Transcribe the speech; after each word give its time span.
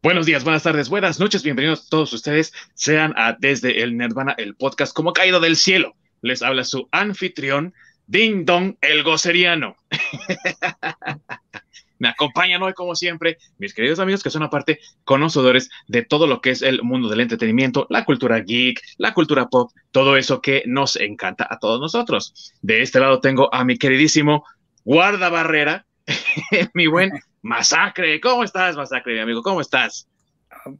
Buenos 0.00 0.26
días, 0.26 0.44
buenas 0.44 0.62
tardes, 0.62 0.88
buenas 0.88 1.18
noches, 1.18 1.42
bienvenidos 1.42 1.88
todos 1.88 2.12
ustedes 2.12 2.52
sean 2.74 3.16
Desde 3.40 3.82
el 3.82 3.98
Nirvana, 3.98 4.32
el 4.38 4.54
podcast 4.54 4.94
como 4.94 5.12
caído 5.12 5.40
del 5.40 5.56
cielo. 5.56 5.96
Les 6.22 6.40
habla 6.40 6.62
su 6.62 6.88
anfitrión, 6.92 7.74
Ding 8.06 8.44
Dong, 8.44 8.76
el 8.80 9.02
goceriano. 9.02 9.74
Me 11.98 12.08
acompañan 12.08 12.62
hoy, 12.62 12.74
como 12.74 12.94
siempre, 12.94 13.38
mis 13.58 13.74
queridos 13.74 13.98
amigos 13.98 14.22
que 14.22 14.30
son 14.30 14.44
aparte 14.44 14.78
conocedores 15.02 15.68
de 15.88 16.02
todo 16.02 16.28
lo 16.28 16.40
que 16.40 16.50
es 16.50 16.62
el 16.62 16.80
mundo 16.84 17.08
del 17.08 17.18
entretenimiento, 17.18 17.88
la 17.90 18.04
cultura 18.04 18.38
geek, 18.38 18.80
la 18.98 19.14
cultura 19.14 19.48
pop, 19.48 19.72
todo 19.90 20.16
eso 20.16 20.40
que 20.40 20.62
nos 20.64 20.94
encanta 20.94 21.44
a 21.50 21.58
todos 21.58 21.80
nosotros. 21.80 22.54
De 22.62 22.82
este 22.82 23.00
lado 23.00 23.18
tengo 23.18 23.52
a 23.52 23.64
mi 23.64 23.76
queridísimo 23.76 24.44
Guarda 24.84 25.28
Barrera, 25.28 25.87
mi 26.74 26.86
buen 26.86 27.10
Masacre. 27.42 28.20
¿Cómo 28.20 28.44
estás, 28.44 28.76
Masacre, 28.76 29.14
mi 29.14 29.20
amigo? 29.20 29.42
¿Cómo 29.42 29.60
estás? 29.60 30.08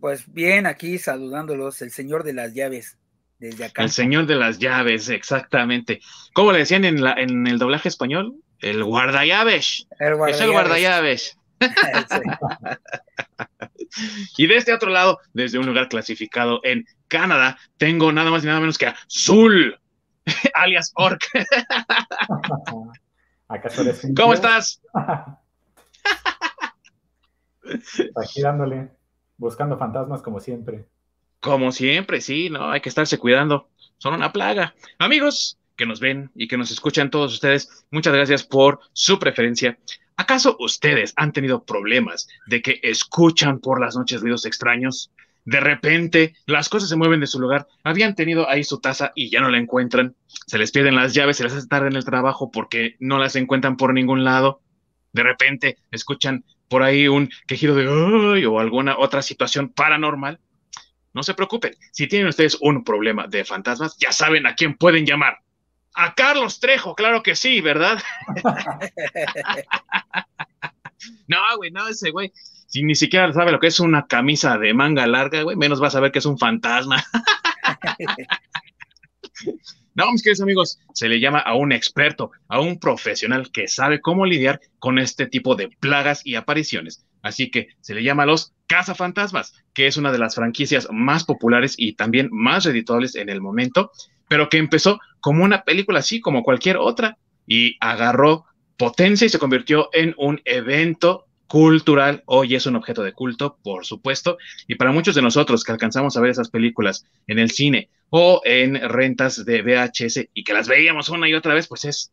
Pues 0.00 0.32
bien, 0.32 0.66
aquí 0.66 0.98
saludándolos, 0.98 1.82
el 1.82 1.90
señor 1.90 2.24
de 2.24 2.32
las 2.32 2.54
llaves, 2.54 2.98
desde 3.38 3.66
acá. 3.66 3.82
El 3.82 3.90
señor 3.90 4.26
de 4.26 4.36
las 4.36 4.58
llaves, 4.58 5.08
exactamente. 5.08 6.00
¿Cómo 6.32 6.52
le 6.52 6.58
decían 6.58 6.84
en, 6.84 7.02
la, 7.02 7.12
en 7.12 7.46
el 7.46 7.58
doblaje 7.58 7.88
español? 7.88 8.34
El 8.60 8.82
guardallaves. 8.84 9.86
El 9.98 10.16
guardallaves. 10.16 10.36
Es 10.36 10.40
el 10.40 10.50
guardallaves. 10.50 11.38
y 14.36 14.46
de 14.46 14.56
este 14.56 14.72
otro 14.72 14.90
lado, 14.90 15.18
desde 15.32 15.58
un 15.58 15.66
lugar 15.66 15.88
clasificado 15.88 16.60
en 16.64 16.86
Canadá, 17.08 17.58
tengo 17.76 18.12
nada 18.12 18.30
más 18.30 18.44
y 18.44 18.46
nada 18.46 18.60
menos 18.60 18.78
que 18.78 18.86
a 18.86 18.96
Zul, 19.08 19.78
alias 20.54 20.92
Orc. 20.94 21.20
¿Cómo 24.16 24.34
estás? 24.34 24.82
Aquí 28.16 28.42
dándole, 28.42 28.90
buscando 29.36 29.78
fantasmas 29.78 30.22
como 30.22 30.40
siempre. 30.40 30.86
Como 31.40 31.72
siempre, 31.72 32.20
sí, 32.20 32.50
no, 32.50 32.70
hay 32.70 32.80
que 32.80 32.88
estarse 32.88 33.18
cuidando. 33.18 33.70
Son 33.98 34.14
una 34.14 34.32
plaga. 34.32 34.74
Amigos 34.98 35.58
que 35.76 35.86
nos 35.86 36.00
ven 36.00 36.30
y 36.34 36.48
que 36.48 36.58
nos 36.58 36.70
escuchan 36.70 37.10
todos 37.10 37.32
ustedes, 37.32 37.86
muchas 37.90 38.12
gracias 38.12 38.42
por 38.44 38.80
su 38.92 39.18
preferencia. 39.18 39.78
¿Acaso 40.16 40.56
ustedes 40.58 41.12
han 41.16 41.32
tenido 41.32 41.64
problemas 41.64 42.28
de 42.48 42.60
que 42.60 42.80
escuchan 42.82 43.60
por 43.60 43.80
las 43.80 43.96
noches 43.96 44.20
ruidos 44.20 44.44
extraños? 44.44 45.12
De 45.48 45.60
repente 45.60 46.34
las 46.44 46.68
cosas 46.68 46.90
se 46.90 46.96
mueven 46.96 47.20
de 47.20 47.26
su 47.26 47.40
lugar. 47.40 47.66
Habían 47.82 48.14
tenido 48.14 48.50
ahí 48.50 48.64
su 48.64 48.80
taza 48.80 49.12
y 49.14 49.30
ya 49.30 49.40
no 49.40 49.48
la 49.48 49.56
encuentran. 49.56 50.14
Se 50.46 50.58
les 50.58 50.70
pierden 50.70 50.94
las 50.94 51.14
llaves, 51.14 51.38
se 51.38 51.44
les 51.44 51.54
hace 51.54 51.66
tarde 51.66 51.88
en 51.88 51.96
el 51.96 52.04
trabajo 52.04 52.50
porque 52.50 52.96
no 53.00 53.16
las 53.16 53.34
encuentran 53.34 53.78
por 53.78 53.94
ningún 53.94 54.24
lado. 54.24 54.60
De 55.10 55.22
repente 55.22 55.78
escuchan 55.90 56.44
por 56.68 56.82
ahí 56.82 57.08
un 57.08 57.30
quejido 57.46 57.74
de 57.74 58.46
o 58.46 58.60
alguna 58.60 58.98
otra 58.98 59.22
situación 59.22 59.70
paranormal, 59.70 60.38
no 61.14 61.22
se 61.22 61.32
preocupen. 61.32 61.74
Si 61.92 62.06
tienen 62.06 62.28
ustedes 62.28 62.58
un 62.60 62.84
problema 62.84 63.26
de 63.26 63.46
fantasmas, 63.46 63.96
ya 63.96 64.12
saben 64.12 64.46
a 64.46 64.54
quién 64.54 64.76
pueden 64.76 65.06
llamar. 65.06 65.38
A 65.94 66.14
Carlos 66.14 66.60
Trejo, 66.60 66.94
claro 66.94 67.22
que 67.22 67.34
sí, 67.34 67.62
¿verdad? 67.62 67.98
no, 71.26 71.38
güey, 71.56 71.70
no, 71.70 71.88
ese 71.88 72.10
güey. 72.10 72.34
Si 72.68 72.82
ni 72.82 72.94
siquiera 72.94 73.32
sabe 73.32 73.50
lo 73.50 73.60
que 73.60 73.66
es 73.66 73.80
una 73.80 74.06
camisa 74.06 74.58
de 74.58 74.74
manga 74.74 75.06
larga, 75.06 75.42
güey, 75.42 75.56
menos 75.56 75.82
va 75.82 75.88
a 75.88 75.90
saber 75.90 76.12
que 76.12 76.20
es 76.20 76.26
un 76.26 76.38
fantasma. 76.38 77.02
No, 79.94 80.12
mis 80.12 80.22
queridos 80.22 80.42
amigos, 80.42 80.78
se 80.94 81.08
le 81.08 81.18
llama 81.18 81.40
a 81.40 81.56
un 81.56 81.72
experto, 81.72 82.30
a 82.46 82.60
un 82.60 82.78
profesional 82.78 83.50
que 83.50 83.66
sabe 83.66 84.00
cómo 84.00 84.26
lidiar 84.26 84.60
con 84.78 85.00
este 85.00 85.26
tipo 85.26 85.56
de 85.56 85.70
plagas 85.80 86.24
y 86.24 86.36
apariciones. 86.36 87.04
Así 87.20 87.50
que 87.50 87.66
se 87.80 87.94
le 87.94 88.04
llama 88.04 88.22
a 88.22 88.26
los 88.26 88.54
cazafantasmas, 88.68 89.54
que 89.74 89.88
es 89.88 89.96
una 89.96 90.12
de 90.12 90.18
las 90.18 90.36
franquicias 90.36 90.86
más 90.92 91.24
populares 91.24 91.74
y 91.76 91.94
también 91.94 92.28
más 92.30 92.64
redituables 92.64 93.16
en 93.16 93.28
el 93.28 93.40
momento, 93.40 93.90
pero 94.28 94.48
que 94.48 94.58
empezó 94.58 95.00
como 95.18 95.42
una 95.42 95.64
película 95.64 95.98
así 95.98 96.20
como 96.20 96.44
cualquier 96.44 96.76
otra 96.76 97.18
y 97.44 97.76
agarró 97.80 98.44
potencia 98.76 99.26
y 99.26 99.30
se 99.30 99.40
convirtió 99.40 99.88
en 99.92 100.14
un 100.16 100.40
evento 100.44 101.26
cultural, 101.48 102.22
hoy 102.26 102.54
es 102.54 102.66
un 102.66 102.76
objeto 102.76 103.02
de 103.02 103.12
culto, 103.12 103.58
por 103.64 103.84
supuesto, 103.84 104.38
y 104.68 104.76
para 104.76 104.92
muchos 104.92 105.14
de 105.14 105.22
nosotros 105.22 105.64
que 105.64 105.72
alcanzamos 105.72 106.16
a 106.16 106.20
ver 106.20 106.30
esas 106.30 106.50
películas 106.50 107.06
en 107.26 107.38
el 107.38 107.50
cine 107.50 107.88
o 108.10 108.40
en 108.44 108.76
rentas 108.88 109.44
de 109.44 109.62
VHS 109.62 110.28
y 110.32 110.44
que 110.44 110.52
las 110.52 110.68
veíamos 110.68 111.08
una 111.08 111.28
y 111.28 111.34
otra 111.34 111.54
vez, 111.54 111.66
pues 111.66 111.84
es 111.86 112.10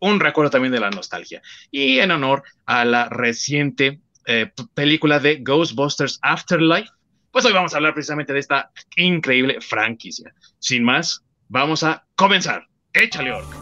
un 0.00 0.18
recuerdo 0.18 0.50
también 0.50 0.72
de 0.72 0.80
la 0.80 0.90
nostalgia. 0.90 1.42
Y 1.70 1.98
en 1.98 2.10
honor 2.10 2.42
a 2.66 2.84
la 2.84 3.08
reciente 3.08 4.00
eh, 4.26 4.50
película 4.74 5.20
de 5.20 5.36
Ghostbusters 5.36 6.18
Afterlife, 6.22 6.90
pues 7.30 7.44
hoy 7.44 7.52
vamos 7.52 7.74
a 7.74 7.76
hablar 7.76 7.94
precisamente 7.94 8.32
de 8.32 8.38
esta 8.38 8.70
increíble 8.96 9.60
franquicia. 9.60 10.34
Sin 10.58 10.84
más, 10.84 11.22
vamos 11.48 11.82
a 11.82 12.06
comenzar. 12.16 12.66
Échale, 12.92 13.32
Orca. 13.32 13.58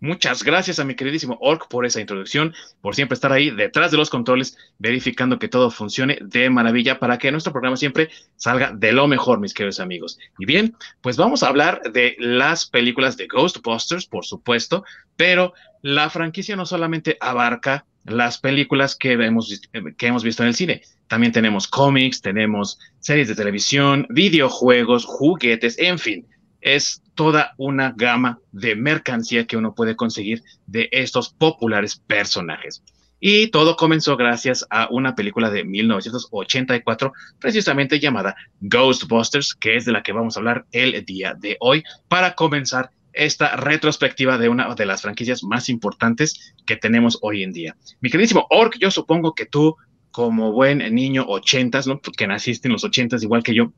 Muchas 0.00 0.44
gracias 0.44 0.78
a 0.78 0.84
mi 0.84 0.94
queridísimo 0.94 1.36
Orc 1.40 1.66
por 1.66 1.84
esa 1.84 2.00
introducción, 2.00 2.54
por 2.80 2.94
siempre 2.94 3.14
estar 3.14 3.32
ahí 3.32 3.50
detrás 3.50 3.90
de 3.90 3.96
los 3.96 4.10
controles, 4.10 4.56
verificando 4.78 5.40
que 5.40 5.48
todo 5.48 5.72
funcione 5.72 6.18
de 6.20 6.48
maravilla 6.50 7.00
para 7.00 7.18
que 7.18 7.32
nuestro 7.32 7.52
programa 7.52 7.76
siempre 7.76 8.08
salga 8.36 8.70
de 8.70 8.92
lo 8.92 9.08
mejor, 9.08 9.40
mis 9.40 9.54
queridos 9.54 9.80
amigos. 9.80 10.16
Y 10.38 10.46
bien, 10.46 10.76
pues 11.00 11.16
vamos 11.16 11.42
a 11.42 11.48
hablar 11.48 11.82
de 11.92 12.14
las 12.20 12.66
películas 12.66 13.16
de 13.16 13.26
Ghostbusters, 13.26 14.06
por 14.06 14.24
supuesto, 14.24 14.84
pero 15.16 15.52
la 15.82 16.10
franquicia 16.10 16.54
no 16.54 16.64
solamente 16.64 17.16
abarca 17.20 17.84
las 18.04 18.38
películas 18.38 18.94
que 18.94 19.12
hemos, 19.14 19.60
que 19.96 20.06
hemos 20.06 20.22
visto 20.22 20.44
en 20.44 20.48
el 20.48 20.54
cine. 20.54 20.82
También 21.08 21.32
tenemos 21.32 21.66
cómics, 21.66 22.22
tenemos 22.22 22.78
series 23.00 23.26
de 23.26 23.34
televisión, 23.34 24.06
videojuegos, 24.10 25.04
juguetes, 25.04 25.76
en 25.80 25.98
fin 25.98 26.26
es 26.60 27.02
toda 27.14 27.54
una 27.56 27.92
gama 27.96 28.38
de 28.52 28.76
mercancía 28.76 29.46
que 29.46 29.56
uno 29.56 29.74
puede 29.74 29.96
conseguir 29.96 30.42
de 30.66 30.88
estos 30.92 31.30
populares 31.30 31.96
personajes. 32.06 32.82
Y 33.20 33.48
todo 33.48 33.76
comenzó 33.76 34.16
gracias 34.16 34.64
a 34.70 34.88
una 34.90 35.16
película 35.16 35.50
de 35.50 35.64
1984, 35.64 37.12
precisamente 37.40 37.98
llamada 37.98 38.36
Ghostbusters, 38.60 39.54
que 39.54 39.76
es 39.76 39.84
de 39.84 39.92
la 39.92 40.02
que 40.02 40.12
vamos 40.12 40.36
a 40.36 40.40
hablar 40.40 40.66
el 40.70 41.04
día 41.04 41.34
de 41.34 41.56
hoy, 41.58 41.82
para 42.06 42.34
comenzar 42.34 42.90
esta 43.12 43.56
retrospectiva 43.56 44.38
de 44.38 44.48
una 44.48 44.72
de 44.74 44.86
las 44.86 45.02
franquicias 45.02 45.42
más 45.42 45.68
importantes 45.68 46.54
que 46.64 46.76
tenemos 46.76 47.18
hoy 47.22 47.42
en 47.42 47.52
día. 47.52 47.76
Mi 48.00 48.10
queridísimo 48.10 48.46
Ork, 48.50 48.76
yo 48.78 48.92
supongo 48.92 49.34
que 49.34 49.46
tú, 49.46 49.76
como 50.12 50.52
buen 50.52 50.78
niño 50.94 51.24
ochentas, 51.26 51.88
¿no? 51.88 52.00
que 52.00 52.26
naciste 52.28 52.68
en 52.68 52.72
los 52.72 52.84
ochentas 52.84 53.24
igual 53.24 53.42
que 53.42 53.54
yo, 53.54 53.72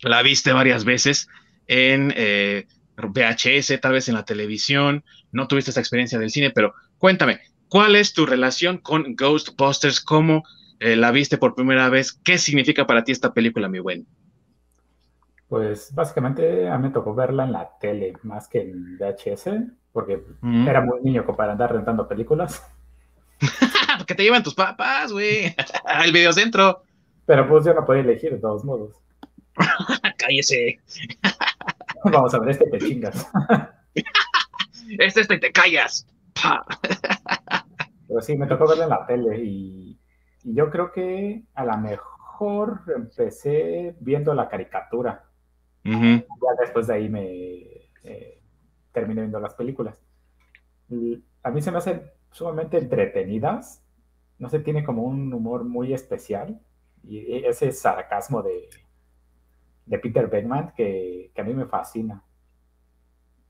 la 0.00 0.22
viste 0.22 0.52
varias 0.52 0.84
veces 0.84 1.28
en 1.70 2.12
eh, 2.16 2.66
VHS, 2.96 3.80
tal 3.80 3.92
vez 3.92 4.08
en 4.08 4.16
la 4.16 4.24
televisión, 4.24 5.04
no 5.30 5.46
tuviste 5.46 5.70
esa 5.70 5.78
experiencia 5.78 6.18
del 6.18 6.30
cine, 6.30 6.50
pero 6.50 6.74
cuéntame, 6.98 7.40
¿cuál 7.68 7.94
es 7.94 8.12
tu 8.12 8.26
relación 8.26 8.78
con 8.78 9.14
Ghostbusters? 9.14 10.00
¿Cómo 10.00 10.42
eh, 10.80 10.96
la 10.96 11.12
viste 11.12 11.38
por 11.38 11.54
primera 11.54 11.88
vez? 11.88 12.12
¿Qué 12.12 12.38
significa 12.38 12.88
para 12.88 13.04
ti 13.04 13.12
esta 13.12 13.32
película, 13.32 13.68
mi 13.68 13.78
buen? 13.78 14.04
Pues 15.46 15.94
básicamente 15.94 16.68
a 16.68 16.76
mí 16.76 16.88
me 16.88 16.92
tocó 16.92 17.14
verla 17.14 17.44
en 17.44 17.52
la 17.52 17.70
tele 17.80 18.14
más 18.24 18.48
que 18.48 18.62
en 18.62 18.98
VHS, 18.98 19.50
porque 19.92 20.24
mm. 20.40 20.66
era 20.66 20.80
muy 20.80 21.00
niño 21.02 21.24
para 21.36 21.52
andar 21.52 21.72
rentando 21.72 22.08
películas. 22.08 22.64
porque 23.98 24.16
te 24.16 24.24
llevan 24.24 24.42
tus 24.42 24.56
papás, 24.56 25.12
güey, 25.12 25.54
al 25.84 26.10
videocentro. 26.10 26.82
Pero 27.26 27.48
pues 27.48 27.64
yo 27.64 27.74
no 27.74 27.86
podía 27.86 28.02
elegir 28.02 28.32
de 28.32 28.38
todos 28.38 28.64
modos. 28.64 28.96
Cállese. 30.18 30.80
Vamos 32.04 32.34
a 32.34 32.38
ver, 32.38 32.50
este 32.50 32.66
te 32.70 32.78
chingas. 32.78 33.30
este, 34.98 35.20
este 35.20 35.38
te 35.38 35.52
callas. 35.52 36.06
Pero 38.08 38.20
sí, 38.20 38.36
me 38.36 38.46
tocó 38.46 38.66
verla 38.66 38.84
en 38.84 38.90
la 38.90 39.06
tele 39.06 39.38
y, 39.44 39.98
yo 40.42 40.70
creo 40.70 40.90
que 40.90 41.44
a 41.54 41.64
lo 41.66 41.76
mejor 41.76 42.80
empecé 42.96 43.94
viendo 44.00 44.32
la 44.32 44.48
caricatura. 44.48 45.26
Ya 45.84 46.24
después 46.58 46.86
de 46.86 46.94
ahí 46.94 47.08
me 47.10 47.90
eh, 48.04 48.40
terminé 48.90 49.20
viendo 49.20 49.38
las 49.38 49.54
películas. 49.54 50.02
a 51.42 51.50
mí 51.50 51.60
se 51.60 51.70
me 51.70 51.78
hacen 51.78 52.10
sumamente 52.32 52.78
entretenidas. 52.78 53.84
No 54.38 54.48
sé, 54.48 54.60
tiene 54.60 54.82
como 54.82 55.02
un 55.02 55.30
humor 55.34 55.64
muy 55.64 55.92
especial. 55.92 56.58
Y 57.04 57.44
ese 57.44 57.70
sarcasmo 57.70 58.42
de, 58.42 58.70
de 59.90 59.98
Peter 59.98 60.28
Beckman 60.28 60.72
que, 60.76 61.32
a 61.36 61.42
mí 61.42 61.52
me 61.52 61.66
fascina. 61.66 62.22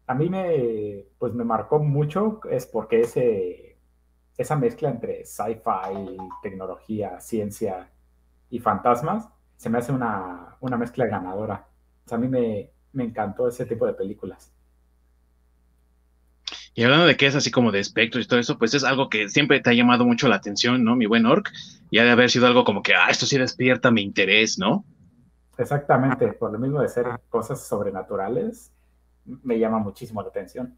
A 0.06 0.14
mí 0.14 0.28
me, 0.28 1.04
pues 1.18 1.34
me 1.34 1.44
marcó 1.44 1.78
mucho 1.78 2.40
es 2.50 2.66
porque 2.66 3.02
ese, 3.02 3.78
esa 4.36 4.56
mezcla 4.56 4.88
entre 4.88 5.24
sci-fi, 5.24 6.16
tecnología, 6.42 7.20
ciencia 7.20 7.90
y 8.48 8.58
fantasmas 8.58 9.28
se 9.56 9.68
me 9.68 9.78
hace 9.78 9.92
una, 9.92 10.56
mezcla 10.78 11.06
ganadora. 11.06 11.68
a 12.10 12.16
mí 12.16 12.26
me, 12.26 12.70
me 12.92 13.04
encantó 13.04 13.46
ese 13.46 13.66
tipo 13.66 13.86
de 13.86 13.92
películas. 13.92 14.50
Y 16.74 16.84
hablando 16.84 17.04
de 17.04 17.16
que 17.18 17.26
es 17.26 17.34
así 17.34 17.50
como 17.50 17.70
de 17.70 17.80
espectros 17.80 18.24
y 18.24 18.28
todo 18.28 18.40
eso, 18.40 18.56
pues 18.56 18.72
es 18.72 18.84
algo 18.84 19.10
que 19.10 19.28
siempre 19.28 19.60
te 19.60 19.68
ha 19.68 19.74
llamado 19.74 20.06
mucho 20.06 20.28
la 20.28 20.36
atención, 20.36 20.82
¿no? 20.84 20.96
Mi 20.96 21.04
buen 21.04 21.26
Orc. 21.26 21.50
Y 21.90 21.98
ha 21.98 22.04
de 22.04 22.10
haber 22.10 22.30
sido 22.30 22.46
algo 22.46 22.64
como 22.64 22.82
que, 22.82 22.94
ah, 22.94 23.08
esto 23.10 23.26
sí 23.26 23.36
despierta 23.36 23.90
mi 23.90 24.00
interés, 24.00 24.58
¿no? 24.58 24.86
Exactamente, 25.58 26.32
por 26.32 26.52
lo 26.52 26.58
mismo 26.58 26.80
de 26.80 26.88
ser 26.88 27.06
cosas 27.28 27.66
sobrenaturales, 27.66 28.72
me 29.24 29.58
llama 29.58 29.78
muchísimo 29.78 30.22
la 30.22 30.28
atención. 30.28 30.76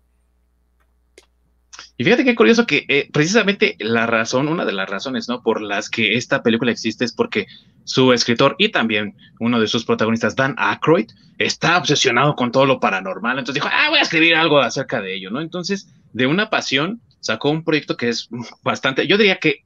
Y 1.97 2.05
fíjate 2.05 2.25
qué 2.25 2.35
curioso 2.35 2.67
que 2.67 2.85
eh, 2.89 3.09
precisamente 3.13 3.77
la 3.79 4.07
razón, 4.07 4.49
una 4.49 4.65
de 4.65 4.73
las 4.73 4.89
razones, 4.89 5.29
¿no? 5.29 5.43
Por 5.43 5.61
las 5.61 5.89
que 5.89 6.17
esta 6.17 6.43
película 6.43 6.73
existe 6.73 7.05
es 7.05 7.13
porque 7.13 7.47
su 7.85 8.13
escritor 8.13 8.57
y 8.59 8.71
también 8.71 9.17
uno 9.41 9.61
de 9.61 9.69
sus 9.69 9.85
protagonistas, 9.85 10.35
Dan 10.35 10.55
Aykroyd, 10.59 11.11
está 11.39 11.79
obsesionado 11.79 12.35
con 12.35 12.51
todo 12.51 12.67
lo 12.67 12.81
paranormal. 12.81 13.39
Entonces 13.39 13.63
dijo, 13.63 13.69
ah, 13.71 13.91
voy 13.91 13.99
a 13.99 14.03
escribir 14.03 14.35
algo 14.35 14.59
acerca 14.59 15.01
de 15.01 15.15
ello, 15.15 15.31
¿no? 15.31 15.41
Entonces, 15.41 15.95
de 16.13 16.27
una 16.27 16.51
pasión, 16.51 17.01
sacó 17.21 17.51
un 17.51 17.63
proyecto 17.63 17.97
que 17.97 18.09
es 18.09 18.29
bastante, 18.63 19.07
yo 19.07 19.17
diría 19.17 19.39
que 19.39 19.65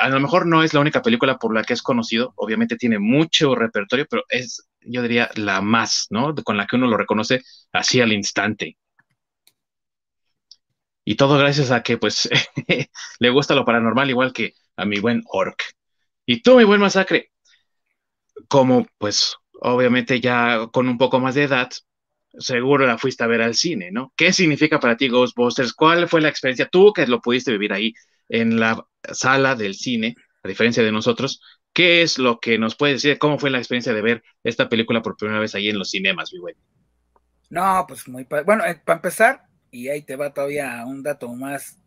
a 0.00 0.08
lo 0.08 0.20
mejor 0.20 0.46
no 0.46 0.62
es 0.62 0.74
la 0.74 0.80
única 0.80 1.02
película 1.02 1.38
por 1.38 1.54
la 1.54 1.64
que 1.64 1.74
es 1.74 1.82
conocido, 1.82 2.32
obviamente 2.36 2.76
tiene 2.76 2.98
mucho 2.98 3.54
repertorio, 3.54 4.06
pero 4.08 4.24
es, 4.28 4.68
yo 4.80 5.02
diría, 5.02 5.30
la 5.36 5.60
más, 5.60 6.06
¿no? 6.10 6.34
Con 6.36 6.56
la 6.56 6.66
que 6.66 6.76
uno 6.76 6.86
lo 6.86 6.96
reconoce 6.96 7.42
así 7.72 8.00
al 8.00 8.12
instante. 8.12 8.76
Y 11.04 11.16
todo 11.16 11.38
gracias 11.38 11.70
a 11.70 11.82
que, 11.82 11.98
pues, 11.98 12.28
le 13.18 13.30
gusta 13.30 13.54
lo 13.54 13.64
paranormal 13.64 14.10
igual 14.10 14.32
que 14.32 14.54
a 14.76 14.84
mi 14.84 15.00
buen 15.00 15.22
Orc. 15.26 15.60
Y 16.26 16.42
tú, 16.42 16.56
mi 16.56 16.64
buen 16.64 16.80
Masacre, 16.80 17.32
como, 18.48 18.86
pues, 18.98 19.36
obviamente 19.60 20.20
ya 20.20 20.68
con 20.72 20.88
un 20.88 20.98
poco 20.98 21.20
más 21.20 21.34
de 21.34 21.44
edad, 21.44 21.70
seguro 22.38 22.86
la 22.86 22.98
fuiste 22.98 23.24
a 23.24 23.26
ver 23.26 23.42
al 23.42 23.54
cine, 23.54 23.90
¿no? 23.92 24.12
¿Qué 24.16 24.32
significa 24.32 24.80
para 24.80 24.96
ti 24.96 25.08
Ghostbusters? 25.08 25.74
¿Cuál 25.74 26.08
fue 26.08 26.20
la 26.20 26.28
experiencia? 26.28 26.68
Tú 26.68 26.92
que 26.92 27.06
lo 27.06 27.20
pudiste 27.20 27.52
vivir 27.52 27.72
ahí 27.72 27.94
en 28.28 28.58
la 28.58 28.86
sala 29.12 29.54
del 29.54 29.74
cine, 29.74 30.16
a 30.42 30.48
diferencia 30.48 30.82
de 30.82 30.92
nosotros, 30.92 31.40
¿qué 31.72 32.02
es 32.02 32.18
lo 32.18 32.40
que 32.40 32.58
nos 32.58 32.76
puedes 32.76 33.02
decir? 33.02 33.18
¿Cómo 33.18 33.38
fue 33.38 33.50
la 33.50 33.58
experiencia 33.58 33.92
de 33.92 34.02
ver 34.02 34.22
esta 34.44 34.68
película 34.68 35.02
por 35.02 35.16
primera 35.16 35.40
vez 35.40 35.54
ahí 35.54 35.68
en 35.68 35.78
los 35.78 35.90
cinemas, 35.90 36.32
mi 36.32 36.38
güey? 36.38 36.54
No, 37.50 37.84
pues 37.86 38.08
muy... 38.08 38.26
Bueno, 38.44 38.64
eh, 38.64 38.80
para 38.84 38.96
empezar, 38.98 39.42
y 39.70 39.88
ahí 39.88 40.02
te 40.02 40.16
va 40.16 40.32
todavía 40.32 40.84
un 40.86 41.02
dato 41.02 41.32
más 41.34 41.78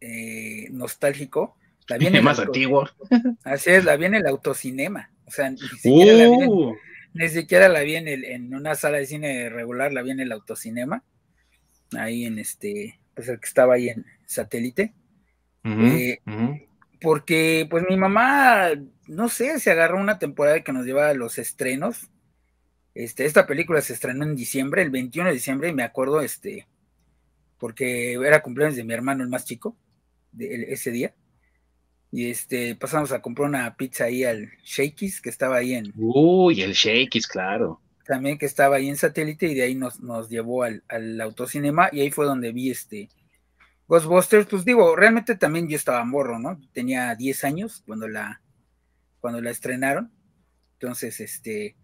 eh, 0.00 0.68
nostálgico. 0.70 1.56
La 1.88 1.98
viene 1.98 2.20
más 2.20 2.38
antiguo. 2.38 2.88
Así 3.44 3.70
es, 3.70 3.84
la 3.84 3.96
viene 3.96 4.18
el 4.18 4.26
autocinema. 4.26 5.10
O 5.26 5.30
sea, 5.30 5.50
ni 5.50 5.58
siquiera, 5.58 6.12
la, 6.12 6.28
vi 6.28 6.42
en, 6.42 6.48
uh. 6.48 6.76
ni 7.14 7.28
siquiera 7.28 7.68
la 7.68 7.80
vi 7.80 7.96
en, 7.96 8.54
una 8.54 8.74
sala 8.74 8.98
de 8.98 9.06
cine 9.06 9.48
regular, 9.48 9.92
la 9.92 10.02
vi 10.02 10.10
en 10.12 10.20
el 10.20 10.32
autocinema. 10.32 11.04
Ahí 11.96 12.24
en 12.24 12.38
este, 12.38 12.98
pues 13.14 13.28
el 13.28 13.38
que 13.38 13.46
estaba 13.46 13.74
ahí 13.74 13.88
en 13.88 14.04
satélite. 14.26 14.94
Eh, 15.66 16.20
porque, 17.00 17.66
pues 17.68 17.84
mi 17.88 17.96
mamá, 17.96 18.70
no 19.06 19.28
sé, 19.28 19.58
se 19.58 19.70
agarró 19.70 20.00
una 20.00 20.18
temporada 20.18 20.62
que 20.62 20.72
nos 20.72 20.86
llevaba 20.86 21.10
a 21.10 21.14
los 21.14 21.38
estrenos. 21.38 22.08
Este, 22.94 23.26
esta 23.26 23.46
película 23.46 23.80
se 23.80 23.92
estrenó 23.92 24.24
en 24.24 24.36
diciembre, 24.36 24.82
el 24.82 24.90
21 24.90 25.28
de 25.28 25.34
diciembre, 25.34 25.68
y 25.68 25.74
me 25.74 25.82
acuerdo, 25.82 26.20
este, 26.20 26.66
porque 27.58 28.14
era 28.14 28.42
cumpleaños 28.42 28.76
de 28.76 28.84
mi 28.84 28.94
hermano, 28.94 29.22
el 29.22 29.28
más 29.28 29.44
chico, 29.44 29.76
de, 30.32 30.72
ese 30.72 30.90
día. 30.90 31.14
Y 32.10 32.30
este, 32.30 32.76
pasamos 32.76 33.12
a 33.12 33.20
comprar 33.20 33.48
una 33.48 33.76
pizza 33.76 34.04
ahí 34.04 34.24
al 34.24 34.50
Shakey's, 34.64 35.20
que 35.20 35.28
estaba 35.28 35.56
ahí 35.56 35.74
en. 35.74 35.92
Uy, 35.96 36.62
el 36.62 36.72
Shakey's, 36.72 37.26
claro. 37.26 37.80
También 38.06 38.38
que 38.38 38.46
estaba 38.46 38.76
ahí 38.76 38.88
en 38.88 38.96
satélite, 38.96 39.48
y 39.48 39.54
de 39.54 39.62
ahí 39.62 39.74
nos, 39.74 40.00
nos 40.00 40.30
llevó 40.30 40.62
al, 40.62 40.82
al, 40.88 41.20
autocinema, 41.20 41.90
y 41.92 42.00
ahí 42.00 42.10
fue 42.10 42.24
donde 42.24 42.52
vi 42.52 42.70
este 42.70 43.10
Ghostbusters. 43.88 44.46
Pues 44.46 44.64
digo, 44.64 44.96
realmente 44.96 45.36
también 45.36 45.68
yo 45.68 45.76
estaba 45.76 46.04
morro, 46.04 46.38
¿no? 46.38 46.60
Tenía 46.72 47.14
10 47.14 47.44
años 47.44 47.82
cuando 47.86 48.08
la, 48.08 48.42
cuando 49.20 49.40
la 49.40 49.50
estrenaron. 49.50 50.12
Entonces, 50.74 51.20
este, 51.20 51.76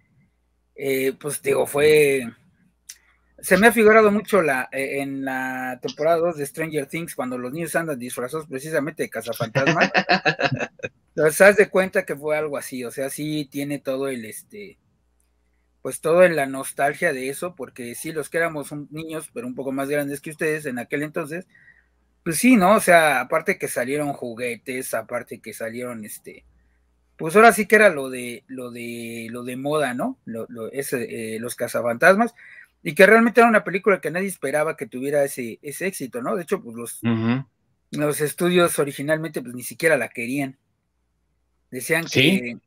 eh, 0.75 1.13
pues 1.19 1.43
digo, 1.43 1.67
fue 1.67 2.27
se 3.43 3.57
me 3.57 3.67
ha 3.67 3.73
figurado 3.73 4.13
mucho 4.13 4.41
la, 4.41 4.69
eh, 4.71 5.01
en 5.01 5.25
la 5.25 5.79
temporada 5.83 6.19
2 6.19 6.37
de 6.37 6.47
Stranger 6.47 6.87
Things 6.87 7.17
cuando 7.17 7.37
los 7.37 7.53
niños 7.53 7.75
andan 7.75 7.99
disfrazados 7.99 8.47
precisamente 8.47 9.03
de 9.03 9.11
cazafantasmas. 9.11 9.91
Entonces, 11.17 11.41
haz 11.41 11.57
de 11.57 11.69
cuenta 11.69 12.05
que 12.07 12.15
fue 12.15 12.39
algo 12.39 12.57
así, 12.57 12.85
o 12.85 12.93
sea, 12.93 13.11
sí 13.11 13.49
tiene 13.51 13.81
todo 13.81 14.09
el 14.09 14.25
este, 14.25 14.79
pues 15.83 16.01
todo 16.01 16.23
en 16.25 16.37
la 16.37 16.47
nostalgia 16.47 17.13
de 17.13 17.29
eso, 17.29 17.57
porque 17.57 17.97
sí, 17.97 18.13
los 18.13 18.31
que 18.31 18.39
éramos 18.39 18.73
niños, 18.91 19.29
pero 19.35 19.49
un 19.49 19.57
poco 19.57 19.73
más 19.73 19.89
grandes 19.89 20.21
que 20.21 20.31
ustedes 20.31 20.65
en 20.65 20.79
aquel 20.79 21.03
entonces, 21.03 21.47
pues 22.25 22.39
sí, 22.39 22.57
¿no? 22.57 22.77
O 22.77 22.81
sea, 22.81 23.21
aparte 23.21 23.59
que 23.59 23.69
salieron 23.69 24.13
juguetes, 24.13 24.95
aparte 24.95 25.41
que 25.41 25.53
salieron 25.53 26.05
este, 26.05 26.45
pues 27.17 27.37
ahora 27.37 27.53
sí 27.53 27.67
que 27.67 27.77
era 27.77 27.89
lo 27.89 28.11
de, 28.11 28.45
lo 28.47 28.71
de, 28.71 29.29
lo 29.31 29.45
de 29.45 29.57
moda, 29.57 29.95
¿no? 29.95 30.19
Lo, 30.25 30.47
ese, 30.73 31.35
eh, 31.35 31.41
los 31.41 31.55
cazafantasmas 31.55 32.35
y 32.83 32.95
que 32.95 33.07
realmente 33.07 33.41
era 33.41 33.49
una 33.49 33.65
película 33.65 34.01
que 34.01 34.11
nadie 34.11 34.27
esperaba 34.27 34.77
que 34.77 34.87
tuviera 34.87 35.25
ese, 35.25 35.59
ese 35.63 35.87
éxito, 35.87 36.21
¿no? 36.21 36.35
De 36.35 36.43
hecho, 36.43 36.61
pues 36.63 36.77
los, 36.77 37.01
los 37.93 38.21
estudios 38.21 38.79
originalmente 38.79 39.41
pues 39.41 39.55
ni 39.55 39.63
siquiera 39.63 39.97
la 39.97 40.09
querían. 40.09 40.59
Decían 41.71 42.05
que, 42.05 42.59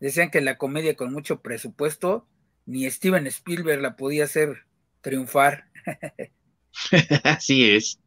decían 0.00 0.30
que 0.30 0.40
la 0.40 0.56
comedia 0.56 0.96
con 0.96 1.12
mucho 1.12 1.42
presupuesto, 1.42 2.26
ni 2.66 2.90
Steven 2.90 3.26
Spielberg 3.26 3.82
la 3.82 3.96
podía 3.96 4.24
hacer 4.24 4.64
triunfar. 5.02 5.66
Así 7.24 7.70
es. 7.70 7.98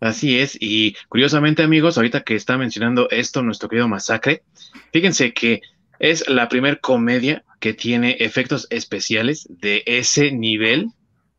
Así 0.00 0.38
es, 0.38 0.58
y 0.60 0.94
curiosamente 1.08 1.62
amigos, 1.62 1.96
ahorita 1.96 2.22
que 2.22 2.34
está 2.34 2.58
mencionando 2.58 3.08
esto 3.10 3.42
nuestro 3.42 3.68
querido 3.68 3.88
Masacre, 3.88 4.42
fíjense 4.92 5.32
que 5.32 5.62
es 5.98 6.28
la 6.28 6.48
primera 6.48 6.76
comedia 6.76 7.44
que 7.60 7.72
tiene 7.72 8.16
efectos 8.20 8.66
especiales 8.68 9.46
de 9.48 9.82
ese 9.86 10.32
nivel 10.32 10.90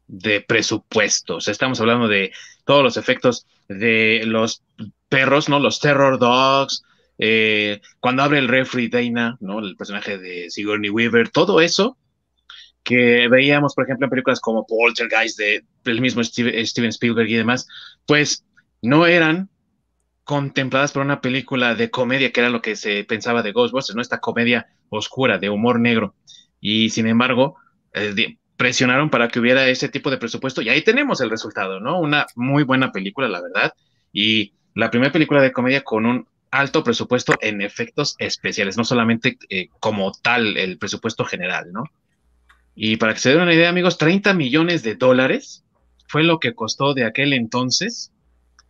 de 0.07 0.42
presupuesto. 0.42 1.36
O 1.36 1.42
sea, 1.42 1.51
estamos 1.51 1.80
hablando 1.80 2.07
de 2.07 2.31
todos 2.65 2.83
los 2.83 2.98
efectos 2.98 3.45
de 3.68 4.24
los 4.25 4.63
perros, 5.07 5.50
¿no? 5.50 5.60
Los 5.60 5.80
Terror 5.80 6.18
Dogs, 6.18 6.83
eh, 7.19 7.81
cuando 8.00 8.24
abre 8.24 8.39
el 8.39 8.48
refri 8.48 8.88
Dana, 8.88 9.38
¿no? 9.39 9.60
El 9.60 9.75
personaje 9.75 10.18
de 10.18 10.50
Sigourney 10.50 10.89
Weaver, 10.89 11.30
todo 11.30 11.62
eso 11.62 11.98
que 12.88 13.28
veíamos, 13.28 13.75
por 13.75 13.84
ejemplo, 13.84 14.06
en 14.06 14.12
películas 14.12 14.39
como 14.39 14.66
Poltergeist 14.66 15.38
de 15.38 15.66
el 15.84 16.00
mismo 16.00 16.24
Steven 16.24 16.89
Spielberg 16.89 17.27
y 17.27 17.36
demás, 17.36 17.67
pues 18.06 18.46
no 18.82 19.06
eran 19.06 19.50
contempladas 20.24 20.94
por 20.94 21.01
una 21.01 21.20
película 21.20 21.75
de 21.75 21.91
comedia, 21.91 22.32
que 22.32 22.39
era 22.39 22.50
lo 22.50 22.62
que 22.62 22.77
se 22.77 23.03
pensaba 23.03 23.44
de 23.44 23.51
Ghostbusters, 23.51 23.98
¿no? 23.98 24.01
Esta 24.01 24.22
comedia 24.22 24.67
oscura, 24.88 25.38
de 25.38 25.50
humor 25.50 25.82
negro. 25.82 26.15
Y 26.62 26.89
sin 26.89 27.08
embargo, 27.08 27.58
eh, 27.94 28.38
presionaron 28.56 29.10
para 29.10 29.27
que 29.27 29.41
hubiera 29.41 29.67
ese 29.67 29.89
tipo 29.89 30.10
de 30.10 30.17
presupuesto 30.17 30.62
y 30.62 30.70
ahí 30.70 30.82
tenemos 30.82 31.20
el 31.20 31.29
resultado, 31.29 31.82
¿no? 31.82 32.00
Una 32.00 32.25
muy 32.36 32.63
buena 32.63 32.94
película, 32.94 33.27
la 33.27 33.41
verdad. 33.41 33.74
Y 34.13 34.53
la 34.75 34.89
primera 34.89 35.12
película 35.12 35.41
de 35.41 35.51
comedia 35.51 35.84
con 35.84 36.06
un 36.06 36.25
alto 36.51 36.86
presupuesto 36.86 37.34
en 37.41 37.62
efectos 37.62 38.15
especiales, 38.17 38.77
no 38.77 38.86
solamente 38.86 39.38
eh, 39.50 39.67
como 39.82 40.13
tal 40.13 40.56
el 40.56 40.77
presupuesto 40.77 41.25
general, 41.25 41.74
¿no? 41.74 41.84
Y 42.79 42.98
para 42.98 43.15
que 43.15 43.19
se 43.19 43.31
den 43.31 43.41
una 43.41 43.55
idea, 43.55 43.69
amigos, 43.69 43.98
30 43.98 44.36
millones 44.36 44.84
de 44.84 44.93
dólares 44.93 45.65
fue 46.07 46.24
lo 46.24 46.39
que 46.39 46.53
costó 46.53 46.93
de 46.93 47.05
aquel 47.05 47.34
entonces 47.34 48.12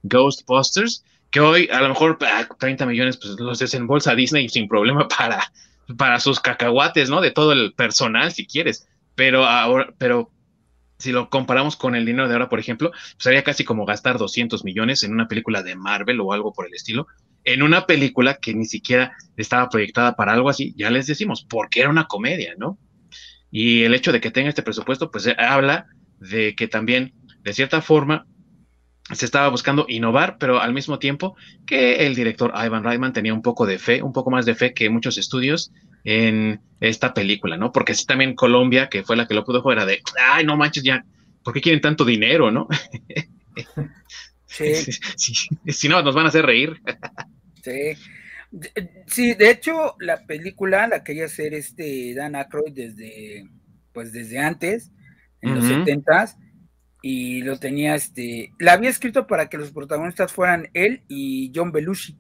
Ghostbusters 0.03 1.03
que 1.29 1.41
hoy 1.41 1.67
a 1.69 1.81
lo 1.81 1.89
mejor 1.89 2.17
30 2.17 2.83
ah, 2.83 2.87
millones 2.87 3.17
pues 3.17 3.37
los 3.37 3.59
desembolsa 3.59 4.15
Disney 4.15 4.47
sin 4.47 4.69
problema 4.69 5.07
para, 5.17 5.51
para 5.97 6.21
sus 6.21 6.39
cacahuates, 6.39 7.09
¿no? 7.09 7.19
De 7.19 7.31
todo 7.31 7.51
el 7.51 7.73
personal, 7.73 8.31
si 8.31 8.47
quieres. 8.47 8.87
Pero 9.13 9.43
ahora, 9.43 9.93
pero 9.97 10.31
si 10.97 11.11
lo 11.11 11.29
comparamos 11.29 11.75
con 11.75 11.93
el 11.93 12.05
dinero 12.05 12.29
de 12.29 12.33
ahora, 12.33 12.47
por 12.47 12.61
ejemplo, 12.61 12.91
pues 12.91 13.17
sería 13.17 13.43
casi 13.43 13.65
como 13.65 13.85
gastar 13.85 14.17
200 14.17 14.63
millones 14.63 15.03
en 15.03 15.11
una 15.11 15.27
película 15.27 15.63
de 15.63 15.75
Marvel 15.75 16.21
o 16.21 16.31
algo 16.31 16.53
por 16.53 16.65
el 16.65 16.73
estilo, 16.73 17.07
en 17.43 17.61
una 17.61 17.85
película 17.85 18.35
que 18.35 18.53
ni 18.53 18.63
siquiera 18.63 19.17
estaba 19.35 19.67
proyectada 19.67 20.15
para 20.15 20.31
algo 20.31 20.47
así, 20.49 20.73
ya 20.77 20.89
les 20.91 21.07
decimos, 21.07 21.45
porque 21.47 21.81
era 21.81 21.89
una 21.89 22.05
comedia, 22.05 22.55
¿no? 22.57 22.77
Y 23.51 23.83
el 23.83 23.93
hecho 23.93 24.11
de 24.11 24.21
que 24.21 24.31
tenga 24.31 24.49
este 24.49 24.63
presupuesto, 24.63 25.11
pues 25.11 25.27
habla 25.37 25.87
de 26.19 26.55
que 26.55 26.67
también, 26.67 27.13
de 27.43 27.53
cierta 27.53 27.81
forma, 27.81 28.25
se 29.11 29.25
estaba 29.25 29.47
buscando 29.49 29.85
innovar, 29.87 30.37
pero 30.37 30.61
al 30.61 30.73
mismo 30.73 30.99
tiempo 30.99 31.37
que 31.65 32.05
el 32.05 32.15
director 32.15 32.51
Ivan 32.53 32.83
Reitman 32.83 33.13
tenía 33.13 33.33
un 33.33 33.41
poco 33.41 33.65
de 33.65 33.79
fe, 33.79 34.01
un 34.01 34.11
poco 34.11 34.31
más 34.31 34.45
de 34.45 34.55
fe 34.55 34.73
que 34.73 34.89
muchos 34.89 35.17
estudios 35.17 35.71
en 36.03 36.59
esta 36.81 37.13
película, 37.13 37.57
¿no? 37.57 37.71
Porque 37.71 37.93
sí 37.93 38.05
también 38.05 38.35
Colombia, 38.35 38.89
que 38.89 39.03
fue 39.03 39.15
la 39.15 39.27
que 39.27 39.33
lo 39.33 39.45
pudo 39.45 39.61
jugar, 39.61 39.77
era 39.77 39.85
de, 39.85 40.01
ay, 40.31 40.45
no 40.45 40.57
manches, 40.57 40.83
ya, 40.83 41.05
¿por 41.43 41.53
qué 41.53 41.61
quieren 41.61 41.81
tanto 41.81 42.05
dinero, 42.05 42.51
no? 42.51 42.67
Sí. 44.49 44.73
si 45.67 45.89
no, 45.89 46.01
nos 46.01 46.15
van 46.15 46.25
a 46.25 46.29
hacer 46.29 46.45
reír. 46.45 46.81
sí. 47.61 47.93
Sí, 49.07 49.33
de 49.33 49.49
hecho, 49.49 49.95
la 49.99 50.25
película 50.25 50.87
la 50.87 51.03
quería 51.03 51.25
hacer 51.25 51.53
este 51.53 52.13
Dan 52.15 52.35
Aykroyd 52.35 52.73
desde, 52.73 53.49
pues 53.93 54.11
desde 54.11 54.39
antes, 54.39 54.91
en 55.41 55.55
los 55.55 55.65
setentas, 55.65 56.37
y 57.01 57.41
lo 57.41 57.57
tenía, 57.59 57.95
este, 57.95 58.53
la 58.59 58.73
había 58.73 58.89
escrito 58.89 59.27
para 59.27 59.49
que 59.49 59.57
los 59.57 59.71
protagonistas 59.71 60.31
fueran 60.31 60.69
él 60.73 61.03
y 61.07 61.51
John 61.55 61.71
Belushi. 61.71 62.17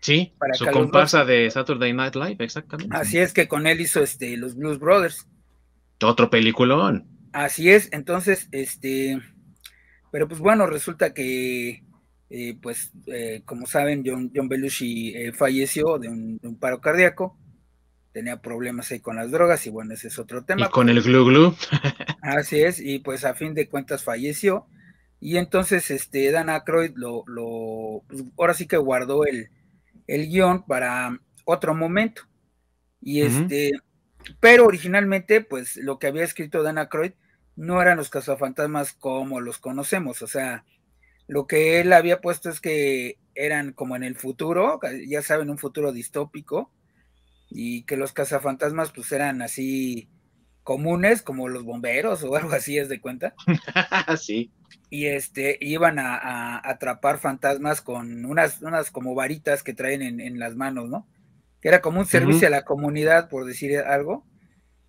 Sí, 0.00 0.34
para 0.38 0.54
su 0.54 0.66
comparsa 0.66 1.24
de 1.24 1.50
Saturday 1.50 1.92
Night 1.92 2.16
Live, 2.16 2.36
exactamente. 2.40 2.94
Así 2.96 3.18
es 3.18 3.32
que 3.32 3.46
con 3.46 3.66
él 3.66 3.80
hizo 3.80 4.02
este 4.02 4.36
los 4.36 4.56
Blues 4.56 4.78
Brothers. 4.78 5.28
Otro 6.02 6.28
peliculón. 6.28 7.08
Así 7.32 7.70
es, 7.70 7.88
entonces, 7.92 8.48
este, 8.50 9.20
pero 10.10 10.28
pues 10.28 10.40
bueno, 10.40 10.66
resulta 10.66 11.14
que, 11.14 11.84
eh, 12.34 12.56
pues, 12.62 12.90
eh, 13.08 13.42
como 13.44 13.66
saben, 13.66 14.02
John, 14.06 14.32
John 14.34 14.48
Belushi 14.48 15.14
eh, 15.14 15.32
falleció 15.32 15.98
de 15.98 16.08
un, 16.08 16.56
paro 16.58 16.80
cardíaco, 16.80 17.36
tenía 18.10 18.40
problemas 18.40 18.90
ahí 18.90 19.00
con 19.00 19.16
las 19.16 19.30
drogas 19.30 19.66
y 19.66 19.70
bueno, 19.70 19.92
ese 19.92 20.08
es 20.08 20.18
otro 20.18 20.42
tema. 20.42 20.64
Y 20.64 20.70
con 20.70 20.88
el 20.88 21.02
glu 21.02 21.26
glu. 21.26 21.54
Así 22.22 22.62
es, 22.62 22.80
y 22.80 23.00
pues 23.00 23.26
a 23.26 23.34
fin 23.34 23.52
de 23.52 23.68
cuentas 23.68 24.02
falleció. 24.02 24.66
Y 25.20 25.36
entonces, 25.36 25.90
este, 25.90 26.30
Dan 26.30 26.48
Aykroyd 26.48 26.92
lo, 26.94 27.22
lo 27.26 28.02
pues, 28.08 28.24
ahora 28.38 28.54
sí 28.54 28.66
que 28.66 28.78
guardó 28.78 29.26
el, 29.26 29.50
el 30.06 30.28
guion 30.28 30.64
para 30.64 31.20
otro 31.44 31.74
momento. 31.74 32.22
Y 33.02 33.20
este, 33.20 33.72
pero 34.40 34.64
originalmente, 34.64 35.42
pues 35.42 35.76
lo 35.76 35.98
que 35.98 36.06
había 36.06 36.24
escrito 36.24 36.62
Dana 36.62 36.88
Croyd 36.88 37.12
no 37.56 37.82
eran 37.82 37.98
los 37.98 38.08
cazafantasmas 38.08 38.94
como 38.94 39.40
los 39.40 39.58
conocemos. 39.58 40.22
O 40.22 40.26
sea, 40.26 40.64
lo 41.28 41.46
que 41.46 41.80
él 41.80 41.92
había 41.92 42.20
puesto 42.20 42.50
es 42.50 42.60
que 42.60 43.18
eran 43.34 43.72
como 43.72 43.96
en 43.96 44.02
el 44.02 44.16
futuro, 44.16 44.80
ya 45.06 45.22
saben, 45.22 45.50
un 45.50 45.58
futuro 45.58 45.92
distópico, 45.92 46.70
y 47.48 47.84
que 47.84 47.96
los 47.96 48.12
cazafantasmas 48.12 48.92
pues 48.92 49.12
eran 49.12 49.42
así 49.42 50.08
comunes, 50.62 51.22
como 51.22 51.48
los 51.48 51.64
bomberos 51.64 52.22
o 52.24 52.36
algo 52.36 52.52
así, 52.52 52.78
es 52.78 52.88
de 52.88 53.00
cuenta. 53.00 53.34
sí 54.20 54.50
y 54.92 55.06
este 55.06 55.56
iban 55.62 55.98
a, 55.98 56.60
atrapar 56.68 57.16
fantasmas 57.16 57.80
con 57.80 58.26
unas, 58.26 58.60
unas 58.60 58.90
como 58.90 59.14
varitas 59.14 59.62
que 59.62 59.72
traen 59.72 60.20
en, 60.20 60.38
las 60.38 60.54
manos, 60.54 60.90
¿no? 60.90 61.08
Que 61.62 61.68
era 61.68 61.80
como 61.80 62.00
un 62.00 62.04
servicio 62.04 62.46
a 62.46 62.50
la 62.50 62.66
comunidad, 62.66 63.30
por 63.30 63.46
decir 63.46 63.78
algo, 63.78 64.26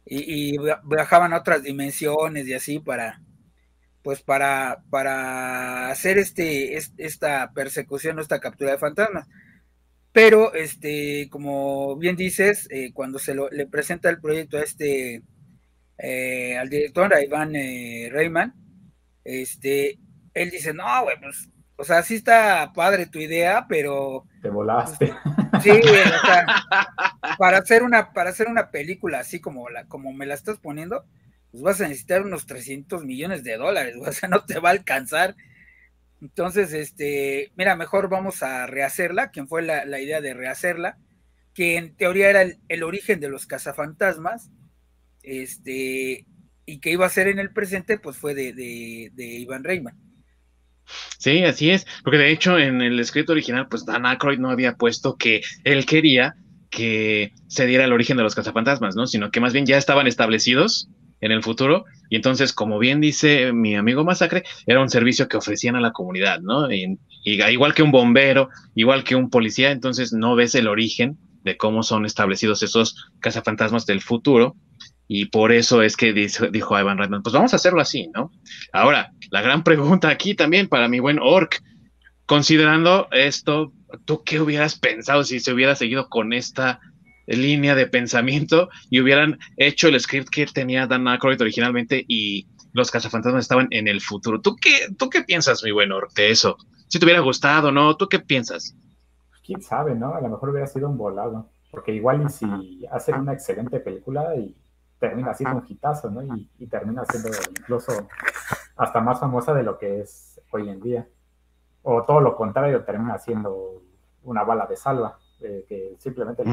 y, 0.05 0.57
viajaban 0.83 1.31
a 1.31 1.37
otras 1.37 1.63
dimensiones 1.63 2.45
y 2.49 2.53
así 2.53 2.79
para, 2.79 3.21
pues 4.03 4.21
para, 4.21 4.83
para 4.89 5.89
hacer 5.89 6.17
este, 6.17 6.77
esta 6.97 7.51
persecución, 7.53 8.19
esta 8.19 8.39
captura 8.39 8.71
de 8.71 8.77
fantasmas. 8.77 9.27
Pero, 10.11 10.53
este, 10.53 11.27
como 11.31 11.95
bien 11.97 12.15
dices, 12.15 12.67
eh, 12.69 12.91
cuando 12.93 13.17
se 13.17 13.33
lo, 13.33 13.49
le 13.49 13.65
presenta 13.65 14.09
el 14.09 14.21
proyecto 14.21 14.57
a 14.57 14.61
este, 14.61 15.23
eh, 15.97 16.57
al 16.57 16.69
director, 16.69 17.13
a 17.13 17.23
Iván 17.23 17.55
eh, 17.55 18.09
Reyman, 18.11 18.53
este, 19.23 19.97
él 20.33 20.51
dice, 20.51 20.73
no, 20.73 21.03
güey, 21.03 21.19
pues, 21.19 21.49
o 21.77 21.83
sea, 21.83 22.03
sí 22.03 22.15
está 22.15 22.71
padre 22.75 23.07
tu 23.07 23.19
idea, 23.19 23.65
pero... 23.67 24.25
Te 24.41 24.49
volaste. 24.49 25.13
sí, 25.63 25.71
o 25.71 25.81
sea, 25.81 26.45
para 27.39 27.57
hacer 27.57 27.81
una, 27.81 28.13
para 28.13 28.29
hacer 28.29 28.47
una 28.47 28.69
película 28.69 29.19
así 29.19 29.39
como, 29.39 29.69
la, 29.69 29.85
como 29.87 30.13
me 30.13 30.27
la 30.27 30.35
estás 30.35 30.59
poniendo, 30.59 31.05
pues 31.53 31.61
vas 31.61 31.81
a 31.81 31.87
necesitar 31.87 32.23
unos 32.23 32.47
300 32.47 33.05
millones 33.05 33.43
de 33.43 33.57
dólares, 33.57 33.95
o 34.01 34.11
sea, 34.11 34.27
no 34.27 34.43
te 34.43 34.59
va 34.59 34.69
a 34.69 34.71
alcanzar. 34.71 35.35
Entonces, 36.19 36.73
este, 36.73 37.51
mira, 37.55 37.75
mejor 37.75 38.09
vamos 38.09 38.41
a 38.41 38.65
rehacerla, 38.65 39.29
quien 39.29 39.47
fue 39.47 39.61
la, 39.61 39.85
la, 39.85 39.99
idea 40.01 40.19
de 40.19 40.33
rehacerla, 40.33 40.97
que 41.53 41.77
en 41.77 41.95
teoría 41.95 42.31
era 42.31 42.41
el, 42.41 42.57
el 42.69 42.81
origen 42.81 43.19
de 43.19 43.29
los 43.29 43.45
cazafantasmas, 43.45 44.49
este, 45.21 46.25
y 46.65 46.79
que 46.79 46.91
iba 46.91 47.05
a 47.05 47.09
ser 47.09 47.27
en 47.27 47.37
el 47.37 47.51
presente, 47.51 47.99
pues 47.99 48.17
fue 48.17 48.33
de, 48.33 48.53
de, 49.13 49.25
Iván 49.25 49.63
Reitman. 49.63 49.95
Sí, 51.19 51.43
así 51.43 51.69
es, 51.69 51.85
porque 52.03 52.17
de 52.17 52.31
hecho 52.31 52.57
en 52.57 52.81
el 52.81 52.99
escrito 52.99 53.31
original, 53.31 53.67
pues 53.69 53.85
Dan 53.85 54.07
Aykroyd 54.07 54.39
no 54.39 54.49
había 54.49 54.73
puesto 54.73 55.17
que 55.17 55.41
él 55.63 55.85
quería 55.85 56.35
que 56.71 57.31
se 57.47 57.67
diera 57.67 57.85
el 57.85 57.93
origen 57.93 58.17
de 58.17 58.23
los 58.23 58.33
cazafantasmas, 58.33 58.95
¿no? 58.95 59.05
Sino 59.05 59.29
que 59.29 59.39
más 59.39 59.53
bien 59.53 59.67
ya 59.67 59.77
estaban 59.77 60.07
establecidos 60.07 60.89
en 61.23 61.31
el 61.31 61.41
futuro 61.41 61.85
y 62.09 62.15
entonces, 62.15 62.53
como 62.53 62.77
bien 62.77 63.01
dice 63.01 63.53
mi 63.53 63.75
amigo 63.75 64.03
Masacre, 64.03 64.43
era 64.67 64.81
un 64.81 64.89
servicio 64.89 65.27
que 65.27 65.37
ofrecían 65.37 65.75
a 65.75 65.81
la 65.81 65.91
comunidad, 65.91 66.41
¿no? 66.41 66.71
y 66.71 66.99
igual 67.23 67.73
que 67.73 67.81
un 67.81 67.91
bombero, 67.91 68.49
igual 68.75 69.03
que 69.03 69.15
un 69.15 69.29
policía, 69.29 69.71
entonces 69.71 70.13
no 70.13 70.35
ves 70.35 70.53
el 70.55 70.67
origen 70.67 71.17
de 71.43 71.57
cómo 71.57 71.81
son 71.81 72.05
establecidos 72.05 72.61
esos 72.61 73.09
cazafantasmas 73.19 73.85
del 73.85 74.01
futuro 74.01 74.55
y 75.07 75.25
por 75.25 75.51
eso 75.51 75.81
es 75.81 75.97
que 75.97 76.13
dijo, 76.13 76.79
Ivan 76.79 76.97
Redman, 76.97 77.23
pues 77.23 77.33
vamos 77.33 77.53
a 77.53 77.57
hacerlo 77.57 77.81
así, 77.81 78.09
¿no? 78.13 78.31
Ahora, 78.71 79.11
la 79.31 79.41
gran 79.41 79.63
pregunta 79.63 80.09
aquí 80.09 80.35
también 80.35 80.67
para 80.67 80.87
mi 80.87 80.99
buen 80.99 81.19
Orc, 81.19 81.61
considerando 82.25 83.07
esto, 83.11 83.73
¿tú 84.05 84.23
qué 84.23 84.39
hubieras 84.39 84.77
pensado 84.77 85.23
si 85.23 85.39
se 85.39 85.53
hubiera 85.53 85.75
seguido 85.75 86.09
con 86.09 86.33
esta 86.33 86.79
línea 87.27 87.75
de 87.75 87.87
pensamiento 87.87 88.69
y 88.89 89.01
hubieran 89.01 89.39
hecho 89.57 89.87
el 89.87 89.99
script 89.99 90.29
que 90.29 90.45
tenía 90.45 90.87
Dan 90.87 91.07
Aykroyd 91.07 91.41
originalmente 91.41 92.03
y 92.07 92.47
los 92.73 92.91
cazafantasmas 92.91 93.43
estaban 93.43 93.67
en 93.71 93.87
el 93.87 94.01
futuro? 94.01 94.41
¿Tú 94.41 94.55
qué, 94.55 94.93
tú 94.97 95.09
qué 95.09 95.21
piensas, 95.21 95.63
mi 95.63 95.71
buen 95.71 95.89
de 96.15 96.31
eso? 96.31 96.57
Si 96.87 96.99
te 96.99 97.05
hubiera 97.05 97.21
gustado, 97.21 97.71
¿no? 97.71 97.95
¿Tú 97.95 98.07
qué 98.07 98.19
piensas? 98.19 98.75
Quién 99.45 99.61
sabe, 99.61 99.95
¿no? 99.95 100.13
A 100.13 100.21
lo 100.21 100.29
mejor 100.29 100.49
hubiera 100.49 100.67
sido 100.67 100.89
un 100.89 100.97
volado, 100.97 101.49
porque 101.71 101.93
igual 101.93 102.23
y 102.25 102.29
si 102.29 102.85
hacen 102.91 103.15
una 103.15 103.33
excelente 103.33 103.79
película 103.79 104.35
y 104.35 104.55
termina 104.99 105.33
siendo 105.33 105.57
un 105.57 105.65
hitazo, 105.67 106.09
¿no? 106.09 106.21
Y, 106.57 106.67
termina 106.67 107.03
siendo 107.05 107.29
incluso 107.59 108.07
hasta 108.77 109.01
más 109.01 109.19
famosa 109.19 109.53
de 109.53 109.63
lo 109.63 109.77
que 109.77 109.99
es 109.99 110.39
hoy 110.51 110.69
en 110.69 110.81
día. 110.81 111.07
O 111.81 112.03
todo 112.03 112.21
lo 112.21 112.35
contrario, 112.35 112.85
termina 112.85 113.17
siendo 113.17 113.81
una 114.23 114.43
bala 114.43 114.65
de 114.65 114.77
salva, 114.77 115.19
eh, 115.43 115.65
que 115.67 115.95
simplemente 115.99 116.43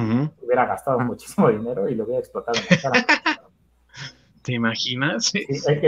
hubiera 0.42 0.66
gastado 0.66 0.98
muchísimo 1.00 1.48
dinero 1.48 1.88
y 1.88 1.94
lo 1.94 2.04
hubiera 2.04 2.20
explotado 2.20 2.58
en 2.58 2.66
la 2.70 2.82
cara. 2.82 3.06
¿Te 4.42 4.54
imaginas? 4.54 5.32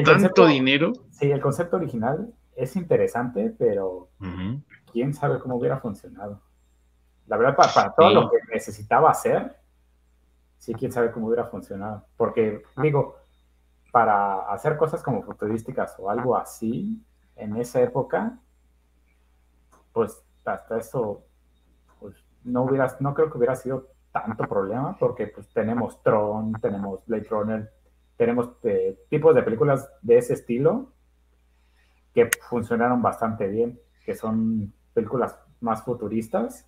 ¿Tanto 0.04 0.47
dinero? 0.47 0.92
Sí, 1.11 1.30
el 1.30 1.40
concepto 1.40 1.76
original 1.76 2.32
es 2.54 2.76
interesante, 2.76 3.54
pero 3.59 4.11
quién 4.92 5.14
sabe 5.14 5.38
cómo 5.38 5.56
hubiera 5.56 5.78
funcionado. 5.80 6.40
La 7.26 7.37
verdad, 7.37 7.56
para, 7.56 7.94
todo 7.94 8.11
lo 8.11 8.30
que 8.30 8.38
necesitaba 8.52 9.11
hacer, 9.11 9.56
sí, 10.59 10.75
quién 10.75 10.92
sabe 10.92 11.11
cómo 11.12 11.28
hubiera 11.28 11.47
funcionado. 11.47 12.04
Porque, 12.16 12.62
digo, 12.76 13.16
para 13.90 14.40
hacer 14.52 14.76
cosas 14.76 15.02
como 15.02 15.23
futurísticas 15.23 15.97
o 15.99 16.11
algo 16.11 16.37
así, 16.37 17.02
en 17.37 17.56
esa 17.56 17.80
época, 17.80 18.38
pues 19.92 20.23
hasta 20.44 20.78
eso, 20.78 21.25
no 22.44 22.62
hubiera, 22.62 22.96
no 23.00 23.14
creo 23.14 23.30
que 23.30 23.38
hubiera 23.38 23.56
sido 23.56 23.88
tanto 24.12 24.44
problema, 24.46 24.96
porque 24.99 25.28
pues 25.28 25.49
tenemos 25.49 26.02
Tron, 26.02 26.52
tenemos 26.61 27.04
Blade 27.06 27.26
Runner, 27.30 27.72
tenemos 28.16 28.50
eh, 28.62 28.99
tipos 29.08 29.34
de 29.34 29.42
películas 29.42 29.88
de 30.02 30.18
ese 30.18 30.34
estilo 30.34 30.92
que 32.14 32.28
funcionaron 32.49 33.00
bastante 33.00 33.49
bien, 33.49 33.80
que 34.04 34.14
son 34.14 34.72
películas 34.92 35.37
más 35.61 35.82
futuristas, 35.82 36.66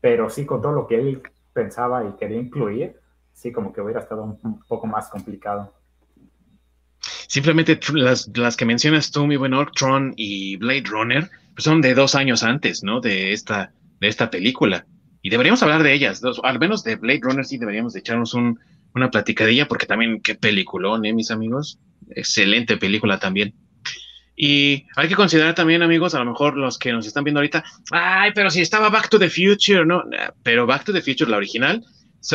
pero 0.00 0.30
sí 0.30 0.46
con 0.46 0.62
todo 0.62 0.72
lo 0.72 0.86
que 0.86 0.96
él 0.96 1.22
pensaba 1.52 2.04
y 2.04 2.12
quería 2.12 2.38
incluir, 2.38 3.00
sí, 3.32 3.52
como 3.52 3.72
que 3.72 3.80
hubiera 3.80 4.00
estado 4.00 4.22
un, 4.22 4.60
poco 4.68 4.86
más 4.86 5.08
complicado. 5.08 5.72
Simplemente 7.26 7.78
las, 7.94 8.30
las 8.36 8.56
que 8.56 8.64
mencionas 8.64 9.10
tú, 9.10 9.26
mi 9.26 9.36
buen 9.36 9.54
Tron 9.74 10.12
y 10.16 10.56
Blade 10.56 10.84
Runner, 10.88 11.30
pues 11.54 11.64
son 11.64 11.80
de 11.80 11.94
dos 11.94 12.14
años 12.14 12.42
antes, 12.42 12.84
¿no? 12.84 13.00
De 13.00 13.32
esta, 13.32 13.72
de 14.02 14.08
esta 14.08 14.30
película. 14.30 14.84
Y 15.22 15.30
deberíamos 15.30 15.62
hablar 15.62 15.84
de 15.84 15.94
ellas, 15.94 16.20
al 16.42 16.58
menos 16.58 16.82
de 16.82 16.96
Blade 16.96 17.20
Runner 17.22 17.44
sí 17.44 17.56
deberíamos 17.56 17.92
de 17.92 18.00
echarnos 18.00 18.34
un, 18.34 18.58
una 18.96 19.10
platicadilla, 19.10 19.68
porque 19.68 19.86
también 19.86 20.20
qué 20.20 20.34
peliculón, 20.34 21.04
¿eh, 21.04 21.12
mis 21.12 21.30
amigos? 21.30 21.78
Excelente 22.10 22.76
película 22.76 23.20
también. 23.20 23.54
Y 24.34 24.86
hay 24.96 25.06
que 25.06 25.14
considerar 25.14 25.54
también, 25.54 25.82
amigos, 25.82 26.16
a 26.16 26.18
lo 26.18 26.24
mejor 26.24 26.56
los 26.56 26.78
que 26.78 26.90
nos 26.90 27.06
están 27.06 27.22
viendo 27.22 27.38
ahorita, 27.38 27.62
ay, 27.92 28.32
pero 28.34 28.50
si 28.50 28.60
estaba 28.60 28.90
Back 28.90 29.08
to 29.08 29.20
the 29.20 29.30
Future, 29.30 29.86
¿no? 29.86 30.02
Pero 30.42 30.66
Back 30.66 30.84
to 30.84 30.92
the 30.92 31.00
Future, 31.00 31.30
la 31.30 31.36
original, 31.36 31.84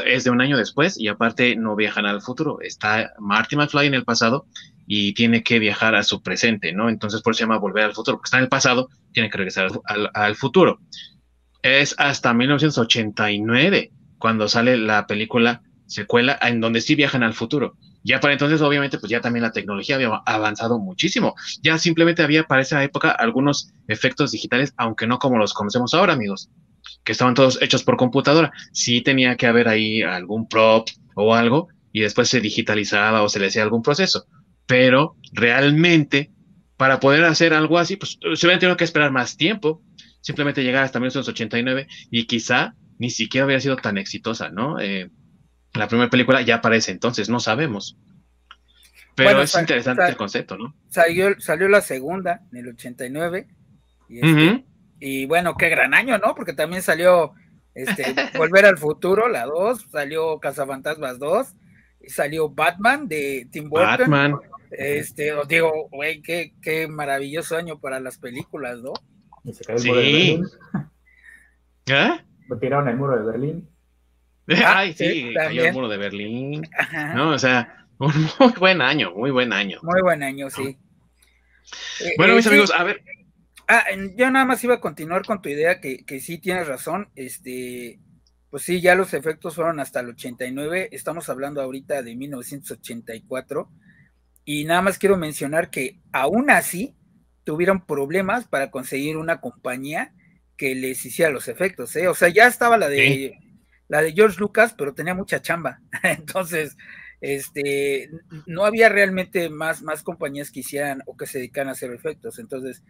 es 0.05 0.23
de 0.23 0.29
un 0.29 0.39
año 0.39 0.57
después 0.57 0.97
y 0.97 1.09
aparte 1.09 1.57
no 1.57 1.75
viajan 1.75 2.05
al 2.05 2.21
futuro. 2.21 2.59
Está 2.61 3.11
Marty 3.19 3.57
McFly 3.57 3.87
en 3.87 3.93
el 3.93 4.05
pasado 4.05 4.45
y 4.85 5.13
tiene 5.13 5.43
que 5.43 5.59
viajar 5.59 5.95
a 5.95 6.03
su 6.03 6.21
presente, 6.21 6.71
¿no? 6.71 6.87
Entonces 6.87 7.21
por 7.21 7.31
eso 7.31 7.39
se 7.39 7.43
llama 7.43 7.57
Volver 7.57 7.83
al 7.83 7.93
Futuro, 7.93 8.15
porque 8.15 8.27
está 8.27 8.37
en 8.37 8.43
el 8.43 8.49
pasado, 8.49 8.87
tiene 9.11 9.29
que 9.29 9.37
regresar 9.37 9.69
al 10.13 10.35
futuro. 10.37 10.79
Es 11.61 11.95
hasta 11.97 12.33
1989 12.33 13.91
cuando 14.17 14.47
sale 14.47 14.77
la 14.77 15.07
película 15.07 15.61
secuela 15.85 16.37
en 16.41 16.61
donde 16.61 16.81
sí 16.81 16.95
viajan 16.95 17.23
al 17.23 17.33
futuro. 17.33 17.75
Ya 18.03 18.19
para 18.19 18.33
entonces, 18.33 18.61
obviamente, 18.61 18.99
pues 18.99 19.09
ya 19.09 19.21
también 19.21 19.43
la 19.43 19.51
tecnología 19.51 19.95
había 19.95 20.21
avanzado 20.25 20.79
muchísimo. 20.79 21.35
Ya 21.61 21.77
simplemente 21.77 22.23
había 22.23 22.43
para 22.43 22.61
esa 22.61 22.83
época 22.83 23.11
algunos 23.11 23.73
efectos 23.87 24.31
digitales, 24.31 24.73
aunque 24.77 25.07
no 25.07 25.19
como 25.19 25.37
los 25.37 25.53
conocemos 25.53 25.93
ahora, 25.93 26.13
amigos, 26.13 26.49
que 27.03 27.11
estaban 27.11 27.33
todos 27.33 27.61
hechos 27.61 27.83
por 27.83 27.97
computadora. 27.97 28.53
Sí 28.71 29.01
tenía 29.01 29.35
que 29.35 29.47
haber 29.47 29.67
ahí 29.67 30.03
algún 30.03 30.47
prop 30.47 30.87
o 31.15 31.35
algo 31.35 31.67
y 31.91 32.01
después 32.01 32.29
se 32.29 32.39
digitalizaba 32.39 33.23
o 33.23 33.29
se 33.29 33.39
le 33.39 33.47
hacía 33.47 33.63
algún 33.63 33.81
proceso. 33.81 34.25
Pero 34.65 35.15
realmente 35.33 36.31
para 36.77 36.99
poder 36.99 37.25
hacer 37.25 37.53
algo 37.53 37.79
así, 37.79 37.97
pues 37.97 38.19
se 38.21 38.45
hubieran 38.45 38.59
tenido 38.59 38.77
que 38.77 38.83
esperar 38.83 39.11
más 39.11 39.35
tiempo, 39.35 39.81
simplemente 40.27 40.61
llegar 40.61 40.83
hasta 40.83 40.99
1989 40.99 41.87
y 42.11 42.27
quizá 42.27 42.75
ni 42.99 43.09
siquiera 43.09 43.45
había 43.45 43.61
sido 43.61 43.77
tan 43.77 43.97
exitosa, 43.97 44.49
¿no? 44.49 44.77
Eh, 44.77 45.09
la 45.73 45.87
primera 45.87 46.09
película 46.09 46.41
ya 46.41 46.55
aparece 46.55 46.91
entonces, 46.91 47.29
no 47.29 47.39
sabemos. 47.39 47.97
Pero 49.15 49.41
es 49.41 49.55
interesante 49.57 50.05
el 50.05 50.17
concepto, 50.17 50.57
¿no? 50.57 50.75
Salió, 50.89 51.39
salió 51.39 51.69
la 51.69 51.79
segunda 51.79 52.41
en 52.51 52.57
el 52.57 52.67
89. 52.67 53.47
Y, 54.09 54.17
este, 54.17 54.65
y 54.99 55.25
bueno, 55.27 55.55
qué 55.55 55.69
gran 55.69 55.93
año, 55.93 56.17
¿no? 56.17 56.35
Porque 56.35 56.51
también 56.51 56.81
salió 56.81 57.31
este, 57.73 58.03
Volver 58.37 58.65
al 58.65 58.77
Futuro, 58.77 59.29
la 59.29 59.45
2, 59.45 59.87
salió 59.89 60.39
Cazafantasmas 60.39 61.19
2, 61.19 61.47
y 62.01 62.09
salió 62.09 62.49
Batman 62.49 63.07
de 63.07 63.47
Tim 63.49 63.69
Burton. 63.69 63.97
Batman. 63.97 64.35
Este, 64.71 65.31
os 65.31 65.47
digo, 65.47 65.87
güey, 65.89 66.21
qué, 66.21 66.53
qué 66.61 66.89
maravilloso 66.89 67.55
año 67.55 67.79
para 67.79 68.01
las 68.01 68.17
películas, 68.17 68.79
¿no? 68.79 68.91
Sí. 69.53 70.41
¿Eh? 71.87 72.09
Tiraron 72.59 72.87
el 72.87 72.97
muro 72.97 73.17
de 73.17 73.31
Berlín. 73.31 73.69
Ay, 74.65 74.93
sí, 74.93 75.33
cayó 75.33 75.65
el 75.65 75.73
muro 75.73 75.87
de 75.87 75.97
Berlín. 75.97 76.61
No, 77.15 77.31
o 77.31 77.39
sea, 77.39 77.85
un 77.97 78.13
muy 78.39 78.53
buen 78.57 78.81
año, 78.81 79.11
muy 79.13 79.31
buen 79.31 79.51
año. 79.53 79.79
Muy 79.83 80.01
buen 80.01 80.23
año, 80.23 80.49
sí. 80.49 80.77
Bueno, 82.17 82.35
mis 82.35 82.45
eh, 82.45 82.49
amigos, 82.49 82.71
a 82.71 82.83
ver. 82.83 83.03
Ah, 83.67 83.83
yo 84.15 84.31
nada 84.31 84.45
más 84.45 84.63
iba 84.63 84.75
a 84.75 84.79
continuar 84.79 85.25
con 85.25 85.41
tu 85.41 85.49
idea, 85.49 85.81
que, 85.81 86.05
que 86.05 86.21
sí 86.21 86.37
tienes 86.37 86.67
razón. 86.67 87.09
Este, 87.15 87.99
pues 88.49 88.63
sí, 88.63 88.79
ya 88.79 88.95
los 88.95 89.13
efectos 89.13 89.55
fueron 89.55 89.81
hasta 89.81 89.99
el 89.99 90.09
89. 90.09 90.89
Estamos 90.93 91.27
hablando 91.27 91.61
ahorita 91.61 92.01
de 92.01 92.15
1984. 92.15 93.69
Y 94.45 94.63
nada 94.63 94.81
más 94.81 94.97
quiero 94.97 95.17
mencionar 95.17 95.69
que 95.69 95.99
aún 96.13 96.49
así 96.49 96.95
tuvieron 97.47 97.85
problemas 97.85 98.45
para 98.45 98.71
conseguir 98.71 99.15
una 99.15 99.39
compañía 99.39 100.11
que 100.57 100.75
les 100.75 101.05
hiciera 101.05 101.31
los 101.31 101.47
efectos, 101.47 101.95
¿eh? 101.95 102.09
O 102.09 102.13
sea, 102.13 102.27
ya 102.27 102.45
estaba 102.45 102.77
la 102.77 102.89
de 102.89 103.39
la 103.87 104.01
de 104.01 104.11
George 104.11 104.37
Lucas, 104.37 104.75
pero 104.77 104.93
tenía 104.93 105.13
mucha 105.13 105.41
chamba. 105.41 105.79
Entonces, 106.03 106.75
este, 107.21 108.09
no 108.47 108.65
había 108.65 108.89
realmente 108.89 109.49
más, 109.49 109.81
más 109.81 110.03
compañías 110.03 110.51
que 110.51 110.59
hicieran 110.59 111.03
o 111.05 111.15
que 111.15 111.25
se 111.25 111.37
dedicaran 111.37 111.69
a 111.69 111.71
hacer 111.71 111.93
efectos. 111.93 112.37
Entonces, 112.37 112.83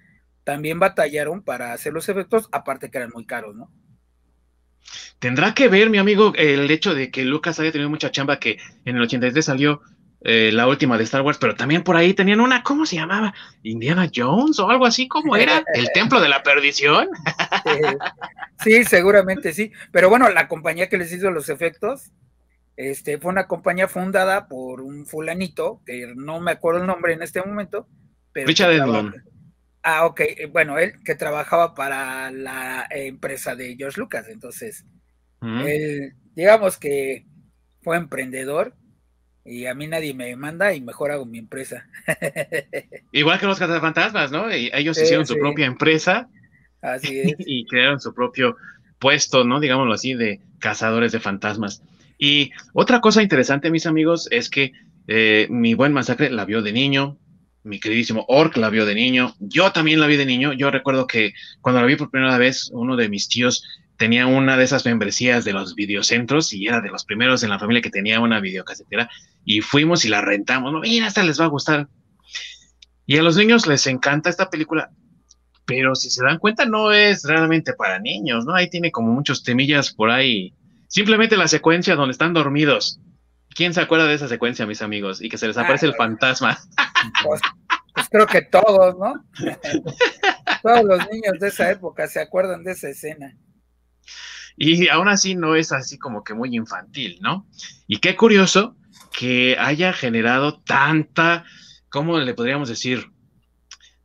también 0.44 0.80
batallaron 0.80 1.44
para 1.44 1.72
hacer 1.72 1.94
los 1.94 2.10
efectos, 2.10 2.50
aparte 2.52 2.90
que 2.90 2.98
eran 2.98 3.12
muy 3.14 3.28
caros, 3.28 3.56
¿no? 3.56 3.72
Tendrá 5.20 5.54
que 5.54 5.68
ver, 5.68 5.92
mi 5.92 6.00
amigo, 6.00 6.34
el 6.36 6.72
hecho 6.72 6.96
de 6.96 7.12
que 7.12 7.26
Lucas 7.26 7.60
haya 7.60 7.72
tenido 7.72 7.92
mucha 7.92 8.10
chamba, 8.10 8.40
que 8.40 8.58
en 8.86 8.96
el 8.96 9.04
83 9.04 9.46
salió 9.46 9.84
eh, 10.22 10.52
la 10.52 10.68
última 10.68 10.98
de 10.98 11.04
Star 11.04 11.22
Wars, 11.22 11.38
pero 11.38 11.56
también 11.56 11.84
por 11.84 11.96
ahí 11.96 12.14
tenían 12.14 12.42
una, 12.42 12.64
¿cómo 12.64 12.86
se 12.86 12.96
llamaba? 12.96 13.34
Indiana 13.62 14.10
Jones 14.14 14.60
o 14.60 14.70
algo 14.70 14.86
así, 14.86 15.08
¿cómo 15.08 15.36
era? 15.36 15.64
¿El 15.74 15.90
Templo 15.94 16.20
de 16.20 16.28
la 16.28 16.42
Perdición? 16.42 17.08
sí, 18.64 18.84
seguramente 18.84 19.54
sí. 19.54 19.72
Pero 19.92 20.10
bueno, 20.10 20.30
la 20.30 20.48
compañía 20.48 20.90
que 20.90 20.98
les 20.98 21.14
hizo 21.14 21.30
los 21.30 21.50
efectos, 21.50 22.12
este, 22.76 23.20
fue 23.20 23.32
una 23.32 23.48
compañía 23.48 23.88
fundada 23.88 24.48
por 24.48 24.82
un 24.82 25.06
fulanito, 25.06 25.82
que 25.86 26.14
no 26.16 26.40
me 26.40 26.52
acuerdo 26.52 26.82
el 26.82 26.88
nombre 26.88 27.14
en 27.14 27.22
este 27.22 27.42
momento. 27.42 27.88
Pero 28.34 28.48
Richard 28.48 28.72
Edlund. 28.72 29.16
Ah, 29.84 30.06
ok. 30.06 30.22
Bueno, 30.52 30.80
él 30.80 31.02
que 31.04 31.16
trabajaba 31.16 31.76
para 31.76 32.32
la 32.32 32.88
empresa 32.90 33.56
de 33.56 33.76
George 33.78 34.00
Lucas. 34.00 34.28
Entonces, 34.30 34.86
él, 35.42 36.14
digamos 36.36 36.78
que 36.78 37.26
fue 37.82 37.98
emprendedor 37.98 38.76
y 39.48 39.66
a 39.66 39.74
mí 39.74 39.88
nadie 39.88 40.14
me 40.14 40.36
manda 40.36 40.74
y 40.74 40.82
mejor 40.82 41.12
hago 41.12 41.26
mi 41.26 41.40
empresa. 41.40 41.88
Igual 43.14 43.40
que 43.40 43.46
los 43.46 43.58
cazafantasmas, 43.58 44.32
¿no? 44.32 44.50
ellos 44.50 45.02
hicieron 45.02 45.26
su 45.26 45.36
propia 45.36 45.66
empresa. 45.66 46.30
Así 46.82 47.20
es. 47.22 47.36
Y 47.40 47.66
crearon 47.66 48.02
su 48.02 48.14
propio 48.14 48.58
puesto, 49.00 49.46
¿no? 49.46 49.60
Digámoslo 49.60 49.94
así, 49.94 50.14
de 50.14 50.42
cazadores 50.60 51.14
de 51.14 51.20
fantasmas. 51.20 51.82
Y 52.18 52.52
otra 52.74 53.00
cosa 53.00 53.24
interesante, 53.24 53.72
mis 53.72 53.86
amigos, 53.86 54.28
es 54.32 54.50
que 54.50 54.74
eh, 55.08 55.48
mi 55.50 55.74
buen 55.76 55.94
masacre 55.94 56.30
la 56.30 56.46
vio 56.46 56.62
de 56.62 56.74
niño, 56.74 57.18
mi 57.64 57.80
queridísimo 57.80 58.26
Orc 58.28 58.58
la 58.58 58.70
vio 58.70 58.86
de 58.86 58.96
niño, 58.96 59.36
yo 59.40 59.72
también 59.72 60.00
la 60.00 60.08
vi 60.08 60.18
de 60.18 60.26
niño, 60.26 60.54
yo 60.54 60.72
recuerdo 60.72 61.06
que 61.08 61.34
cuando 61.62 61.80
la 61.80 61.88
vi 61.88 61.96
por 61.96 62.10
primera 62.10 62.38
vez, 62.38 62.70
uno 62.74 62.96
de 62.96 63.08
mis 63.08 63.30
tíos 63.30 63.64
tenía 63.98 64.28
una 64.28 64.58
de 64.58 64.64
esas 64.64 64.86
membresías 64.86 65.44
de 65.44 65.54
los 65.54 65.76
videocentros 65.76 66.54
y 66.54 66.68
era 66.68 66.82
de 66.82 66.90
los 66.90 67.04
primeros 67.04 67.44
en 67.44 67.50
la 67.50 67.60
familia 67.60 67.82
que 67.82 67.90
tenía 67.90 68.20
una 68.20 68.40
videocasetera 68.40 69.10
y 69.44 69.62
fuimos 69.62 70.06
y 70.06 70.10
la 70.10 70.22
rentamos. 70.22 70.72
No, 70.72 70.80
mira, 70.80 71.08
esta 71.08 71.24
les 71.24 71.40
va 71.40 71.46
a 71.46 71.50
gustar. 71.50 71.88
Y 73.06 73.18
a 73.18 73.24
los 73.24 73.38
niños 73.38 73.66
les 73.68 73.88
encanta 73.88 74.30
esta 74.30 74.50
película, 74.50 74.92
pero 75.66 75.96
si 75.96 76.10
se 76.10 76.24
dan 76.24 76.38
cuenta 76.38 76.66
no 76.66 76.92
es 76.92 77.24
realmente 77.24 77.74
para 77.74 78.00
niños, 78.00 78.46
¿no? 78.46 78.54
Ahí 78.54 78.70
tiene 78.70 78.92
como 78.92 79.12
muchos 79.12 79.44
temillas 79.44 79.94
por 79.94 80.12
ahí. 80.12 80.54
Simplemente 80.88 81.36
la 81.36 81.48
secuencia 81.48 81.96
donde 81.96 82.12
están 82.12 82.34
dormidos. 82.34 83.00
¿Quién 83.50 83.74
se 83.74 83.82
acuerda 83.82 84.06
de 84.06 84.14
esa 84.14 84.28
secuencia, 84.28 84.68
mis 84.68 84.82
amigos? 84.82 85.22
Y 85.22 85.30
que 85.30 85.38
se 85.38 85.48
les 85.48 85.58
aparece 85.58 85.88
el 85.88 85.96
fantasma. 85.96 86.58
Pues, 87.24 87.42
pues 87.94 88.10
creo 88.10 88.28
que 88.28 88.42
todos, 88.44 88.96
¿no? 89.00 89.14
todos 90.64 90.84
los 90.84 91.00
niños 91.12 91.40
de 91.40 91.48
esa 91.48 91.72
época 91.72 92.08
se 92.08 92.22
acuerdan 92.22 92.64
de 92.64 92.74
esa 92.74 92.90
escena. 92.90 93.36
Y 94.58 94.88
aún 94.90 95.08
así 95.08 95.36
no 95.36 95.56
es 95.56 95.72
así 95.72 96.00
como 96.00 96.24
que 96.24 96.34
muy 96.34 96.56
infantil, 96.56 97.20
¿no? 97.22 97.48
Y 97.86 98.00
qué 98.00 98.16
curioso 98.16 98.76
que 99.18 99.56
haya 99.60 99.94
generado 99.94 100.60
tanta, 100.62 101.46
¿cómo 101.90 102.18
le 102.18 102.34
podríamos 102.34 102.68
decir? 102.68 103.12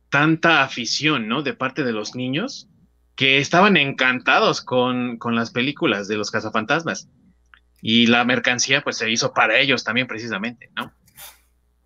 Tanta 0.09 0.61
afición, 0.63 1.27
¿no? 1.27 1.41
De 1.41 1.55
parte 1.55 1.83
de 1.83 1.91
los 1.91 2.15
niños 2.15 2.69
que 3.15 3.39
estaban 3.39 3.77
encantados 3.77 4.61
con, 4.61 5.17
con 5.17 5.35
las 5.35 5.49
películas 5.49 6.07
de 6.07 6.17
los 6.17 6.29
cazafantasmas. 6.29 7.09
Y 7.81 8.05
la 8.07 8.23
mercancía 8.23 8.83
pues 8.83 8.97
se 8.97 9.11
hizo 9.11 9.33
para 9.33 9.59
ellos 9.59 9.83
también 9.83 10.07
precisamente, 10.07 10.69
¿no? 10.75 10.93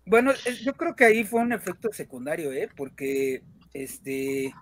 Bueno, 0.04 0.32
yo 0.62 0.74
creo 0.74 0.94
que 0.94 1.04
ahí 1.04 1.24
fue 1.24 1.40
un 1.40 1.52
efecto 1.52 1.90
secundario, 1.92 2.52
¿eh? 2.52 2.68
Porque 2.76 3.42
este 3.74 4.54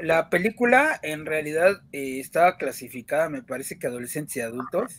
la 0.00 0.30
película 0.30 0.98
en 1.02 1.26
realidad 1.26 1.82
eh, 1.92 2.20
estaba 2.20 2.56
clasificada, 2.56 3.28
me 3.28 3.42
parece 3.42 3.78
que 3.78 3.86
adolescentes 3.86 4.36
y 4.36 4.40
adultos. 4.40 4.98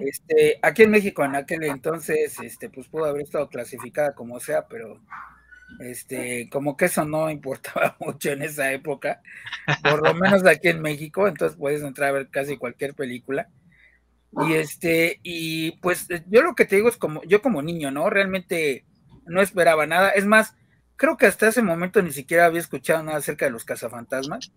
este, 0.00 0.58
aquí 0.62 0.82
en 0.82 0.90
México 0.90 1.24
en 1.24 1.36
aquel 1.36 1.64
entonces, 1.64 2.38
este, 2.40 2.68
pues 2.70 2.88
pudo 2.88 3.06
haber 3.06 3.22
estado 3.22 3.48
clasificada 3.48 4.14
como 4.14 4.38
sea, 4.40 4.66
pero 4.68 5.00
este, 5.80 6.48
como 6.50 6.76
que 6.76 6.86
eso 6.86 7.04
no 7.04 7.30
importaba 7.30 7.96
mucho 8.00 8.30
en 8.30 8.42
esa 8.42 8.72
época, 8.72 9.20
por 9.82 10.02
lo 10.02 10.14
menos 10.14 10.46
aquí 10.46 10.68
en 10.68 10.80
México, 10.80 11.28
entonces 11.28 11.58
puedes 11.58 11.82
entrar 11.82 12.10
a 12.10 12.12
ver 12.12 12.28
casi 12.28 12.56
cualquier 12.56 12.94
película. 12.94 13.48
Y 14.48 14.54
este, 14.54 15.18
y 15.22 15.72
pues 15.78 16.08
yo 16.28 16.42
lo 16.42 16.54
que 16.54 16.66
te 16.66 16.76
digo 16.76 16.90
es 16.90 16.98
como, 16.98 17.22
yo 17.24 17.40
como 17.40 17.62
niño, 17.62 17.90
¿no? 17.90 18.10
Realmente 18.10 18.84
no 19.24 19.40
esperaba 19.40 19.86
nada. 19.86 20.10
Es 20.10 20.26
más, 20.26 20.54
creo 20.96 21.16
que 21.16 21.26
hasta 21.26 21.48
ese 21.48 21.62
momento 21.62 22.02
ni 22.02 22.12
siquiera 22.12 22.46
había 22.46 22.60
escuchado 22.60 23.02
nada 23.02 23.18
acerca 23.18 23.44
de 23.44 23.52
los 23.52 23.64
cazafantasmas. 23.64 24.52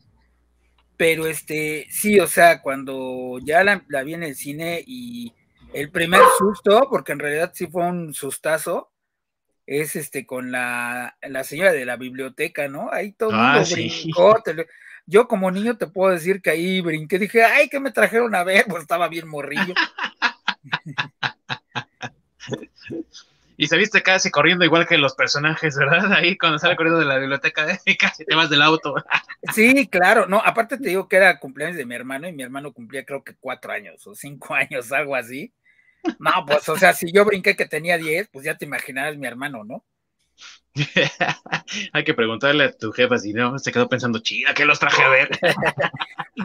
Pero 0.98 1.28
este, 1.28 1.88
sí, 1.90 2.20
o 2.20 2.28
sea, 2.28 2.62
cuando 2.62 3.40
ya 3.42 3.64
la, 3.64 4.04
vi 4.04 4.16
en 4.16 4.24
el 4.24 4.36
cine 4.36 4.84
y 4.86 5.34
el 5.74 5.92
primer 5.92 6.22
susto, 6.38 6.88
porque 6.90 7.14
en 7.14 7.20
realidad 7.20 7.52
sí 7.54 7.68
fue 7.68 7.86
un 7.86 8.14
sustazo, 8.14 8.92
es 9.66 9.96
este 9.96 10.26
con 10.26 10.52
la, 10.52 11.16
la 11.22 11.44
señora 11.44 11.72
de 11.72 11.86
la 11.86 11.96
biblioteca, 11.96 12.68
¿no? 12.68 12.92
Ahí 12.92 13.14
todo 13.14 13.30
el 13.30 13.36
ah, 13.38 13.54
mundo 13.54 13.70
brincó. 13.72 14.44
yo 15.06 15.28
como 15.28 15.52
niño 15.52 15.78
te 15.78 15.88
puedo 15.88 16.12
decir 16.12 16.42
que 16.42 16.50
ahí 16.50 16.82
brinqué, 16.82 17.20
dije, 17.20 17.46
ay, 17.46 17.70
que 17.70 17.80
me 17.80 17.92
trajeron 17.92 18.36
a 18.36 18.44
ver, 18.44 18.66
pues 18.68 18.82
estaba 18.82 19.08
bien 19.08 19.28
morrillo. 19.28 19.74
y 23.62 23.68
se 23.68 23.76
viste 23.76 24.02
casi 24.02 24.32
corriendo 24.32 24.64
igual 24.64 24.88
que 24.88 24.98
los 24.98 25.16
personajes, 25.16 25.76
¿verdad? 25.76 26.14
Ahí 26.18 26.38
cuando 26.38 26.58
sale 26.58 26.78
corriendo 26.78 27.02
de 27.02 27.06
la 27.06 27.18
biblioteca, 27.18 27.68
casi 28.00 28.24
te 28.24 28.34
vas 28.34 28.50
del 28.50 28.62
auto. 28.62 28.96
Sí, 29.54 29.88
claro, 29.88 30.28
no, 30.28 30.38
aparte 30.38 30.78
te 30.78 30.90
digo 30.90 31.08
que 31.08 31.16
era 31.16 31.40
cumpleaños 31.40 31.78
de 31.78 31.86
mi 31.86 31.96
hermano 31.96 32.28
y 32.28 32.34
mi 32.34 32.44
hermano 32.44 32.74
cumplía 32.74 33.06
creo 33.06 33.24
que 33.24 33.36
cuatro 33.36 33.72
años 33.72 34.06
o 34.06 34.16
cinco 34.16 34.54
años, 34.54 34.92
algo 34.92 35.16
así. 35.16 35.54
No, 36.20 36.32
pues, 36.46 36.68
o 36.70 36.78
sea, 36.78 36.94
si 36.94 37.12
yo 37.12 37.26
brinqué 37.26 37.56
que 37.56 37.66
tenía 37.66 37.98
diez, 37.98 38.30
pues 38.32 38.46
ya 38.46 38.58
te 38.58 38.66
imaginarás 38.66 39.18
mi 39.18 39.28
hermano, 39.28 39.64
¿no? 39.64 39.84
Hay 41.94 42.04
que 42.04 42.14
preguntarle 42.14 42.66
a 42.66 42.72
tu 42.72 42.92
jefa 42.92 43.18
si 43.18 43.34
no 43.34 43.58
se 43.60 43.72
quedó 43.72 43.90
pensando, 43.90 44.20
chida, 44.20 44.54
que 44.54 44.66
los 44.66 44.80
traje 44.80 45.04
a 45.04 45.10
ver. 45.10 45.30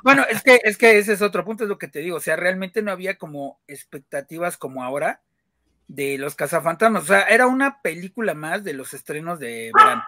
bueno, 0.02 0.24
es 0.28 0.42
que, 0.42 0.60
es 0.64 0.78
que 0.78 0.98
ese 0.98 1.12
es 1.12 1.22
otro 1.22 1.44
punto, 1.44 1.64
es 1.64 1.68
lo 1.68 1.78
que 1.78 1.88
te 1.88 2.00
digo. 2.00 2.16
O 2.16 2.20
sea, 2.20 2.34
realmente 2.36 2.82
no 2.82 2.90
había 2.90 3.18
como 3.18 3.60
expectativas 3.68 4.56
como 4.56 4.82
ahora 4.82 5.20
de 5.88 6.18
los 6.18 6.34
cazafantasmas. 6.34 7.04
O 7.04 7.06
sea, 7.06 7.22
era 7.22 7.46
una 7.46 7.80
película 7.82 8.34
más 8.34 8.64
de 8.64 8.74
los 8.74 8.94
estrenos 8.94 9.38
de 9.38 9.70
verano. 9.74 10.04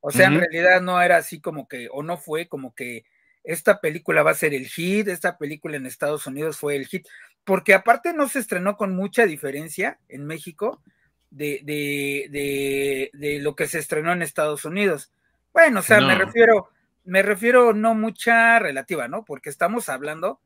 O 0.00 0.10
sea, 0.10 0.28
en 0.28 0.40
realidad 0.40 0.80
no 0.80 1.00
era 1.00 1.18
así 1.18 1.40
como 1.40 1.68
que, 1.68 1.88
o 1.92 2.02
no 2.02 2.16
fue 2.16 2.48
como 2.48 2.74
que 2.74 3.04
esta 3.44 3.80
película 3.80 4.22
va 4.22 4.30
a 4.30 4.34
ser 4.34 4.54
el 4.54 4.66
hit, 4.66 5.08
esta 5.08 5.36
película 5.36 5.76
en 5.76 5.86
Estados 5.86 6.26
Unidos 6.26 6.58
fue 6.58 6.76
el 6.76 6.86
hit, 6.86 7.06
porque 7.44 7.74
aparte 7.74 8.12
no 8.12 8.28
se 8.28 8.38
estrenó 8.38 8.76
con 8.76 8.94
mucha 8.94 9.26
diferencia 9.26 9.98
en 10.08 10.26
México 10.26 10.82
de, 11.30 11.60
de, 11.62 13.10
de, 13.12 13.38
lo 13.40 13.54
que 13.54 13.66
se 13.66 13.78
estrenó 13.78 14.12
en 14.12 14.22
Estados 14.22 14.64
Unidos. 14.64 15.12
Bueno, 15.52 15.80
o 15.80 15.82
sea, 15.82 16.00
me 16.00 16.14
refiero, 16.14 16.70
me 17.04 17.22
refiero 17.22 17.72
no 17.72 17.94
mucha 17.94 18.58
relativa, 18.58 19.08
¿no? 19.08 19.24
Porque 19.24 19.50
estamos 19.50 19.88
hablando 19.88 20.40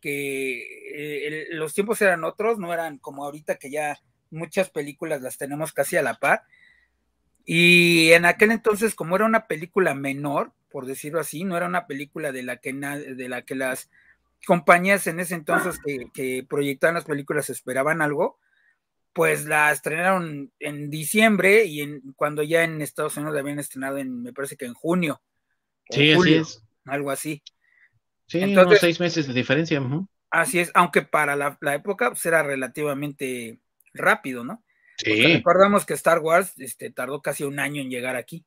que 0.00 0.58
eh, 0.94 1.46
los 1.50 1.74
tiempos 1.74 2.00
eran 2.02 2.24
otros, 2.24 2.58
no 2.58 2.72
eran 2.72 2.98
como 2.98 3.24
ahorita 3.24 3.56
que 3.56 3.70
ya 3.70 3.98
muchas 4.30 4.70
películas 4.70 5.22
las 5.22 5.38
tenemos 5.38 5.72
casi 5.72 5.96
a 5.96 6.02
la 6.02 6.14
par. 6.14 6.42
Y 7.44 8.12
en 8.12 8.26
aquel 8.26 8.50
entonces, 8.50 8.94
como 8.94 9.16
era 9.16 9.24
una 9.24 9.46
película 9.46 9.94
menor, 9.94 10.52
por 10.70 10.86
decirlo 10.86 11.20
así, 11.20 11.44
no 11.44 11.56
era 11.56 11.66
una 11.66 11.86
película 11.86 12.32
de 12.32 12.42
la 12.42 12.58
que, 12.58 12.72
de 12.72 13.28
la 13.28 13.42
que 13.42 13.54
las 13.54 13.90
compañías 14.46 15.06
en 15.06 15.20
ese 15.20 15.34
entonces 15.34 15.80
que, 15.84 16.10
que 16.12 16.44
proyectaban 16.48 16.94
las 16.94 17.04
películas 17.04 17.50
esperaban 17.50 18.02
algo, 18.02 18.38
pues 19.12 19.46
la 19.46 19.72
estrenaron 19.72 20.52
en 20.60 20.90
diciembre 20.90 21.64
y 21.64 21.80
en, 21.80 22.12
cuando 22.14 22.42
ya 22.42 22.62
en 22.62 22.80
Estados 22.82 23.16
Unidos 23.16 23.34
la 23.34 23.40
habían 23.40 23.58
estrenado 23.58 23.98
en, 23.98 24.22
me 24.22 24.32
parece 24.32 24.56
que 24.56 24.66
en 24.66 24.74
junio. 24.74 25.20
Sí, 25.90 26.12
así 26.12 26.34
es. 26.34 26.62
Algo 26.84 27.10
así. 27.10 27.42
Sí, 28.28 28.40
Entonces, 28.40 28.80
seis 28.80 29.00
meses 29.00 29.26
de 29.26 29.34
diferencia. 29.34 29.82
Así 30.30 30.60
es, 30.60 30.70
aunque 30.74 31.02
para 31.02 31.34
la, 31.34 31.58
época 31.74 32.10
pues, 32.10 32.24
era 32.26 32.42
relativamente 32.42 33.58
rápido, 33.94 34.44
¿no? 34.44 34.62
Sí. 34.98 35.22
recordamos 35.22 35.86
que 35.86 35.94
Star 35.94 36.18
Wars 36.18 36.52
este, 36.58 36.90
tardó 36.90 37.22
casi 37.22 37.44
un 37.44 37.58
año 37.58 37.80
en 37.80 37.90
llegar 37.90 38.16
aquí. 38.16 38.44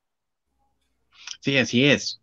Sí, 1.39 1.58
así 1.58 1.86
es. 1.86 2.22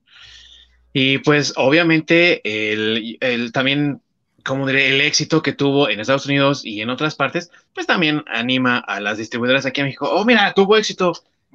Y 0.93 1.19
pues 1.19 1.55
obviamente 1.57 2.41
el, 2.45 3.17
el 3.21 3.53
también 3.53 4.03
como 4.49 4.67
diré, 4.67 4.89
el 4.89 5.01
éxito 5.03 5.43
que 5.43 5.53
tuvo 5.53 5.89
en 5.91 6.01
Estados 6.01 6.27
Unidos 6.27 6.65
y 6.65 6.81
en 6.81 6.91
otras 6.91 7.15
partes, 7.15 7.51
pues 7.75 7.87
también 7.87 8.25
anima 8.27 8.79
a 8.79 8.99
las 8.99 9.19
distribuidoras 9.19 9.67
aquí 9.67 9.81
en 9.81 9.89
México. 9.89 10.09
Oh, 10.11 10.25
mira, 10.25 10.55
tuvo 10.55 10.77
éxito. 10.77 11.13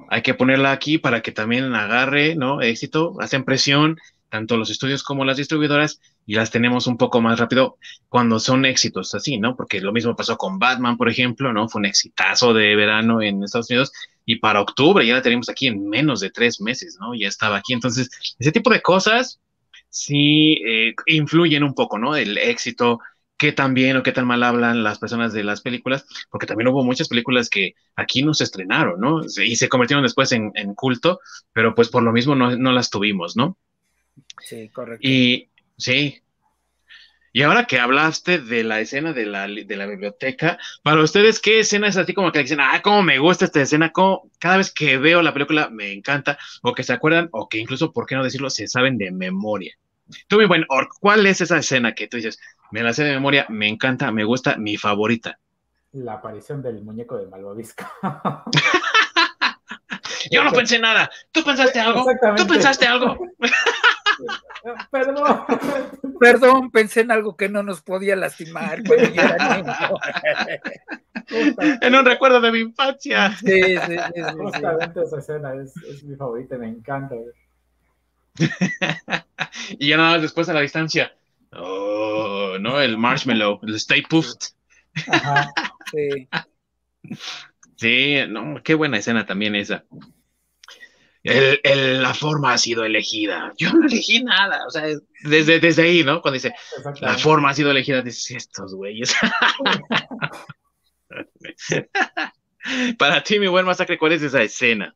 Hay 0.08 0.22
que 0.22 0.34
ponerla 0.34 0.70
aquí 0.70 0.98
para 0.98 1.20
que 1.20 1.32
también 1.32 1.74
agarre, 1.74 2.36
¿no? 2.36 2.62
Éxito, 2.62 3.16
hacen 3.20 3.44
presión, 3.44 3.98
tanto 4.34 4.56
los 4.56 4.68
estudios 4.68 5.04
como 5.04 5.24
las 5.24 5.36
distribuidoras, 5.36 6.00
y 6.26 6.34
las 6.34 6.50
tenemos 6.50 6.88
un 6.88 6.96
poco 6.96 7.20
más 7.20 7.38
rápido 7.38 7.78
cuando 8.08 8.40
son 8.40 8.64
éxitos 8.64 9.14
así, 9.14 9.38
¿no? 9.38 9.54
Porque 9.54 9.80
lo 9.80 9.92
mismo 9.92 10.16
pasó 10.16 10.36
con 10.36 10.58
Batman, 10.58 10.96
por 10.96 11.08
ejemplo, 11.08 11.52
¿no? 11.52 11.68
Fue 11.68 11.78
un 11.78 11.86
exitazo 11.86 12.52
de 12.52 12.74
verano 12.74 13.22
en 13.22 13.44
Estados 13.44 13.70
Unidos 13.70 13.92
y 14.24 14.40
para 14.40 14.60
octubre 14.60 15.06
ya 15.06 15.14
la 15.14 15.22
tenemos 15.22 15.48
aquí 15.48 15.68
en 15.68 15.88
menos 15.88 16.18
de 16.18 16.30
tres 16.30 16.60
meses, 16.60 16.96
¿no? 16.98 17.14
Ya 17.14 17.28
estaba 17.28 17.58
aquí. 17.58 17.74
Entonces, 17.74 18.10
ese 18.36 18.50
tipo 18.50 18.70
de 18.70 18.82
cosas 18.82 19.38
sí 19.88 20.54
eh, 20.66 20.96
influyen 21.06 21.62
un 21.62 21.74
poco, 21.74 21.96
¿no? 21.96 22.16
El 22.16 22.36
éxito, 22.36 22.98
qué 23.36 23.52
tan 23.52 23.72
bien 23.72 23.96
o 23.96 24.02
qué 24.02 24.10
tan 24.10 24.26
mal 24.26 24.42
hablan 24.42 24.82
las 24.82 24.98
personas 24.98 25.32
de 25.32 25.44
las 25.44 25.60
películas, 25.60 26.06
porque 26.28 26.46
también 26.48 26.66
hubo 26.66 26.82
muchas 26.82 27.06
películas 27.06 27.48
que 27.48 27.74
aquí 27.94 28.24
no 28.24 28.34
se 28.34 28.42
estrenaron, 28.42 28.98
¿no? 28.98 29.20
Y 29.24 29.54
se 29.54 29.68
convirtieron 29.68 30.02
después 30.02 30.32
en, 30.32 30.50
culto, 30.74 31.20
pero 31.52 31.72
pues 31.76 31.88
por 31.88 32.02
lo 32.02 32.10
mismo 32.10 32.34
no, 32.34 32.72
las 32.72 32.90
tuvimos, 32.90 33.36
¿no? 33.36 33.56
Sí, 34.40 34.68
correcto. 34.68 35.06
Y 35.06 35.50
sí. 35.76 36.20
Y 37.32 37.42
ahora 37.42 37.64
que 37.64 37.80
hablaste 37.80 38.38
de 38.38 38.62
la 38.62 38.78
escena 38.78 39.12
de 39.12 39.26
la, 39.26 39.48
de 39.48 39.76
la 39.76 39.86
biblioteca, 39.86 40.56
para 40.84 41.02
ustedes, 41.02 41.40
¿qué 41.40 41.60
escena 41.60 41.88
es 41.88 41.96
así 41.96 42.14
como 42.14 42.30
que 42.30 42.38
dicen, 42.38 42.60
ah, 42.60 42.80
cómo 42.80 43.02
me 43.02 43.18
gusta 43.18 43.46
esta 43.46 43.60
escena, 43.60 43.90
cómo 43.90 44.30
cada 44.38 44.58
vez 44.58 44.72
que 44.72 44.98
veo 44.98 45.20
la 45.20 45.32
película 45.32 45.68
me 45.68 45.92
encanta, 45.92 46.38
o 46.62 46.72
que 46.72 46.84
se 46.84 46.92
acuerdan, 46.92 47.28
o 47.32 47.48
que 47.48 47.58
incluso, 47.58 47.92
¿por 47.92 48.06
qué 48.06 48.14
no 48.14 48.22
decirlo?, 48.22 48.50
se 48.50 48.68
saben 48.68 48.98
de 48.98 49.10
memoria. 49.10 49.76
Tú, 50.28 50.38
mi 50.38 50.46
buen 50.46 50.64
Orc, 50.68 50.92
¿cuál 51.00 51.26
es 51.26 51.40
esa 51.40 51.58
escena 51.58 51.92
que 51.92 52.06
tú 52.06 52.18
dices, 52.18 52.38
me 52.70 52.84
la 52.84 52.92
sé 52.92 53.02
de 53.02 53.14
memoria, 53.14 53.46
me 53.48 53.66
encanta, 53.66 54.12
me 54.12 54.22
gusta, 54.22 54.56
mi 54.56 54.76
favorita? 54.76 55.40
La 55.90 56.14
aparición 56.14 56.62
del 56.62 56.82
muñeco 56.82 57.16
de 57.16 57.26
Malvavisco. 57.26 57.84
Yo 60.30 60.44
no 60.44 60.52
pensé 60.52 60.78
nada. 60.78 61.10
¿Tú 61.32 61.42
pensaste 61.42 61.80
algo? 61.80 62.06
¿Tú 62.36 62.46
pensaste 62.46 62.86
algo? 62.86 63.18
Perdón. 64.90 65.44
Perdón, 66.20 66.70
pensé 66.70 67.00
en 67.00 67.10
algo 67.10 67.36
que 67.36 67.48
no 67.48 67.62
nos 67.62 67.82
podía 67.82 68.16
lastimar. 68.16 68.82
en 71.80 71.94
un 71.94 72.04
recuerdo 72.04 72.40
de 72.40 72.52
mi 72.52 72.60
infancia. 72.60 73.36
Sí, 73.36 73.62
sí, 73.62 73.96
sí, 74.14 74.22
Justamente 74.36 75.02
esa 75.02 75.18
escena 75.18 75.54
es, 75.54 75.76
es 75.88 76.04
mi 76.04 76.16
favorita, 76.16 76.56
me 76.58 76.68
encanta. 76.68 77.16
y 79.78 79.88
ya 79.88 79.96
nada 79.96 80.12
más 80.12 80.22
después 80.22 80.48
a 80.48 80.54
la 80.54 80.60
distancia. 80.60 81.12
Oh, 81.52 82.56
no, 82.60 82.80
el 82.80 82.98
marshmallow, 82.98 83.60
el 83.62 83.74
stay 83.76 84.02
puffed. 84.02 84.54
sí. 85.92 86.28
Sí, 87.76 88.16
no, 88.28 88.62
qué 88.62 88.74
buena 88.74 88.98
escena 88.98 89.26
también 89.26 89.54
esa. 89.54 89.84
El, 91.24 92.02
la 92.02 92.12
forma 92.12 92.52
ha 92.52 92.58
sido 92.58 92.84
elegida. 92.84 93.52
Yo 93.58 93.72
no 93.72 93.86
elegí 93.86 94.22
nada, 94.22 94.66
o 94.66 94.70
sea, 94.70 94.84
desde, 95.22 95.58
desde 95.58 95.82
ahí, 95.82 96.04
¿no? 96.04 96.20
Cuando 96.20 96.34
dice, 96.34 96.54
la 97.00 97.18
forma 97.18 97.50
ha 97.50 97.54
sido 97.54 97.70
elegida, 97.70 98.02
dices, 98.02 98.30
estos 98.30 98.74
güeyes. 98.74 99.14
Para 102.98 103.22
ti, 103.22 103.38
mi 103.38 103.46
buen 103.46 103.66
masacre, 103.66 103.98
¿cuál 103.98 104.12
es 104.12 104.22
esa 104.22 104.42
escena? 104.42 104.94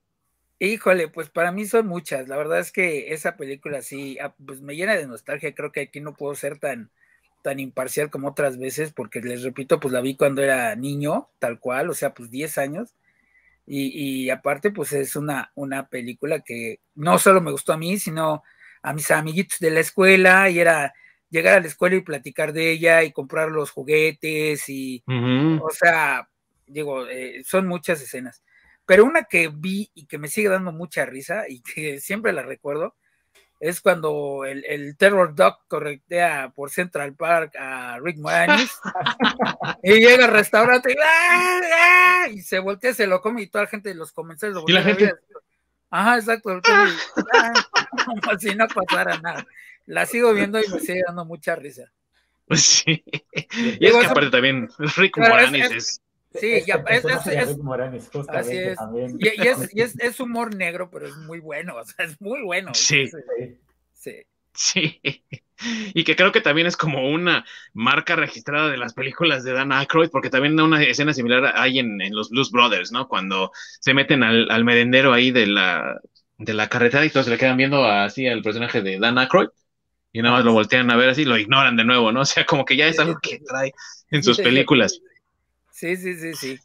Híjole, 0.61 1.09
pues 1.09 1.31
para 1.31 1.53
mí 1.53 1.67
son 1.67 1.87
muchas. 1.87 2.29
La 2.29 2.37
verdad 2.37 2.59
es 2.59 2.73
que 2.73 3.13
esa 3.13 3.37
película 3.37 3.81
sí, 3.81 4.19
ah, 4.21 4.35
pues 4.45 4.61
me 4.61 4.75
llena 4.75 4.97
de 4.97 5.07
nostalgia. 5.07 5.55
Creo 5.55 5.71
que 5.71 5.83
aquí 5.83 6.01
no 6.01 6.15
puedo 6.15 6.35
ser 6.35 6.59
tan, 6.59 6.91
tan 7.43 7.61
imparcial 7.61 8.11
como 8.11 8.29
otras 8.29 8.59
veces, 8.59 8.93
porque 8.93 9.21
les 9.21 9.43
repito, 9.43 9.81
pues 9.81 9.93
la 9.93 10.01
vi 10.01 10.17
cuando 10.17 10.43
era 10.43 10.75
niño, 10.75 11.29
tal 11.39 11.61
cual, 11.61 11.91
o 11.91 11.95
sea, 11.95 12.13
pues 12.13 12.31
10 12.31 12.59
años. 12.59 12.95
Y, 13.71 14.31
aparte, 14.31 14.71
pues 14.71 14.93
es 14.95 15.15
una, 15.15 15.53
una 15.55 15.89
película 15.89 16.41
que 16.41 16.81
no 16.95 17.19
solo 17.19 17.43
me 17.43 17.53
gustó 17.53 17.75
a 17.75 17.77
mí, 17.77 17.99
sino 17.99 18.43
a 18.83 18.95
mis 18.95 19.11
amiguitos 19.11 19.59
de 19.59 19.71
la 19.71 19.81
escuela, 19.81 20.49
y 20.49 20.59
era 20.59 20.95
llegar 21.29 21.59
a 21.59 21.61
la 21.61 21.67
escuela 21.67 21.97
y 21.97 22.01
platicar 22.01 22.55
de 22.55 22.71
ella 22.71 23.03
y 23.05 23.13
comprar 23.13 23.51
los 23.51 23.71
juguetes 23.71 24.69
y, 24.69 25.05
o 25.07 25.71
sea, 25.71 26.29
digo, 26.67 27.07
eh, 27.07 27.43
son 27.45 27.67
muchas 27.67 28.01
escenas. 28.01 28.43
Pero 28.87 29.05
una 29.05 29.25
que 29.25 29.49
vi 29.49 29.91
y 29.95 30.07
que 30.07 30.17
me 30.17 30.29
sigue 30.29 30.49
dando 30.49 30.73
mucha 30.73 31.05
risa 31.05 31.45
y 31.47 31.61
que 31.61 32.01
siempre 32.01 32.33
la 32.33 32.43
recuerdo 32.43 32.95
es 33.61 33.81
cuando 33.81 34.45
el, 34.45 34.97
Terror 34.97 35.35
Dog 35.35 35.59
corretea 35.67 36.53
por 36.55 36.71
Central 36.71 37.15
Park 37.15 37.57
a 37.59 37.99
Rick 38.01 38.19
Moranis 38.19 38.71
y 39.83 39.95
llega 39.95 40.27
al 40.27 40.33
restaurante 40.33 40.97
¡ah, 41.03 41.61
ah! 41.75 42.29
y, 42.31 42.41
se 42.41 42.61
voltea, 42.61 42.95
se 42.95 43.07
lo 43.07 43.21
come 43.21 43.43
y 43.43 43.47
toda 43.49 43.65
la 43.65 43.71
gente 43.71 43.89
de 43.89 43.97
los 43.97 44.13
comentarios 44.13 44.63
¿Y 44.67 44.73
la 44.73 44.83
gente? 44.83 45.15
Ajá, 45.91 46.19
exacto. 46.19 46.61
¡ah! 46.65 47.53
como 48.07 48.39
si 48.39 48.55
no 48.55 48.67
pasara 48.69 49.19
nada. 49.19 49.47
La 49.87 50.07
sigo 50.07 50.33
viendo 50.35 50.61
y 50.61 50.69
me 50.69 50.81
sigue 50.81 51.03
dando 51.07 51.25
mucha 51.25 51.57
risa. 51.57 51.85
Sí. 52.55 53.05
Y 53.79 53.87
es 53.87 53.95
que 53.95 54.07
aparte 54.07 54.31
también 54.31 54.71
Rick 54.97 55.19
Moranis 55.19 55.71
es 55.71 56.01
Sí, 56.41 56.63
ya, 56.67 56.85
es, 56.89 57.05
Y, 59.75 59.81
es, 59.83 60.21
humor 60.21 60.55
negro, 60.55 60.91
pero 60.91 61.07
es 61.07 61.17
muy 61.17 61.41
bueno, 61.41 61.77
o 61.81 61.85
sea, 61.85 62.05
es 62.05 62.21
muy 62.21 62.43
bueno. 62.43 62.73
Sí. 62.75 63.09
Sí. 63.93 64.23
Sí. 64.55 65.01
Y 65.95 66.05
que 66.05 66.17
creo 66.17 66.33
que 66.33 66.41
también 66.41 66.67
es 66.67 66.77
como 66.77 67.09
una 67.09 67.45
marca 67.73 68.17
registrada 68.17 68.69
de 68.69 68.77
las 68.77 68.95
películas 68.95 69.45
de 69.45 69.53
Dan 69.53 69.73
Aykroyd, 69.73 70.11
porque 70.11 70.31
también 70.31 70.59
una 70.61 70.83
escena 70.83 71.13
similar 71.13 71.53
hay 71.57 71.79
en, 71.79 71.99
los 72.11 72.31
Blues 72.31 72.51
Brothers, 72.51 72.93
¿no? 72.93 73.09
Cuando 73.09 73.51
se 73.81 73.95
meten 73.95 74.23
al, 74.23 74.51
al, 74.51 74.65
merendero 74.65 75.13
ahí 75.13 75.31
de 75.31 75.47
la, 75.47 76.01
de 76.39 76.55
la 76.55 76.69
carretera 76.69 77.05
y 77.05 77.11
todos 77.11 77.27
se 77.27 77.33
le 77.33 77.39
quedan 77.39 77.57
viendo 77.57 77.85
así 77.85 78.27
al 78.27 78.43
personaje 78.43 78.83
de 78.83 78.99
Dan 78.99 79.19
Aykroyd 79.19 79.49
y 80.13 80.23
nada 80.23 80.37
más 80.37 80.45
lo 80.45 80.53
voltean 80.53 80.91
a 80.91 80.97
ver 80.97 81.11
así, 81.11 81.25
lo 81.25 81.37
ignoran 81.37 81.77
de 81.77 81.85
nuevo, 81.85 82.13
¿no? 82.13 82.21
O 82.23 82.25
sea, 82.25 82.45
como 82.47 82.65
que 82.65 82.77
ya 82.77 82.87
es 82.87 82.99
algo 82.99 83.19
que 83.21 83.41
trae 83.41 83.73
en 84.11 84.23
sus 84.23 84.39
películas. 84.39 85.01
Sí, 85.79 85.97
sí, 85.97 86.15
sí, 86.15 86.35
sí. 86.35 86.59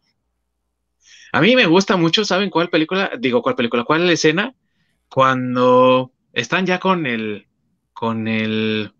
A 1.33 1.39
mí 1.39 1.55
me 1.55 1.67
gusta 1.67 1.97
mucho, 1.97 2.25
¿saben 2.25 2.49
cuál 2.49 2.71
película? 2.71 3.11
Digo, 3.19 3.43
¿cuál 3.43 3.55
película? 3.55 3.83
¿Cuál 3.83 4.09
escena? 4.09 4.55
Cuando 5.07 6.11
están 6.33 6.65
ya 6.65 6.79
con 6.79 7.05
el, 7.05 7.47
con 7.93 8.27
el 8.27 8.91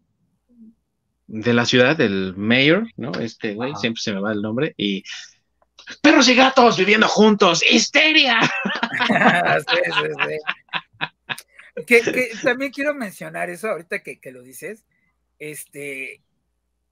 de 1.25 1.53
la 1.53 1.65
ciudad, 1.65 1.99
el 1.99 2.35
mayor, 2.35 2.85
¿no? 2.95 3.11
Este 3.13 3.55
güey, 3.55 3.73
siempre 3.75 4.03
se 4.03 4.13
me 4.13 4.19
va 4.19 4.33
el 4.33 4.43
nombre, 4.43 4.75
y 4.77 5.03
perros 6.03 6.29
y 6.29 6.35
gatos 6.35 6.77
viviendo 6.77 7.07
juntos, 7.07 7.63
histeria. 7.67 8.39
sí, 9.67 9.77
sí, 9.83 10.11
sí. 10.27 11.83
Que, 11.87 12.29
también 12.43 12.71
quiero 12.71 12.93
mencionar 12.93 13.49
eso 13.49 13.67
ahorita 13.67 14.03
que, 14.03 14.19
que, 14.19 14.31
lo 14.31 14.43
dices. 14.43 14.85
Este, 15.39 16.21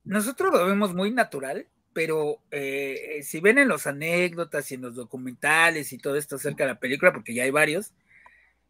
nosotros 0.06 0.52
lo 0.52 0.66
vemos 0.66 0.96
muy 0.96 1.12
natural, 1.12 1.68
pero 1.93 2.39
eh, 2.51 3.21
si 3.23 3.39
ven 3.39 3.58
en 3.58 3.67
los 3.67 3.88
anécdotas 3.88 4.71
y 4.71 4.75
en 4.75 4.82
los 4.82 4.95
documentales 4.95 5.93
y 5.93 5.97
todo 5.97 6.15
esto 6.15 6.36
acerca 6.36 6.63
de 6.63 6.73
la 6.73 6.80
película, 6.80 7.13
porque 7.13 7.34
ya 7.34 7.43
hay 7.43 7.51
varios, 7.51 7.93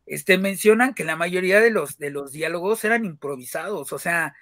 este, 0.05 0.37
mencionan 0.37 0.93
que 0.93 1.03
la 1.03 1.15
mayoría 1.15 1.61
de 1.61 1.71
los, 1.71 1.97
de 1.97 2.09
los 2.09 2.31
diálogos 2.31 2.83
eran 2.83 3.05
improvisados, 3.05 3.93
o 3.93 3.99
sea, 3.99 4.35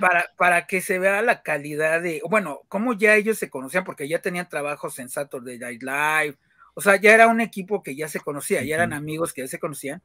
para, 0.00 0.30
para 0.36 0.66
que 0.66 0.82
se 0.82 0.98
vea 0.98 1.22
la 1.22 1.42
calidad 1.42 2.02
de, 2.02 2.20
bueno, 2.28 2.60
como 2.68 2.92
ya 2.92 3.16
ellos 3.16 3.38
se 3.38 3.48
conocían, 3.48 3.84
porque 3.84 4.08
ya 4.08 4.20
tenían 4.20 4.48
trabajos 4.48 4.98
en 4.98 5.08
Saturday 5.08 5.58
Night 5.58 5.82
Live 5.82 6.36
o 6.74 6.80
sea, 6.80 6.96
ya 7.00 7.14
era 7.14 7.28
un 7.28 7.40
equipo 7.40 7.82
que 7.82 7.94
ya 7.94 8.08
se 8.08 8.20
conocía, 8.20 8.62
ya 8.62 8.74
eran 8.74 8.92
amigos 8.92 9.32
que 9.32 9.42
ya 9.42 9.48
se 9.48 9.60
conocían, 9.60 10.02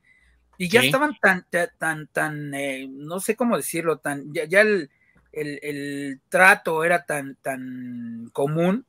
y 0.57 0.69
ya 0.69 0.81
estaban 0.81 1.17
tan, 1.19 1.45
tan, 1.77 2.07
tan, 2.07 2.53
eh, 2.53 2.87
no 2.89 3.19
sé 3.19 3.35
cómo 3.35 3.57
decirlo, 3.57 3.97
tan, 3.97 4.31
ya, 4.33 4.61
el, 4.61 4.91
el, 5.31 6.21
trato 6.29 6.83
era 6.83 7.05
tan, 7.05 7.35
tan 7.35 8.29
común 8.33 8.85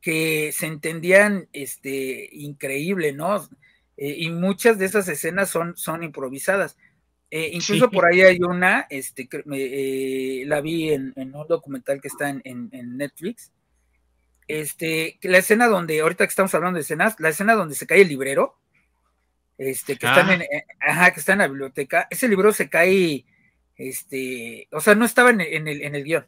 que 0.00 0.52
se 0.52 0.66
entendían 0.66 1.48
este, 1.52 2.28
increíble, 2.32 3.12
¿no? 3.12 3.48
Eh, 3.96 4.16
y 4.18 4.30
muchas 4.30 4.78
de 4.78 4.86
esas 4.86 5.08
escenas 5.08 5.48
son, 5.48 5.76
son 5.76 6.02
improvisadas. 6.02 6.76
Eh, 7.30 7.50
incluso 7.52 7.90
por 7.90 8.06
ahí 8.06 8.20
hay 8.20 8.38
una, 8.42 8.86
este, 8.90 9.28
la 10.46 10.60
vi 10.60 10.92
en, 10.92 11.12
un 11.16 11.46
documental 11.48 12.00
que 12.00 12.08
está 12.08 12.28
en, 12.28 12.42
en, 12.44 12.96
Netflix. 12.96 13.50
Este, 14.46 15.18
la 15.22 15.38
escena 15.38 15.66
donde, 15.66 16.00
ahorita 16.00 16.26
que 16.26 16.30
estamos 16.30 16.54
hablando 16.54 16.76
de 16.76 16.82
escenas, 16.82 17.18
la 17.18 17.30
escena 17.30 17.54
donde 17.54 17.74
se 17.74 17.86
cae 17.86 18.02
el 18.02 18.08
librero, 18.08 18.56
este, 19.58 19.96
que, 19.96 20.06
están 20.06 20.30
en, 20.30 20.42
eh, 20.42 20.64
ajá, 20.80 21.12
que 21.12 21.20
está 21.20 21.32
en 21.32 21.38
la 21.40 21.48
biblioteca, 21.48 22.06
ese 22.10 22.28
libro 22.28 22.52
se 22.52 22.68
cae, 22.68 23.24
este, 23.76 24.68
o 24.70 24.80
sea, 24.80 24.94
no 24.94 25.04
estaba 25.04 25.30
en, 25.30 25.40
el, 25.40 25.82
en 25.82 25.94
el 25.94 26.04
guion. 26.04 26.26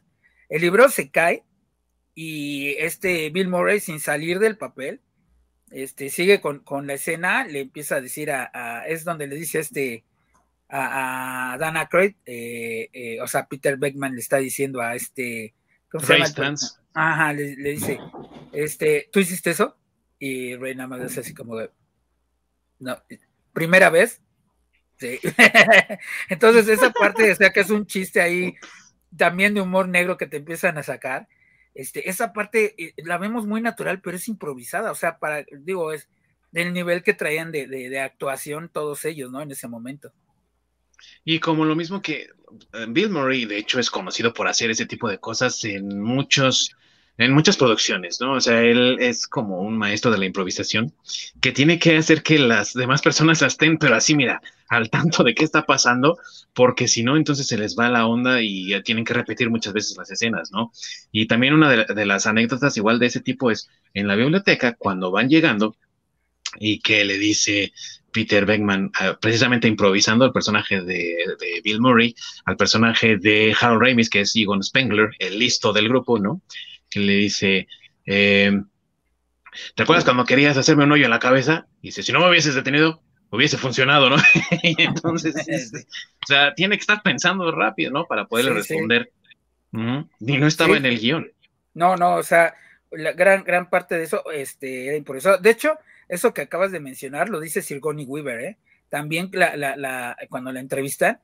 El 0.49 0.61
libro 0.61 0.89
se 0.89 1.09
cae 1.09 1.43
y 2.15 2.75
este 2.79 3.29
Bill 3.29 3.47
Murray, 3.47 3.79
sin 3.79 3.99
salir 3.99 4.39
del 4.39 4.57
papel, 4.57 5.01
este, 5.71 6.09
sigue 6.09 6.41
con, 6.41 6.63
la 6.87 6.93
escena, 6.93 7.45
le 7.45 7.61
empieza 7.61 7.95
a 7.95 8.01
decir 8.01 8.31
a, 8.31 8.83
es 8.87 9.03
donde 9.03 9.27
le 9.27 9.35
dice 9.35 9.59
este, 9.59 10.03
a, 10.69 11.53
a 11.53 11.57
Dan 11.57 11.77
Aykroyd, 11.77 12.15
eh, 12.25 12.89
eh, 12.93 13.21
o 13.21 13.27
sea, 13.27 13.47
Peter 13.47 13.77
Beckman 13.77 14.13
le 14.13 14.19
está 14.19 14.37
diciendo 14.37 14.81
a 14.81 14.95
este, 14.95 15.53
¿cómo 15.91 16.05
se 16.05 16.17
llama? 16.17 16.55
Ajá, 16.93 17.33
le, 17.33 17.55
dice, 17.55 17.99
este, 18.53 19.09
¿tú 19.11 19.19
hiciste 19.19 19.51
eso? 19.51 19.77
Y 20.17 20.55
Rey 20.55 20.73
nada 20.73 20.87
más 20.87 21.01
hace 21.01 21.19
así 21.19 21.33
como 21.33 21.55
de, 21.57 21.69
no, 22.79 22.97
primera 23.53 23.89
vez. 23.89 24.21
Sí. 24.99 25.19
Entonces, 26.29 26.67
esa 26.67 26.91
parte, 26.91 27.31
o 27.31 27.35
sea, 27.35 27.51
que 27.51 27.59
es 27.59 27.69
un 27.69 27.85
chiste 27.85 28.21
ahí 28.21 28.55
también 29.15 29.53
de 29.53 29.61
humor 29.61 29.87
negro 29.87 30.17
que 30.17 30.27
te 30.27 30.37
empiezan 30.37 30.77
a 30.77 30.83
sacar. 30.83 31.27
Este, 31.73 32.09
esa 32.09 32.33
parte 32.33 32.73
eh, 32.77 32.93
la 32.97 33.17
vemos 33.17 33.45
muy 33.45 33.61
natural, 33.61 34.01
pero 34.01 34.17
es 34.17 34.27
improvisada. 34.27 34.91
O 34.91 34.95
sea, 34.95 35.19
para, 35.19 35.45
digo, 35.59 35.91
es 35.93 36.09
del 36.51 36.73
nivel 36.73 37.03
que 37.03 37.13
traían 37.13 37.51
de, 37.51 37.67
de 37.67 37.99
actuación 37.99 38.69
todos 38.69 39.05
ellos, 39.05 39.31
¿no? 39.31 39.41
En 39.41 39.51
ese 39.51 39.67
momento. 39.67 40.11
Y 41.23 41.39
como 41.39 41.65
lo 41.65 41.75
mismo 41.75 42.01
que 42.01 42.29
eh, 42.73 42.85
Bill 42.87 43.09
Murray, 43.09 43.45
de 43.45 43.57
hecho, 43.57 43.79
es 43.79 43.89
conocido 43.89 44.33
por 44.33 44.47
hacer 44.47 44.71
ese 44.71 44.85
tipo 44.85 45.09
de 45.09 45.19
cosas 45.19 45.63
en 45.63 46.01
muchos 46.01 46.75
en 47.17 47.33
muchas 47.33 47.57
producciones, 47.57 48.21
¿no? 48.21 48.33
O 48.33 48.41
sea, 48.41 48.61
él 48.61 48.97
es 48.99 49.27
como 49.27 49.61
un 49.61 49.77
maestro 49.77 50.11
de 50.11 50.19
la 50.19 50.25
improvisación 50.25 50.93
que 51.41 51.51
tiene 51.51 51.79
que 51.79 51.97
hacer 51.97 52.21
que 52.21 52.37
las 52.37 52.73
demás 52.73 53.01
personas 53.01 53.41
estén, 53.41 53.77
pero 53.77 53.95
así, 53.95 54.15
mira, 54.15 54.41
al 54.69 54.89
tanto 54.89 55.23
de 55.23 55.33
qué 55.33 55.43
está 55.43 55.65
pasando, 55.65 56.17
porque 56.53 56.87
si 56.87 57.03
no, 57.03 57.17
entonces 57.17 57.47
se 57.47 57.57
les 57.57 57.75
va 57.77 57.89
la 57.89 58.05
onda 58.05 58.41
y 58.41 58.79
tienen 58.83 59.03
que 59.03 59.13
repetir 59.13 59.49
muchas 59.49 59.73
veces 59.73 59.97
las 59.97 60.11
escenas, 60.11 60.51
¿no? 60.51 60.71
Y 61.11 61.25
también 61.25 61.53
una 61.53 61.71
de, 61.71 62.05
las 62.05 62.27
anécdotas 62.27 62.77
igual 62.77 62.99
de 62.99 63.07
ese 63.07 63.21
tipo 63.21 63.49
es 63.49 63.69
en 63.93 64.07
la 64.07 64.15
biblioteca, 64.15 64.73
cuando 64.73 65.11
van 65.11 65.29
llegando 65.29 65.75
y 66.59 66.79
que 66.79 67.03
le 67.03 67.17
dice 67.17 67.73
Peter 68.11 68.45
Beckman, 68.45 68.91
ah, 68.99 69.17
precisamente 69.19 69.67
improvisando 69.67 70.25
al 70.25 70.31
personaje 70.31 70.81
de, 70.81 71.15
de, 71.39 71.61
Bill 71.63 71.81
Murray, 71.81 72.15
al 72.45 72.57
personaje 72.57 73.17
de 73.17 73.55
Harold 73.59 73.81
Ramis, 73.81 74.09
que 74.09 74.21
es 74.21 74.35
Egon 74.35 74.63
Spengler, 74.63 75.09
el 75.19 75.39
listo 75.39 75.73
del 75.73 75.89
grupo, 75.89 76.19
¿no? 76.19 76.41
Que 76.89 76.99
le 76.99 77.13
dice, 77.13 77.67
eh, 78.05 78.51
¿te 79.75 79.83
acuerdas 79.83 80.05
cuando 80.05 80.25
querías 80.25 80.57
hacerme 80.57 80.85
un 80.85 80.91
hoyo 80.91 81.05
en 81.05 81.11
la 81.11 81.19
cabeza? 81.19 81.67
Y 81.81 81.87
dice, 81.87 82.03
si 82.03 82.11
no 82.11 82.19
me 82.19 82.29
hubieses 82.29 82.55
detenido, 82.55 83.01
hubiese 83.29 83.57
funcionado, 83.57 84.09
¿no? 84.09 84.17
entonces, 84.63 85.35
este, 85.47 85.79
o 85.79 86.27
sea, 86.27 86.53
tiene 86.53 86.75
que 86.77 86.81
estar 86.81 87.01
pensando 87.01 87.51
rápido, 87.51 87.91
¿no? 87.91 88.05
Para 88.05 88.25
poderle 88.25 88.53
responder. 88.53 89.11
Y 89.71 90.37
no 90.37 90.47
estaba 90.47 90.77
en 90.77 90.85
el 90.85 90.99
guion. 90.99 91.31
No, 91.73 91.95
no, 91.95 92.15
o 92.15 92.23
sea, 92.23 92.55
la 92.91 93.11
gran, 93.11 93.43
gran 93.43 93.69
parte 93.69 93.95
de 93.95 94.05
eso 94.05 94.23
este, 94.31 94.87
era 94.87 94.97
improvisado. 94.97 95.37
De 95.37 95.51
hecho, 95.51 95.77
eso 96.07 96.33
que 96.33 96.41
acabas 96.41 96.71
de 96.71 96.79
mencionar 96.79 97.29
lo 97.29 97.39
dice 97.39 97.61
Sirgoni 97.61 98.05
Weaver, 98.05 98.39
¿eh? 98.39 98.57
También 98.89 99.29
la, 99.33 99.55
la, 99.57 99.75
la, 99.75 100.17
cuando 100.29 100.51
la 100.51 100.61
entrevistan, 100.61 101.19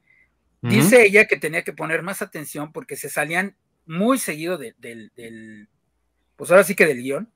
dice 0.62 1.04
ella 1.06 1.26
que 1.26 1.38
tenía 1.38 1.64
que 1.64 1.74
poner 1.74 2.04
más 2.04 2.22
atención 2.22 2.72
porque 2.72 2.96
se 2.96 3.10
salían 3.10 3.56
muy 3.86 4.18
seguido 4.18 4.58
del, 4.58 5.70
pues 6.36 6.52
ahora 6.52 6.64
sí 6.64 6.76
que 6.76 6.86
del 6.86 7.02
guion. 7.02 7.30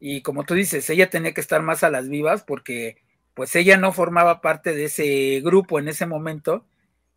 Y 0.00 0.22
como 0.22 0.44
tú 0.44 0.54
dices, 0.54 0.88
ella 0.90 1.08
tenía 1.08 1.32
que 1.32 1.40
estar 1.40 1.62
más 1.62 1.82
a 1.82 1.90
las 1.90 2.08
vivas 2.08 2.42
porque 2.42 3.02
pues 3.32 3.54
ella 3.56 3.76
no 3.76 3.92
formaba 3.92 4.40
parte 4.40 4.74
de 4.74 4.84
ese 4.84 5.40
grupo 5.42 5.78
en 5.78 5.88
ese 5.88 6.06
momento 6.06 6.66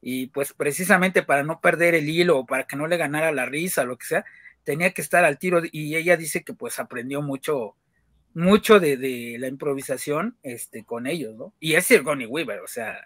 y 0.02 0.28
pues 0.28 0.54
precisamente 0.54 1.24
para 1.24 1.44
no 1.44 1.60
perder 1.60 1.96
el 1.96 2.10
hilo 2.10 2.40
o 2.40 2.46
para 2.46 2.66
que 2.66 2.76
no 2.76 2.88
le 2.88 2.98
ganara 2.98 3.32
la 3.32 3.46
risa 3.46 3.84
lo 3.84 3.98
que 3.98 4.06
sea, 4.06 4.26
tenía 4.64 4.92
que 4.92 5.02
estar 5.02 5.26
al 5.26 5.38
tiro 5.38 5.62
y 5.72 5.96
ella 5.96 6.18
dice 6.18 6.44
que 6.44 6.54
pues 6.54 6.80
aprendió 6.80 7.22
mucho, 7.22 7.76
mucho 8.34 8.80
de, 8.80 9.38
la 9.40 9.48
improvisación 9.48 10.38
este, 10.44 10.84
con 10.84 11.08
ellos, 11.08 11.36
¿no? 11.36 11.54
Y 11.60 11.74
es 11.74 11.86
Sigourney 11.86 12.28
Weaver, 12.28 12.62
o 12.62 12.68
sea, 12.68 13.00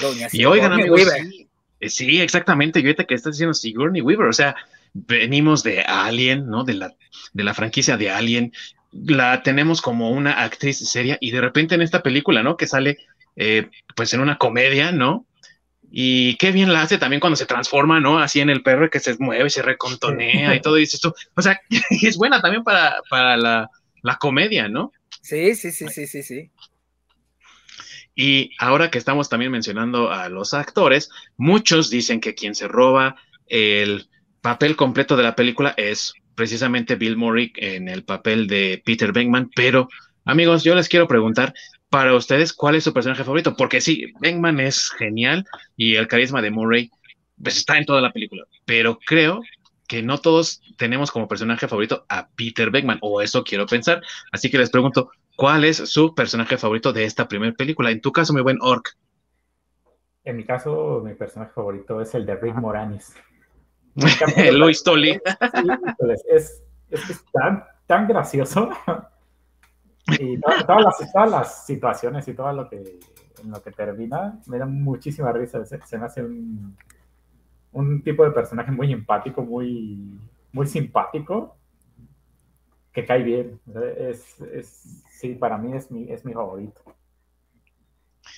doña 0.00 0.28
Y 0.32 0.44
oigan 0.44 0.72
amigos, 0.72 1.02
sí, 1.02 1.48
exactamente. 1.82 2.80
Yo 2.80 2.88
ahorita 2.88 3.04
que 3.04 3.14
estás 3.14 3.34
diciendo 3.34 3.54
Sigourney 3.54 4.02
Weaver, 4.02 4.28
o 4.28 4.32
sea, 4.32 4.54
venimos 4.94 5.62
de 5.62 5.82
Alien, 5.82 6.48
¿no? 6.48 6.64
De 6.64 6.74
la, 6.74 6.94
de 7.32 7.44
la 7.44 7.54
franquicia 7.54 7.96
de 7.96 8.10
Alien. 8.10 8.52
La 8.92 9.42
tenemos 9.42 9.80
como 9.80 10.10
una 10.10 10.42
actriz 10.42 10.78
seria 10.78 11.16
y 11.20 11.30
de 11.30 11.40
repente 11.40 11.74
en 11.74 11.82
esta 11.82 12.02
película, 12.02 12.42
¿no? 12.42 12.56
Que 12.56 12.66
sale, 12.66 12.98
eh, 13.36 13.68
pues 13.96 14.12
en 14.14 14.20
una 14.20 14.38
comedia, 14.38 14.92
¿no? 14.92 15.26
Y 15.90 16.36
qué 16.36 16.52
bien 16.52 16.72
la 16.72 16.82
hace 16.82 16.96
también 16.96 17.20
cuando 17.20 17.36
se 17.36 17.46
transforma, 17.46 18.00
¿no? 18.00 18.18
Así 18.18 18.40
en 18.40 18.48
el 18.48 18.62
perro 18.62 18.88
que 18.88 19.00
se 19.00 19.16
mueve, 19.18 19.50
se 19.50 19.62
recontonea 19.62 20.54
y 20.54 20.60
todo, 20.60 20.78
y 20.78 20.86
tú. 20.86 21.12
O 21.34 21.42
sea, 21.42 21.60
es 21.90 22.16
buena 22.16 22.40
también 22.40 22.64
para, 22.64 22.96
para 23.10 23.36
la, 23.36 23.70
la 24.02 24.16
comedia, 24.16 24.68
¿no? 24.68 24.92
Sí, 25.20 25.54
sí, 25.54 25.70
sí, 25.70 25.88
sí, 25.88 26.06
sí, 26.06 26.22
sí. 26.22 26.50
Y 28.14 28.50
ahora 28.58 28.90
que 28.90 28.98
estamos 28.98 29.28
también 29.28 29.52
mencionando 29.52 30.10
a 30.10 30.28
los 30.28 30.54
actores, 30.54 31.10
muchos 31.36 31.90
dicen 31.90 32.20
que 32.20 32.34
quien 32.34 32.54
se 32.54 32.68
roba 32.68 33.16
el 33.46 34.08
papel 34.40 34.76
completo 34.76 35.16
de 35.16 35.22
la 35.22 35.34
película 35.34 35.74
es 35.76 36.12
precisamente 36.34 36.96
Bill 36.96 37.16
Murray 37.16 37.52
en 37.56 37.88
el 37.88 38.04
papel 38.04 38.46
de 38.46 38.82
Peter 38.84 39.12
Venkman, 39.12 39.50
pero 39.54 39.88
amigos, 40.24 40.64
yo 40.64 40.74
les 40.74 40.88
quiero 40.88 41.06
preguntar 41.06 41.54
para 41.88 42.14
ustedes 42.14 42.52
cuál 42.52 42.74
es 42.74 42.84
su 42.84 42.92
personaje 42.92 43.24
favorito, 43.24 43.54
porque 43.56 43.80
sí, 43.80 44.12
Venkman 44.20 44.60
es 44.60 44.90
genial 44.90 45.44
y 45.76 45.96
el 45.96 46.08
carisma 46.08 46.40
de 46.40 46.50
Murray 46.50 46.90
pues, 47.42 47.56
está 47.58 47.76
en 47.76 47.84
toda 47.84 48.00
la 48.00 48.12
película, 48.12 48.44
pero 48.64 48.98
creo 49.04 49.42
que 49.86 50.02
no 50.02 50.18
todos 50.18 50.62
tenemos 50.78 51.10
como 51.10 51.28
personaje 51.28 51.68
favorito 51.68 52.06
a 52.08 52.28
Peter 52.34 52.70
Beckman, 52.70 52.98
o 53.02 53.20
eso 53.20 53.44
quiero 53.44 53.66
pensar. 53.66 54.00
Así 54.30 54.50
que 54.50 54.56
les 54.56 54.70
pregunto, 54.70 55.10
¿cuál 55.36 55.64
es 55.64 55.76
su 55.76 56.14
personaje 56.14 56.56
favorito 56.58 56.92
de 56.92 57.04
esta 57.04 57.28
primera 57.28 57.52
película? 57.52 57.90
En 57.90 58.00
tu 58.00 58.12
caso, 58.12 58.32
mi 58.32 58.40
buen 58.40 58.58
Orc. 58.60 58.96
En 60.24 60.36
mi 60.36 60.44
caso, 60.44 61.02
mi 61.04 61.14
personaje 61.14 61.52
favorito 61.52 62.00
es 62.00 62.14
el 62.14 62.24
de 62.26 62.36
Rick 62.36 62.54
Moranis. 62.56 63.14
Luis 64.52 64.82
Tolly. 64.82 65.20
es, 66.30 66.62
es, 66.90 67.24
tan, 67.32 67.64
tan 67.86 68.06
gracioso. 68.06 68.70
Y 70.18 70.36
todas, 70.40 70.82
las, 70.82 71.12
todas, 71.12 71.30
las, 71.30 71.64
situaciones 71.64 72.26
y 72.26 72.34
todo 72.34 72.52
lo 72.52 72.68
que, 72.68 72.98
en 73.40 73.50
lo 73.52 73.62
que 73.62 73.70
termina 73.70 74.36
me 74.46 74.58
da 74.58 74.66
muchísima 74.66 75.30
risa. 75.30 75.64
Se, 75.64 75.80
se 75.80 75.96
me 75.96 76.06
hace 76.06 76.24
un, 76.24 76.76
un 77.72 78.02
tipo 78.02 78.24
de 78.24 78.30
personaje 78.30 78.70
muy 78.70 78.92
empático, 78.92 79.42
muy, 79.42 80.18
muy 80.52 80.66
simpático, 80.66 81.56
que 82.92 83.04
cae 83.04 83.22
bien. 83.22 83.60
Es, 83.96 84.40
es, 84.40 85.02
sí, 85.22 85.34
para 85.36 85.56
mí 85.56 85.74
es 85.76 85.90
mi, 85.90 86.10
es 86.10 86.24
mi 86.24 86.32
favorito. 86.32 86.82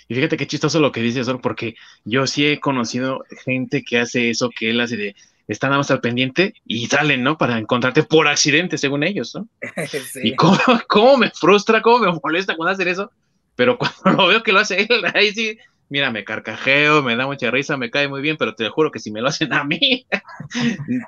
Y 0.06 0.14
fíjate 0.14 0.36
qué 0.36 0.46
chistoso 0.46 0.80
lo 0.80 0.92
que 0.92 1.00
dices, 1.00 1.26
porque 1.42 1.74
yo 2.04 2.26
sí 2.26 2.46
he 2.46 2.60
conocido 2.60 3.24
gente 3.44 3.82
que 3.82 3.98
hace 3.98 4.28
eso, 4.28 4.50
que 4.50 4.70
él 4.70 4.80
hace 4.80 4.96
de, 4.98 5.16
están 5.48 5.70
nada 5.70 5.78
más 5.78 5.90
al 5.90 6.02
pendiente 6.02 6.54
y 6.66 6.86
salen, 6.86 7.22
¿no? 7.22 7.38
Para 7.38 7.58
encontrarte 7.58 8.02
por 8.02 8.28
accidente, 8.28 8.76
según 8.76 9.02
ellos, 9.02 9.34
¿no? 9.34 9.48
Y 10.22 10.34
cómo, 10.36 10.58
cómo, 10.88 11.16
me 11.16 11.30
frustra, 11.30 11.80
cómo 11.80 12.04
me 12.04 12.20
molesta 12.22 12.54
cuando 12.54 12.72
hacen 12.72 12.88
eso, 12.88 13.10
pero 13.56 13.78
cuando 14.04 14.22
lo 14.22 14.28
veo 14.28 14.42
que 14.42 14.52
lo 14.52 14.60
hace 14.60 14.82
él, 14.82 15.04
ahí 15.14 15.32
sí, 15.32 15.56
mira, 15.88 16.10
me 16.10 16.22
carcajeo, 16.22 17.02
me 17.02 17.16
da 17.16 17.26
mucha 17.26 17.50
risa, 17.50 17.78
me 17.78 17.90
cae 17.90 18.08
muy 18.08 18.20
bien, 18.20 18.36
pero 18.36 18.54
te 18.54 18.68
juro 18.68 18.90
que 18.90 19.00
si 19.00 19.10
me 19.10 19.22
lo 19.22 19.28
hacen 19.28 19.54
a 19.54 19.64
mí, 19.64 20.06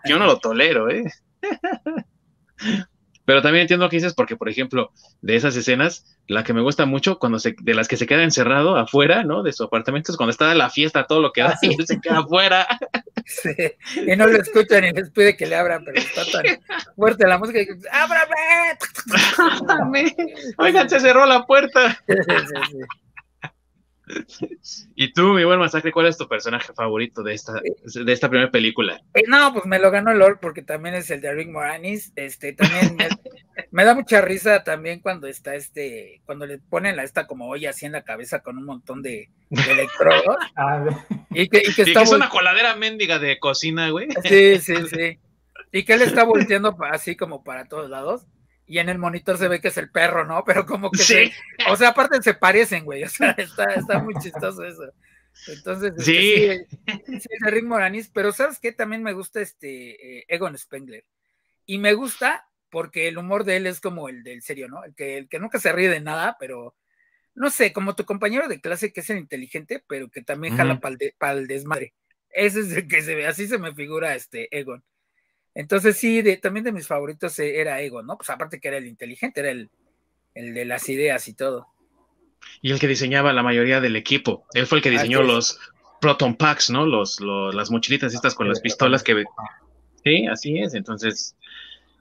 yo 0.09 0.19
no 0.19 0.25
lo 0.25 0.39
tolero, 0.39 0.89
¿eh? 0.89 1.05
Pero 3.27 3.43
también 3.43 3.63
entiendo 3.63 3.85
lo 3.85 3.91
que 3.91 3.97
dices, 3.97 4.15
porque, 4.15 4.37
por 4.37 4.49
ejemplo, 4.49 4.93
de 5.21 5.35
esas 5.37 5.57
escenas, 5.57 6.17
la 6.29 6.45
que 6.45 6.55
me 6.55 6.63
gusta 6.63 6.87
mucho, 6.87 7.19
cuando 7.19 7.41
se, 7.41 7.57
de 7.61 7.75
las 7.75 7.89
que 7.89 7.97
se 7.97 8.07
queda 8.07 8.23
encerrado 8.23 8.77
afuera, 8.77 9.25
¿no? 9.25 9.43
De 9.43 9.53
su 9.53 9.65
apartamento, 9.65 10.13
es 10.13 10.17
cuando 10.17 10.31
está 10.31 10.55
la 10.55 10.71
fiesta, 10.71 11.09
todo 11.09 11.21
lo 11.21 11.33
que 11.33 11.43
da, 11.43 11.51
ah, 11.51 11.59
y 11.61 11.75
él 11.75 11.87
se 11.87 12.01
queda 12.01 12.21
afuera. 12.21 12.67
y 14.07 14.17
no 14.17 14.29
lo 14.29 14.41
escuchan 14.41 14.85
y 14.85 14.93
les 14.93 15.11
pide 15.11 15.37
que 15.37 15.47
le 15.47 15.57
abran, 15.57 15.85
pero 15.85 15.99
está 15.99 16.25
tan 16.25 16.45
fuerte 16.95 17.27
la 17.27 17.39
música 17.39 17.59
que 17.59 17.77
¡ábrame! 17.91 18.37
Oigan, 20.59 20.89
se 20.89 21.01
cerró 21.01 21.27
la 21.27 21.45
puerta. 21.45 22.01
Y 24.95 25.13
tú, 25.13 25.35
mi 25.35 25.45
buen 25.45 25.59
masacre, 25.59 25.93
¿cuál 25.93 26.07
es 26.07 26.17
tu 26.17 26.29
personaje 26.29 26.73
favorito 26.73 27.23
de 27.23 27.35
esta, 27.35 27.53
de 27.53 28.13
esta 28.13 28.29
primera 28.29 28.51
película? 28.51 29.01
Eh, 29.15 29.25
no, 29.29 29.53
pues 29.53 29.67
me 29.67 29.79
lo 29.79 29.91
ganó 29.91 30.15
Lord 30.15 30.39
porque 30.41 30.63
también 30.63 30.95
es 30.95 31.11
el 31.11 31.21
de 31.21 31.35
Rick 31.35 31.51
Moranis. 31.51 32.13
Este, 32.17 32.53
también 32.53 32.97
me, 33.71 33.85
da 33.85 33.95
mucha 33.95 34.21
risa 34.21 34.65
también 34.65 35.01
cuando 35.01 35.27
está 35.27 35.55
este, 35.55 36.23
cuando 36.25 36.47
le 36.47 36.59
ponen 36.59 36.97
la 36.97 37.05
esta 37.05 37.27
como 37.27 37.49
olla 37.49 37.71
así 37.71 37.87
en 37.87 37.93
la 37.93 38.05
cabeza 38.05 38.41
con 38.41 38.59
un 38.59 38.65
montón 38.65 39.03
de, 39.03 39.31
electrodos. 39.51 40.37
Y 41.31 41.49
que, 41.49 41.59
y 41.59 41.75
que, 41.75 41.83
es 41.83 42.13
una 42.13 42.31
coladera 42.31 42.77
mendiga 42.77 43.19
de 43.19 43.39
cocina, 43.39 43.91
güey. 43.91 44.09
Sí, 44.25 44.59
sí, 44.59 44.75
sí. 44.89 45.19
Y 45.71 45.85
que 45.85 45.93
él 45.93 46.01
está 46.01 46.25
volteando 46.25 46.75
así 46.91 47.15
como 47.15 47.45
para 47.45 47.67
todos 47.67 47.91
lados 47.91 48.27
y 48.67 48.79
en 48.79 48.89
el 48.89 48.99
monitor 48.99 49.39
se 49.39 49.49
ve 49.49 49.61
que 49.61 49.69
es 49.69 49.77
el 49.79 49.91
perro, 49.91 50.25
¿no? 50.25 50.45
Pero 50.45 50.67
como 50.67 50.91
que 50.91 50.99
sí. 50.99 51.33
o 51.71 51.77
sea, 51.77 51.91
aparte 51.91 52.23
se 52.23 52.35
parecen, 52.35 52.85
güey, 52.85 53.05
o 53.05 53.09
sea, 53.09 53.31
está, 53.39 53.65
está 53.75 53.99
muy 54.01 54.15
chistoso 54.21 54.65
eso. 54.65 54.85
Entonces, 55.49 55.93
este, 55.97 56.05
sí, 56.05 57.01
sí, 57.07 57.21
sí 57.21 57.29
Rick 57.41 57.65
Moranis, 57.65 58.11
pero 58.13 58.33
¿sabes 58.33 58.59
qué? 58.59 58.73
También 58.73 59.03
me 59.03 59.13
gusta 59.13 59.41
este 59.41 60.19
eh, 60.19 60.25
Egon 60.29 60.57
Spengler. 60.57 61.05
Y 61.67 61.79
me 61.79 61.95
gusta 61.95 62.49
porque 62.71 63.09
el 63.09 63.19
humor 63.19 63.45
de 63.45 63.57
él 63.57 63.67
es 63.67 63.81
como 63.81 64.09
el 64.09 64.23
del 64.23 64.43
serio, 64.43 64.69
¿no? 64.69 64.85
El 64.85 64.95
que, 64.95 65.19
el 65.19 65.29
que 65.29 65.39
nunca 65.39 65.59
se 65.59 65.73
ríe 65.73 65.89
de 65.89 66.01
nada, 66.01 66.37
pero 66.41 66.75
no 67.35 67.51
sé, 67.51 67.73
como 67.73 67.95
tu 67.95 68.05
compañero 68.05 68.49
de 68.49 68.61
clase 68.61 68.93
que 68.93 69.01
es 69.01 69.11
el 69.11 69.19
inteligente, 69.19 69.85
pero 69.87 70.09
que 70.09 70.23
también 70.23 70.57
jala 70.57 70.81
para 70.81 71.35
el, 71.35 71.47
desmadre. 71.47 71.95
Ese 72.31 72.61
es 72.61 72.73
el 72.73 72.89
que 72.89 73.03
se 73.03 73.15
ve, 73.15 73.27
así 73.27 73.47
se 73.47 73.59
me 73.59 73.75
figura 73.75 74.15
este 74.15 74.49
Egon. 74.57 74.83
Entonces 75.57 75.97
sí, 75.97 76.21
de, 76.21 76.37
también 76.37 76.65
de 76.65 76.73
mis 76.73 76.87
favoritos 76.87 77.39
eh, 77.39 77.59
era 77.59 77.81
Ego, 77.81 78.03
¿no? 78.03 78.19
Pues 78.19 78.29
aparte 78.29 78.61
que 78.61 78.69
era 78.69 78.77
el 78.77 78.87
inteligente, 78.87 79.41
era 79.41 79.51
el, 79.51 79.71
el 80.35 80.53
de 80.53 80.67
las 80.67 80.87
ideas 80.91 81.27
y 81.29 81.33
todo. 81.33 81.67
Y 82.61 82.73
el 82.73 82.79
que 82.79 82.87
diseñaba 82.87 83.33
la 83.33 83.43
mayoría 83.43 83.81
del 83.81 83.97
equipo. 83.97 84.47
Él 84.53 84.67
fue 84.67 84.79
el 84.79 84.83
que 84.83 84.91
diseñó 84.91 85.23
los 85.23 85.59
Proton 86.03 86.37
Packs, 86.37 86.69
¿no? 86.69 86.85
Los, 86.85 87.21
las 87.21 87.71
mochilitas 87.71 88.13
estas 88.13 88.35
con 88.35 88.49
las 88.49 88.61
pistolas 88.61 89.03
que... 89.03 89.25
Sí, 90.05 90.27
así 90.27 90.59
es. 90.59 90.75
Entonces, 90.75 91.35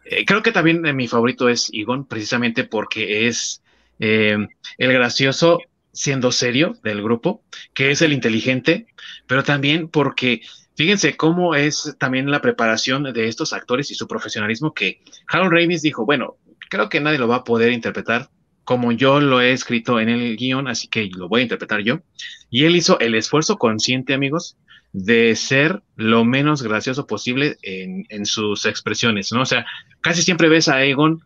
eh, 0.03 0.25
creo 0.25 0.43
que 0.43 0.51
también 0.51 0.81
mi 0.93 1.07
favorito 1.07 1.47
es 1.47 1.69
Egon, 1.73 2.05
precisamente 2.05 2.65
porque 2.65 3.27
es 3.27 3.63
eh, 3.99 4.37
el 4.77 4.93
gracioso 4.93 5.61
siendo 5.93 6.33
serio 6.33 6.75
del 6.83 7.01
grupo, 7.01 7.41
que 7.73 7.91
es 7.91 8.01
el 8.01 8.11
inteligente, 8.11 8.87
pero 9.27 9.45
también 9.45 9.87
porque 9.87 10.41
Fíjense 10.75 11.15
cómo 11.15 11.55
es 11.55 11.95
también 11.97 12.29
la 12.29 12.41
preparación 12.41 13.03
de 13.03 13.27
estos 13.27 13.53
actores 13.53 13.91
y 13.91 13.95
su 13.95 14.07
profesionalismo 14.07 14.73
que 14.73 15.01
Harold 15.27 15.53
Ramis 15.53 15.81
dijo, 15.81 16.05
bueno, 16.05 16.37
creo 16.69 16.89
que 16.89 16.99
nadie 16.99 17.19
lo 17.19 17.27
va 17.27 17.37
a 17.37 17.43
poder 17.43 17.71
interpretar 17.71 18.29
como 18.65 18.91
yo 18.91 19.21
lo 19.21 19.39
he 19.41 19.51
escrito 19.51 19.99
en 19.99 20.09
el 20.09 20.35
guion, 20.35 20.67
así 20.67 20.87
que 20.87 21.07
lo 21.15 21.29
voy 21.29 21.41
a 21.41 21.43
interpretar 21.43 21.81
yo. 21.81 22.01
Y 22.49 22.65
él 22.65 22.75
hizo 22.75 22.99
el 22.99 23.15
esfuerzo 23.15 23.57
consciente, 23.57 24.13
amigos, 24.13 24.57
de 24.91 25.35
ser 25.35 25.83
lo 25.95 26.25
menos 26.25 26.63
gracioso 26.63 27.05
posible 27.05 27.57
en, 27.61 28.25
sus 28.25 28.65
expresiones, 28.65 29.31
¿no? 29.31 29.41
O 29.41 29.45
sea, 29.45 29.65
casi 30.01 30.23
siempre 30.23 30.49
ves 30.49 30.67
a 30.67 30.83
Egon 30.83 31.19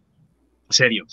serio, 0.69 1.05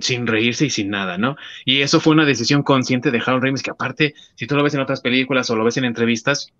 sin 0.00 0.26
reírse 0.26 0.66
y 0.66 0.70
sin 0.70 0.88
nada, 0.90 1.18
¿no? 1.18 1.36
Y 1.64 1.82
eso 1.82 2.00
fue 2.00 2.14
una 2.14 2.24
decisión 2.24 2.62
consciente 2.62 3.10
de 3.10 3.18
Harold 3.18 3.44
Ramis, 3.44 3.62
que 3.62 3.70
aparte, 3.70 4.14
si 4.36 4.46
tú 4.46 4.56
lo 4.56 4.62
ves 4.62 4.74
en 4.74 4.80
otras 4.80 5.02
películas 5.02 5.50
o 5.50 5.56
lo 5.56 5.64
ves 5.64 5.76
en 5.76 5.84
entrevistas, 5.84 6.52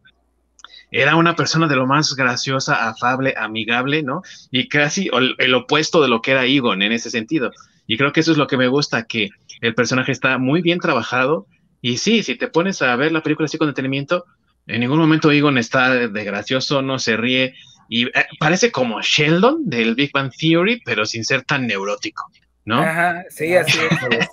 era 0.90 1.16
una 1.16 1.34
persona 1.34 1.66
de 1.66 1.76
lo 1.76 1.86
más 1.86 2.14
graciosa, 2.14 2.88
afable, 2.88 3.34
amigable, 3.36 4.02
¿no? 4.02 4.22
Y 4.50 4.68
casi 4.68 5.10
el, 5.12 5.54
opuesto 5.54 6.02
de 6.02 6.08
lo 6.08 6.22
que 6.22 6.32
era 6.32 6.44
Egon 6.44 6.82
en 6.82 6.92
ese 6.92 7.10
sentido. 7.10 7.50
Y 7.86 7.96
creo 7.96 8.12
que 8.12 8.20
eso 8.20 8.32
es 8.32 8.38
lo 8.38 8.46
que 8.46 8.56
me 8.56 8.68
gusta, 8.68 9.04
que 9.04 9.30
el 9.60 9.74
personaje 9.74 10.12
está 10.12 10.38
muy 10.38 10.62
bien 10.62 10.78
trabajado. 10.78 11.46
Y 11.80 11.98
sí, 11.98 12.22
si 12.22 12.36
te 12.36 12.48
pones 12.48 12.82
a 12.82 12.94
ver 12.96 13.12
la 13.12 13.22
película 13.22 13.46
así 13.46 13.58
con 13.58 13.68
detenimiento, 13.68 14.24
en 14.66 14.80
ningún 14.80 14.98
momento 14.98 15.30
Egon 15.30 15.58
está 15.58 15.90
de 16.08 16.24
gracioso, 16.24 16.82
no 16.82 16.98
se 16.98 17.16
ríe. 17.16 17.54
Y 17.88 18.06
eh, 18.06 18.26
parece 18.38 18.72
como 18.72 19.00
Sheldon 19.00 19.68
del 19.68 19.94
Big 19.94 20.10
Bang 20.12 20.32
Theory, 20.36 20.82
pero 20.84 21.06
sin 21.06 21.24
ser 21.24 21.42
tan 21.42 21.66
neurótico. 21.66 22.30
¿No? 22.66 22.80
Ajá, 22.80 23.24
sí, 23.30 23.54
así 23.54 23.78
es. 24.10 24.28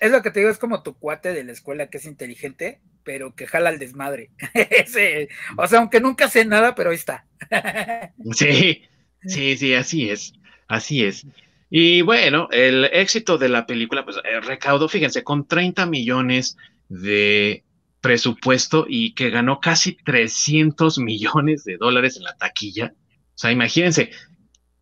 es, 0.00 0.10
lo 0.10 0.22
que 0.22 0.30
te 0.32 0.40
digo, 0.40 0.50
es 0.50 0.58
como 0.58 0.82
tu 0.82 0.94
cuate 0.94 1.32
de 1.32 1.44
la 1.44 1.52
escuela 1.52 1.88
que 1.88 1.98
es 1.98 2.04
inteligente, 2.04 2.80
pero 3.04 3.34
que 3.36 3.46
jala 3.46 3.70
al 3.70 3.78
desmadre. 3.78 4.30
o 5.56 5.66
sea, 5.68 5.78
aunque 5.78 6.00
nunca 6.00 6.28
sé 6.28 6.44
nada, 6.44 6.74
pero 6.74 6.90
ahí 6.90 6.96
está. 6.96 7.24
sí, 8.32 8.82
sí, 9.24 9.56
sí, 9.56 9.74
así 9.74 10.10
es, 10.10 10.34
así 10.66 11.04
es. 11.04 11.24
Y 11.70 12.02
bueno, 12.02 12.48
el 12.50 12.84
éxito 12.86 13.38
de 13.38 13.48
la 13.48 13.66
película, 13.66 14.04
pues 14.04 14.16
eh, 14.16 14.40
recaudó, 14.40 14.88
fíjense, 14.88 15.22
con 15.22 15.46
30 15.46 15.86
millones 15.86 16.56
de 16.88 17.62
presupuesto 18.00 18.86
y 18.88 19.14
que 19.14 19.30
ganó 19.30 19.60
casi 19.60 19.92
300 19.92 20.98
millones 20.98 21.62
de 21.62 21.76
dólares 21.76 22.16
en 22.16 22.24
la 22.24 22.36
taquilla. 22.36 22.94
O 22.96 23.38
sea, 23.40 23.52
imagínense, 23.52 24.10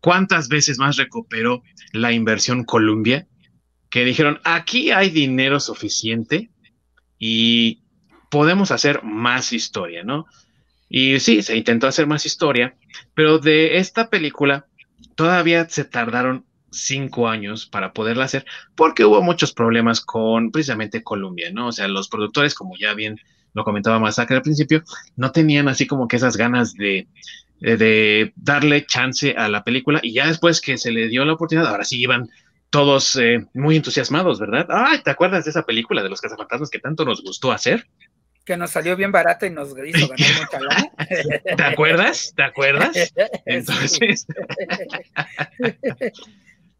¿Cuántas 0.01 0.47
veces 0.47 0.77
más 0.77 0.97
recuperó 0.97 1.63
la 1.91 2.11
inversión 2.11 2.63
Columbia? 2.63 3.27
Que 3.89 4.05
dijeron, 4.05 4.39
aquí 4.43 4.91
hay 4.91 5.09
dinero 5.09 5.59
suficiente 5.59 6.51
y 7.17 7.81
podemos 8.29 8.71
hacer 8.71 9.03
más 9.03 9.51
historia, 9.51 10.03
¿no? 10.03 10.25
Y 10.87 11.19
sí, 11.19 11.43
se 11.43 11.55
intentó 11.55 11.87
hacer 11.87 12.07
más 12.07 12.25
historia, 12.25 12.75
pero 13.13 13.39
de 13.39 13.77
esta 13.77 14.09
película 14.09 14.67
todavía 15.15 15.67
se 15.69 15.85
tardaron 15.85 16.45
cinco 16.71 17.27
años 17.27 17.65
para 17.65 17.93
poderla 17.93 18.25
hacer 18.25 18.45
porque 18.75 19.05
hubo 19.05 19.21
muchos 19.21 19.53
problemas 19.53 20.01
con 20.01 20.51
precisamente 20.51 21.03
Columbia, 21.03 21.51
¿no? 21.51 21.67
O 21.67 21.71
sea, 21.71 21.87
los 21.87 22.09
productores, 22.09 22.53
como 22.55 22.77
ya 22.77 22.93
bien 22.93 23.19
lo 23.53 23.63
comentaba 23.63 23.99
Masacre 23.99 24.37
al 24.37 24.41
principio, 24.43 24.83
no 25.15 25.31
tenían 25.31 25.67
así 25.67 25.87
como 25.87 26.07
que 26.07 26.17
esas 26.17 26.37
ganas 26.37 26.73
de, 26.73 27.07
eh, 27.61 27.77
de 27.77 28.33
darle 28.35 28.85
chance 28.85 29.35
a 29.37 29.49
la 29.49 29.63
película 29.63 29.99
y 30.01 30.13
ya 30.13 30.27
después 30.27 30.61
que 30.61 30.77
se 30.77 30.91
le 30.91 31.07
dio 31.07 31.25
la 31.25 31.33
oportunidad, 31.33 31.69
ahora 31.69 31.83
sí 31.83 31.99
iban 31.99 32.29
todos 32.69 33.15
eh, 33.15 33.45
muy 33.53 33.75
entusiasmados, 33.75 34.39
¿verdad? 34.39 34.67
Ay, 34.69 35.01
¿te 35.03 35.11
acuerdas 35.11 35.45
de 35.45 35.51
esa 35.51 35.63
película 35.63 36.03
de 36.03 36.09
los 36.09 36.21
cazafantasmas 36.21 36.69
que 36.69 36.79
tanto 36.79 37.03
nos 37.03 37.23
gustó 37.23 37.51
hacer? 37.51 37.87
Que 38.45 38.57
nos 38.57 38.71
salió 38.71 38.95
bien 38.95 39.11
barata 39.11 39.45
y 39.45 39.49
nos 39.49 39.69
hizo 39.69 40.07
ganar 40.07 40.17
mucha 40.39 40.59
lana. 40.59 40.91
¿Te 41.57 41.63
acuerdas? 41.63 42.33
¿Te 42.35 42.43
acuerdas? 42.43 43.13
Entonces, 43.45 44.25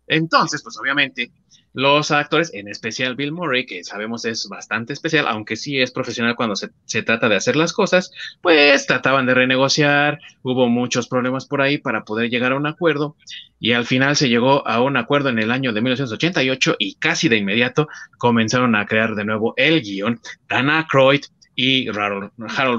entonces, 0.07 0.63
pues 0.63 0.77
obviamente 0.79 1.31
los 1.73 2.11
actores, 2.11 2.53
en 2.53 2.67
especial 2.67 3.15
Bill 3.15 3.31
Murray, 3.31 3.65
que 3.65 3.83
sabemos 3.83 4.25
es 4.25 4.47
bastante 4.49 4.93
especial, 4.93 5.27
aunque 5.27 5.55
sí 5.55 5.79
es 5.79 5.91
profesional 5.91 6.35
cuando 6.35 6.55
se, 6.55 7.03
trata 7.03 7.29
de 7.29 7.35
hacer 7.35 7.55
las 7.55 7.73
cosas, 7.73 8.11
pues 8.41 8.85
trataban 8.87 9.25
de 9.25 9.33
renegociar, 9.33 10.19
hubo 10.41 10.67
muchos 10.67 11.07
problemas 11.07 11.45
por 11.45 11.61
ahí 11.61 11.77
para 11.77 12.03
poder 12.03 12.29
llegar 12.29 12.53
a 12.53 12.57
un 12.57 12.67
acuerdo 12.67 13.15
y 13.59 13.73
al 13.73 13.85
final 13.85 14.15
se 14.15 14.29
llegó 14.29 14.67
a 14.67 14.81
un 14.81 14.97
acuerdo 14.97 15.29
en 15.29 15.39
el 15.39 15.51
año 15.51 15.73
de 15.73 15.81
1988 15.81 16.75
y 16.79 16.95
casi 16.95 17.29
de 17.29 17.37
inmediato 17.37 17.87
comenzaron 18.17 18.75
a 18.75 18.85
crear 18.85 19.15
de 19.15 19.25
nuevo 19.25 19.53
el 19.57 19.81
guion. 19.81 20.19
Dana 20.47 20.79
Aykroyd, 20.79 21.21
y 21.61 21.89
Harold, 21.89 22.31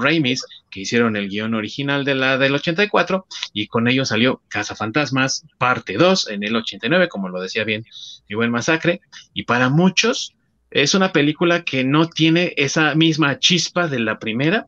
Ramis, 0.03 0.43
que 0.71 0.79
hicieron 0.79 1.15
el 1.15 1.29
guion 1.29 1.53
original 1.53 2.03
de 2.03 2.15
la 2.15 2.39
del 2.39 2.55
84, 2.55 3.27
y 3.53 3.67
con 3.67 3.87
ello 3.87 4.05
salió 4.05 4.41
Casa 4.47 4.75
Fantasmas, 4.75 5.45
parte 5.59 5.97
2, 5.97 6.29
en 6.29 6.41
el 6.41 6.55
89, 6.55 7.07
como 7.07 7.29
lo 7.29 7.39
decía 7.39 7.63
bien 7.63 7.85
mi 8.27 8.35
buen 8.35 8.49
masacre, 8.49 9.01
y 9.35 9.43
para 9.43 9.69
muchos 9.69 10.33
es 10.71 10.95
una 10.95 11.13
película 11.13 11.63
que 11.63 11.83
no 11.83 12.09
tiene 12.09 12.55
esa 12.57 12.95
misma 12.95 13.37
chispa 13.37 13.87
de 13.87 13.99
la 13.99 14.17
primera, 14.17 14.65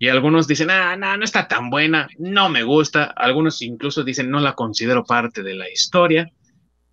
y 0.00 0.08
algunos 0.08 0.48
dicen, 0.48 0.72
ah, 0.72 0.96
no, 0.96 1.16
no 1.16 1.24
está 1.24 1.46
tan 1.46 1.70
buena, 1.70 2.08
no 2.18 2.48
me 2.48 2.64
gusta, 2.64 3.04
algunos 3.04 3.62
incluso 3.62 4.02
dicen, 4.02 4.32
no 4.32 4.40
la 4.40 4.54
considero 4.54 5.04
parte 5.04 5.44
de 5.44 5.54
la 5.54 5.70
historia. 5.70 6.28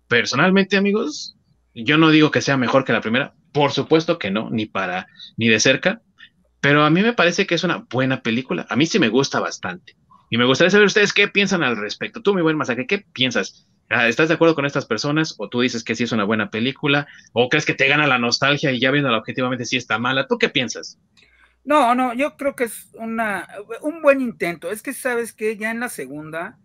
Personalmente, 0.06 0.76
amigos, 0.76 1.36
yo 1.74 1.98
no 1.98 2.10
digo 2.10 2.30
que 2.30 2.40
sea 2.40 2.56
mejor 2.56 2.84
que 2.84 2.92
la 2.92 3.00
primera, 3.00 3.34
por 3.50 3.72
supuesto 3.72 4.16
que 4.16 4.30
no, 4.30 4.48
ni 4.50 4.66
para, 4.66 5.08
ni 5.36 5.48
de 5.48 5.58
cerca, 5.58 6.02
pero 6.66 6.82
a 6.82 6.90
mí 6.90 7.00
me 7.00 7.12
parece 7.12 7.46
que 7.46 7.54
es 7.54 7.62
una 7.62 7.86
buena 7.88 8.22
película. 8.22 8.66
A 8.68 8.74
mí 8.74 8.86
sí 8.86 8.98
me 8.98 9.08
gusta 9.08 9.38
bastante. 9.38 9.94
Y 10.30 10.36
me 10.36 10.46
gustaría 10.46 10.72
saber 10.72 10.88
ustedes 10.88 11.12
qué 11.12 11.28
piensan 11.28 11.62
al 11.62 11.76
respecto. 11.76 12.22
Tú, 12.22 12.34
mi 12.34 12.42
buen 12.42 12.56
masacre, 12.56 12.88
¿qué 12.88 13.06
piensas? 13.12 13.68
Ah, 13.88 14.08
¿Estás 14.08 14.26
de 14.26 14.34
acuerdo 14.34 14.56
con 14.56 14.66
estas 14.66 14.84
personas? 14.84 15.36
¿O 15.38 15.48
tú 15.48 15.60
dices 15.60 15.84
que 15.84 15.94
sí 15.94 16.02
es 16.02 16.10
una 16.10 16.24
buena 16.24 16.50
película? 16.50 17.06
¿O 17.32 17.48
crees 17.48 17.66
que 17.66 17.74
te 17.74 17.86
gana 17.86 18.08
la 18.08 18.18
nostalgia 18.18 18.72
y 18.72 18.80
ya 18.80 18.90
viendo 18.90 19.16
objetivamente 19.16 19.64
sí 19.64 19.76
está 19.76 20.00
mala? 20.00 20.26
¿Tú 20.26 20.38
qué 20.38 20.48
piensas? 20.48 20.98
No, 21.62 21.94
no, 21.94 22.12
yo 22.14 22.36
creo 22.36 22.56
que 22.56 22.64
es 22.64 22.90
una, 22.94 23.46
un 23.82 24.02
buen 24.02 24.20
intento. 24.20 24.68
Es 24.68 24.82
que 24.82 24.92
sabes 24.92 25.32
que 25.32 25.56
ya 25.56 25.70
en 25.70 25.78
la 25.78 25.88
segunda, 25.88 26.58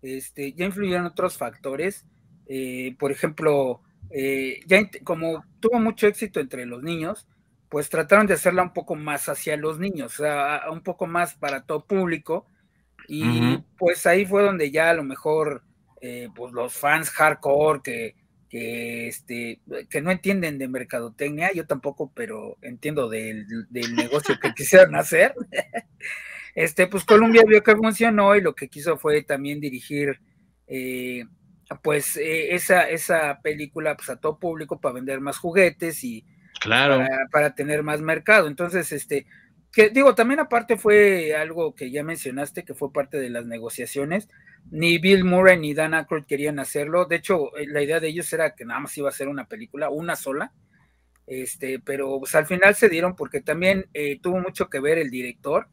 este, 0.00 0.54
ya 0.54 0.64
influyeron 0.64 1.04
otros 1.04 1.36
factores. 1.36 2.06
Eh, 2.46 2.96
por 2.98 3.12
ejemplo, 3.12 3.82
eh, 4.08 4.60
ya 4.64 4.88
como 5.04 5.44
tuvo 5.60 5.78
mucho 5.78 6.06
éxito 6.06 6.40
entre 6.40 6.64
los 6.64 6.82
niños, 6.82 7.26
pues 7.72 7.88
trataron 7.88 8.26
de 8.26 8.34
hacerla 8.34 8.62
un 8.62 8.74
poco 8.74 8.96
más 8.96 9.30
hacia 9.30 9.56
los 9.56 9.78
niños, 9.78 10.20
o 10.20 10.24
sea, 10.24 10.64
un 10.70 10.82
poco 10.82 11.06
más 11.06 11.32
para 11.36 11.64
todo 11.64 11.86
público. 11.86 12.46
Y 13.08 13.56
pues 13.78 14.04
ahí 14.04 14.26
fue 14.26 14.42
donde 14.42 14.70
ya 14.70 14.90
a 14.90 14.94
lo 14.94 15.02
mejor 15.04 15.64
eh, 16.02 16.28
pues 16.36 16.52
los 16.52 16.74
fans 16.74 17.08
hardcore 17.08 17.80
que, 17.82 18.14
que, 18.50 19.08
este, 19.08 19.62
que 19.88 20.02
no 20.02 20.10
entienden 20.10 20.58
de 20.58 20.68
mercadotecnia, 20.68 21.50
yo 21.54 21.66
tampoco, 21.66 22.12
pero 22.14 22.58
entiendo 22.60 23.08
del, 23.08 23.46
negocio 23.70 24.38
que 24.38 24.52
quisieron 24.54 24.94
hacer. 24.94 25.34
este, 26.54 26.88
pues 26.88 27.04
Columbia 27.04 27.42
vio 27.46 27.62
que 27.62 27.74
funcionó 27.74 28.36
y 28.36 28.42
lo 28.42 28.54
que 28.54 28.68
quiso 28.68 28.98
fue 28.98 29.22
también 29.22 29.60
dirigir 29.60 30.20
eh, 30.66 31.24
pues 31.82 32.18
eh, 32.18 32.54
esa, 32.54 32.90
esa 32.90 33.40
película 33.40 33.96
pues, 33.96 34.10
a 34.10 34.20
todo 34.20 34.38
público 34.38 34.78
para 34.78 34.96
vender 34.96 35.22
más 35.22 35.38
juguetes 35.38 36.04
y 36.04 36.26
claro. 36.62 37.04
para, 37.30 37.54
tener 37.54 37.82
más 37.82 38.00
mercado. 38.00 38.48
Entonces, 38.48 38.92
este, 38.92 39.26
que 39.72 39.90
digo, 39.90 40.14
también 40.14 40.40
aparte 40.40 40.76
fue 40.76 41.34
algo 41.34 41.74
que 41.74 41.90
ya 41.90 42.04
mencionaste, 42.04 42.64
que 42.64 42.74
fue 42.74 42.92
parte 42.92 43.18
de 43.18 43.30
las 43.30 43.46
negociaciones. 43.46 44.28
Ni 44.70 44.98
Bill 44.98 45.24
Murray 45.24 45.58
ni 45.58 45.74
Dan 45.74 45.94
Aykroyd 45.94 46.24
querían 46.24 46.58
hacerlo. 46.58 47.04
De 47.06 47.16
hecho, 47.16 47.56
eh, 47.56 47.66
la 47.66 47.82
idea 47.82 48.00
de 48.00 48.08
ellos 48.08 48.32
era 48.32 48.54
que 48.54 48.64
nada 48.64 48.80
más 48.80 48.96
iba 48.96 49.08
a 49.08 49.12
ser 49.12 49.28
una 49.28 49.48
película, 49.48 49.90
una 49.90 50.16
sola. 50.16 50.52
Este, 51.26 51.78
pero 51.78 52.18
pues, 52.18 52.34
al 52.34 52.46
final 52.46 52.74
se 52.74 52.88
dieron 52.88 53.16
porque 53.16 53.40
también 53.40 53.86
eh, 53.94 54.18
tuvo 54.20 54.38
mucho 54.40 54.68
que 54.68 54.80
ver 54.80 54.98
el 54.98 55.10
director. 55.10 55.68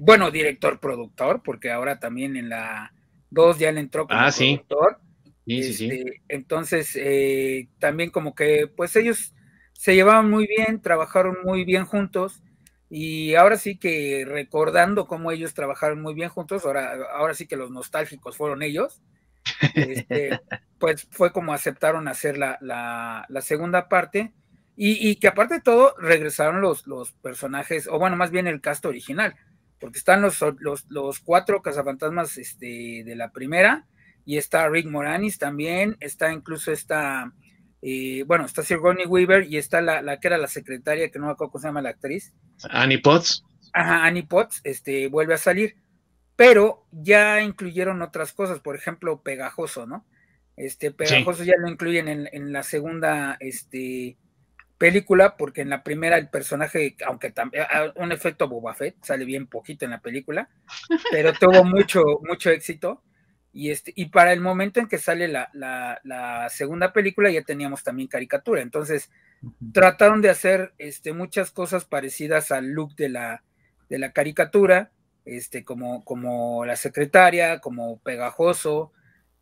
bueno, 0.00 0.30
director 0.30 0.78
productor, 0.78 1.42
porque 1.42 1.70
ahora 1.70 1.98
también 1.98 2.36
en 2.36 2.48
la 2.48 2.92
dos 3.30 3.58
ya 3.58 3.72
le 3.72 3.80
entró 3.80 4.06
como 4.06 4.20
ah, 4.20 4.30
productor. 4.36 4.98
Sí, 5.46 5.62
sí, 5.62 5.72
sí. 5.74 5.90
Este, 5.90 6.22
entonces, 6.28 6.96
eh, 6.96 7.68
también 7.78 8.10
como 8.10 8.34
que, 8.34 8.68
pues 8.68 8.94
ellos 8.96 9.34
se 9.80 9.94
llevaban 9.94 10.28
muy 10.28 10.46
bien, 10.46 10.82
trabajaron 10.82 11.38
muy 11.42 11.64
bien 11.64 11.86
juntos, 11.86 12.42
y 12.90 13.34
ahora 13.34 13.56
sí 13.56 13.78
que 13.78 14.26
recordando 14.28 15.06
cómo 15.06 15.32
ellos 15.32 15.54
trabajaron 15.54 16.02
muy 16.02 16.12
bien 16.12 16.28
juntos, 16.28 16.66
ahora, 16.66 16.92
ahora 17.14 17.32
sí 17.32 17.46
que 17.46 17.56
los 17.56 17.70
nostálgicos 17.70 18.36
fueron 18.36 18.62
ellos, 18.62 19.00
este, 19.74 20.38
pues 20.78 21.08
fue 21.10 21.32
como 21.32 21.54
aceptaron 21.54 22.08
hacer 22.08 22.36
la, 22.36 22.58
la, 22.60 23.24
la 23.30 23.40
segunda 23.40 23.88
parte, 23.88 24.34
y, 24.76 25.08
y, 25.08 25.16
que 25.16 25.28
aparte 25.28 25.54
de 25.54 25.60
todo 25.62 25.94
regresaron 25.98 26.60
los, 26.60 26.86
los 26.86 27.12
personajes, 27.12 27.86
o 27.86 27.98
bueno, 27.98 28.16
más 28.16 28.30
bien 28.30 28.46
el 28.46 28.60
cast 28.60 28.84
original, 28.84 29.34
porque 29.78 29.96
están 29.96 30.20
los, 30.20 30.44
los, 30.90 31.20
cuatro 31.20 31.62
cazafantasmas 31.62 32.36
este, 32.36 33.02
de 33.02 33.16
la 33.16 33.32
primera, 33.32 33.86
y 34.26 34.36
está 34.36 34.68
Rick 34.68 34.88
Moranis 34.88 35.38
también, 35.38 35.96
está 36.00 36.34
incluso 36.34 36.70
esta, 36.70 37.32
eh, 37.82 38.24
bueno, 38.26 38.46
está 38.46 38.62
Sigourney 38.62 39.06
Weaver, 39.06 39.46
y 39.50 39.56
está 39.56 39.80
la, 39.80 40.02
la, 40.02 40.20
que 40.20 40.28
era 40.28 40.38
la 40.38 40.48
secretaria, 40.48 41.10
que 41.10 41.18
no 41.18 41.26
me 41.26 41.32
acuerdo 41.32 41.52
cómo 41.52 41.62
se 41.62 41.68
llama 41.68 41.82
la 41.82 41.90
actriz. 41.90 42.32
Annie 42.70 42.98
Potts. 42.98 43.44
Ajá, 43.72 44.04
Annie 44.04 44.24
Potts, 44.24 44.60
este, 44.64 45.08
vuelve 45.08 45.34
a 45.34 45.38
salir, 45.38 45.76
pero 46.36 46.86
ya 46.90 47.42
incluyeron 47.42 48.02
otras 48.02 48.32
cosas, 48.32 48.60
por 48.60 48.76
ejemplo, 48.76 49.22
Pegajoso, 49.22 49.86
¿no? 49.86 50.04
Este, 50.56 50.90
Pegajoso 50.90 51.44
ya 51.44 51.54
lo 51.58 51.68
incluyen 51.68 52.08
en, 52.08 52.28
en 52.32 52.52
la 52.52 52.62
segunda, 52.62 53.36
este, 53.40 54.16
película, 54.80 55.36
porque 55.36 55.60
en 55.60 55.68
la 55.68 55.82
primera 55.82 56.16
el 56.16 56.30
personaje, 56.30 56.96
aunque 57.06 57.30
también 57.30 57.66
un 57.96 58.12
efecto 58.12 58.48
Boba 58.48 58.72
Fett, 58.72 58.96
sale 59.02 59.26
bien 59.26 59.46
poquito 59.46 59.84
en 59.84 59.90
la 59.90 60.00
película, 60.00 60.48
pero 61.10 61.34
tuvo 61.34 61.64
mucho, 61.64 62.02
mucho 62.26 62.48
éxito. 62.48 63.02
Y, 63.52 63.70
este, 63.70 63.92
y 63.96 64.06
para 64.06 64.32
el 64.32 64.40
momento 64.40 64.78
en 64.78 64.86
que 64.86 64.98
sale 64.98 65.26
la, 65.26 65.50
la, 65.52 66.48
segunda 66.50 66.92
película 66.92 67.30
ya 67.30 67.42
teníamos 67.42 67.82
también 67.82 68.08
caricatura. 68.08 68.62
Entonces 68.62 69.10
trataron 69.72 70.22
de 70.22 70.30
hacer 70.30 70.72
este, 70.78 71.12
muchas 71.12 71.50
cosas 71.50 71.84
parecidas 71.84 72.52
al 72.52 72.70
look 72.70 72.94
de 72.94 73.08
la, 73.08 73.42
de 73.88 73.98
la 73.98 74.12
caricatura, 74.12 74.92
este, 75.24 75.64
como, 75.64 76.04
como 76.04 76.64
la 76.64 76.76
secretaria, 76.76 77.60
como 77.60 77.98
pegajoso, 77.98 78.92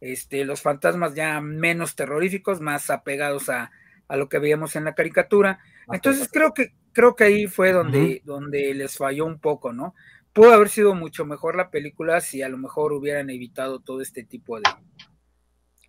este, 0.01 0.45
los 0.45 0.63
fantasmas 0.63 1.15
ya 1.15 1.41
menos 1.41 1.95
terroríficos, 1.95 2.61
más 2.61 2.89
apegados 2.89 3.51
a, 3.51 3.71
a 4.09 4.17
lo 4.17 4.29
que 4.29 4.39
veíamos 4.39 4.75
en 4.75 4.85
la 4.85 4.95
caricatura. 4.95 5.61
Entonces 5.93 6.29
creo 6.33 6.55
que, 6.55 6.73
creo 6.93 7.15
que 7.15 7.25
ahí 7.25 7.47
fue 7.47 7.73
donde, 7.73 8.23
donde 8.25 8.75
les 8.75 8.97
falló 8.97 9.27
un 9.27 9.39
poco, 9.39 9.73
¿no? 9.73 9.95
Pudo 10.39 10.53
haber 10.53 10.69
sido 10.69 10.95
mucho 10.95 11.25
mejor 11.25 11.57
la 11.57 11.69
película 11.69 12.21
si 12.21 12.43
a 12.43 12.49
lo 12.49 12.59
mejor 12.59 12.93
hubieran 12.93 13.29
evitado 13.29 13.81
todo 13.81 14.01
este 14.01 14.23
tipo 14.23 14.61
de, 14.61 14.71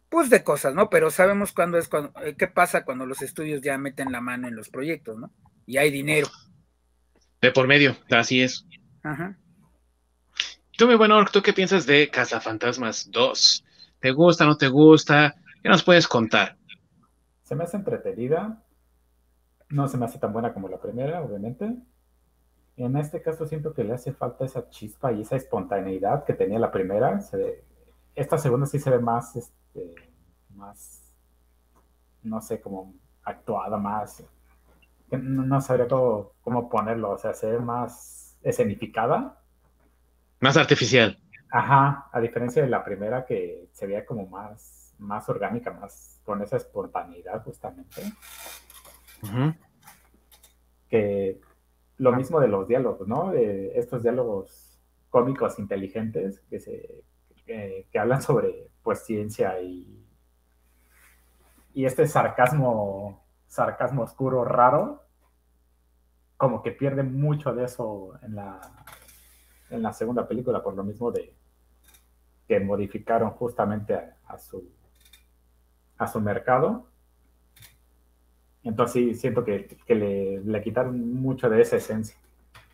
pues 0.10 0.32
de 0.32 0.44
cosas, 0.44 0.74
¿no? 0.74 0.90
Pero 0.90 1.12
sabemos 1.12 1.52
cuándo 1.52 1.78
es 1.78 1.88
cuando, 1.88 2.20
eh, 2.24 2.34
qué 2.36 2.48
pasa 2.48 2.84
cuando 2.84 3.06
los 3.06 3.22
estudios 3.22 3.62
ya 3.62 3.78
meten 3.78 4.12
la 4.12 4.22
mano 4.22 4.48
en 4.48 4.56
los 4.56 4.70
proyectos, 4.70 5.20
¿no? 5.20 5.32
Y 5.68 5.78
hay 5.78 5.92
dinero. 5.92 6.28
De 7.40 7.52
por 7.52 7.68
medio, 7.68 7.96
así 8.10 8.42
es. 8.42 8.66
Ajá. 9.04 9.38
Tú, 10.76 10.88
mi 10.88 10.96
bueno, 10.96 11.24
¿tú 11.32 11.44
qué 11.44 11.54
piensas 11.54 11.86
de 11.86 12.10
Cazafantasmas 12.10 13.12
2? 13.12 13.64
¿Te 14.00 14.10
gusta, 14.10 14.48
no 14.48 14.58
te 14.58 14.68
gusta? 14.68 15.36
¿Qué 15.62 15.70
nos 15.70 15.84
puedes 15.84 16.08
contar? 16.08 16.58
Se 17.44 17.54
me 17.54 17.66
hace 17.66 17.78
entretenida. 17.78 18.64
No 19.70 19.88
se 19.88 20.00
me 20.00 20.06
hace 20.06 20.18
tan 20.18 20.34
buena 20.34 20.56
como 20.56 20.70
la 20.70 20.82
primera, 20.82 21.22
obviamente. 21.22 21.72
En 22.80 22.96
este 22.96 23.22
caso 23.22 23.46
siento 23.46 23.74
que 23.74 23.84
le 23.84 23.94
hace 23.94 24.14
falta 24.14 24.46
esa 24.46 24.70
chispa 24.70 25.12
y 25.12 25.22
esa 25.22 25.36
espontaneidad 25.36 26.24
que 26.24 26.34
tenía 26.34 26.60
la 26.60 26.72
primera. 26.72 27.20
esta 28.16 28.38
segunda 28.38 28.66
sí 28.66 28.80
se 28.80 28.90
ve 28.90 29.00
más, 29.00 29.36
este, 29.36 29.96
más, 30.56 31.14
no 32.24 32.40
sé, 32.42 32.62
como 32.62 32.94
actuada, 33.24 33.78
más, 33.78 34.24
no, 35.12 35.60
sabría 35.60 35.90
cómo, 35.90 36.32
cómo 36.42 36.70
ponerlo, 36.70 37.12
o 37.12 37.18
sea, 37.18 37.34
se 37.34 37.52
ve 37.52 37.60
más 37.60 38.38
escenificada. 38.44 39.42
Más 40.40 40.56
artificial. 40.56 41.20
Ajá, 41.52 42.08
a 42.14 42.22
diferencia 42.22 42.62
de 42.62 42.70
la 42.70 42.86
primera 42.86 43.26
que 43.26 43.68
se 43.74 43.88
veía 43.88 44.06
como 44.06 44.26
más, 44.28 44.96
más 45.00 45.28
orgánica, 45.28 45.72
más 45.72 46.22
con 46.24 46.42
esa 46.42 46.56
espontaneidad 46.56 47.44
justamente. 47.44 48.04
Que 50.88 51.42
lo 52.00 52.12
mismo 52.14 52.40
de 52.40 52.48
los 52.48 52.68
diálogos, 52.68 53.08
¿no? 53.08 53.32
De 53.32 53.78
estos 53.78 54.02
diálogos 54.02 54.80
cómicos 55.10 55.60
inteligentes 55.60 56.40
que 56.50 56.60
se 56.60 57.04
que, 57.46 57.88
hablan 58.00 58.22
sobre 58.22 58.72
pues 58.84 59.06
ciencia 59.06 59.60
y 59.62 60.06
y 61.74 61.86
este 61.86 62.08
sarcasmo 62.08 63.24
sarcasmo 63.48 64.04
oscuro 64.04 64.44
raro 64.46 65.04
como 66.38 66.62
que 66.62 66.72
pierde 66.72 67.04
mucho 67.04 67.54
de 67.54 67.66
eso 67.66 68.14
en 68.22 68.36
la 68.36 68.62
en 69.70 69.82
la 69.82 69.94
segunda 69.94 70.28
película 70.28 70.64
por 70.64 70.76
lo 70.76 70.84
mismo 70.84 71.12
de 71.12 71.36
que 72.48 72.60
modificaron 72.60 73.32
justamente 73.32 73.96
a 74.26 74.38
su 74.38 74.72
a 75.98 76.08
su 76.08 76.20
mercado. 76.22 76.89
Entonces 78.70 78.94
sí, 78.94 79.16
siento 79.16 79.44
que, 79.44 79.78
le, 79.88 80.62
quitaron 80.62 81.14
mucho 81.14 81.50
de 81.50 81.60
esa 81.62 81.78
esencia. 81.78 82.16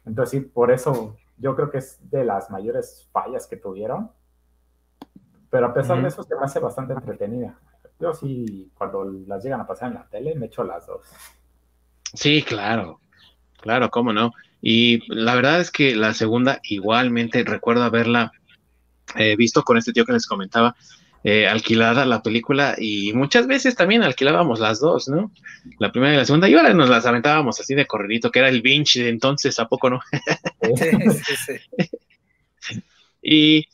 Entonces 0.05 0.41
sí, 0.41 0.45
por 0.45 0.71
eso 0.71 1.15
yo 1.37 1.55
creo 1.55 1.71
que 1.71 1.77
es 1.77 1.97
de 2.11 2.25
las 2.25 2.51
mayores 2.51 3.07
fallas 3.13 3.47
que 3.47 3.55
tuvieron. 3.55 4.11
Pero 5.49 5.67
a 5.67 5.73
pesar 5.73 6.01
de 6.01 6.09
eso 6.09 6.21
se 6.23 6.35
me 6.35 6.43
hace 6.43 6.59
bastante 6.59 6.93
entretenida. 6.93 7.57
Yo 7.97 8.13
sí, 8.13 8.69
cuando 8.77 9.05
las 9.05 9.41
llegan 9.41 9.61
a 9.61 9.67
pasar 9.67 9.87
en 9.87 9.95
la 9.95 10.07
tele, 10.09 10.35
me 10.35 10.47
echo 10.47 10.65
las 10.65 10.85
dos. 10.85 11.07
Sí, 12.13 12.43
claro. 12.43 12.99
Claro, 13.61 13.89
cómo 13.89 14.11
no. 14.11 14.33
Y 14.61 15.01
la 15.07 15.33
verdad 15.35 15.61
es 15.61 15.71
que 15.71 15.95
la 15.95 16.13
segunda, 16.13 16.59
igualmente, 16.63 17.45
recuerdo 17.45 17.83
haberla 17.83 18.33
eh, 19.15 19.37
visto 19.37 19.63
con 19.63 19.77
este 19.77 19.93
tío 19.93 20.05
que 20.05 20.11
les 20.11 20.27
comentaba, 20.27 20.75
eh, 21.27 21.47
alquilada 21.47 22.05
la 22.05 22.21
película 22.21 22.75
y 22.77 23.11
muchas 23.13 23.47
veces 23.47 23.75
también 23.75 24.03
alquilábamos 24.03 24.59
las 24.59 24.79
dos, 24.79 25.07
¿no? 25.07 25.31
La 25.79 25.91
primera 25.91 26.13
y 26.13 26.17
la 26.17 26.25
segunda, 26.25 26.47
y 26.47 26.53
ahora 26.53 26.71
nos 26.75 26.87
las 26.87 27.07
aventábamos 27.07 27.59
así 27.59 27.73
de 27.73 27.87
corridito, 27.87 28.29
que 28.29 28.37
era 28.37 28.49
el 28.49 28.61
binge 28.61 29.01
de 29.01 29.09
entonces, 29.09 29.59
¿a 29.59 29.67
poco 29.67 29.89
no? 29.89 30.01
y 33.23 33.65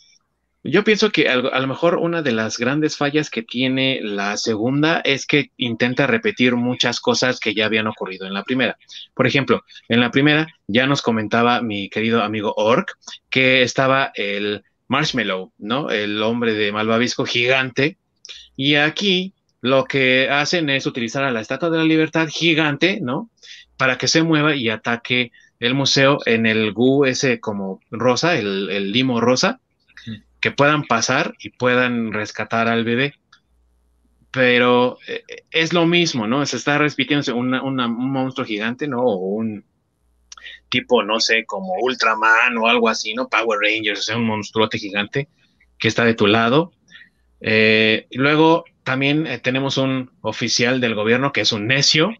yo 0.63 0.85
pienso 0.85 1.11
que 1.11 1.27
a, 1.27 1.35
lo 1.35 1.67
mejor 1.67 1.97
una 1.97 2.21
de 2.21 2.31
las 2.31 2.57
grandes 2.57 2.95
fallas 2.95 3.29
que 3.29 3.41
tiene 3.41 3.99
la 4.01 4.37
segunda 4.37 5.01
es 5.03 5.25
que 5.25 5.51
intenta 5.57 6.07
repetir 6.07 6.55
muchas 6.55 7.01
cosas 7.01 7.37
que 7.37 7.53
ya 7.53 7.65
habían 7.65 7.87
ocurrido 7.87 8.27
en 8.27 8.33
la 8.33 8.43
primera. 8.43 8.77
Por 9.13 9.27
ejemplo, 9.27 9.65
en 9.89 9.99
la 9.99 10.11
primera 10.11 10.47
ya 10.67 10.85
nos 10.85 11.01
comentaba 11.01 11.61
mi 11.61 11.89
querido 11.89 12.23
amigo 12.23 12.53
Ork 12.55 12.97
que 13.29 13.63
estaba 13.63 14.13
el 14.15 14.63
Marshmallow, 14.91 15.53
¿no? 15.57 15.89
El 15.89 16.21
hombre 16.21 16.53
de 16.53 16.73
malvavisco 16.73 17.25
gigante. 17.25 17.97
Y 18.57 18.75
aquí 18.75 19.33
lo 19.61 19.85
que 19.85 20.29
hacen 20.29 20.69
es 20.69 20.85
utilizar 20.85 21.23
a 21.23 21.31
la 21.31 21.39
Estatua 21.39 21.69
de 21.69 21.77
la 21.77 21.85
Libertad 21.85 22.27
gigante, 22.27 22.99
¿no? 23.01 23.29
Para 23.77 23.97
que 23.97 24.09
se 24.09 24.21
mueva 24.21 24.53
y 24.53 24.67
ataque 24.67 25.31
el 25.61 25.75
museo 25.75 26.17
en 26.25 26.45
el 26.45 26.73
GU 26.73 27.05
ese 27.05 27.39
como 27.39 27.79
rosa, 27.89 28.37
el, 28.37 28.91
limo 28.91 29.21
rosa, 29.21 29.61
que 30.41 30.51
puedan 30.51 30.83
pasar 30.83 31.35
y 31.39 31.51
puedan 31.51 32.11
rescatar 32.11 32.67
al 32.67 32.83
bebé. 32.83 33.13
pero 34.29 34.97
eh, 35.07 35.23
es 35.51 35.71
lo 35.71 35.85
mismo, 35.85 36.27
¿no? 36.27 36.45
Se 36.45 36.57
está 36.57 36.77
repitiendo 36.77 37.33
un 37.33 37.75
monstruo 38.11 38.45
gigante, 38.45 38.89
¿no? 38.89 39.01
O 39.03 39.15
un 39.15 39.63
tipo, 40.71 41.03
no 41.03 41.19
sé, 41.19 41.45
como 41.45 41.75
Ultraman 41.81 42.57
o 42.57 42.67
algo 42.67 42.89
así, 42.89 43.13
¿no? 43.13 43.29
Power 43.29 43.59
Rangers, 43.61 43.99
o 43.99 44.03
sea, 44.03 44.17
un 44.17 44.25
monstruote 44.25 44.79
gigante 44.79 45.27
que 45.77 45.87
está 45.87 46.05
de 46.05 46.15
tu 46.15 46.25
lado. 46.25 46.71
Eh, 47.41 48.07
luego 48.11 48.63
también 48.83 49.27
eh, 49.27 49.37
tenemos 49.37 49.77
un 49.77 50.11
oficial 50.21 50.79
del 50.79 50.95
gobierno 50.95 51.33
que 51.33 51.41
es 51.41 51.51
un 51.51 51.67
necio, 51.67 52.13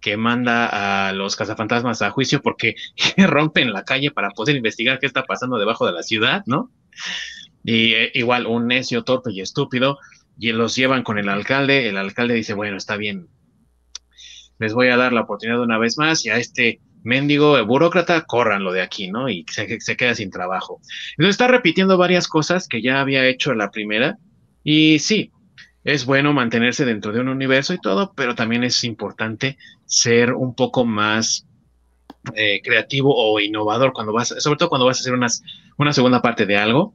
que 0.00 0.16
manda 0.16 1.08
a 1.08 1.12
los 1.12 1.36
cazafantasmas 1.36 2.00
a 2.00 2.10
juicio 2.10 2.40
porque 2.40 2.74
rompen 3.18 3.72
la 3.72 3.84
calle 3.84 4.10
para 4.10 4.30
poder 4.30 4.56
investigar 4.56 4.98
qué 4.98 5.06
está 5.06 5.24
pasando 5.24 5.58
debajo 5.58 5.86
de 5.86 5.92
la 5.92 6.02
ciudad, 6.02 6.42
¿no? 6.46 6.72
Y 7.62 7.94
igual 8.18 8.46
un 8.46 8.66
necio, 8.66 9.04
torpe 9.04 9.30
y 9.32 9.42
estúpido 9.42 9.98
y 10.38 10.52
los 10.52 10.74
llevan 10.74 11.02
con 11.02 11.18
el 11.18 11.28
alcalde. 11.28 11.86
El 11.88 11.98
alcalde 11.98 12.32
dice, 12.32 12.54
bueno, 12.54 12.78
está 12.78 12.96
bien, 12.96 13.28
les 14.58 14.72
voy 14.72 14.88
a 14.88 14.96
dar 14.96 15.12
la 15.12 15.22
oportunidad 15.22 15.60
una 15.60 15.76
vez 15.76 15.98
más 15.98 16.24
y 16.24 16.30
a 16.30 16.38
este 16.38 16.80
mendigo 17.02 17.64
burócrata, 17.64 18.22
córranlo 18.22 18.72
de 18.72 18.82
aquí, 18.82 19.10
¿no? 19.10 19.28
Y 19.28 19.44
se, 19.50 19.80
se, 19.80 19.96
queda 19.96 20.14
sin 20.14 20.30
trabajo. 20.30 20.80
Entonces 21.12 21.34
está 21.34 21.48
repitiendo 21.48 21.96
varias 21.98 22.28
cosas 22.28 22.68
que 22.68 22.82
ya 22.82 23.00
había 23.00 23.26
hecho 23.26 23.52
en 23.52 23.58
la 23.58 23.70
primera. 23.70 24.18
Y 24.62 24.98
sí, 24.98 25.32
es 25.84 26.04
bueno 26.04 26.32
mantenerse 26.32 26.84
dentro 26.84 27.12
de 27.12 27.20
un 27.20 27.28
universo 27.28 27.74
y 27.74 27.78
todo, 27.78 28.12
pero 28.14 28.34
también 28.34 28.64
es 28.64 28.84
importante 28.84 29.56
ser 29.86 30.32
un 30.32 30.54
poco 30.54 30.84
más 30.84 31.46
eh, 32.34 32.60
creativo 32.62 33.14
o 33.14 33.40
innovador 33.40 33.92
cuando 33.92 34.12
vas, 34.12 34.34
sobre 34.38 34.58
todo 34.58 34.68
cuando 34.68 34.86
vas 34.86 34.98
a 34.98 35.00
hacer 35.00 35.14
una 35.78 35.92
segunda 35.92 36.20
parte 36.20 36.46
de 36.46 36.56
algo. 36.56 36.94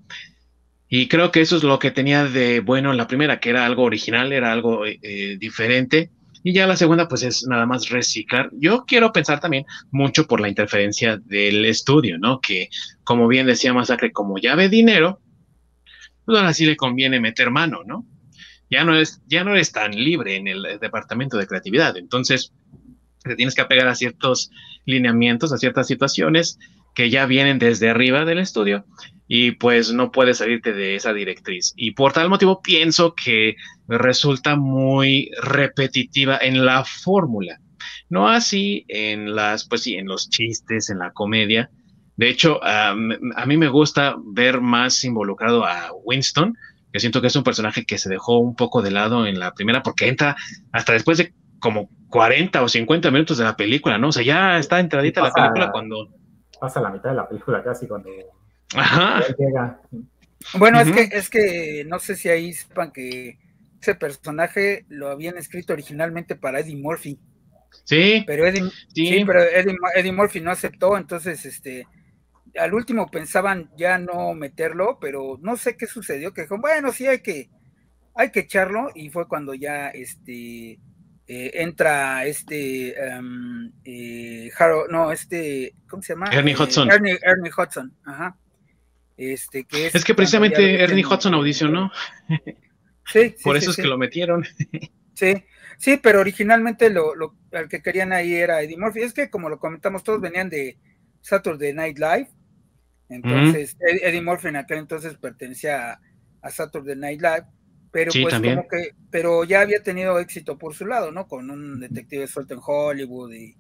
Y 0.87 1.07
creo 1.07 1.31
que 1.31 1.41
eso 1.41 1.57
es 1.57 1.63
lo 1.63 1.79
que 1.79 1.91
tenía 1.91 2.25
de 2.25 2.59
bueno 2.59 2.91
en 2.91 2.97
la 2.97 3.07
primera, 3.07 3.39
que 3.39 3.49
era 3.49 3.65
algo 3.65 3.83
original, 3.83 4.31
era 4.31 4.51
algo 4.51 4.85
eh, 4.85 5.37
diferente. 5.39 6.11
Y 6.47 6.53
ya 6.53 6.67
la 6.67 6.77
segunda, 6.77 7.07
pues 7.07 7.23
es 7.23 7.47
nada 7.47 7.65
más 7.65 7.89
reciclar. 7.89 8.51
Yo 8.53 8.85
quiero 8.85 9.11
pensar 9.11 9.39
también 9.39 9.65
mucho 9.89 10.27
por 10.27 10.39
la 10.39 10.47
interferencia 10.47 11.17
del 11.17 11.65
estudio, 11.65 12.19
¿no? 12.19 12.39
Que, 12.39 12.69
como 13.03 13.27
bien 13.27 13.47
decía 13.47 13.73
Masacre, 13.73 14.11
como 14.11 14.37
ya 14.37 14.53
ve 14.53 14.69
dinero, 14.69 15.19
pues 16.23 16.37
ahora 16.37 16.53
sí 16.53 16.67
le 16.67 16.77
conviene 16.77 17.19
meter 17.19 17.49
mano, 17.49 17.79
¿no? 17.83 18.05
Ya 18.69 18.83
no, 18.83 18.95
es, 18.95 19.23
ya 19.25 19.43
no 19.43 19.53
eres 19.53 19.71
tan 19.71 19.95
libre 19.95 20.35
en 20.35 20.47
el 20.47 20.77
departamento 20.79 21.35
de 21.37 21.47
creatividad. 21.47 21.97
Entonces, 21.97 22.53
te 23.23 23.35
tienes 23.35 23.55
que 23.55 23.61
apegar 23.61 23.87
a 23.87 23.95
ciertos 23.95 24.51
lineamientos, 24.85 25.51
a 25.51 25.57
ciertas 25.57 25.87
situaciones 25.87 26.59
que 26.93 27.09
ya 27.09 27.25
vienen 27.25 27.57
desde 27.57 27.89
arriba 27.89 28.23
del 28.23 28.37
estudio 28.37 28.85
y 29.27 29.53
pues 29.53 29.91
no 29.91 30.11
puedes 30.11 30.37
salirte 30.37 30.73
de 30.73 30.95
esa 30.95 31.11
directriz. 31.11 31.73
Y 31.75 31.91
por 31.91 32.13
tal 32.13 32.29
motivo 32.29 32.61
pienso 32.61 33.15
que 33.15 33.55
resulta 33.87 34.55
muy 34.55 35.31
repetitiva 35.41 36.37
en 36.41 36.65
la 36.65 36.83
fórmula. 36.83 37.59
No 38.09 38.29
así 38.29 38.85
en 38.87 39.35
las, 39.35 39.67
pues 39.67 39.83
sí, 39.83 39.95
en 39.95 40.07
los 40.07 40.29
chistes, 40.29 40.89
en 40.89 40.99
la 40.99 41.11
comedia. 41.11 41.69
De 42.17 42.29
hecho, 42.29 42.63
a 42.63 42.95
mí 42.95 43.57
me 43.57 43.67
gusta 43.67 44.15
ver 44.23 44.61
más 44.61 45.03
involucrado 45.03 45.65
a 45.65 45.91
Winston, 46.03 46.55
que 46.93 46.99
siento 46.99 47.19
que 47.19 47.27
es 47.27 47.35
un 47.35 47.43
personaje 47.43 47.85
que 47.85 47.97
se 47.97 48.09
dejó 48.09 48.37
un 48.39 48.55
poco 48.55 48.81
de 48.81 48.91
lado 48.91 49.27
en 49.27 49.37
la 49.37 49.53
primera 49.53 49.83
porque 49.83 50.07
entra 50.07 50.35
hasta 50.71 50.93
después 50.93 51.17
de 51.17 51.33
como 51.59 51.89
40 52.09 52.61
o 52.63 52.69
50 52.69 53.11
minutos 53.11 53.37
de 53.37 53.43
la 53.43 53.57
película, 53.57 53.97
¿no? 53.97 54.09
O 54.09 54.11
sea, 54.11 54.23
ya 54.23 54.57
está 54.57 54.79
entradita 54.79 55.21
la 55.21 55.31
película 55.31 55.71
cuando... 55.71 56.09
Pasa 56.59 56.79
la 56.79 56.89
mitad 56.89 57.09
de 57.09 57.17
la 57.17 57.27
película 57.27 57.61
casi 57.61 57.85
cuando 57.85 58.09
bueno, 60.57 60.79
es 60.79 60.91
que 60.91 61.17
es 61.17 61.29
que 61.29 61.85
no 61.87 61.99
sé 61.99 62.15
si 62.15 62.29
ahí 62.29 62.53
sepan 62.53 62.91
que 62.91 63.37
ese 63.85 63.95
personaje 63.95 64.85
lo 64.89 65.09
habían 65.09 65.37
escrito 65.37 65.73
originalmente 65.73 66.35
para 66.35 66.59
Eddie 66.59 66.75
Murphy. 66.75 67.19
Sí. 67.83 68.23
Pero 68.25 68.47
Eddie, 68.47 68.63
sí. 68.93 69.23
pero 69.25 69.43
Eddie, 69.43 70.11
Murphy 70.11 70.41
no 70.41 70.49
aceptó, 70.49 70.97
entonces 70.97 71.45
este 71.45 71.87
al 72.57 72.73
último 72.73 73.11
pensaban 73.11 73.69
ya 73.77 73.97
no 73.97 74.33
meterlo, 74.33 74.97
pero 74.99 75.37
no 75.41 75.57
sé 75.57 75.75
qué 75.75 75.87
sucedió, 75.87 76.33
que 76.33 76.43
dijo, 76.43 76.57
bueno, 76.57 76.91
sí 76.91 77.05
hay 77.05 77.19
que 77.19 77.49
hay 78.15 78.31
que 78.31 78.41
echarlo 78.41 78.89
y 78.95 79.09
fue 79.09 79.27
cuando 79.27 79.53
ya 79.53 79.89
este 79.89 80.79
eh, 81.27 81.51
entra 81.53 82.25
este 82.25 82.95
um, 83.19 83.71
eh, 83.83 84.49
no, 84.89 85.11
este, 85.11 85.75
¿cómo 85.87 86.01
se 86.01 86.13
llama? 86.13 86.27
Ernie 86.31 86.55
Hudson. 86.55 86.89
Ernie, 86.89 87.19
Ernie 87.21 87.51
Hudson, 87.55 87.93
ajá. 88.05 88.37
Este, 89.17 89.65
que 89.65 89.87
es, 89.87 90.03
que 90.03 90.15
precisamente 90.15 90.81
Ernie 90.81 91.05
Hudson 91.05 91.33
audicionó. 91.35 91.91
Sí, 93.05 93.35
Por 93.43 93.57
eso 93.57 93.71
es 93.71 93.77
que 93.77 93.83
lo 93.83 93.97
metieron. 93.97 94.45
Sí, 95.15 95.33
sí, 95.77 95.95
pero 95.95 96.19
originalmente 96.19 96.89
lo, 96.89 97.15
lo 97.15 97.37
al 97.53 97.69
que 97.69 97.81
querían 97.81 98.11
ahí 98.11 98.33
era 98.33 98.61
Eddie 98.61 98.75
Murphy. 98.75 99.01
Es 99.01 99.13
que 99.13 99.29
como 99.29 99.47
lo 99.47 99.59
comentamos, 99.59 100.03
todos 100.03 100.19
venían 100.19 100.49
de 100.49 100.77
Saturday 101.21 101.71
Night 101.71 101.97
Live. 101.97 102.27
Entonces, 103.07 103.77
Eddie 103.79 104.21
Murphy 104.21 104.49
en 104.49 104.57
aquel 104.57 104.79
entonces 104.79 105.15
pertenecía 105.15 106.01
a, 106.41 106.49
Saturday 106.49 106.97
Night 106.97 107.21
Live. 107.21 107.45
Pero 107.91 108.11
pues 108.11 108.33
como 108.33 108.67
que, 108.67 108.89
pero 109.09 109.45
ya 109.45 109.61
había 109.61 109.81
tenido 109.81 110.19
éxito 110.19 110.57
por 110.57 110.75
su 110.75 110.85
lado, 110.85 111.13
¿no? 111.13 111.29
Con 111.29 111.49
un 111.49 111.79
detective 111.79 112.27
suelto 112.27 112.55
en 112.55 112.59
Hollywood 112.61 113.31
y 113.31 113.55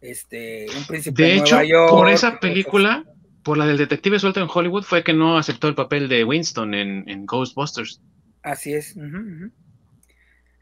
este, 0.00 0.66
un 0.76 0.84
príncipe 0.84 1.22
de, 1.22 1.36
hecho, 1.38 1.58
Por 1.88 2.08
esa 2.08 2.38
película, 2.38 3.04
por 3.42 3.58
la 3.58 3.66
del 3.66 3.78
detective 3.78 4.18
suelto 4.18 4.40
en 4.40 4.48
Hollywood 4.52 4.84
fue 4.84 5.02
que 5.02 5.12
no 5.12 5.38
aceptó 5.38 5.66
el 5.66 5.74
papel 5.74 6.08
de 6.08 6.24
Winston 6.24 6.74
en, 6.74 7.26
Ghostbusters. 7.26 8.00
Así 8.44 8.74
es. 8.74 8.94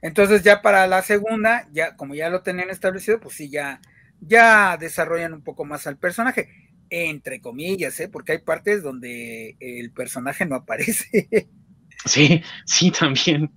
Entonces 0.01 0.43
ya 0.45 0.62
para 0.62 0.87
la 0.87 1.03
segunda, 1.03 1.68
ya 1.72 1.97
como 1.97 2.14
ya 2.14 2.30
lo 2.30 2.43
tenían 2.43 2.70
establecido, 2.70 3.20
pues 3.20 3.35
sí, 3.35 3.51
ya, 3.51 3.80
ya 4.20 4.76
desarrollan 4.78 5.35
un 5.35 5.43
poco 5.43 5.64
más 5.64 5.87
al 5.89 5.99
personaje, 5.99 6.49
entre 6.91 7.41
comillas, 7.41 7.99
¿eh? 7.99 8.09
porque 8.09 8.33
hay 8.33 8.39
partes 8.39 8.85
donde 8.85 9.57
el 9.59 9.91
personaje 9.91 10.47
no 10.47 10.57
aparece. 10.57 11.28
Sí, 12.05 12.43
sí, 12.66 12.91
también. 12.91 13.53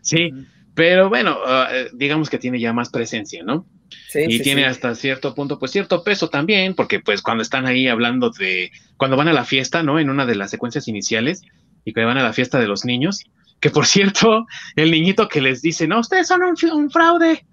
Sí, 0.00 0.30
pero 0.74 1.10
bueno, 1.10 1.36
ah, 1.44 1.68
eh, 1.70 1.90
digamos 1.92 2.30
que 2.30 2.38
tiene 2.38 2.58
ya 2.58 2.72
más 2.72 2.88
presencia, 2.88 3.42
¿no? 3.42 3.66
y 4.14 4.40
tiene 4.40 4.64
hasta 4.64 4.94
cierto 4.94 5.34
punto, 5.34 5.58
pues 5.58 5.72
cierto 5.72 6.02
peso 6.02 6.30
también, 6.30 6.74
porque 6.74 7.00
pues 7.00 7.20
cuando 7.20 7.42
están 7.42 7.66
ahí 7.66 7.88
hablando 7.88 8.30
de, 8.30 8.72
cuando 8.96 9.16
van 9.16 9.28
a 9.28 9.32
la 9.32 9.44
fiesta, 9.44 9.82
¿no? 9.82 9.98
En 9.98 10.08
una 10.08 10.24
de 10.24 10.34
las 10.36 10.50
secuencias 10.50 10.88
iniciales, 10.88 11.42
y 11.84 11.92
que 11.92 12.04
van 12.04 12.18
a 12.18 12.22
la 12.22 12.32
fiesta 12.32 12.58
de 12.58 12.66
los 12.66 12.84
niños, 12.84 13.24
que 13.60 13.70
por 13.70 13.86
cierto, 13.86 14.46
el 14.76 14.90
niñito 14.90 15.28
que 15.28 15.40
les 15.40 15.62
dice, 15.62 15.86
no, 15.86 16.00
ustedes 16.00 16.28
son 16.28 16.42
un, 16.42 16.90
fraude, 16.90 17.46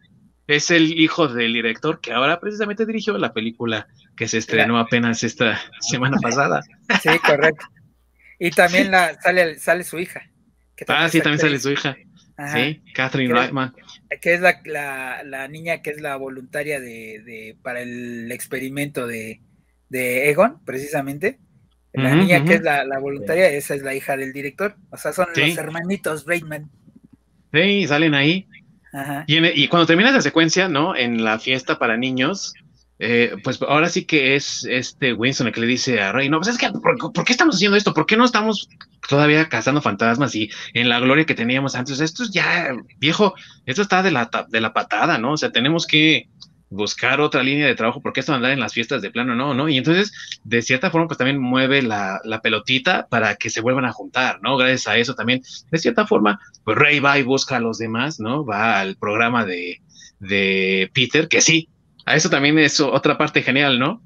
es 0.47 0.71
el 0.71 0.99
hijo 0.99 1.27
del 1.27 1.53
director 1.53 2.01
que 2.01 2.11
ahora 2.11 2.39
precisamente 2.39 2.85
dirigió 2.85 3.17
la 3.17 3.33
película 3.33 3.87
que 4.15 4.27
se 4.27 4.37
estrenó 4.37 4.77
apenas 4.79 5.23
esta 5.23 5.59
semana 5.79 6.17
pasada. 6.21 6.61
Sí, 7.01 7.09
correcto. 7.25 7.65
Y 8.39 8.49
también 8.51 8.91
la, 8.91 9.19
sale, 9.21 9.59
sale 9.59 9.83
su 9.83 9.99
hija. 9.99 10.21
ah, 10.87 11.07
sí, 11.09 11.19
también 11.21 11.39
sale 11.39 11.59
su 11.59 11.71
hija. 11.71 11.95
Sí, 12.53 12.81
Catherine 12.95 13.33
Reitman. 13.33 13.73
Que 14.19 14.33
es 14.33 14.41
la, 14.41 15.21
la, 15.23 15.47
niña 15.47 15.81
que 15.81 15.91
es 15.91 16.01
la 16.01 16.15
voluntaria 16.15 16.79
de, 16.79 17.21
de 17.23 17.57
para 17.61 17.81
el 17.81 18.31
experimento 18.31 19.05
de, 19.05 19.41
de 19.89 20.29
Egon, 20.29 20.63
precisamente. 20.65 21.39
La 21.93 22.15
niña 22.15 22.43
que 22.45 22.55
es 22.55 22.61
la, 22.61 22.85
la, 22.85 22.99
voluntaria, 22.99 23.49
esa 23.49 23.75
es 23.75 23.81
la 23.81 23.93
hija 23.93 24.15
del 24.15 24.31
director. 24.31 24.75
O 24.91 24.97
sea, 24.97 25.11
son 25.11 25.27
los 25.35 25.57
hermanitos 25.57 26.25
Reitman. 26.25 26.69
Sí, 27.51 27.85
salen 27.87 28.13
ahí. 28.13 28.47
Ajá. 28.93 29.25
Y, 29.27 29.45
y, 29.45 29.67
cuando 29.67 29.85
termina 29.85 30.11
la 30.11 30.21
secuencia, 30.21 30.69
¿no? 30.69 30.95
En 30.95 31.23
la 31.23 31.37
fiesta 31.37 31.79
para 31.79 31.97
niños, 31.97 32.53
eh, 33.03 33.35
pues 33.43 33.59
ahora 33.63 33.89
sí 33.89 34.05
que 34.05 34.35
es 34.35 34.63
este 34.69 35.13
Winston 35.13 35.47
el 35.47 35.53
que 35.53 35.61
le 35.61 35.65
dice 35.65 35.99
a 35.99 36.11
Rey, 36.11 36.29
no, 36.29 36.37
pues 36.37 36.49
es 36.49 36.59
que, 36.59 36.69
¿por, 36.69 37.25
qué 37.25 37.31
estamos 37.31 37.55
haciendo 37.55 37.75
esto? 37.75 37.95
¿Por 37.95 38.05
qué 38.05 38.15
no 38.15 38.23
estamos 38.23 38.69
todavía 39.09 39.49
cazando 39.49 39.81
fantasmas 39.81 40.35
y 40.35 40.51
en 40.75 40.87
la 40.87 40.99
gloria 40.99 41.25
que 41.25 41.33
teníamos 41.33 41.73
antes? 41.73 41.99
Esto 41.99 42.21
es 42.21 42.29
ya, 42.29 42.75
viejo, 42.99 43.33
esto 43.65 43.81
está 43.81 44.03
de 44.03 44.11
la, 44.11 44.29
de 44.49 44.61
la 44.61 44.71
patada, 44.71 45.17
¿no? 45.17 45.31
O 45.31 45.37
sea, 45.37 45.51
tenemos 45.51 45.87
que 45.87 46.29
buscar 46.71 47.19
otra 47.19 47.43
línea 47.43 47.67
de 47.67 47.75
trabajo 47.75 48.01
porque 48.01 48.21
esto 48.21 48.33
andar 48.33 48.51
en 48.51 48.59
las 48.61 48.73
fiestas 48.73 49.01
de 49.01 49.11
plano 49.11 49.35
no, 49.35 49.53
¿no? 49.53 49.67
Y 49.67 49.77
entonces, 49.77 50.13
de 50.45 50.61
cierta 50.61 50.89
forma, 50.89 51.07
pues 51.07 51.17
también 51.17 51.39
mueve 51.39 51.81
la, 51.81 52.21
la, 52.23 52.41
pelotita 52.41 53.07
para 53.09 53.35
que 53.35 53.49
se 53.49 53.59
vuelvan 53.59 53.85
a 53.85 53.91
juntar, 53.91 54.39
¿no? 54.41 54.55
Gracias 54.55 54.87
a 54.87 54.97
eso 54.97 55.13
también, 55.13 55.43
de 55.69 55.77
cierta 55.77 56.07
forma, 56.07 56.39
pues 56.63 56.77
Rey 56.77 56.99
va 56.99 57.19
y 57.19 57.23
busca 57.23 57.57
a 57.57 57.59
los 57.59 57.77
demás, 57.77 58.21
¿no? 58.21 58.45
Va 58.45 58.79
al 58.79 58.95
programa 58.95 59.45
de, 59.45 59.81
de 60.19 60.89
Peter, 60.93 61.27
que 61.27 61.41
sí, 61.41 61.67
a 62.05 62.15
eso 62.15 62.29
también 62.29 62.57
es 62.57 62.79
otra 62.79 63.17
parte 63.17 63.43
genial, 63.43 63.77
¿no? 63.77 64.01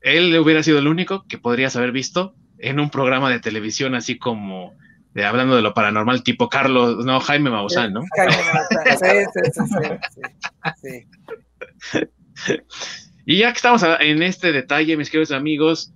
Él 0.00 0.36
hubiera 0.38 0.62
sido 0.62 0.78
el 0.78 0.88
único 0.88 1.26
que 1.28 1.36
podrías 1.36 1.76
haber 1.76 1.92
visto 1.92 2.34
en 2.58 2.80
un 2.80 2.88
programa 2.88 3.30
de 3.30 3.38
televisión 3.38 3.94
así 3.94 4.18
como 4.18 4.74
de, 5.12 5.26
hablando 5.26 5.56
de 5.56 5.62
lo 5.62 5.74
paranormal, 5.74 6.22
tipo 6.22 6.48
Carlos, 6.48 7.04
no, 7.04 7.20
Jaime 7.20 7.50
Maussan, 7.50 7.92
¿no? 7.92 8.00
Jaime 8.16 8.34
Maussan, 8.54 8.96
sí, 8.98 9.50
sí, 9.52 9.62
sí, 10.80 11.06
Y 13.24 13.38
ya 13.38 13.52
que 13.52 13.56
estamos 13.56 13.84
en 14.00 14.20
este 14.22 14.50
detalle, 14.50 14.96
mis 14.96 15.08
queridos 15.08 15.30
amigos, 15.30 15.94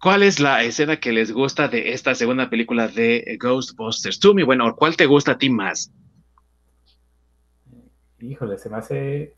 ¿cuál 0.00 0.22
es 0.22 0.40
la 0.40 0.62
escena 0.62 0.96
que 0.96 1.12
les 1.12 1.30
gusta 1.30 1.68
de 1.68 1.92
esta 1.92 2.14
segunda 2.14 2.48
película 2.48 2.88
de 2.88 3.36
Ghostbusters? 3.38 4.18
Tú, 4.18 4.32
mi 4.32 4.42
bueno, 4.42 4.74
¿cuál 4.74 4.96
te 4.96 5.04
gusta 5.04 5.32
a 5.32 5.38
ti 5.38 5.50
más? 5.50 5.92
híjole, 8.22 8.56
se 8.56 8.70
me 8.70 8.76
hace 8.76 9.34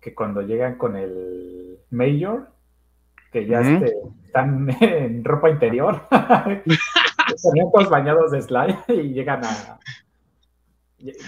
que 0.00 0.14
cuando 0.14 0.42
llegan 0.42 0.76
con 0.76 0.96
el 0.96 1.78
Mayor, 1.90 2.50
que 3.32 3.46
ya 3.46 3.60
este, 3.60 3.94
están 4.24 4.68
en 4.80 5.24
ropa 5.24 5.50
interior, 5.50 6.06
son 7.36 7.54
todos 7.72 7.88
bañados 7.88 8.32
de 8.32 8.42
slime 8.42 8.78
y 8.88 9.12
llegan 9.12 9.44
a 9.44 9.78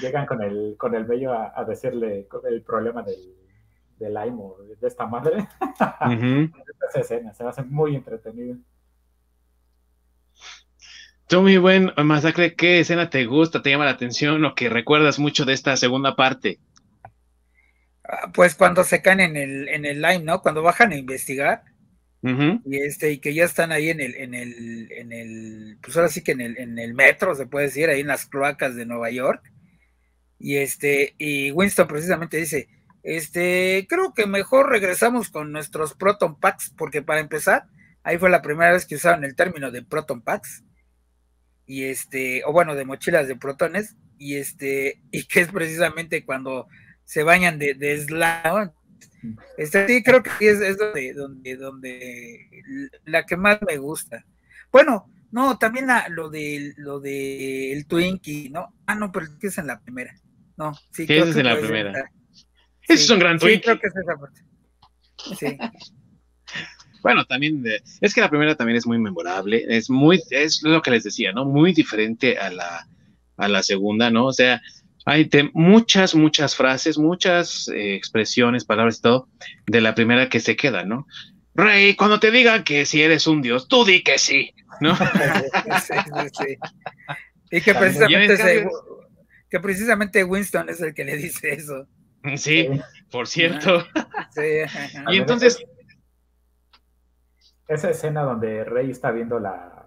llegan 0.01 0.27
con 0.27 0.43
el 0.43 0.75
con 0.77 0.95
el 0.97 1.07
Mayor 1.07 1.53
a, 1.55 1.65
decirle 1.65 2.27
el 2.49 2.63
problema 2.63 3.03
del, 3.03 3.40
del 4.01 4.15
Lime 4.15 4.43
de 4.81 4.89
esta 4.89 5.07
madre. 5.07 5.47
Esa 6.89 7.01
escena 7.01 7.33
se 7.35 7.45
me 7.45 7.51
hace 7.51 7.63
muy 7.63 7.95
entretenido. 7.95 8.57
Tú, 11.29 11.43
mi 11.43 11.59
buen 11.59 11.93
Masacre, 11.97 12.57
¿qué 12.57 12.81
escena 12.81 13.09
te 13.09 13.25
gusta, 13.27 13.63
te 13.63 13.71
llama 13.71 13.85
la 13.85 13.93
atención 13.93 14.45
o 14.45 14.55
que 14.57 14.69
recuerdas 14.69 15.21
mucho 15.21 15.45
de 15.45 15.53
esta 15.53 15.77
segunda 15.77 16.17
parte? 16.17 16.59
Ah, 18.03 18.33
pues 18.35 18.57
cuando 18.57 18.83
se 18.83 19.01
caen 19.01 19.21
en 19.21 19.37
el, 19.37 19.69
en 19.69 19.85
el 19.85 20.03
Lime, 20.03 20.25
¿no? 20.25 20.43
Cuando 20.43 20.63
bajan 20.63 20.91
a 20.91 20.97
investigar. 20.97 21.63
Y 22.23 22.77
este, 22.77 23.13
y 23.13 23.19
que 23.19 23.33
ya 23.33 23.45
están 23.45 23.73
ahí 23.73 23.89
en 23.89 24.01
el, 24.01 24.15
en 24.15 24.35
el, 24.35 24.93
en 24.93 25.13
el, 25.13 25.79
pues 25.81 25.97
ahora 25.97 26.11
sí 26.11 26.23
que 26.23 26.33
en 26.33 26.43
el, 26.43 26.59
en 26.59 26.79
el 26.79 26.93
metro, 26.93 27.35
se 27.35 27.47
puede 27.47 27.67
decir, 27.67 27.89
ahí 27.89 28.01
en 28.01 28.09
las 28.09 28.27
cloacas 28.27 28.75
de 28.75 28.85
Nueva 28.85 29.11
York. 29.11 29.43
Y 30.39 30.57
este, 30.57 31.15
y 31.17 31.51
Winston 31.53 31.87
precisamente 31.87 32.37
dice, 32.37 32.69
este, 33.03 33.87
creo 33.89 34.13
que 34.15 34.27
mejor 34.27 34.69
regresamos 34.69 35.31
con 35.31 35.53
nuestros 35.53 35.95
Proton 35.95 36.39
Packs, 36.39 36.73
porque 36.77 37.03
para 37.03 37.21
empezar, 37.21 37.65
ahí 38.03 38.19
fue 38.19 38.31
la 38.31 38.43
primera 38.43 38.73
vez 38.73 38.87
que 38.87 38.97
usaron 38.97 39.25
el 39.25 39.35
término 39.35 39.71
de 39.71 39.83
Proton 39.83 40.23
Packs 40.23 40.65
y 41.71 41.85
este, 41.85 42.43
o 42.47 42.53
bueno, 42.53 42.75
de 42.75 42.85
mochilas 42.85 43.29
de 43.29 43.37
protones, 43.37 43.95
y 44.19 44.35
este, 44.37 45.01
y 45.13 45.25
que 45.25 45.43
es 45.43 45.53
precisamente 45.53 46.25
cuando 46.25 46.67
se 47.05 47.23
bañan 47.23 47.61
de, 47.61 47.75
de 47.75 47.95
Este, 49.57 49.87
sí, 49.87 50.03
creo 50.03 50.21
que 50.21 50.31
es, 50.41 50.61
es 50.61 50.77
donde, 50.79 51.13
donde, 51.13 51.57
donde, 51.57 52.51
la 53.05 53.25
que 53.25 53.37
más 53.37 53.61
me 53.63 53.77
gusta. 53.77 54.25
Bueno, 54.73 55.09
no, 55.31 55.59
también 55.59 55.87
lo 56.09 56.29
de 56.29 56.75
lo 56.77 56.99
de 56.99 57.73
el 57.73 57.87
Twinkie, 57.87 58.51
¿no? 58.51 58.75
Ah, 58.87 58.97
no, 58.97 59.13
pero 59.13 59.27
es 59.41 59.59
en 59.59 59.69
la 59.69 59.81
primera. 59.81 60.13
No, 60.57 60.73
sí, 60.91 61.07
creo 61.07 61.27
es 61.27 61.37
en 61.37 61.47
la 61.47 61.57
primera. 61.59 62.11
Es 62.95 63.11
un 63.11 63.19
gran 63.19 63.39
Twinkie. 63.39 63.57
Sí, 63.57 63.63
creo 63.63 63.81
que 63.81 63.87
es 63.87 63.95
esa 63.97 64.17
parte. 64.19 64.41
Sí. 65.39 65.59
Bueno, 67.03 67.25
también 67.25 67.65
es 68.01 68.15
que 68.15 68.21
la 68.21 68.29
primera 68.29 68.55
también 68.55 68.77
es 68.77 68.87
muy 68.87 68.99
memorable, 68.99 69.65
es 69.69 69.89
muy, 69.89 70.21
es 70.31 70.63
lo 70.63 70.83
que 70.83 70.91
les 70.91 71.05
decía, 71.05 71.33
¿no? 71.33 71.45
Muy 71.45 71.73
diferente 71.73 72.39
a 72.39 72.51
la, 72.51 72.87
a 73.37 73.49
la 73.49 73.63
segunda, 73.63 74.11
¿no? 74.11 74.27
O 74.27 74.33
sea, 74.33 74.61
hay 75.07 75.29
muchas, 75.55 76.15
muchas 76.15 76.55
frases, 76.55 76.99
muchas 76.99 77.69
eh, 77.69 77.95
expresiones, 77.95 78.65
palabras 78.65 78.99
y 78.99 79.03
todo 79.03 79.29
de 79.67 79.81
la 79.81 79.95
primera 79.95 80.29
que 80.29 80.41
se 80.41 80.57
quedan, 80.57 80.89
¿no? 80.89 81.07
Rey, 81.55 81.95
cuando 81.97 82.21
te 82.21 82.31
digan 82.31 82.65
que 82.65 82.85
si 82.85 83.03
eres 83.03 83.27
un 83.27 83.43
dios, 83.43 83.67
tú 83.67 83.85
di 83.85 84.03
que 84.03 84.19
sí, 84.19 84.53
¿no? 84.81 84.97
sí, 84.97 85.95
sí, 86.39 86.57
Y 87.51 87.61
que 87.61 87.75
precisamente, 87.75 88.69
que 89.49 89.61
precisamente 89.61 90.23
Winston 90.23 90.69
es 90.69 90.81
el 90.81 90.95
que 90.95 91.05
le 91.05 91.17
dice 91.17 91.55
eso. 91.55 91.89
Sí, 92.37 92.69
por 93.11 93.27
cierto. 93.27 93.85
Sí. 94.31 94.63
y 95.11 95.17
entonces, 95.17 95.65
esa 97.69 97.91
escena 97.91 98.23
donde 98.23 98.65
Rey 98.65 98.91
está 98.91 99.11
viendo 99.11 99.39
la, 99.39 99.87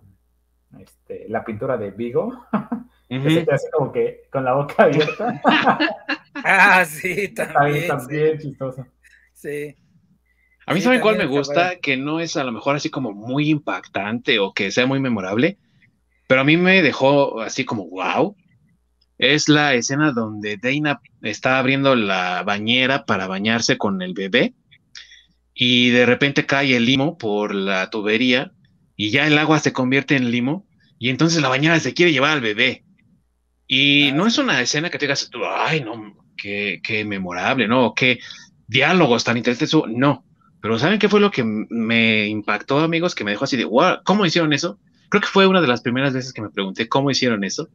este, 0.79 1.25
la 1.29 1.43
pintura 1.43 1.77
de 1.77 1.91
Vigo, 1.91 2.45
que 3.09 3.29
se 3.29 3.45
queda 3.45 3.55
así 3.55 3.67
como 3.71 3.91
que 3.91 4.23
con 4.31 4.43
la 4.43 4.53
boca 4.53 4.83
abierta. 4.83 5.41
ah, 6.35 6.85
sí, 6.85 7.27
también. 7.35 7.87
También, 7.87 8.39
chistoso. 8.39 8.87
Sí. 9.33 9.75
A 10.65 10.73
mí, 10.73 10.81
¿saben 10.81 11.01
cuál 11.01 11.17
me 11.17 11.25
gusta? 11.25 11.77
Que 11.79 11.97
no 11.97 12.19
es 12.19 12.37
a 12.37 12.43
lo 12.43 12.53
mejor 12.53 12.77
así 12.77 12.89
como 12.89 13.11
muy 13.11 13.49
impactante 13.49 14.39
o 14.39 14.53
que 14.53 14.71
sea 14.71 14.85
muy 14.85 14.99
memorable, 14.99 15.57
pero 16.27 16.41
a 16.41 16.45
mí 16.45 16.55
me 16.55 16.81
dejó 16.81 17.41
así 17.41 17.65
como 17.65 17.89
wow. 17.89 18.35
Es 19.17 19.47
la 19.47 19.73
escena 19.73 20.11
donde 20.11 20.57
Dana 20.57 20.99
está 21.21 21.59
abriendo 21.59 21.95
la 21.95 22.43
bañera 22.43 23.05
para 23.05 23.27
bañarse 23.27 23.77
con 23.77 24.01
el 24.01 24.13
bebé 24.13 24.53
y 25.53 25.91
de 25.91 26.05
repente 26.05 26.45
cae 26.45 26.75
el 26.75 26.85
limo 26.85 27.17
por 27.17 27.53
la 27.53 27.89
tubería 27.89 28.51
y 28.95 29.11
ya 29.11 29.27
el 29.27 29.37
agua 29.37 29.59
se 29.59 29.73
convierte 29.73 30.15
en 30.15 30.31
limo 30.31 30.65
y 30.97 31.09
entonces 31.09 31.41
la 31.41 31.49
bañera 31.49 31.79
se 31.79 31.93
quiere 31.93 32.11
llevar 32.11 32.31
al 32.31 32.41
bebé. 32.41 32.83
Y 33.67 34.11
no 34.13 34.27
es 34.27 34.37
una 34.37 34.61
escena 34.61 34.89
que 34.89 34.97
te 34.97 35.05
digas 35.05 35.29
ay, 35.57 35.81
no, 35.81 36.15
qué, 36.35 36.81
qué 36.83 37.05
memorable, 37.05 37.67
¿no? 37.67 37.93
Qué 37.93 38.19
diálogos 38.67 39.23
tan 39.23 39.37
interesantes, 39.37 39.73
no. 39.95 40.25
Pero 40.61 40.79
¿saben 40.79 40.99
qué 40.99 41.09
fue 41.09 41.19
lo 41.19 41.31
que 41.31 41.43
me 41.43 42.27
impactó, 42.27 42.79
amigos? 42.79 43.15
Que 43.15 43.23
me 43.23 43.31
dejó 43.31 43.43
así 43.43 43.57
de, 43.57 43.65
wow, 43.65 43.97
¿cómo 44.05 44.25
hicieron 44.25 44.53
eso? 44.53 44.79
Creo 45.09 45.21
que 45.21 45.27
fue 45.27 45.45
una 45.45 45.61
de 45.61 45.67
las 45.67 45.81
primeras 45.81 46.13
veces 46.13 46.33
que 46.33 46.41
me 46.41 46.49
pregunté 46.49 46.87
cómo 46.87 47.11
hicieron 47.11 47.43
eso 47.43 47.69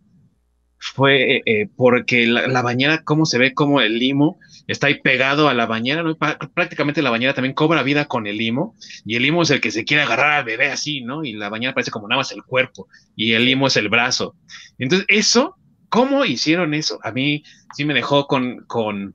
fue 0.78 1.42
eh, 1.44 1.68
porque 1.76 2.26
la, 2.26 2.62
bañera, 2.62 3.02
cómo 3.02 3.26
se 3.26 3.38
ve 3.38 3.52
como 3.52 3.80
el 3.80 3.98
limo 3.98 4.38
está 4.66 4.86
ahí 4.86 5.00
pegado 5.00 5.48
a 5.48 5.54
la 5.54 5.66
bañera, 5.66 6.02
¿no? 6.02 6.16
prácticamente 6.54 7.02
la 7.02 7.10
bañera 7.10 7.34
también 7.34 7.54
cobra 7.54 7.82
vida 7.82 8.04
con 8.04 8.26
el 8.26 8.36
limo, 8.36 8.76
y 9.04 9.16
el 9.16 9.22
limo 9.22 9.42
es 9.42 9.50
el 9.50 9.60
que 9.60 9.70
se 9.70 9.84
quiere 9.84 10.02
agarrar 10.02 10.32
al 10.32 10.44
bebé 10.44 10.70
así, 10.70 11.00
¿no? 11.00 11.24
Y 11.24 11.32
la 11.32 11.48
bañera 11.48 11.74
parece 11.74 11.90
como 11.90 12.06
nada 12.06 12.18
más 12.18 12.32
el 12.32 12.44
cuerpo, 12.44 12.86
y 13.16 13.32
el 13.32 13.46
limo 13.46 13.66
es 13.66 13.76
el 13.76 13.88
brazo. 13.88 14.36
Entonces, 14.78 15.06
eso, 15.08 15.56
¿cómo 15.88 16.24
hicieron 16.26 16.74
eso? 16.74 16.98
A 17.02 17.12
mí 17.12 17.42
sí 17.74 17.86
me 17.86 17.94
dejó 17.94 18.26
con, 18.26 18.64
con, 18.66 19.14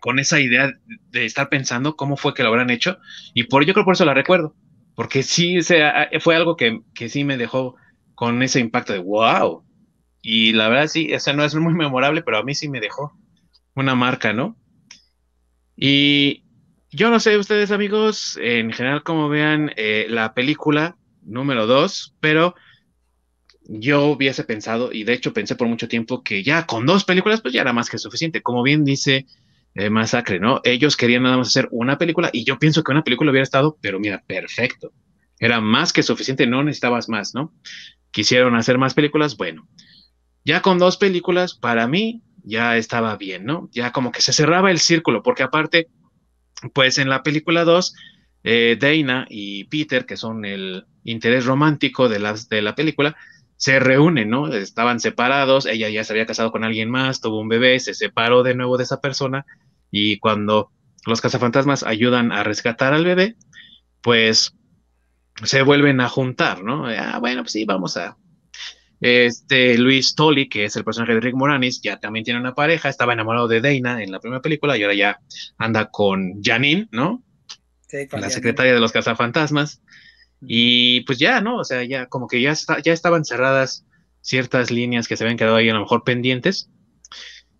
con 0.00 0.20
esa 0.20 0.40
idea 0.40 0.72
de 1.10 1.24
estar 1.24 1.48
pensando 1.48 1.96
cómo 1.96 2.16
fue 2.16 2.32
que 2.32 2.44
lo 2.44 2.50
habrán 2.50 2.70
hecho, 2.70 2.98
y 3.34 3.44
por 3.44 3.64
yo 3.64 3.74
creo 3.74 3.84
por 3.84 3.94
eso 3.94 4.04
la 4.04 4.14
recuerdo, 4.14 4.54
porque 4.94 5.24
sí, 5.24 5.58
fue 6.20 6.36
algo 6.36 6.56
que, 6.56 6.80
que 6.94 7.08
sí 7.08 7.24
me 7.24 7.36
dejó 7.36 7.74
con 8.14 8.42
ese 8.44 8.60
impacto 8.60 8.92
de 8.92 9.00
wow, 9.00 9.64
y 10.30 10.52
la 10.52 10.68
verdad 10.68 10.88
sí, 10.88 11.08
ese 11.10 11.32
no 11.32 11.42
es 11.42 11.54
muy 11.54 11.72
memorable, 11.72 12.20
pero 12.20 12.36
a 12.36 12.42
mí 12.42 12.54
sí 12.54 12.68
me 12.68 12.80
dejó 12.80 13.18
una 13.74 13.94
marca, 13.94 14.34
¿no? 14.34 14.58
Y 15.74 16.44
yo 16.90 17.08
no 17.08 17.18
sé 17.18 17.38
ustedes 17.38 17.70
amigos, 17.70 18.38
en 18.42 18.70
general 18.70 19.02
como 19.04 19.30
vean 19.30 19.72
eh, 19.76 20.04
la 20.10 20.34
película 20.34 20.98
número 21.22 21.66
dos, 21.66 22.14
pero 22.20 22.54
yo 23.70 24.04
hubiese 24.04 24.44
pensado, 24.44 24.92
y 24.92 25.04
de 25.04 25.14
hecho 25.14 25.32
pensé 25.32 25.56
por 25.56 25.66
mucho 25.66 25.88
tiempo, 25.88 26.22
que 26.22 26.42
ya 26.42 26.66
con 26.66 26.84
dos 26.84 27.04
películas 27.04 27.40
pues 27.40 27.54
ya 27.54 27.62
era 27.62 27.72
más 27.72 27.88
que 27.88 27.96
suficiente. 27.96 28.42
Como 28.42 28.62
bien 28.62 28.84
dice 28.84 29.24
eh, 29.76 29.88
Masacre, 29.88 30.40
¿no? 30.40 30.60
Ellos 30.62 30.94
querían 30.98 31.22
nada 31.22 31.38
más 31.38 31.48
hacer 31.48 31.68
una 31.70 31.96
película 31.96 32.28
y 32.34 32.44
yo 32.44 32.58
pienso 32.58 32.84
que 32.84 32.92
una 32.92 33.02
película 33.02 33.30
hubiera 33.30 33.44
estado, 33.44 33.78
pero 33.80 33.98
mira, 33.98 34.22
perfecto. 34.26 34.92
Era 35.38 35.62
más 35.62 35.94
que 35.94 36.02
suficiente, 36.02 36.46
no 36.46 36.62
necesitabas 36.62 37.08
más, 37.08 37.34
¿no? 37.34 37.54
Quisieron 38.10 38.56
hacer 38.56 38.76
más 38.76 38.92
películas, 38.92 39.38
bueno. 39.38 39.66
Ya 40.48 40.62
con 40.62 40.78
dos 40.78 40.96
películas, 40.96 41.52
para 41.52 41.86
mí, 41.86 42.22
ya 42.42 42.78
estaba 42.78 43.14
bien, 43.18 43.44
¿no? 43.44 43.68
Ya 43.70 43.92
como 43.92 44.12
que 44.12 44.22
se 44.22 44.32
cerraba 44.32 44.70
el 44.70 44.78
círculo, 44.78 45.22
porque 45.22 45.42
aparte, 45.42 45.90
pues 46.72 46.96
en 46.96 47.10
la 47.10 47.22
película 47.22 47.64
2, 47.64 47.94
eh, 48.44 48.78
Dana 48.80 49.26
y 49.28 49.64
Peter, 49.64 50.06
que 50.06 50.16
son 50.16 50.46
el 50.46 50.86
interés 51.04 51.44
romántico 51.44 52.08
de 52.08 52.18
la, 52.18 52.34
de 52.48 52.62
la 52.62 52.74
película, 52.74 53.14
se 53.58 53.78
reúnen, 53.78 54.30
¿no? 54.30 54.48
Estaban 54.48 55.00
separados, 55.00 55.66
ella 55.66 55.90
ya 55.90 56.02
se 56.02 56.14
había 56.14 56.24
casado 56.24 56.50
con 56.50 56.64
alguien 56.64 56.88
más, 56.88 57.20
tuvo 57.20 57.40
un 57.40 57.48
bebé, 57.50 57.78
se 57.78 57.92
separó 57.92 58.42
de 58.42 58.54
nuevo 58.54 58.78
de 58.78 58.84
esa 58.84 59.02
persona, 59.02 59.44
y 59.90 60.16
cuando 60.18 60.70
los 61.04 61.20
cazafantasmas 61.20 61.82
ayudan 61.82 62.32
a 62.32 62.42
rescatar 62.42 62.94
al 62.94 63.04
bebé, 63.04 63.36
pues 64.00 64.56
se 65.44 65.60
vuelven 65.60 66.00
a 66.00 66.08
juntar, 66.08 66.64
¿no? 66.64 66.86
Ah, 66.86 67.18
bueno, 67.18 67.42
pues 67.42 67.52
sí, 67.52 67.66
vamos 67.66 67.98
a, 67.98 68.16
este 69.00 69.78
Luis 69.78 70.14
Tolly, 70.14 70.48
que 70.48 70.64
es 70.64 70.76
el 70.76 70.84
personaje 70.84 71.14
de 71.14 71.20
Rick 71.20 71.34
Moranis, 71.34 71.80
ya 71.80 71.98
también 71.98 72.24
tiene 72.24 72.40
una 72.40 72.54
pareja, 72.54 72.88
estaba 72.88 73.12
enamorado 73.12 73.48
de 73.48 73.60
Dana 73.60 74.02
en 74.02 74.10
la 74.10 74.20
primera 74.20 74.42
película 74.42 74.76
y 74.76 74.82
ahora 74.82 74.94
ya 74.94 75.20
anda 75.56 75.90
con 75.90 76.42
Janine, 76.42 76.88
¿no? 76.90 77.22
Sí, 77.86 78.06
con 78.08 78.20
la 78.20 78.30
secretaria 78.30 78.74
de 78.74 78.80
los 78.80 78.92
cazafantasmas. 78.92 79.80
Y 80.40 81.00
pues 81.02 81.18
ya, 81.18 81.40
¿no? 81.40 81.56
O 81.58 81.64
sea, 81.64 81.84
ya 81.84 82.06
como 82.06 82.28
que 82.28 82.40
ya, 82.40 82.54
ya 82.84 82.92
estaban 82.92 83.24
cerradas 83.24 83.86
ciertas 84.20 84.70
líneas 84.70 85.08
que 85.08 85.16
se 85.16 85.24
habían 85.24 85.38
quedado 85.38 85.56
ahí 85.56 85.68
a 85.68 85.74
lo 85.74 85.80
mejor 85.80 86.04
pendientes. 86.04 86.70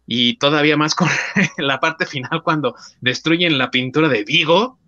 Y 0.06 0.38
todavía 0.38 0.76
más 0.76 0.94
con 0.94 1.08
la 1.58 1.80
parte 1.80 2.06
final 2.06 2.42
cuando 2.42 2.74
destruyen 3.00 3.58
la 3.58 3.70
pintura 3.70 4.08
de 4.08 4.24
Vigo, 4.24 4.78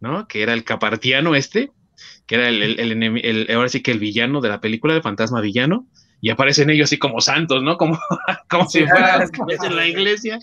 ¿no? 0.00 0.26
Que 0.28 0.42
era 0.42 0.52
el 0.52 0.64
capartiano 0.64 1.34
este, 1.34 1.70
que 2.28 2.34
era 2.34 2.48
el, 2.48 2.62
el, 2.62 3.46
ahora 3.52 3.70
sí 3.70 3.82
que 3.82 3.90
el 3.90 3.98
villano 3.98 4.42
de 4.42 4.50
la 4.50 4.60
película, 4.60 4.94
el 4.94 5.02
fantasma 5.02 5.40
villano 5.40 5.88
y 6.20 6.30
aparecen 6.30 6.68
ellos 6.68 6.88
así 6.88 6.98
como 6.98 7.20
santos, 7.22 7.62
¿no? 7.62 7.78
Como, 7.78 7.98
como 8.50 8.68
si 8.68 8.86
fueran 8.86 9.28
en 9.64 9.76
la 9.76 9.86
iglesia, 9.86 10.38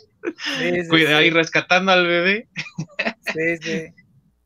Cuida, 0.90 1.18
ahí 1.18 1.30
rescatando 1.30 1.92
al 1.92 2.08
bebé. 2.08 2.48
Sí, 3.34 3.58
sí. 3.62 3.82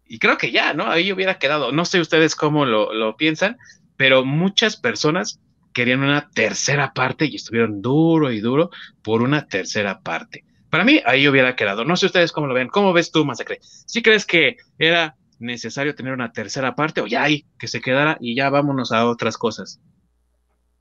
Y 0.05 0.19
creo 0.19 0.37
que 0.37 0.51
ya, 0.51 0.73
¿no? 0.73 0.91
Ahí 0.91 1.13
hubiera 1.13 1.39
quedado. 1.39 1.71
No 1.71 1.85
sé 1.85 2.01
ustedes 2.01 2.35
cómo 2.35 2.65
lo, 2.65 2.93
lo 2.93 3.15
piensan, 3.15 3.57
pero 3.95 4.25
muchas 4.25 4.75
personas 4.75 5.39
querían 5.71 6.01
una 6.03 6.29
tercera 6.31 6.93
parte 6.93 7.25
y 7.25 7.35
estuvieron 7.35 7.81
duro 7.81 8.31
y 8.31 8.41
duro 8.41 8.69
por 9.01 9.21
una 9.21 9.47
tercera 9.47 10.01
parte. 10.01 10.43
Para 10.69 10.83
mí, 10.83 11.01
ahí 11.05 11.27
hubiera 11.27 11.55
quedado. 11.55 11.85
No 11.85 11.95
sé 11.95 12.07
ustedes 12.07 12.31
cómo 12.33 12.47
lo 12.47 12.53
ven. 12.53 12.67
¿Cómo 12.67 12.91
ves 12.91 13.11
tú, 13.11 13.23
Masacre? 13.23 13.59
¿Sí 13.61 14.01
crees 14.01 14.25
que 14.25 14.57
era 14.77 15.15
necesario 15.39 15.95
tener 15.95 16.13
una 16.13 16.31
tercera 16.31 16.75
parte 16.75 17.01
o 17.01 17.07
ya 17.07 17.23
hay 17.23 17.45
que 17.57 17.67
se 17.67 17.81
quedara 17.81 18.17
y 18.19 18.35
ya 18.35 18.49
vámonos 18.49 18.91
a 18.91 19.05
otras 19.05 19.37
cosas? 19.37 19.81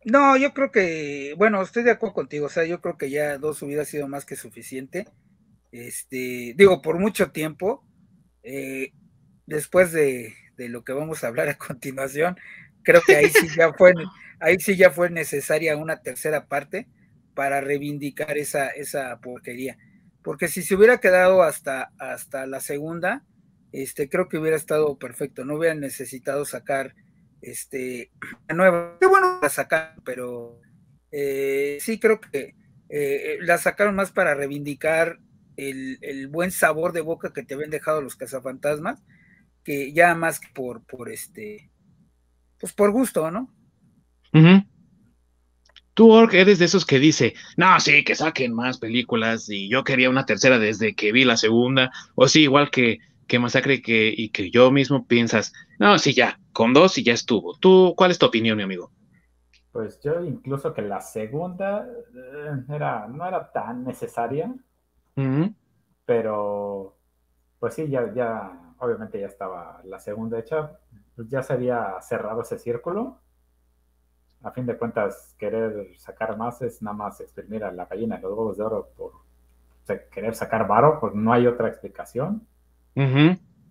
No, 0.04 0.36
yo 0.36 0.54
creo 0.54 0.70
que, 0.70 1.34
bueno, 1.36 1.60
estoy 1.60 1.82
de 1.82 1.90
acuerdo 1.90 2.14
contigo. 2.14 2.46
O 2.46 2.50
sea, 2.50 2.64
yo 2.64 2.80
creo 2.80 2.96
que 2.96 3.10
ya 3.10 3.38
dos 3.38 3.62
hubiera 3.62 3.84
sido 3.84 4.08
más 4.08 4.24
que 4.24 4.36
suficiente. 4.36 5.06
Este, 5.72 6.54
digo, 6.56 6.80
por 6.82 6.98
mucho 6.98 7.30
tiempo, 7.30 7.84
eh, 8.42 8.92
después 9.46 9.92
de, 9.92 10.34
de 10.56 10.68
lo 10.68 10.84
que 10.84 10.92
vamos 10.92 11.24
a 11.24 11.28
hablar 11.28 11.48
a 11.48 11.58
continuación, 11.58 12.36
creo 12.82 13.02
que 13.06 13.16
ahí 13.16 13.28
sí 13.28 13.48
ya 13.56 13.72
fue, 13.78 13.92
ahí 14.40 14.58
sí 14.60 14.76
ya 14.76 14.90
fue 14.90 15.10
necesaria 15.10 15.76
una 15.76 16.00
tercera 16.00 16.46
parte 16.46 16.88
para 17.34 17.60
reivindicar 17.60 18.38
esa, 18.38 18.68
esa 18.68 19.20
porquería. 19.20 19.78
Porque 20.22 20.48
si 20.48 20.62
se 20.62 20.74
hubiera 20.74 20.98
quedado 20.98 21.42
hasta, 21.42 21.92
hasta 21.98 22.46
la 22.46 22.60
segunda, 22.60 23.24
este, 23.72 24.08
creo 24.08 24.28
que 24.28 24.38
hubiera 24.38 24.56
estado 24.56 24.98
perfecto. 24.98 25.44
No 25.44 25.56
hubieran 25.56 25.80
necesitado 25.80 26.44
sacar 26.44 26.94
este, 27.42 28.10
la 28.48 28.54
nueva. 28.54 28.96
Qué 29.00 29.06
bueno 29.06 29.38
la 29.40 29.48
sacar, 29.48 29.94
pero 30.04 30.60
eh, 31.10 31.78
sí 31.80 31.98
creo 31.98 32.20
que 32.20 32.54
eh, 32.88 33.38
la 33.40 33.58
sacaron 33.58 33.94
más 33.94 34.10
para 34.12 34.34
reivindicar 34.34 35.18
el, 35.56 35.98
el, 36.02 36.28
buen 36.28 36.50
sabor 36.50 36.92
de 36.92 37.00
boca 37.00 37.32
que 37.32 37.42
te 37.42 37.54
habían 37.54 37.70
dejado 37.70 38.00
los 38.00 38.16
cazafantasmas, 38.16 39.02
que 39.64 39.92
ya 39.92 40.14
más 40.14 40.40
por, 40.54 40.84
por 40.84 41.10
este, 41.10 41.70
pues 42.58 42.72
por 42.72 42.92
gusto, 42.92 43.30
¿no? 43.30 43.52
Tú, 45.94 46.12
Ork, 46.12 46.32
eres 46.34 46.60
de 46.60 46.66
esos 46.66 46.86
que 46.86 47.00
dice, 47.00 47.34
no, 47.56 47.80
sí, 47.80 48.04
que 48.04 48.14
saquen 48.14 48.54
más 48.54 48.78
películas 48.78 49.48
y 49.50 49.68
yo 49.68 49.82
quería 49.82 50.10
una 50.10 50.26
tercera 50.26 50.58
desde 50.60 50.94
que 50.94 51.10
vi 51.10 51.24
la 51.24 51.36
segunda, 51.36 51.90
o 52.14 52.28
sí, 52.28 52.42
igual 52.42 52.70
que, 52.70 52.98
que 53.28 53.38
Masacre 53.38 53.80
que, 53.82 54.12
y 54.16 54.30
que 54.30 54.50
yo 54.50 54.70
mismo 54.70 55.06
piensas, 55.06 55.52
no, 55.78 55.98
sí, 55.98 56.14
ya, 56.14 56.40
con 56.52 56.74
dos 56.74 56.98
y 56.98 57.04
ya 57.04 57.12
estuvo. 57.12 57.56
¿Tú, 57.58 57.94
cuál 57.96 58.10
es 58.10 58.18
tu 58.18 58.26
opinión, 58.26 58.56
mi 58.56 58.64
amigo? 58.64 58.90
Pues 59.70 60.00
yo 60.00 60.24
incluso 60.24 60.74
que 60.74 60.82
la 60.82 61.00
segunda 61.00 61.86
eh, 61.86 62.74
era, 62.74 63.06
no 63.06 63.26
era 63.26 63.52
tan 63.52 63.84
necesaria, 63.84 64.52
pero 66.04 66.96
pues 67.60 67.74
sí, 67.74 67.88
ya, 67.88 68.12
ya, 68.14 68.74
obviamente 68.78 69.20
ya 69.20 69.26
estaba 69.26 69.80
la 69.84 69.98
segunda 69.98 70.38
hecha, 70.38 70.78
pues 71.14 71.28
ya 71.28 71.42
se 71.42 71.52
había 71.52 72.00
cerrado 72.00 72.42
ese 72.42 72.58
círculo 72.58 73.18
a 74.42 74.50
fin 74.52 74.66
de 74.66 74.76
cuentas, 74.76 75.34
querer 75.38 75.96
sacar 75.96 76.36
más 76.36 76.62
es 76.62 76.80
nada 76.82 76.96
más 76.96 77.20
exprimir 77.20 77.64
a 77.64 77.72
la 77.72 77.86
gallina 77.86 78.16
de 78.16 78.22
los 78.22 78.32
huevos 78.32 78.56
de 78.56 78.64
oro 78.64 78.88
por 78.96 79.12
querer 80.10 80.34
sacar 80.34 80.66
varo, 80.66 81.00
pues 81.00 81.14
no 81.14 81.32
hay 81.32 81.46
otra 81.46 81.68
explicación. 81.68 82.46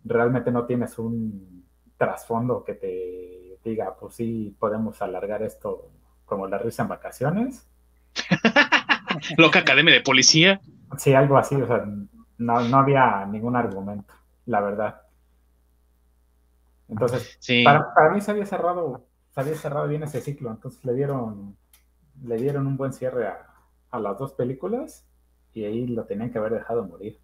Realmente 0.03 0.51
no 0.51 0.65
tienes 0.65 0.97
un 0.99 1.65
trasfondo 1.97 2.63
que 2.63 2.73
te 2.73 3.59
diga, 3.63 3.95
pues 3.99 4.15
sí, 4.15 4.55
podemos 4.59 5.01
alargar 5.01 5.43
esto 5.43 5.91
como 6.25 6.47
la 6.47 6.57
risa 6.57 6.84
en 6.84 6.89
vacaciones. 6.89 7.67
Loca 9.38 9.59
Academia 9.59 9.93
de 9.93 10.01
Policía. 10.01 10.61
Sí, 10.97 11.13
algo 11.13 11.38
así, 11.38 11.55
o 11.55 11.67
sea, 11.67 11.86
no, 12.38 12.61
no 12.61 12.78
había 12.78 13.25
ningún 13.25 13.55
argumento, 13.55 14.13
la 14.45 14.61
verdad. 14.61 15.01
Entonces, 16.88 17.38
para, 17.65 17.93
para, 17.93 18.11
mí 18.11 18.21
se 18.21 18.32
había 18.32 18.45
cerrado 18.45 19.07
había 19.38 19.55
cerrado 19.55 19.88
bien 19.88 20.03
ese 20.03 20.19
ciclo, 20.19 20.49
entonces 20.49 20.84
le 20.84 20.93
dieron, 20.93 21.55
le 22.23 22.38
dieron 22.38 22.65
un 22.65 22.75
buen 22.75 22.91
cierre 22.91 23.28
a, 23.28 23.43
las 23.99 24.17
dos 24.17 24.34
películas 24.34 25.07
y 25.53 25.63
ahí 25.63 25.88
lo 25.88 26.05
tenían 26.05 26.32
que 26.32 26.38
haber 26.38 26.53
dejado 26.53 26.86
morir. 26.86 27.19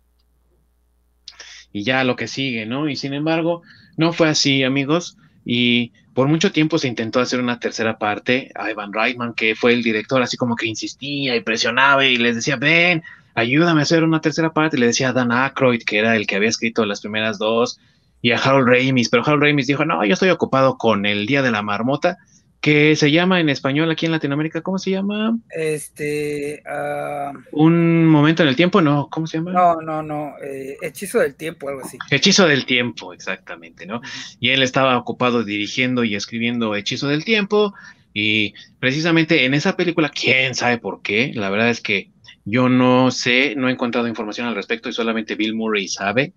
Y 1.73 1.83
ya 1.83 2.03
lo 2.03 2.15
que 2.15 2.27
sigue, 2.27 2.65
¿no? 2.65 2.87
Y 2.87 2.95
sin 2.95 3.13
embargo, 3.13 3.63
no 3.97 4.13
fue 4.13 4.29
así, 4.29 4.63
amigos. 4.63 5.17
Y 5.43 5.91
por 6.13 6.27
mucho 6.27 6.51
tiempo 6.51 6.77
se 6.77 6.87
intentó 6.87 7.19
hacer 7.19 7.41
una 7.41 7.59
tercera 7.59 7.97
parte. 7.97 8.51
A 8.55 8.71
Ivan 8.71 8.93
Reitman, 8.93 9.33
que 9.33 9.55
fue 9.55 9.73
el 9.73 9.83
director, 9.83 10.21
así 10.21 10.37
como 10.37 10.55
que 10.55 10.67
insistía 10.67 11.35
y 11.35 11.41
presionaba 11.41 12.05
y 12.05 12.15
les 12.17 12.35
decía, 12.35 12.55
ven, 12.55 13.03
ayúdame 13.33 13.81
a 13.81 13.83
hacer 13.83 14.03
una 14.03 14.21
tercera 14.21 14.53
parte. 14.53 14.77
Y 14.77 14.79
le 14.79 14.87
decía 14.87 15.09
a 15.09 15.13
Dan 15.13 15.31
Aykroyd, 15.31 15.83
que 15.83 15.97
era 15.97 16.15
el 16.15 16.27
que 16.27 16.35
había 16.35 16.49
escrito 16.49 16.85
las 16.85 17.01
primeras 17.01 17.39
dos, 17.39 17.79
y 18.23 18.31
a 18.31 18.37
Harold 18.37 18.69
Ramis, 18.69 19.09
pero 19.09 19.21
Harold 19.23 19.43
Ramis 19.43 19.67
dijo, 19.67 19.83
no, 19.83 20.03
yo 20.05 20.13
estoy 20.13 20.29
ocupado 20.29 20.77
con 20.77 21.05
el 21.05 21.25
Día 21.25 21.41
de 21.41 21.51
la 21.51 21.61
Marmota, 21.61 22.19
que 22.63 22.95
se 22.95 23.11
llama 23.11 23.41
en 23.41 23.49
español 23.49 23.91
aquí 23.91 24.05
en 24.05 24.13
Latinoamérica, 24.13 24.61
¿cómo 24.61 24.77
se 24.77 24.91
llama? 24.91 25.37
Este... 25.49 26.63
Uh... 26.65 27.37
Un 27.51 28.07
momento 28.07 28.41
en 28.41 28.47
el 28.47 28.55
tiempo, 28.55 28.81
¿no? 28.81 29.09
¿Cómo 29.11 29.27
se 29.27 29.37
llama? 29.37 29.51
No, 29.51 29.81
no, 29.81 30.01
no, 30.01 30.35
eh, 30.41 30.77
Hechizo 30.81 31.19
del 31.19 31.35
Tiempo, 31.35 31.67
algo 31.67 31.81
así. 31.81 31.97
Hechizo 32.09 32.47
del 32.47 32.65
Tiempo, 32.65 33.11
exactamente, 33.11 33.85
¿no? 33.85 33.99
Y 34.39 34.51
él 34.51 34.63
estaba 34.63 34.97
ocupado 34.97 35.43
dirigiendo 35.43 36.05
y 36.05 36.15
escribiendo 36.15 36.73
Hechizo 36.73 37.09
del 37.09 37.25
Tiempo, 37.25 37.73
y 38.13 38.53
precisamente 38.79 39.43
en 39.43 39.55
esa 39.55 39.75
película, 39.75 40.07
quién 40.07 40.55
sabe 40.55 40.77
por 40.77 41.01
qué, 41.01 41.33
la 41.35 41.49
verdad 41.49 41.69
es 41.69 41.81
que 41.81 42.11
yo 42.45 42.69
no 42.69 43.11
sé, 43.11 43.55
no 43.57 43.67
he 43.67 43.73
encontrado 43.73 44.07
información 44.07 44.47
al 44.47 44.55
respecto 44.55 44.87
y 44.87 44.93
solamente 44.93 45.35
Bill 45.35 45.53
Murray 45.53 45.89
sabe. 45.89 46.31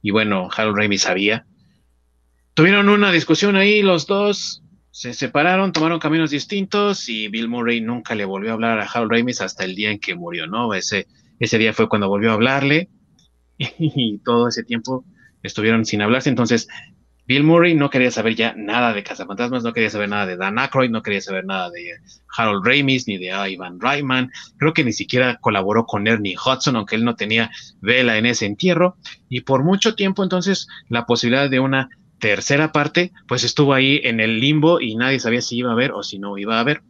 Y 0.00 0.12
bueno, 0.12 0.48
Harold 0.56 0.76
Ramis 0.76 1.02
sabía. 1.02 1.44
Tuvieron 2.54 2.88
una 2.88 3.10
discusión 3.10 3.56
ahí 3.56 3.82
los 3.82 4.06
dos, 4.06 4.61
se 4.92 5.14
separaron, 5.14 5.72
tomaron 5.72 5.98
caminos 5.98 6.30
distintos 6.30 7.08
y 7.08 7.28
Bill 7.28 7.48
Murray 7.48 7.80
nunca 7.80 8.14
le 8.14 8.26
volvió 8.26 8.50
a 8.50 8.54
hablar 8.54 8.78
a 8.78 8.84
Harold 8.84 9.10
Ramis 9.10 9.40
hasta 9.40 9.64
el 9.64 9.74
día 9.74 9.90
en 9.90 9.98
que 9.98 10.14
murió, 10.14 10.46
¿no? 10.46 10.74
Ese, 10.74 11.06
ese 11.40 11.56
día 11.56 11.72
fue 11.72 11.88
cuando 11.88 12.10
volvió 12.10 12.30
a 12.30 12.34
hablarle 12.34 12.90
y 13.58 14.18
todo 14.18 14.48
ese 14.48 14.64
tiempo 14.64 15.06
estuvieron 15.42 15.86
sin 15.86 16.02
hablarse. 16.02 16.28
Entonces, 16.28 16.68
Bill 17.26 17.42
Murray 17.42 17.74
no 17.74 17.88
quería 17.88 18.10
saber 18.10 18.34
ya 18.34 18.52
nada 18.54 18.92
de 18.92 19.02
Cazafantasmas, 19.02 19.62
no 19.64 19.72
quería 19.72 19.88
saber 19.88 20.10
nada 20.10 20.26
de 20.26 20.36
Dan 20.36 20.58
Aykroyd, 20.58 20.90
no 20.90 21.02
quería 21.02 21.22
saber 21.22 21.46
nada 21.46 21.70
de 21.70 21.94
Harold 22.36 22.66
Ramis 22.66 23.08
ni 23.08 23.16
de 23.16 23.32
Ivan 23.50 23.80
Reitman. 23.80 24.30
Creo 24.58 24.74
que 24.74 24.84
ni 24.84 24.92
siquiera 24.92 25.38
colaboró 25.40 25.86
con 25.86 26.06
Ernie 26.06 26.36
Hudson, 26.36 26.76
aunque 26.76 26.96
él 26.96 27.04
no 27.06 27.16
tenía 27.16 27.50
vela 27.80 28.18
en 28.18 28.26
ese 28.26 28.44
entierro. 28.44 28.98
Y 29.30 29.40
por 29.40 29.64
mucho 29.64 29.94
tiempo, 29.94 30.22
entonces, 30.22 30.68
la 30.90 31.06
posibilidad 31.06 31.48
de 31.48 31.60
una 31.60 31.88
tercera 32.22 32.70
parte, 32.70 33.10
pues 33.26 33.42
estuvo 33.42 33.74
ahí 33.74 34.00
en 34.04 34.20
el 34.20 34.38
limbo 34.38 34.80
y 34.80 34.94
nadie 34.94 35.18
sabía 35.18 35.42
si 35.42 35.56
iba 35.56 35.70
a 35.70 35.72
haber 35.72 35.90
o 35.90 36.04
si 36.04 36.20
no 36.20 36.38
iba 36.38 36.56
a 36.56 36.60
haber. 36.60 36.84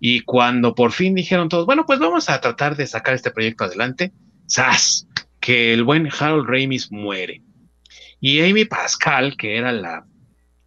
Y 0.00 0.22
cuando 0.22 0.74
por 0.74 0.90
fin 0.90 1.14
dijeron 1.14 1.48
todos, 1.48 1.64
bueno, 1.64 1.86
pues 1.86 2.00
vamos 2.00 2.28
a 2.28 2.40
tratar 2.40 2.74
de 2.74 2.88
sacar 2.88 3.14
este 3.14 3.30
proyecto 3.30 3.62
adelante, 3.62 4.12
¡zas! 4.50 5.06
Que 5.38 5.72
el 5.72 5.84
buen 5.84 6.08
Harold 6.18 6.48
Ramis 6.48 6.90
muere 6.90 7.40
y 8.20 8.40
Amy 8.40 8.64
Pascal, 8.64 9.36
que 9.36 9.58
era 9.58 9.70
la 9.70 10.06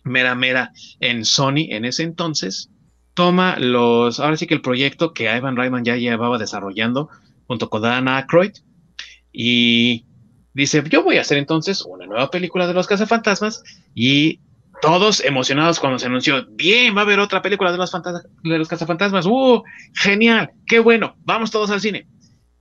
mera 0.06 0.36
mera 0.36 0.72
en 1.02 1.26
Sony 1.26 1.68
en 1.72 1.84
ese 1.84 2.04
entonces, 2.04 2.70
toma 3.14 3.58
los, 3.60 4.22
ahora 4.22 4.38
sí 4.38 4.48
que 4.48 4.54
el 4.54 4.62
proyecto 4.62 5.14
que 5.14 5.26
Ivan 5.26 5.58
Reitman 5.58 5.84
ya 5.84 5.98
llevaba 5.98 6.38
desarrollando 6.38 7.10
junto 7.46 7.70
con 7.70 7.82
Dan 7.82 8.08
Aykroyd 8.08 8.54
y 9.34 10.06
dice, 10.58 10.84
yo 10.90 11.04
voy 11.04 11.18
a 11.18 11.22
hacer 11.22 11.38
entonces 11.38 11.84
una 11.88 12.08
nueva 12.08 12.32
película 12.32 12.66
de 12.68 12.74
los 12.74 12.88
cazafantasmas 12.88 13.64
y 13.94 14.40
todos 14.82 15.24
emocionados 15.24 15.80
cuando 15.80 16.00
se 16.00 16.08
anunció, 16.08 16.46
bien, 16.50 16.96
va 16.96 17.02
a 17.02 17.04
haber 17.04 17.20
otra 17.20 17.42
película 17.42 17.72
de 17.72 17.78
los, 17.78 17.92
de 17.92 18.58
los 18.58 18.68
cazafantasmas, 18.68 19.26
¡uh! 19.28 19.64
Genial, 19.94 20.52
qué 20.66 20.80
bueno, 20.80 21.16
vamos 21.24 21.52
todos 21.52 21.70
al 21.70 21.82
cine. 21.82 22.08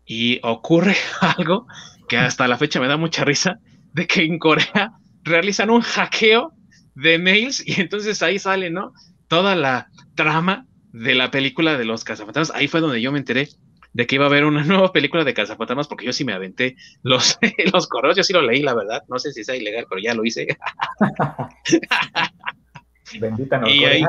Y 0.05 0.40
ocurre 0.42 0.97
algo 1.36 1.66
que 2.09 2.18
hasta 2.18 2.47
la 2.47 2.59
fecha 2.59 2.80
me 2.80 2.86
da 2.86 2.99
mucha 2.99 3.24
risa, 3.24 3.61
de 3.94 4.07
que 4.07 4.22
en 4.22 4.38
Corea 4.38 4.92
realizan 5.22 5.70
un 5.70 5.80
hackeo 5.80 6.53
de 6.94 7.18
mails 7.18 7.66
y 7.66 7.80
entonces 7.80 8.22
ahí 8.22 8.38
sale, 8.38 8.70
¿no? 8.70 8.92
Toda 9.28 9.57
la 9.57 9.88
trama 10.14 10.66
de 10.92 11.14
la 11.14 11.30
película 11.30 11.78
de 11.78 11.86
los 11.86 12.05
cazafantasmas. 12.05 12.57
Ahí 12.57 12.68
fue 12.68 12.80
donde 12.80 13.01
yo 13.01 13.11
me 13.11 13.18
enteré 13.18 13.49
de 13.97 14.07
que 14.07 14.16
iba 14.16 14.26
a 14.26 14.28
haber 14.28 14.44
una 14.44 14.62
nueva 14.64 14.92
película 14.92 15.24
de 15.24 15.32
cazafantasmas 15.32 15.88
porque 15.88 16.05
yo 16.05 16.12
sí 16.12 16.22
me 16.22 16.34
aventé 16.34 16.76
los, 17.03 17.38
los 17.72 17.88
correos, 17.88 18.14
yo 18.14 18.22
sí 18.22 18.34
lo 18.34 18.42
leí, 18.42 18.61
la 18.61 18.74
verdad. 18.74 19.03
No 19.09 19.18
sé 19.18 19.32
si 19.32 19.42
sea 19.42 19.57
ilegal, 19.57 19.86
pero 19.88 20.03
ya 20.03 20.14
lo 20.14 20.22
hice. 20.24 20.47
Bendita 23.18 23.57
Norcorea. 23.57 24.09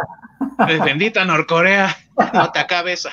bendita 0.83 1.23
Norcorea, 1.23 1.95
no 2.33 2.51
te 2.51 2.59
acabes. 2.59 3.07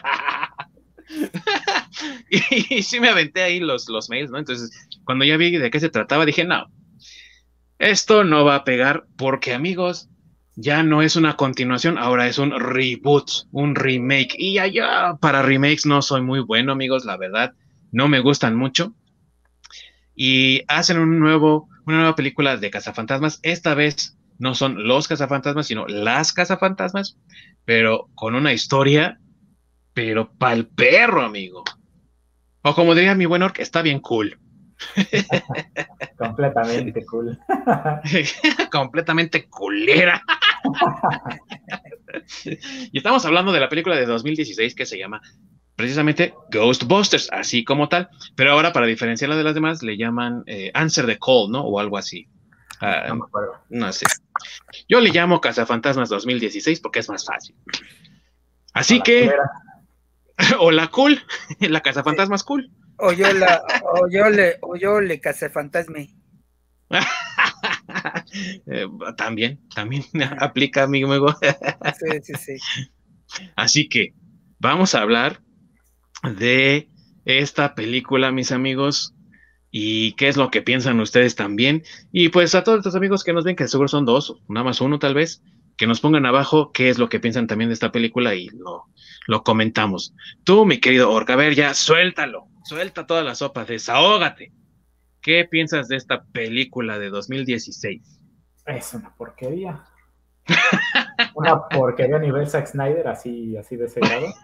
y, 2.31 2.83
sí 2.83 2.99
me 3.01 3.11
aventé 3.11 3.43
ahí 3.43 3.61
los, 3.61 3.89
los 3.91 4.09
mails, 4.09 4.31
¿no? 4.31 4.39
Entonces, 4.39 4.71
cuando 5.05 5.27
ya 5.27 5.37
vi 5.37 5.57
de 5.57 5.71
qué 5.71 5.79
se 5.79 5.91
trataba, 5.91 6.25
dije, 6.25 6.45
no, 6.45 6.67
esto 7.79 8.25
no 8.25 8.47
va 8.47 8.57
a 8.57 8.65
pegar 8.65 9.05
porque, 9.17 9.53
amigos, 9.53 10.09
ya 10.57 10.83
no 10.83 11.03
es 11.03 11.17
una 11.17 11.37
continuación, 11.37 11.99
ahora 11.99 12.27
es 12.29 12.39
un 12.39 12.53
reboot, 12.59 13.31
un 13.51 13.75
remake. 13.75 14.35
Y 14.39 14.59
allá 14.59 15.17
para 15.21 15.43
remakes 15.43 15.87
no 15.87 16.03
soy 16.03 16.23
muy 16.23 16.41
bueno, 16.41 16.73
amigos, 16.73 17.05
la 17.05 17.17
verdad, 17.17 17.55
no 17.93 18.09
me 18.09 18.21
gustan 18.21 18.57
mucho. 18.57 18.95
Y 20.15 20.63
hacen 20.69 20.99
un 20.99 21.19
nuevo, 21.19 21.69
una 21.87 21.99
nueva 21.99 22.17
película 22.17 22.57
de 22.57 22.71
cazafantasmas. 22.71 23.41
Esta 23.43 23.75
vez 23.75 24.17
no 24.39 24.55
son 24.55 24.87
los 24.87 25.09
cazafantasmas, 25.09 25.67
sino 25.67 25.87
las 25.87 26.33
cazafantasmas, 26.33 27.19
pero 27.65 28.09
con 28.15 28.35
una 28.35 28.53
historia 28.53 29.19
pero 29.95 30.33
pa'l 30.37 30.67
perro, 30.67 31.23
amigo. 31.23 31.65
O 32.63 32.75
como 32.75 32.95
diría 32.95 33.15
mi 33.15 33.27
buen 33.27 33.43
orc, 33.43 33.61
está 33.61 33.81
bien 33.81 34.01
cool. 34.01 34.39
Completamente 36.19 37.05
cool. 37.07 37.39
Completamente 38.73 39.49
culera. 39.49 40.23
y 42.93 42.97
estamos 42.97 43.25
hablando 43.25 43.53
de 43.53 43.61
la 43.61 43.69
película 43.69 43.97
de 43.97 44.07
2016 44.07 44.75
que 44.75 44.87
se 44.87 44.99
llama 44.99 45.21
precisamente 45.77 46.35
Ghostbusters, 46.51 47.29
así 47.33 47.65
como 47.65 47.89
tal. 47.89 48.09
Pero 48.37 48.53
ahora, 48.53 48.73
para 48.73 48.87
diferenciarla 48.87 49.37
de 49.37 49.45
las 49.45 49.55
demás, 49.55 49.83
le 49.83 49.97
llaman 49.97 50.43
eh, 50.47 50.71
Answer 50.75 51.07
the 51.07 51.19
Call, 51.19 51.51
¿no? 51.51 51.63
O 51.63 51.79
algo 51.79 51.99
así. 51.99 52.29
Ah, 52.81 53.15
no, 53.15 53.29
no 53.71 53.93
sé. 53.93 54.07
Yo 54.89 55.01
le 55.01 55.11
llamo 55.11 55.41
Cazafantasmas 55.41 56.09
2016 56.09 56.81
porque 56.81 57.01
es 57.01 57.09
más 57.09 57.25
fácil. 57.25 57.57
Así 58.73 59.01
que. 59.01 59.33
o 60.59 60.71
la 60.71 60.89
cool, 60.89 61.21
la 61.61 61.81
Cazafantasmas 61.81 62.43
cool. 62.45 62.71
O 62.99 63.13
yo 63.13 63.33
la, 63.33 63.63
o 63.83 64.09
yo 64.09 64.29
le, 64.31 64.59
o 64.61 64.77
yo 64.77 65.01
le 65.01 65.21
Cazafantasme. 65.21 66.15
Eh, 68.67 68.87
también, 69.17 69.61
también 69.75 70.05
aplica, 70.41 70.83
amigo. 70.83 71.29
sí, 71.99 72.21
sí, 72.23 72.33
sí. 72.35 72.57
Así 73.57 73.89
que 73.89 74.15
vamos 74.59 74.95
a 74.95 75.03
hablar 75.03 75.41
de 76.23 76.89
esta 77.25 77.75
película, 77.75 78.33
mis 78.33 78.53
amigos, 78.53 79.15
y 79.71 80.13
qué 80.13 80.29
es 80.29 80.37
lo 80.37 80.51
que 80.51 80.63
piensan 80.63 81.01
ustedes 81.01 81.35
también. 81.35 81.85
Y 82.13 82.29
pues 82.29 82.55
a 82.55 82.65
todos 82.65 82.85
los 82.85 82.95
amigos 82.95 83.25
que 83.25 83.33
nos 83.33 83.45
ven, 83.45 83.57
que 83.57 83.69
seguro 83.69 83.89
son 83.89 84.05
dos, 84.05 84.37
nada 84.49 84.65
más 84.65 84.81
uno 84.81 84.99
tal 84.99 85.15
vez, 85.15 85.43
que 85.77 85.87
nos 85.87 86.01
pongan 86.01 86.27
abajo 86.27 86.71
qué 86.73 86.89
es 86.89 86.99
lo 86.99 87.09
que 87.09 87.21
piensan 87.21 87.47
también 87.47 87.69
de 87.69 87.75
esta 87.75 87.93
película 87.93 88.35
y 88.35 88.49
lo, 88.49 88.85
lo 89.27 89.43
comentamos. 89.43 90.15
Tú, 90.45 90.65
mi 90.67 90.79
querido 90.79 91.11
Orca, 91.11 91.33
a 91.33 91.37
ver, 91.37 91.55
ya 91.55 91.75
suéltalo, 91.75 92.47
suelta 92.65 93.07
toda 93.07 93.23
la 93.23 93.35
sopa, 93.35 93.65
desahógate. 93.65 94.53
¿Qué 95.21 95.45
piensas 95.45 95.89
de 95.89 95.97
esta 95.97 96.25
película 96.25 96.99
de 96.99 97.11
2016? 97.11 98.21
Es 98.67 98.95
una 98.95 99.15
porquería. 99.15 99.85
una 101.35 101.69
porquería 101.69 102.17
a 102.17 102.21
nivel 102.21 102.49
Zack 102.49 102.67
Snyder, 102.67 103.09
así, 103.09 103.57
así 103.57 103.77
de 103.77 103.87
ese 103.87 104.01
grado. 104.01 104.27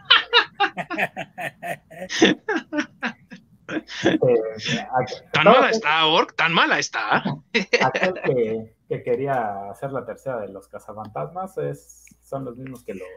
Eh, 4.03 5.17
tan 5.33 5.45
mala 5.45 5.71
está, 5.71 6.05
Orc, 6.07 6.35
tan 6.35 6.53
mala 6.53 6.81
está. 6.81 7.23
Aquel 7.81 8.15
que, 8.25 8.75
que, 8.89 9.03
quería 9.05 9.71
hacer 9.71 9.93
la 9.93 10.05
tercera 10.05 10.41
de 10.41 10.49
los 10.49 10.67
cazafantasmas 10.67 11.57
es, 11.59 12.05
son 12.21 12.47
los 12.47 12.57
mismos 12.57 12.85
que 12.85 12.95
los 12.95 13.09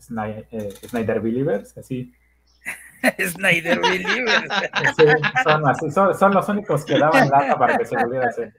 Snyder, 0.00 0.48
eh, 0.50 0.72
Snyder 0.88 1.20
Believers, 1.20 1.78
así. 1.78 2.12
Snyder 3.28 3.80
Believers. 3.80 4.48
Sí, 4.96 5.04
son, 5.44 5.68
así, 5.68 5.90
son, 5.90 6.14
son, 6.14 6.34
los 6.34 6.48
únicos 6.48 6.84
que 6.84 6.98
daban 6.98 7.28
lata 7.28 7.58
para 7.58 7.78
que 7.78 7.84
se 7.84 7.96
volviera 7.96 8.26
a 8.26 8.28
hacer. 8.28 8.54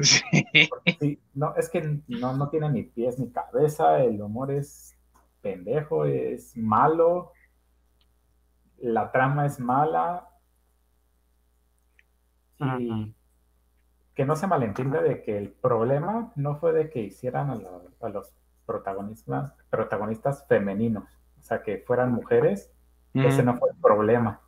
Sí. 0.00 0.22
no, 1.34 1.54
es 1.56 1.68
que 1.68 2.00
no, 2.08 2.36
no 2.36 2.48
tiene 2.48 2.68
ni 2.70 2.82
pies 2.82 3.18
ni 3.18 3.30
cabeza, 3.30 4.02
el 4.02 4.20
humor 4.20 4.50
es 4.50 4.96
pendejo, 5.40 6.04
es 6.04 6.56
malo, 6.56 7.32
la 8.78 9.12
trama 9.12 9.46
es 9.46 9.60
mala 9.60 10.28
y 12.58 13.14
que 14.14 14.24
no 14.24 14.36
se 14.36 14.46
malentienda 14.46 15.02
de 15.02 15.22
que 15.22 15.36
el 15.36 15.50
problema 15.50 16.32
no 16.36 16.56
fue 16.56 16.72
de 16.72 16.88
que 16.88 17.00
hicieran 17.00 17.50
a, 17.50 18.08
los 18.08 18.32
protagonistas, 18.64 19.52
protagonistas 19.70 20.46
femeninos, 20.46 21.04
o 21.38 21.42
sea, 21.42 21.62
que 21.62 21.78
fueran 21.78 22.12
mujeres, 22.12 22.72
ese 23.14 23.42
no 23.42 23.56
fue 23.56 23.70
el 23.70 23.76
problema. 23.76 24.40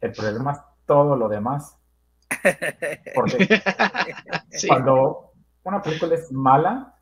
El 0.00 0.12
problema 0.12 0.52
es 0.52 0.58
todo 0.86 1.16
lo 1.16 1.28
demás. 1.28 1.78
Porque 3.14 3.48
cuando 4.68 5.32
una 5.64 5.82
película 5.82 6.14
es 6.14 6.32
mala, 6.32 6.98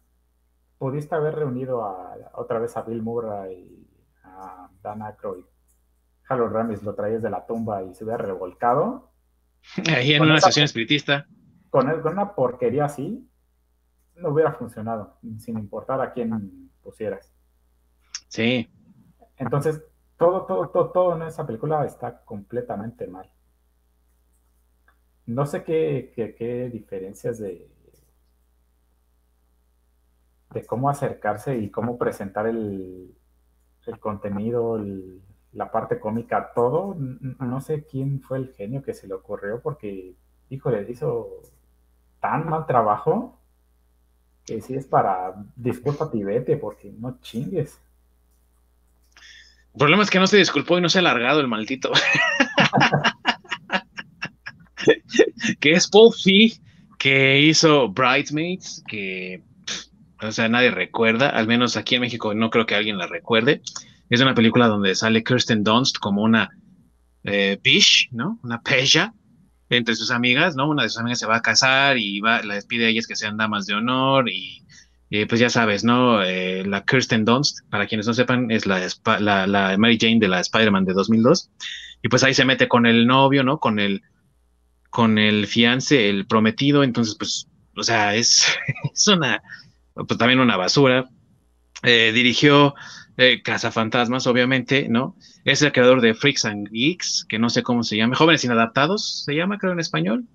pudiste 0.78 1.14
haber 1.14 1.34
reunido 1.34 1.84
a, 1.84 2.16
otra 2.34 2.58
vez 2.58 2.76
a 2.76 2.82
Bill 2.82 3.02
Murray 3.02 3.54
y 3.54 3.88
a 4.24 4.68
Dan 4.82 5.02
Aykroyd 5.02 5.44
Harold 6.28 6.52
Ramis 6.52 6.82
lo 6.82 6.94
traías 6.94 7.22
de 7.22 7.30
la 7.30 7.46
tumba 7.46 7.82
y 7.82 7.94
se 7.94 8.04
hubiera 8.04 8.18
revolcado. 8.18 9.12
Ahí 9.94 10.12
en 10.12 10.22
una 10.22 10.40
sesión 10.40 10.64
espiritista. 10.64 11.26
Con, 11.70 11.88
una 11.88 12.34
porquería 12.34 12.86
así, 12.86 13.28
no 14.16 14.30
hubiera 14.30 14.52
funcionado, 14.52 15.18
sin 15.38 15.58
importar 15.58 16.00
a 16.00 16.12
quién 16.12 16.70
pusieras. 16.82 17.32
Sí. 18.28 18.70
Entonces, 19.36 19.82
todo, 20.16 20.46
todo, 20.46 20.68
todo, 20.68 20.90
todo 20.90 21.16
en 21.16 21.22
esa 21.22 21.46
película 21.46 21.84
está 21.84 22.24
completamente 22.24 23.06
mal. 23.06 23.30
No 25.26 25.44
sé 25.46 25.64
qué, 25.64 26.12
qué, 26.38 26.70
diferencias 26.70 27.38
de, 27.38 27.68
de 30.52 30.66
cómo 30.66 30.88
acercarse 30.88 31.56
y 31.56 31.70
cómo 31.70 31.98
presentar 31.98 32.46
el, 32.46 33.14
el 33.86 33.98
contenido, 33.98 34.78
la 35.52 35.70
parte 35.70 35.98
cómica, 35.98 36.52
todo, 36.54 36.94
no 36.98 37.60
sé 37.60 37.84
quién 37.84 38.20
fue 38.20 38.38
el 38.38 38.52
genio 38.54 38.82
que 38.82 38.94
se 38.94 39.08
le 39.08 39.14
ocurrió 39.14 39.60
porque, 39.60 40.14
híjole, 40.50 40.86
hizo 40.90 41.42
tan 42.20 42.48
mal 42.48 42.66
trabajo 42.66 43.38
que 44.44 44.60
si 44.60 44.74
es 44.74 44.86
para, 44.86 45.34
disculpa 45.56 46.08
vete 46.12 46.56
porque 46.56 46.92
no 46.92 47.18
chingues. 47.20 47.80
El 49.76 49.78
problema 49.78 50.04
es 50.04 50.08
que 50.08 50.18
no 50.18 50.26
se 50.26 50.38
disculpó 50.38 50.78
y 50.78 50.80
no 50.80 50.88
se 50.88 50.96
ha 50.96 51.00
alargado 51.00 51.40
el 51.40 51.48
maldito. 51.48 51.92
que 55.60 55.72
es 55.72 55.86
Paul 55.88 56.14
Fee, 56.14 56.54
que 56.98 57.42
hizo 57.42 57.90
Bridesmaids, 57.90 58.82
que, 58.88 59.42
o 60.22 60.32
sea, 60.32 60.48
nadie 60.48 60.70
recuerda, 60.70 61.28
al 61.28 61.46
menos 61.46 61.76
aquí 61.76 61.96
en 61.96 62.00
México 62.00 62.32
no 62.32 62.48
creo 62.48 62.64
que 62.64 62.74
alguien 62.74 62.96
la 62.96 63.06
recuerde. 63.06 63.60
Es 64.08 64.22
una 64.22 64.34
película 64.34 64.66
donde 64.66 64.94
sale 64.94 65.22
Kirsten 65.22 65.62
Dunst 65.62 65.98
como 65.98 66.22
una 66.22 66.48
eh, 67.24 67.60
¿no? 68.12 68.40
Una 68.44 68.62
peja 68.62 69.12
entre 69.68 69.94
sus 69.94 70.10
amigas, 70.10 70.56
¿no? 70.56 70.70
Una 70.70 70.84
de 70.84 70.88
sus 70.88 71.00
amigas 71.00 71.18
se 71.18 71.26
va 71.26 71.36
a 71.36 71.42
casar 71.42 71.98
y 71.98 72.20
va, 72.20 72.42
la 72.42 72.54
despide 72.54 72.86
a 72.86 72.88
ellas 72.88 73.06
que 73.06 73.14
sean 73.14 73.36
damas 73.36 73.66
de 73.66 73.74
honor 73.74 74.30
y, 74.30 74.65
pues 75.28 75.40
ya 75.40 75.50
sabes, 75.50 75.84
¿no? 75.84 76.22
Eh, 76.22 76.64
la 76.66 76.84
Kirsten 76.84 77.24
Dunst, 77.24 77.60
para 77.70 77.86
quienes 77.86 78.06
no 78.06 78.14
sepan, 78.14 78.50
es 78.50 78.66
la, 78.66 79.76
Mary 79.78 79.98
Jane 80.00 80.18
de 80.18 80.28
la 80.28 80.40
Spider-Man 80.40 80.84
de 80.84 80.94
2002 80.94 81.50
y 82.02 82.08
pues 82.08 82.24
ahí 82.24 82.34
se 82.34 82.44
mete 82.44 82.68
con 82.68 82.86
el 82.86 83.06
novio, 83.06 83.44
¿no? 83.44 83.58
Con 83.58 83.78
el, 83.78 84.02
con 84.90 85.18
el 85.18 85.46
fiance, 85.46 86.08
el 86.08 86.26
prometido, 86.26 86.82
entonces 86.82 87.14
pues, 87.16 87.48
o 87.76 87.82
sea, 87.82 88.14
es, 88.14 88.46
es 88.94 89.08
una, 89.08 89.42
pues 89.94 90.18
también 90.18 90.40
una 90.40 90.56
basura. 90.56 91.08
Eh, 91.82 92.10
dirigió 92.12 92.74
eh, 93.16 93.42
Cazafantasmas, 93.42 94.26
obviamente, 94.26 94.88
¿no? 94.88 95.16
Es 95.44 95.62
el 95.62 95.72
creador 95.72 96.00
de 96.00 96.14
Freaks 96.14 96.44
and 96.46 96.68
Geeks, 96.70 97.26
que 97.28 97.38
no 97.38 97.48
sé 97.48 97.62
cómo 97.62 97.82
se 97.82 97.96
llama, 97.96 98.16
Jóvenes 98.16 98.44
Inadaptados, 98.44 99.24
se 99.24 99.34
llama, 99.34 99.58
creo, 99.58 99.72
en 99.72 99.80
español, 99.80 100.26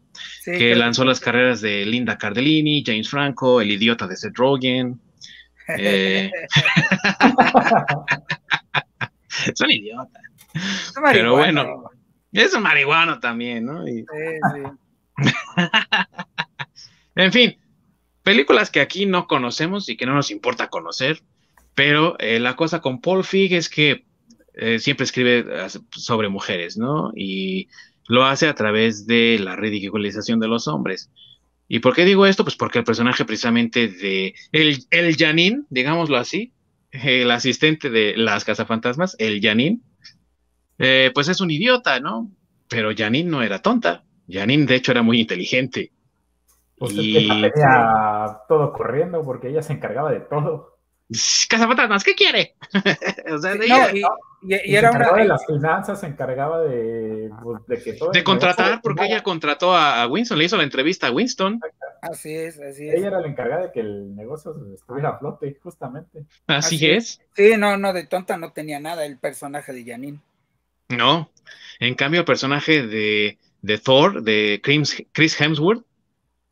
que 0.46 0.76
lanzó 0.76 1.06
las 1.06 1.20
carreras 1.20 1.62
de 1.62 1.86
Linda 1.86 2.18
Cardellini, 2.18 2.84
James 2.86 3.10
Franco, 3.10 3.62
El 3.62 3.72
Idiota 3.72 4.08
de 4.08 4.18
Seth 4.18 4.36
Rogen. 4.36 5.00
Eh... 5.78 6.32
Son 9.56 9.72
idiotas. 9.72 10.22
Pero 11.12 11.36
bueno, 11.36 11.90
es 12.32 12.54
un 12.54 12.64
marihuano 12.64 13.20
también, 13.20 13.66
¿no? 13.66 13.86
Sí, 13.86 14.06
sí. 14.54 14.62
en 17.16 17.32
fin, 17.32 17.58
películas 18.24 18.70
que 18.70 18.82
aquí 18.82 19.06
no 19.06 19.28
conocemos 19.28 19.90
y 19.90 19.98
que 19.98 20.06
no 20.06 20.14
nos 20.14 20.32
importa 20.32 20.70
conocer. 20.70 21.22
Pero 21.74 22.18
eh, 22.20 22.40
la 22.40 22.56
cosa 22.56 22.82
con 22.82 23.02
Paul 23.02 23.24
Fig 23.24 23.54
es 23.54 23.70
que 23.70 24.06
eh, 24.54 24.80
siempre 24.80 25.06
escribe 25.06 25.46
eh, 25.48 25.68
sobre 25.92 26.30
mujeres, 26.30 26.78
¿no? 26.78 27.12
Y 27.16 27.70
lo 28.12 28.26
hace 28.26 28.48
a 28.48 28.56
través 28.56 29.08
de 29.08 29.40
la 29.40 29.56
ridiculización 29.56 30.42
de 30.42 30.50
los 30.50 30.68
hombres. 30.68 31.10
¿Y 31.70 31.80
por 31.80 31.96
qué 31.96 32.04
digo 32.04 32.26
esto? 32.26 32.44
Pues 32.44 32.58
porque 32.58 32.80
el 32.80 32.84
personaje 32.84 33.24
precisamente 33.24 33.88
de 33.88 34.36
el, 34.52 34.86
el 34.90 35.16
Janine, 35.16 35.64
digámoslo 35.70 36.18
así, 36.18 36.52
el 36.92 37.32
asistente 37.32 37.90
de 37.90 38.18
las 38.18 38.44
cazafantasmas, 38.44 39.16
el 39.18 39.40
Janine, 39.42 39.80
pues 41.14 41.30
es 41.30 41.40
un 41.40 41.52
idiota, 41.52 42.02
¿no? 42.02 42.30
Pero 42.68 42.92
Janine 42.94 43.30
no 43.30 43.44
era 43.44 43.62
tonta. 43.62 44.04
Janine, 44.28 44.66
de 44.66 44.76
hecho, 44.76 44.92
era 44.92 45.04
muy 45.04 45.22
inteligente. 45.22 45.94
Pues 46.78 46.92
y... 46.96 47.14
tenía 47.14 48.40
todo 48.50 48.74
corriendo 48.74 49.24
porque 49.24 49.48
ella 49.48 49.62
se 49.62 49.72
encargaba 49.72 50.12
de 50.12 50.20
todo. 50.20 50.71
Cazafantasmas, 51.50 52.04
¿qué 52.04 52.16
quiere? 52.16 52.56
o 53.34 53.38
sea, 53.38 53.56
de, 53.56 53.68
y, 54.44 54.76
era 54.76 54.92
una 54.92 55.14
de 55.14 55.26
las 55.26 55.46
finanzas, 55.46 56.00
se 56.00 56.08
encargaba 56.08 56.62
de, 56.62 57.30
pues, 57.44 57.62
de 57.68 57.84
que 57.84 57.94
todo 57.94 58.12
De 58.12 58.24
contratar, 58.24 58.82
porque 58.82 59.06
ella 59.06 59.22
contrató 59.22 59.76
a, 59.76 60.08
Winston, 60.08 60.38
le 60.38 60.46
hizo 60.46 60.58
la 60.58 60.64
entrevista 60.64 61.08
a 61.08 61.12
Winston. 61.12 61.60
Así 62.02 62.34
es, 62.34 62.60
así 62.60 62.88
es. 62.88 62.96
Ella 62.96 63.08
era 63.08 63.20
la 63.20 63.28
encargada 63.28 63.64
de 63.64 63.72
que 63.72 63.82
el 63.82 64.16
negocio 64.16 64.56
estuviera 64.74 65.10
a 65.10 65.20
flote, 65.20 65.60
justamente. 65.62 66.26
Así, 66.48 66.90
es. 66.90 67.22
Sí, 67.36 67.56
no, 67.58 67.78
no, 67.78 67.94
de 67.94 68.06
tonta 68.06 68.38
no 68.38 68.52
tenía 68.52 68.80
nada 68.80 69.06
el 69.06 69.20
personaje 69.20 69.74
de 69.74 69.86
Janine. 69.86 70.20
No. 70.90 71.30
En 71.80 71.94
cambio, 71.96 72.22
el 72.22 72.26
personaje 72.26 72.82
de, 72.88 73.38
de 73.62 73.78
Thor, 73.78 74.24
de 74.24 74.62
Chris 74.64 75.40
Hemsworth, 75.40 75.86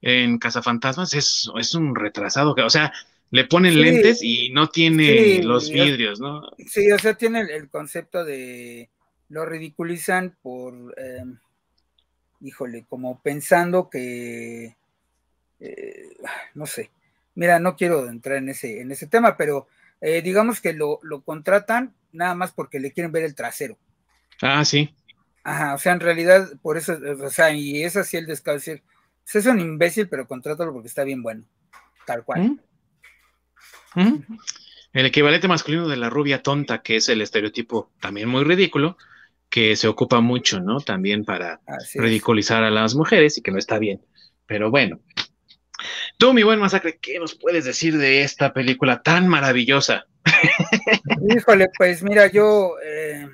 en 0.02 0.38
Cazafantasmas, 0.38 1.14
es, 1.14 1.50
es 1.58 1.74
un 1.74 1.96
retrasado. 1.96 2.56
O 2.64 2.70
sea, 2.70 2.94
le 3.32 3.46
ponen 3.46 3.80
lentes 3.80 4.24
y 4.24 4.50
no 4.52 4.70
tiene 4.70 5.42
los 5.44 5.70
vidrios, 5.70 6.20
¿no? 6.20 6.42
Sí, 6.68 6.92
o 6.92 6.98
sea, 6.98 7.14
tiene 7.16 7.42
el, 7.42 7.70
concepto 7.70 8.26
de 8.26 8.90
lo 9.30 9.46
ridiculizan 9.46 10.36
por, 10.42 10.74
em, 10.98 11.38
híjole, 12.42 12.86
como 12.90 13.22
pensando 13.22 13.90
que, 13.90 14.76
eh, 15.60 16.10
no 16.56 16.66
sé, 16.66 16.90
mira, 17.36 17.60
no 17.60 17.76
quiero 17.76 18.10
entrar 18.10 18.38
en 18.38 18.50
ese, 18.50 18.82
en 18.82 18.92
ese 18.92 19.06
tema, 19.06 19.38
pero 19.38 19.68
eh, 20.02 20.22
digamos 20.22 20.62
que 20.62 20.74
lo, 20.74 21.00
lo, 21.04 21.22
contratan 21.22 21.94
nada 22.12 22.34
más 22.34 22.52
porque 22.52 22.80
le 22.80 22.92
quieren 22.92 23.12
ver 23.12 23.24
el 23.24 23.36
trasero. 23.36 23.78
Ah, 24.42 24.66
sí. 24.66 24.96
Ajá, 25.44 25.76
o 25.76 25.78
sea, 25.78 25.94
en 25.94 26.00
realidad, 26.00 26.50
por 26.62 26.78
eso, 26.78 26.98
o 27.24 27.30
sea, 27.30 27.52
y 27.52 27.84
es 27.84 27.96
así 27.96 28.18
el 28.18 28.26
decir, 28.26 28.82
pues 29.24 29.36
es 29.36 29.46
un 29.46 29.60
imbécil, 29.60 30.10
pero 30.10 30.28
contrátalo 30.28 30.74
porque 30.74 30.88
está 30.88 31.04
bien 31.04 31.22
bueno, 31.22 31.44
tal 32.06 32.24
cual. 32.24 32.42
¿Mm? 32.42 32.60
El 33.96 35.06
equivalente 35.06 35.48
masculino 35.48 35.88
de 35.88 35.98
la 35.98 36.10
rubia 36.10 36.42
tonta, 36.42 36.82
que 36.82 36.96
es 36.96 37.10
el 37.10 37.22
estereotipo 37.22 37.92
también 38.00 38.28
muy 38.28 38.44
ridículo, 38.44 38.98
que 39.50 39.76
se 39.76 39.88
ocupa 39.88 40.20
mucho, 40.22 40.60
¿no? 40.60 40.80
También 40.80 41.26
para 41.26 41.60
ridiculizar 41.96 42.64
a 42.64 42.70
las 42.70 42.96
mujeres 42.96 43.38
y 43.38 43.42
que 43.42 43.52
no 43.52 43.58
está 43.58 43.80
bien. 43.80 44.02
Pero 44.46 44.72
bueno. 44.72 45.00
Tú, 46.18 46.34
mi 46.34 46.44
buen 46.44 46.60
masacre, 46.60 46.98
¿qué 47.00 47.20
nos 47.20 47.36
puedes 47.36 47.66
decir 47.66 47.98
de 47.98 48.24
esta 48.24 48.52
película 48.52 49.02
tan 49.02 49.28
maravillosa? 49.28 50.06
Híjole, 51.30 51.70
pues 51.78 52.04
mira, 52.04 52.28
yo 52.28 52.74
eh, 52.84 53.28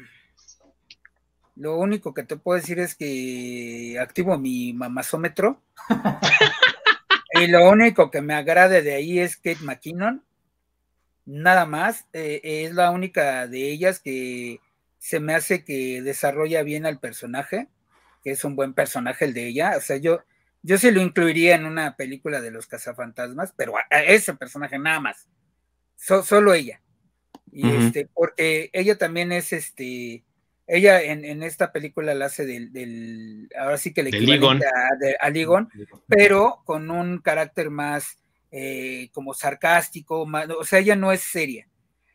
lo 1.56 1.78
único 1.78 2.14
que 2.14 2.24
te 2.24 2.38
puedo 2.38 2.60
decir 2.60 2.80
es 2.80 2.96
que 2.96 3.98
activo 4.00 4.38
mi 4.38 4.74
mamazómetro. 4.74 5.64
y 7.42 7.48
lo 7.48 7.70
único 7.70 8.12
que 8.12 8.22
me 8.22 8.36
agrade 8.36 8.82
de 8.82 8.94
ahí 8.94 9.20
es 9.20 9.38
Kate 9.38 9.60
McKinnon 9.62 10.22
nada 11.26 11.66
más. 11.66 12.08
Eh, 12.14 12.42
es 12.44 12.74
la 12.74 12.92
única 12.92 13.48
de 13.48 13.70
ellas 13.70 14.00
que 14.00 14.60
se 14.98 15.20
me 15.20 15.36
hace 15.36 15.64
que 15.64 16.02
desarrolla 16.02 16.64
bien 16.64 16.86
al 16.86 17.00
personaje, 17.00 17.68
que 18.24 18.32
es 18.32 18.44
un 18.44 18.56
buen 18.56 18.74
personaje 18.74 19.26
el 19.26 19.34
de 19.34 19.48
ella. 19.48 19.74
O 19.78 19.82
sea, 19.82 19.98
yo, 19.98 20.22
yo 20.64 20.78
sí 20.78 20.92
lo 20.92 21.02
incluiría 21.02 21.56
en 21.56 21.66
una 21.66 21.96
película 21.96 22.42
de 22.42 22.52
los 22.52 22.68
cazafantasmas, 22.68 23.54
pero 23.56 23.74
a, 23.78 24.04
ese 24.04 24.34
personaje 24.34 24.80
nada 24.80 25.00
más. 25.00 25.28
solo 25.96 26.54
ella. 26.54 26.82
Y 27.52 27.70
este, 27.70 28.10
porque 28.14 28.70
ella 28.74 28.98
también 28.98 29.32
es 29.32 29.54
este. 29.54 30.24
Ella 30.68 31.02
en, 31.02 31.44
esta 31.44 31.72
película 31.72 32.16
la 32.16 32.26
hace 32.26 32.46
del, 32.46 33.48
ahora 33.58 33.78
sí 33.78 33.94
que 33.94 34.04
le 34.04 34.10
equivalente 34.10 34.66
a, 34.66 35.28
a 35.28 35.34
pero 36.08 36.64
con 36.66 36.90
un 36.90 37.20
carácter 37.20 37.70
más 37.70 38.18
eh, 38.58 39.10
como 39.12 39.34
sarcástico, 39.34 40.26
o 40.58 40.64
sea, 40.64 40.80
ella 40.80 40.96
no 40.96 41.12
es 41.12 41.20
seria. 41.20 41.68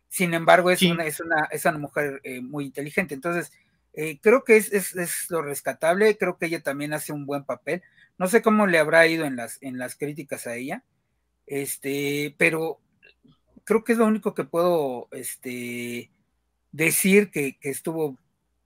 Sin 0.09 0.32
embargo, 0.32 0.70
es, 0.70 0.80
una, 0.80 1.05
es, 1.05 1.20
una, 1.20 1.47
es 1.51 1.66
una 1.66 1.76
mujer 1.76 2.22
eh, 2.24 2.41
muy 2.41 2.64
inteligente. 2.64 3.14
Entonces, 3.14 3.53
eh, 3.93 4.18
creo 4.22 4.43
que 4.43 4.57
es, 4.57 4.72
es, 4.72 5.30
lo 5.30 5.43
rescatable, 5.43 6.16
creo 6.16 6.38
que 6.38 6.47
ella 6.47 6.62
también 6.62 6.95
hace 6.95 7.12
un 7.12 7.26
buen 7.26 7.45
papel. 7.45 7.82
No 8.16 8.26
sé 8.26 8.41
cómo 8.41 8.66
le 8.66 8.78
habrá 8.78 9.07
ido 9.07 9.26
en 9.26 9.36
las, 9.36 9.59
en 9.61 9.76
las 9.76 9.97
críticas 9.97 10.47
a 10.47 10.57
ella, 10.57 10.82
este, 11.47 12.34
pero 12.38 12.80
creo 13.64 13.84
que 13.84 13.93
es 13.93 13.99
lo 13.99 14.07
único 14.07 14.32
que 14.32 14.45
puedo 14.45 15.09
este, 15.12 16.11
decir 16.72 17.30
que, 17.30 17.59
que 17.59 17.68
estuvo, 17.68 18.16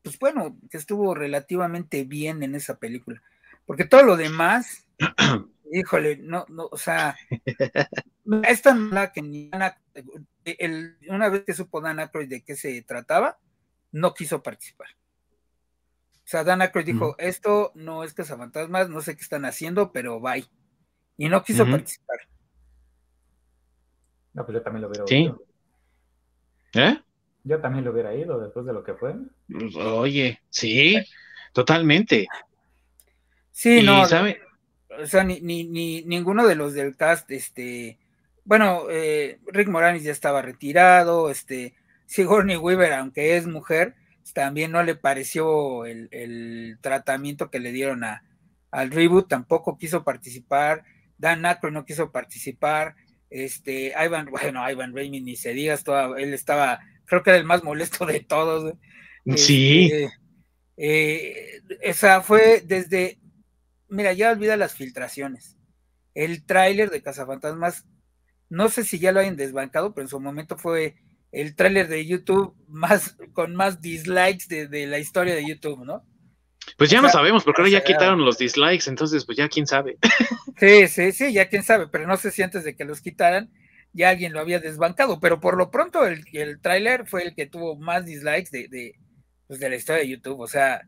pues 0.05 0.17
bueno, 0.21 0.57
que 0.71 0.77
estuvo 0.77 1.13
relativamente 1.13 2.05
bien 2.05 2.45
en 2.45 2.55
esa 2.55 2.79
película. 2.79 3.21
Porque 3.67 3.85
todo 3.85 4.05
lo 4.05 4.17
demás 4.17 4.87
híjole, 5.75 6.17
no, 6.19 6.47
no, 6.49 6.69
o 6.71 6.77
sea, 6.77 7.17
es 8.45 8.63
tan 8.63 8.89
mala 8.89 9.13
que 9.13 9.23
ni 9.23 9.51
el, 10.45 10.97
una 11.09 11.29
vez 11.29 11.43
que 11.45 11.53
supo 11.53 11.81
Dan 11.81 11.99
Aykroyd 11.99 12.29
de 12.29 12.45
qué 12.45 12.55
se 12.55 12.81
trataba, 12.83 13.39
no 13.91 14.15
quiso 14.15 14.43
participar. 14.43 14.89
O 15.33 16.27
sea, 16.27 16.45
Dan 16.45 16.63
Aykroyd 16.63 16.87
dijo, 16.87 17.17
esto 17.19 17.73
no 17.75 18.05
es 18.05 18.15
cazafantasmas, 18.15 18.89
no 18.89 19.01
sé 19.01 19.17
qué 19.17 19.23
están 19.23 19.45
haciendo, 19.45 19.91
pero 19.93 20.21
bye. 20.21 20.45
Y 21.17 21.29
no 21.29 21.43
quiso 21.43 21.67
participar. 21.67 22.19
No, 24.33 24.45
pues 24.45 24.55
yo 24.55 24.63
también 24.63 24.83
lo 24.83 24.89
hubiera 24.89 25.07
¿Sí? 25.07 25.33
¿Eh? 26.75 27.01
Yo 27.45 27.61
también 27.61 27.85
lo 27.85 27.93
hubiera 27.93 28.15
ido 28.15 28.41
después 28.41 28.65
de 28.65 28.73
lo 28.73 28.83
que 28.83 28.95
fue. 28.95 29.15
Oye, 29.77 30.41
sí, 30.51 30.97
totalmente. 31.53 32.27
Sí, 33.51 33.83
no. 33.83 34.07
¿sabe? 34.07 34.41
O 35.03 35.07
sea, 35.07 35.25
ni, 35.25 35.41
ni, 35.41 35.65
ni, 35.65 36.03
ninguno 36.03 36.47
de 36.47 36.55
los 36.55 36.75
del 36.75 36.97
cast, 36.97 37.31
este, 37.31 37.99
bueno, 38.45 38.85
eh, 38.91 39.39
Rick 39.47 39.69
Moranis 39.69 40.03
ya 40.03 40.13
estaba 40.13 40.43
retirado, 40.43 41.31
este, 41.31 41.75
Sigourney 42.07 42.57
Weaver, 42.57 42.93
aunque 42.93 43.37
es 43.37 43.47
mujer, 43.47 43.95
también 44.33 44.73
no 44.73 44.83
le 44.83 44.95
pareció 44.95 45.85
el, 45.85 46.79
tratamiento 46.81 47.51
que 47.51 47.61
le 47.61 47.73
dieron 47.73 48.05
a, 48.05 48.25
al 48.71 48.91
reboot, 48.91 49.29
tampoco 49.29 49.79
quiso 49.79 50.05
participar, 50.05 50.85
Dan 51.19 51.47
Aykroyd 51.47 51.73
no 51.73 51.85
quiso 51.85 52.11
participar, 52.11 52.97
este, 53.31 53.93
Ivan, 54.03 54.27
bueno, 54.31 54.69
Ivan 54.71 54.95
Raymond 54.95 55.25
ni 55.25 55.37
se 55.37 55.53
digas, 55.53 55.85
él 56.19 56.35
estaba, 56.35 56.81
creo 57.05 57.23
que 57.23 57.31
era 57.31 57.39
el 57.39 57.45
más 57.45 57.63
molesto 57.63 58.07
de 58.07 58.21
todos. 58.21 58.75
Sí. 59.37 59.85
Este, 59.85 60.13
eh, 60.77 61.61
esa 61.81 62.21
fue 62.21 62.63
desde, 62.65 63.19
mira, 63.95 64.13
ya 64.13 64.31
olvida 64.31 64.57
las 64.57 64.75
filtraciones. 64.75 65.57
El 66.15 66.45
tráiler 66.45 66.91
de 66.91 67.03
Cazafantasmas, 67.03 67.87
no 68.49 68.69
sé 68.69 68.85
si 68.85 68.99
ya 68.99 69.13
lo 69.13 69.21
hayan 69.21 69.37
desbancado, 69.37 69.95
pero 69.95 70.05
en 70.05 70.09
su 70.09 70.21
momento 70.21 70.57
fue 70.57 70.97
el 71.33 71.57
tráiler 71.57 71.89
de 71.89 72.07
YouTube 72.07 72.55
más 72.69 73.17
con 73.33 73.57
más 73.57 73.81
dislikes 73.81 74.47
de, 74.49 74.87
la 74.87 74.99
historia 74.99 75.35
de 75.35 75.47
YouTube, 75.47 75.85
¿no? 75.85 76.05
Pues 76.79 76.91
ya 76.91 77.03
no 77.03 77.09
sabemos, 77.09 77.45
porque 77.45 77.61
ahora 77.61 77.73
ya 77.73 77.85
quitaron 77.85 78.25
los 78.25 78.39
dislikes, 78.39 78.89
entonces 78.89 79.25
pues 79.25 79.37
ya 79.39 79.49
quién 79.49 79.67
sabe. 79.67 79.99
Sí, 80.57 80.87
sí, 80.87 81.11
sí, 81.11 81.33
ya 81.33 81.49
quién 81.49 81.65
sabe, 81.65 81.89
pero 81.89 82.07
no 82.07 82.17
sé 82.17 82.31
si 82.31 82.41
antes 82.41 82.63
de 82.63 82.77
que 82.77 82.85
los 82.85 83.01
quitaran 83.01 83.51
ya 83.93 84.11
alguien 84.11 84.33
lo 84.33 84.39
había 84.39 84.61
desbancado, 84.61 85.19
pero 85.19 85.41
por 85.41 85.57
lo 85.57 85.73
pronto 85.73 86.07
el, 86.07 86.25
el 86.33 86.61
tráiler 86.61 87.09
fue 87.09 87.25
el 87.25 87.35
que 87.35 87.47
tuvo 87.47 87.77
más 87.77 88.07
dislikes 88.07 88.51
de, 88.53 88.69
de, 88.69 88.95
pues, 89.49 89.59
de 89.59 89.69
la 89.69 89.75
historia 89.75 90.03
de 90.03 90.11
YouTube, 90.11 90.39
o 90.39 90.47
sea, 90.47 90.87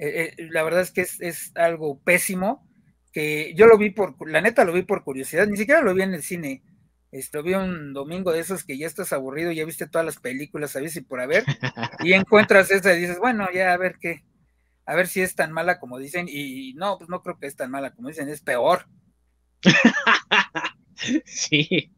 eh, 0.00 0.34
eh, 0.38 0.48
la 0.50 0.62
verdad 0.62 0.80
es 0.80 0.92
que 0.92 1.02
es, 1.02 1.52
algo 1.54 2.00
pésimo, 2.02 2.66
que 3.12 3.52
yo 3.54 3.66
lo 3.66 3.76
vi 3.76 3.90
por, 3.90 4.16
la 4.26 4.40
neta 4.40 4.64
lo 4.64 4.72
vi 4.72 4.80
por 4.82 5.04
curiosidad, 5.04 5.46
ni 5.46 5.58
siquiera 5.58 5.82
lo 5.82 5.92
vi 5.92 6.02
en 6.02 6.14
el 6.14 6.22
cine. 6.22 6.62
Este, 7.12 7.36
lo 7.36 7.44
vi 7.44 7.52
un 7.52 7.92
domingo 7.92 8.32
de 8.32 8.40
esos 8.40 8.64
que 8.64 8.78
ya 8.78 8.86
estás 8.86 9.12
aburrido, 9.12 9.52
ya 9.52 9.66
viste 9.66 9.86
todas 9.86 10.06
las 10.06 10.18
películas, 10.18 10.70
sabes 10.70 10.96
y 10.96 11.02
por 11.02 11.20
haber, 11.20 11.44
y 12.04 12.14
encuentras 12.14 12.70
esa 12.70 12.96
y 12.96 13.00
dices, 13.00 13.18
bueno, 13.18 13.46
ya 13.52 13.74
a 13.74 13.76
ver 13.76 13.96
qué, 14.00 14.24
a 14.86 14.94
ver 14.94 15.06
si 15.06 15.20
es 15.20 15.34
tan 15.34 15.52
mala 15.52 15.78
como 15.78 15.98
dicen, 15.98 16.28
y 16.30 16.72
no, 16.74 16.96
pues 16.96 17.10
no 17.10 17.22
creo 17.22 17.38
que 17.38 17.46
es 17.46 17.56
tan 17.56 17.70
mala 17.70 17.92
como 17.92 18.08
dicen, 18.08 18.30
es 18.30 18.40
peor. 18.40 18.86
sí, 21.26 21.92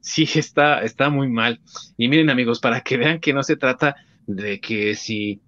sí, 0.00 0.28
está, 0.36 0.82
está 0.82 1.10
muy 1.10 1.28
mal. 1.28 1.60
Y 1.96 2.08
miren 2.08 2.30
amigos, 2.30 2.60
para 2.60 2.82
que 2.82 2.96
vean 2.96 3.18
que 3.18 3.32
no 3.32 3.42
se 3.42 3.56
trata 3.56 3.96
de 4.26 4.60
que 4.60 4.94
si, 4.94 5.42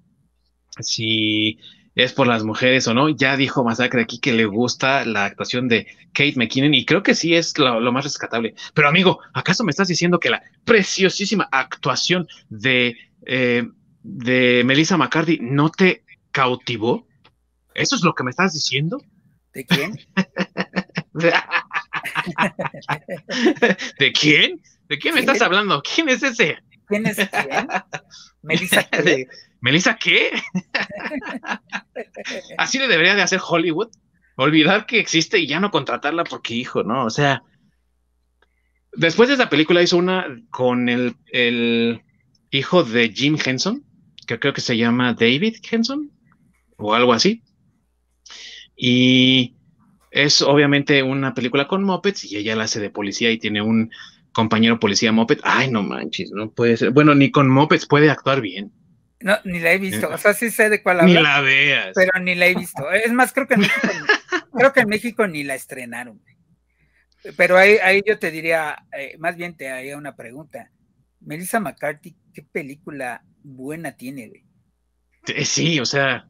si 0.80 1.60
es 1.94 2.12
por 2.12 2.26
las 2.26 2.44
mujeres 2.44 2.86
o 2.88 2.94
no. 2.94 3.08
Ya 3.08 3.36
dijo 3.36 3.64
Masacre 3.64 4.02
aquí 4.02 4.18
que 4.18 4.32
le 4.32 4.44
gusta 4.46 5.04
la 5.04 5.24
actuación 5.24 5.68
de 5.68 5.86
Kate 6.12 6.34
McKinnon 6.36 6.74
y 6.74 6.84
creo 6.84 7.02
que 7.02 7.14
sí 7.14 7.34
es 7.34 7.58
lo, 7.58 7.92
más 7.92 8.04
rescatable. 8.04 8.54
Pero 8.74 8.88
amigo, 8.88 9.20
¿acaso 9.32 9.64
me 9.64 9.70
estás 9.70 9.88
diciendo 9.88 10.18
que 10.18 10.30
la 10.30 10.42
preciosísima 10.64 11.48
actuación 11.50 12.26
de, 12.48 12.96
eh, 13.26 13.64
de 14.02 14.62
Melissa 14.64 14.96
McCarthy 14.96 15.38
no 15.40 15.70
te 15.70 16.04
cautivó? 16.30 17.06
¿Eso 17.74 17.96
es 17.96 18.02
lo 18.02 18.14
que 18.14 18.24
me 18.24 18.30
estás 18.30 18.52
diciendo? 18.52 19.02
¿De 19.52 19.64
quién? 19.66 19.98
¿De 23.98 24.12
quién? 24.12 24.62
¿De 24.88 24.98
quién 24.98 25.14
me 25.14 25.20
estás 25.20 25.42
hablando? 25.42 25.82
¿Quién 25.82 26.08
es 26.08 26.22
ese? 26.22 26.58
¿Quién 26.86 27.06
es 27.06 27.16
quién? 27.16 27.68
Melissa. 28.42 28.88
¿Melissa 29.62 29.96
qué? 29.96 30.32
Así 32.58 32.78
le 32.78 32.88
debería 32.88 33.14
de 33.14 33.22
hacer 33.22 33.40
Hollywood. 33.42 33.90
Olvidar 34.36 34.86
que 34.86 34.98
existe 34.98 35.38
y 35.38 35.46
ya 35.46 35.60
no 35.60 35.70
contratarla 35.70 36.24
porque, 36.24 36.54
hijo, 36.54 36.82
¿no? 36.82 37.04
O 37.04 37.10
sea, 37.10 37.44
después 38.92 39.28
de 39.28 39.36
esa 39.36 39.48
película 39.48 39.82
hizo 39.82 39.96
una 39.96 40.26
con 40.50 40.88
el, 40.88 41.14
el 41.26 42.02
hijo 42.50 42.82
de 42.82 43.10
Jim 43.10 43.38
Henson, 43.42 43.84
que 44.26 44.40
creo 44.40 44.52
que 44.52 44.60
se 44.60 44.76
llama 44.76 45.14
David 45.14 45.56
Henson 45.70 46.10
o 46.76 46.94
algo 46.94 47.12
así. 47.12 47.44
Y 48.76 49.54
es 50.10 50.42
obviamente 50.42 51.04
una 51.04 51.34
película 51.34 51.68
con 51.68 51.84
mopeds 51.84 52.24
y 52.24 52.36
ella 52.36 52.56
la 52.56 52.64
hace 52.64 52.80
de 52.80 52.90
policía 52.90 53.30
y 53.30 53.38
tiene 53.38 53.62
un 53.62 53.92
compañero 54.32 54.80
policía 54.80 55.12
moped. 55.12 55.38
Ay, 55.44 55.70
no 55.70 55.84
manches, 55.84 56.32
no 56.32 56.50
puede 56.50 56.76
ser. 56.76 56.90
Bueno, 56.90 57.14
ni 57.14 57.30
con 57.30 57.48
mopeds 57.48 57.86
puede 57.86 58.10
actuar 58.10 58.40
bien. 58.40 58.72
No, 59.22 59.36
ni 59.44 59.60
la 59.60 59.72
he 59.72 59.78
visto. 59.78 60.08
O 60.08 60.18
sea, 60.18 60.34
sí 60.34 60.50
sé 60.50 60.68
de 60.68 60.82
cuál 60.82 61.00
habla. 61.00 61.14
Ni 61.14 61.22
la 61.22 61.40
veas. 61.40 61.92
Pero 61.94 62.20
ni 62.20 62.34
la 62.34 62.46
he 62.46 62.54
visto. 62.54 62.90
Es 62.90 63.12
más, 63.12 63.32
creo 63.32 63.46
que 63.46 63.54
en 63.54 63.60
México, 63.60 63.88
creo 64.56 64.72
que 64.72 64.80
en 64.80 64.88
México 64.88 65.26
ni 65.26 65.44
la 65.44 65.54
estrenaron. 65.54 66.22
Pero 67.36 67.56
ahí, 67.56 67.76
ahí 67.82 68.02
yo 68.06 68.18
te 68.18 68.30
diría, 68.30 68.84
eh, 68.96 69.16
más 69.18 69.36
bien 69.36 69.56
te 69.56 69.70
haría 69.70 69.96
una 69.96 70.16
pregunta. 70.16 70.70
Melissa 71.20 71.60
McCarthy, 71.60 72.16
¿qué 72.34 72.42
película 72.42 73.24
buena 73.42 73.92
tiene, 73.92 74.28
güey? 74.28 74.44
Sí, 75.44 75.78
o 75.78 75.86
sea, 75.86 76.28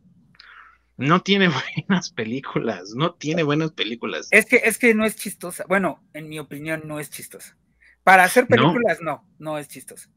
no 0.97 1.23
tiene 1.23 1.49
buenas 1.89 2.11
películas, 2.11 2.93
no 2.95 3.15
tiene 3.15 3.43
buenas 3.43 3.73
películas. 3.73 4.29
Es 4.31 4.47
que, 4.47 4.57
es 4.65 4.79
que 4.79 4.95
no 4.95 5.05
es 5.05 5.17
chistosa. 5.17 5.65
Bueno, 5.69 6.05
en 6.13 6.29
mi 6.29 6.39
opinión, 6.39 6.83
no 6.85 7.01
es 7.01 7.11
chistosa. 7.11 7.57
Para 8.05 8.25
hacer 8.25 8.47
películas, 8.47 8.99
no, 9.01 9.29
no, 9.39 9.59
es 9.59 9.69
chistosa. 9.69 10.11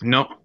No, 0.00 0.44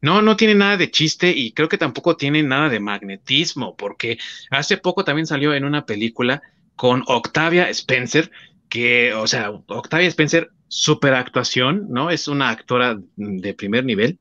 no, 0.00 0.22
no 0.22 0.36
tiene 0.36 0.54
nada 0.54 0.76
de 0.76 0.90
chiste 0.90 1.30
y 1.30 1.52
creo 1.52 1.68
que 1.68 1.78
tampoco 1.78 2.16
tiene 2.16 2.42
nada 2.42 2.68
de 2.68 2.80
magnetismo, 2.80 3.76
porque 3.76 4.18
hace 4.50 4.76
poco 4.76 5.04
también 5.04 5.26
salió 5.26 5.54
en 5.54 5.64
una 5.64 5.86
película 5.86 6.42
con 6.74 7.02
Octavia 7.06 7.68
Spencer, 7.70 8.30
que, 8.68 9.14
o 9.14 9.26
sea, 9.26 9.50
Octavia 9.50 10.08
Spencer, 10.08 10.50
super 10.68 11.14
actuación, 11.14 11.86
¿no? 11.90 12.10
Es 12.10 12.28
una 12.28 12.50
actora 12.50 12.98
de 13.16 13.54
primer 13.54 13.84
nivel 13.84 14.18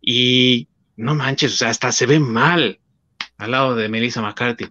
y 0.00 0.68
no 0.96 1.14
manches, 1.14 1.54
o 1.54 1.56
sea, 1.56 1.70
hasta 1.70 1.92
se 1.92 2.06
ve 2.06 2.18
mal 2.18 2.78
al 3.38 3.50
lado 3.50 3.74
de 3.74 3.88
Melissa 3.88 4.22
McCarthy. 4.22 4.68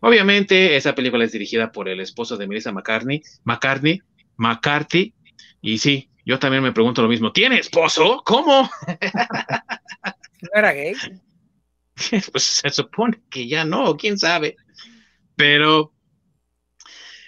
Obviamente, 0.00 0.76
esa 0.76 0.94
película 0.94 1.24
es 1.24 1.32
dirigida 1.32 1.72
por 1.72 1.88
el 1.88 2.00
esposo 2.00 2.36
de 2.36 2.46
Melissa 2.46 2.72
McCartney, 2.72 3.22
McCartney, 3.44 4.02
McCarthy, 4.36 5.14
y 5.62 5.78
sí, 5.78 6.10
yo 6.24 6.38
también 6.38 6.62
me 6.62 6.72
pregunto 6.72 7.02
lo 7.02 7.08
mismo. 7.08 7.32
¿Tiene 7.32 7.58
esposo? 7.58 8.22
¿Cómo? 8.24 8.70
¿No 10.42 10.48
era 10.54 10.72
gay? 10.72 10.94
Pues 12.32 12.42
se 12.42 12.70
supone 12.70 13.20
que 13.30 13.46
ya 13.46 13.64
no, 13.64 13.96
quién 13.96 14.18
sabe. 14.18 14.56
Pero, 15.36 15.92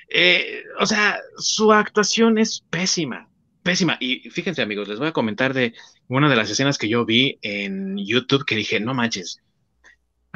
eh, 0.08 0.64
o 0.80 0.86
sea, 0.86 1.20
su 1.38 1.72
actuación 1.72 2.38
es 2.38 2.64
pésima, 2.68 3.28
pésima. 3.62 3.96
Y 4.00 4.28
fíjense, 4.30 4.62
amigos, 4.62 4.88
les 4.88 4.98
voy 4.98 5.08
a 5.08 5.12
comentar 5.12 5.54
de 5.54 5.72
una 6.08 6.28
de 6.28 6.36
las 6.36 6.50
escenas 6.50 6.78
que 6.78 6.88
yo 6.88 7.04
vi 7.04 7.38
en 7.42 7.96
YouTube 7.96 8.44
que 8.44 8.56
dije, 8.56 8.80
no 8.80 8.92
manches. 8.92 9.40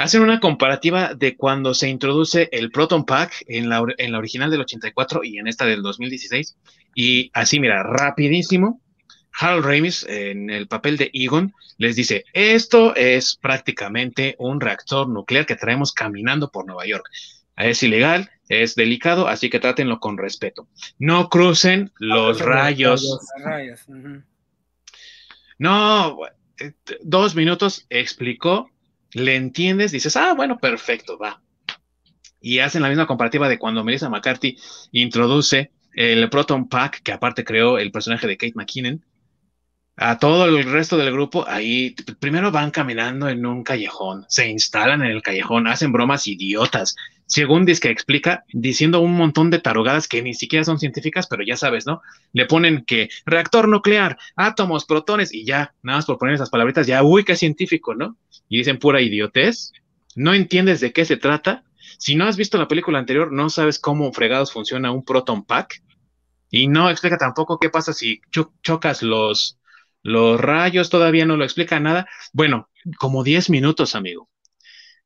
Hacen 0.00 0.22
una 0.22 0.40
comparativa 0.40 1.14
de 1.14 1.36
cuando 1.36 1.74
se 1.74 1.88
introduce 1.88 2.48
el 2.52 2.70
Proton 2.70 3.04
Pack 3.04 3.44
en 3.48 3.68
la, 3.68 3.84
en 3.98 4.12
la 4.12 4.18
original 4.18 4.50
del 4.50 4.62
84 4.62 5.24
y 5.24 5.38
en 5.38 5.46
esta 5.46 5.66
del 5.66 5.82
2016. 5.82 6.56
Y 6.94 7.30
así, 7.34 7.60
mira, 7.60 7.82
rapidísimo, 7.82 8.80
Harold 9.38 9.66
Ramis, 9.66 10.06
en 10.08 10.48
el 10.48 10.68
papel 10.68 10.96
de 10.96 11.10
Egon, 11.12 11.52
les 11.76 11.96
dice, 11.96 12.24
esto 12.32 12.94
es 12.96 13.36
prácticamente 13.36 14.36
un 14.38 14.60
reactor 14.60 15.06
nuclear 15.06 15.44
que 15.44 15.56
traemos 15.56 15.92
caminando 15.92 16.50
por 16.50 16.66
Nueva 16.66 16.86
York. 16.86 17.04
Es 17.56 17.82
ilegal, 17.82 18.30
es 18.48 18.74
delicado, 18.76 19.28
así 19.28 19.50
que 19.50 19.60
trátenlo 19.60 20.00
con 20.00 20.16
respeto. 20.16 20.66
No 20.98 21.28
crucen 21.28 21.92
los 21.98 22.40
rayos. 22.40 23.20
No, 25.58 26.18
eh, 26.58 26.72
dos 27.02 27.34
minutos 27.34 27.84
explicó, 27.90 28.70
le 29.12 29.36
entiendes, 29.36 29.92
dices, 29.92 30.16
ah, 30.16 30.34
bueno, 30.34 30.58
perfecto, 30.58 31.18
va. 31.18 31.40
Y 32.40 32.60
hacen 32.60 32.82
la 32.82 32.88
misma 32.88 33.06
comparativa 33.06 33.48
de 33.48 33.58
cuando 33.58 33.84
Melissa 33.84 34.08
McCarthy 34.08 34.56
introduce 34.92 35.70
el 35.94 36.30
Proton 36.30 36.68
Pack, 36.68 37.02
que 37.02 37.12
aparte 37.12 37.44
creó 37.44 37.78
el 37.78 37.92
personaje 37.92 38.26
de 38.26 38.36
Kate 38.36 38.54
McKinnon, 38.54 39.04
a 40.02 40.18
todo 40.18 40.46
el 40.46 40.64
resto 40.64 40.96
del 40.96 41.12
grupo, 41.12 41.44
ahí 41.46 41.94
primero 42.20 42.50
van 42.50 42.70
caminando 42.70 43.28
en 43.28 43.44
un 43.44 43.62
callejón, 43.62 44.24
se 44.30 44.48
instalan 44.48 45.02
en 45.02 45.10
el 45.10 45.20
callejón, 45.20 45.68
hacen 45.68 45.92
bromas 45.92 46.26
idiotas, 46.26 46.96
según 47.26 47.66
que 47.66 47.90
explica, 47.90 48.44
diciendo 48.50 49.00
un 49.00 49.12
montón 49.12 49.50
de 49.50 49.58
tarugadas 49.58 50.08
que 50.08 50.22
ni 50.22 50.32
siquiera 50.32 50.64
son 50.64 50.78
científicas, 50.78 51.26
pero 51.26 51.44
ya 51.44 51.58
sabes, 51.58 51.86
¿no? 51.86 52.00
Le 52.32 52.46
ponen 52.46 52.82
que 52.86 53.10
reactor 53.26 53.68
nuclear, 53.68 54.16
átomos, 54.36 54.86
protones, 54.86 55.34
y 55.34 55.44
ya, 55.44 55.74
nada 55.82 55.98
más 55.98 56.06
por 56.06 56.16
poner 56.16 56.34
esas 56.34 56.48
palabritas, 56.48 56.86
ya, 56.86 57.02
uy, 57.02 57.22
qué 57.22 57.36
científico, 57.36 57.94
¿no? 57.94 58.16
Y 58.48 58.56
dicen 58.56 58.78
pura 58.78 59.02
idiotez, 59.02 59.72
no 60.16 60.32
entiendes 60.32 60.80
de 60.80 60.94
qué 60.94 61.04
se 61.04 61.18
trata, 61.18 61.62
si 61.98 62.14
no 62.14 62.24
has 62.24 62.38
visto 62.38 62.56
la 62.56 62.68
película 62.68 62.98
anterior, 62.98 63.30
no 63.30 63.50
sabes 63.50 63.78
cómo 63.78 64.10
fregados 64.14 64.50
funciona 64.50 64.92
un 64.92 65.04
proton 65.04 65.44
pack. 65.44 65.82
Y 66.52 66.66
no 66.66 66.90
explica 66.90 67.16
tampoco 67.16 67.60
qué 67.60 67.70
pasa 67.70 67.92
si 67.92 68.22
chocas 68.62 69.02
los, 69.02 69.59
los 70.02 70.40
rayos, 70.40 70.90
todavía 70.90 71.26
no 71.26 71.36
lo 71.36 71.44
explica 71.44 71.80
nada. 71.80 72.08
Bueno, 72.32 72.68
como 72.98 73.22
10 73.24 73.50
minutos, 73.50 73.94
amigo. 73.94 74.28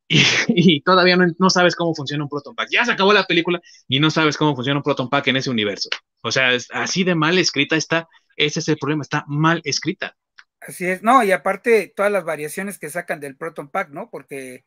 Y, 0.09 0.81
todavía 0.85 1.17
no, 1.17 1.51
sabes 1.51 1.75
cómo 1.77 1.95
funciona 1.95 2.25
un 2.25 2.31
proton 2.31 2.55
pack. 2.55 2.69
Ya 2.71 2.85
se 2.85 2.93
acabó 2.93 3.13
la 3.13 3.25
película 3.25 3.61
y 3.89 4.01
no 4.01 4.11
sabes 4.11 4.37
cómo 4.37 4.55
funciona 4.55 4.79
un 4.79 4.85
proton 4.85 5.09
pack 5.09 5.29
en 5.29 5.37
ese 5.37 5.51
universo. 5.51 5.89
O 6.23 6.31
sea, 6.31 6.51
así 6.73 7.05
de 7.05 7.15
mal 7.15 7.39
escrita 7.39 7.77
está. 7.77 8.09
Ese 8.37 8.61
es 8.61 8.69
el 8.69 8.79
problema, 8.79 9.03
está 9.03 9.25
mal 9.29 9.61
escrita. 9.65 10.17
Así 10.61 10.87
es, 10.87 11.03
no, 11.03 11.23
y 11.23 11.31
aparte 11.31 11.93
todas 11.95 12.11
las 12.11 12.25
variaciones 12.25 12.79
que 12.79 12.89
sacan 12.89 13.21
del 13.21 13.37
proton 13.37 13.69
pack, 13.69 13.91
¿no? 13.91 14.09
Porque 14.11 14.65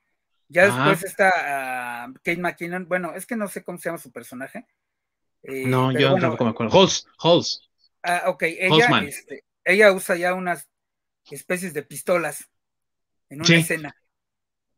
ya 0.47 0.65
después 0.65 1.03
está 1.03 2.07
uh, 2.07 2.13
Kate 2.23 2.37
McKinnon, 2.37 2.87
bueno, 2.87 3.13
es 3.15 3.25
que 3.25 3.35
no 3.35 3.47
sé 3.47 3.63
cómo 3.63 3.77
se 3.79 3.89
llama 3.89 3.97
su 3.97 4.11
personaje. 4.11 4.65
Eh, 5.43 5.65
no, 5.65 5.91
yo 5.91 6.15
tampoco 6.15 6.43
me 6.45 6.51
acuerdo. 6.51 6.79
Halls, 6.79 7.07
Halls. 7.17 7.69
Ah, 8.03 8.23
ok, 8.27 8.43
ella, 8.43 8.99
este, 9.07 9.43
ella 9.67 9.91
usa 9.91 10.15
ya 10.15 10.33
unas 10.33 10.69
especies 11.29 11.73
de 11.73 11.83
pistolas 11.83 12.49
en 13.29 13.41
una 13.41 13.57
escena. 13.57 13.95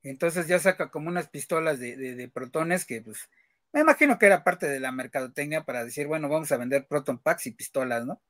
Entonces 0.02 0.48
ya 0.48 0.60
saca 0.60 0.90
como 0.90 1.10
unas 1.10 1.30
pistolas 1.30 1.80
de, 1.80 1.96
de, 1.96 2.28
protones 2.30 2.86
que 2.86 3.02
pues 3.02 3.30
me 3.72 3.82
imagino 3.82 4.18
que 4.18 4.26
era 4.26 4.44
parte 4.44 4.68
de 4.68 4.80
la 4.80 4.92
mercadotecnia 4.92 5.64
para 5.64 5.86
decir, 5.86 6.08
bueno, 6.08 6.28
vamos 6.28 6.52
a 6.52 6.58
vender 6.58 6.88
proton 6.88 7.20
packs 7.20 7.48
y 7.48 7.52
pistolas, 7.52 8.06
¿no? 8.06 8.22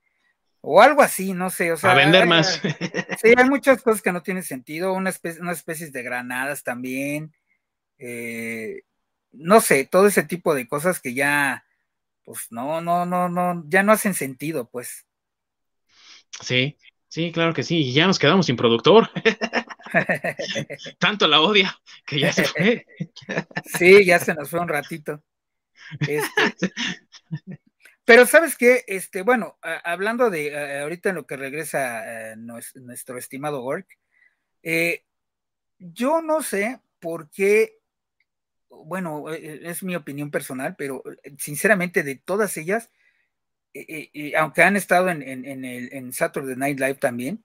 O 0.61 0.81
algo 0.81 1.01
así, 1.01 1.33
no 1.33 1.49
sé, 1.49 1.71
o 1.71 1.77
sea. 1.77 1.91
A 1.91 1.95
vender 1.95 2.27
más. 2.27 2.61
Sí, 3.21 3.33
hay 3.37 3.49
muchas 3.49 3.81
cosas 3.81 4.01
que 4.01 4.11
no 4.11 4.23
tienen 4.23 4.43
sentido, 4.43 4.93
una 4.93 5.09
especie, 5.09 5.41
unas 5.41 5.57
especies 5.57 5.91
de 5.93 6.03
granadas 6.03 6.63
también, 6.63 7.33
eh, 7.97 8.81
no 9.31 9.61
sé, 9.61 9.85
todo 9.85 10.07
ese 10.07 10.23
tipo 10.23 10.53
de 10.55 10.67
cosas 10.67 10.99
que 10.99 11.13
ya, 11.13 11.65
pues 12.23 12.47
no, 12.49 12.81
no, 12.81 13.05
no, 13.05 13.29
no, 13.29 13.63
ya 13.67 13.83
no 13.83 13.93
hacen 13.93 14.13
sentido, 14.13 14.69
pues. 14.69 15.05
Sí, 16.41 16.77
sí, 17.07 17.31
claro 17.31 17.53
que 17.53 17.63
sí, 17.63 17.77
y 17.77 17.93
ya 17.93 18.07
nos 18.07 18.19
quedamos 18.19 18.45
sin 18.45 18.55
productor. 18.55 19.09
Tanto 20.99 21.27
la 21.27 21.41
odia 21.41 21.77
que 22.05 22.19
ya 22.19 22.33
se 22.33 22.45
fue. 22.45 22.85
sí, 23.65 24.05
ya 24.05 24.19
se 24.19 24.33
nos 24.33 24.49
fue 24.49 24.59
un 24.59 24.67
ratito. 24.67 25.23
Este, 25.99 26.73
pero 28.05 28.25
sabes 28.25 28.55
qué, 28.55 28.83
este, 28.87 29.21
bueno, 29.21 29.57
hablando 29.61 30.29
de 30.29 30.81
ahorita 30.81 31.09
en 31.09 31.15
lo 31.15 31.25
que 31.25 31.37
regresa 31.37 32.35
nuestro, 32.35 33.17
estimado 33.17 33.61
Gork, 33.61 33.87
eh, 34.63 35.05
yo 35.79 36.21
no 36.21 36.41
sé 36.43 36.81
por 36.99 37.29
qué, 37.29 37.77
bueno, 38.69 39.31
e, 39.31 39.37
e, 39.37 39.69
es 39.69 39.83
mi 39.83 39.95
opinión 39.95 40.31
personal, 40.31 40.75
pero 40.77 41.03
eh, 41.23 41.35
sinceramente 41.37 42.03
de 42.03 42.15
todas 42.15 42.55
ellas, 42.57 42.89
aunque 44.37 44.63
han 44.63 44.75
estado 44.75 45.09
en, 45.09 45.21
en, 45.21 45.65
el, 45.65 45.93
en 45.93 46.11
Saturday 46.11 46.55
Night 46.55 46.79
Live 46.79 46.95
también, 46.95 47.43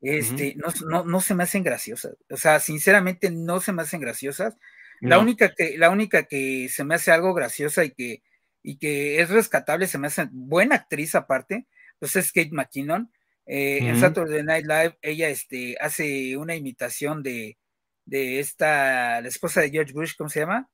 este, 0.00 0.56
no, 0.56 1.04
no, 1.04 1.20
se 1.20 1.34
me 1.34 1.44
hacen 1.44 1.62
graciosas. 1.62 2.16
O 2.30 2.36
sea, 2.36 2.60
sinceramente 2.60 3.30
no 3.30 3.60
se 3.60 3.72
me 3.72 3.82
hacen 3.82 4.00
graciosas. 4.00 4.56
La, 5.00 5.18
única 5.18 5.52
que, 5.54 5.76
la 5.78 5.90
única 5.90 6.24
que 6.24 6.68
se 6.68 6.84
me 6.84 6.94
hace 6.94 7.10
algo 7.10 7.34
graciosa 7.34 7.84
y 7.84 7.90
que 7.90 8.22
y 8.62 8.76
que 8.78 9.20
es 9.20 9.30
rescatable, 9.30 9.86
se 9.86 9.98
me 9.98 10.06
hace 10.06 10.28
buena 10.30 10.76
actriz 10.76 11.14
aparte, 11.14 11.66
pues 11.98 12.16
es 12.16 12.32
Kate 12.32 12.50
McKinnon. 12.52 13.10
Eh, 13.44 13.78
en 13.82 13.98
Saturday 13.98 14.44
Night 14.44 14.66
Live, 14.66 14.98
ella 15.02 15.28
este, 15.28 15.76
hace 15.80 16.36
una 16.36 16.54
imitación 16.54 17.24
de, 17.24 17.58
de 18.04 18.38
esta, 18.38 19.20
la 19.20 19.26
esposa 19.26 19.60
de 19.60 19.70
George 19.70 19.92
Bush, 19.92 20.14
¿cómo 20.16 20.30
se 20.30 20.40
llama? 20.40 20.70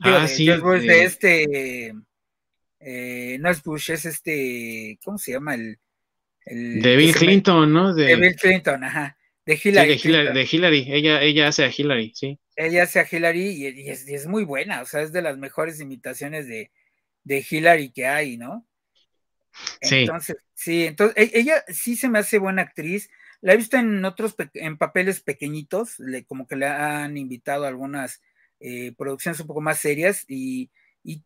ah, 0.00 0.22
de 0.22 0.28
sí, 0.28 0.46
George 0.46 0.62
Bush, 0.62 0.80
de 0.80 1.04
este, 1.04 1.92
eh, 2.80 3.36
no 3.40 3.50
es 3.50 3.62
Bush, 3.62 3.90
es 3.90 4.06
este, 4.06 4.98
¿cómo 5.04 5.18
se 5.18 5.32
llama? 5.32 5.54
El, 5.54 5.78
de 6.46 6.96
Bill 6.96 7.14
Clinton, 7.14 7.72
¿no? 7.72 7.94
De... 7.94 8.16
Bill 8.16 8.34
Clinton, 8.34 8.82
ajá. 8.82 9.16
De 9.44 9.60
Hillary. 9.62 9.98
de, 9.98 10.48
Hillary, 10.50 10.86
Ella, 10.90 11.22
ella 11.22 11.48
hace 11.48 11.64
a 11.64 11.70
Hillary, 11.76 12.12
sí. 12.14 12.38
Ella 12.56 12.84
hace 12.84 13.00
a 13.00 13.06
Hillary 13.10 13.48
y, 13.48 13.88
es, 13.88 14.08
y, 14.08 14.14
es, 14.14 14.26
muy 14.26 14.44
buena, 14.44 14.82
o 14.82 14.86
sea, 14.86 15.02
es 15.02 15.12
de 15.12 15.22
las 15.22 15.38
mejores 15.38 15.80
imitaciones 15.80 16.46
de, 16.46 16.70
de 17.24 17.44
Hillary 17.48 17.90
que 17.90 18.06
hay, 18.06 18.36
¿no? 18.36 18.66
Sí. 19.82 20.00
Entonces, 20.00 20.36
sí, 20.54 20.86
entonces 20.86 21.16
e, 21.16 21.38
ella 21.38 21.64
sí 21.68 21.96
se 21.96 22.08
me 22.08 22.18
hace 22.18 22.38
buena 22.38 22.62
actriz. 22.62 23.10
La 23.40 23.54
he 23.54 23.56
visto 23.56 23.76
en 23.76 24.04
otros, 24.04 24.34
en 24.54 24.78
papeles 24.78 25.20
pequeñitos, 25.20 25.98
le, 25.98 26.24
como 26.24 26.46
que 26.46 26.56
le 26.56 26.66
han 26.66 27.16
invitado 27.16 27.64
a 27.64 27.68
algunas 27.68 28.22
eh, 28.60 28.92
producciones 28.96 29.40
un 29.40 29.46
poco 29.46 29.60
más 29.60 29.78
serias 29.78 30.24
y, 30.28 30.70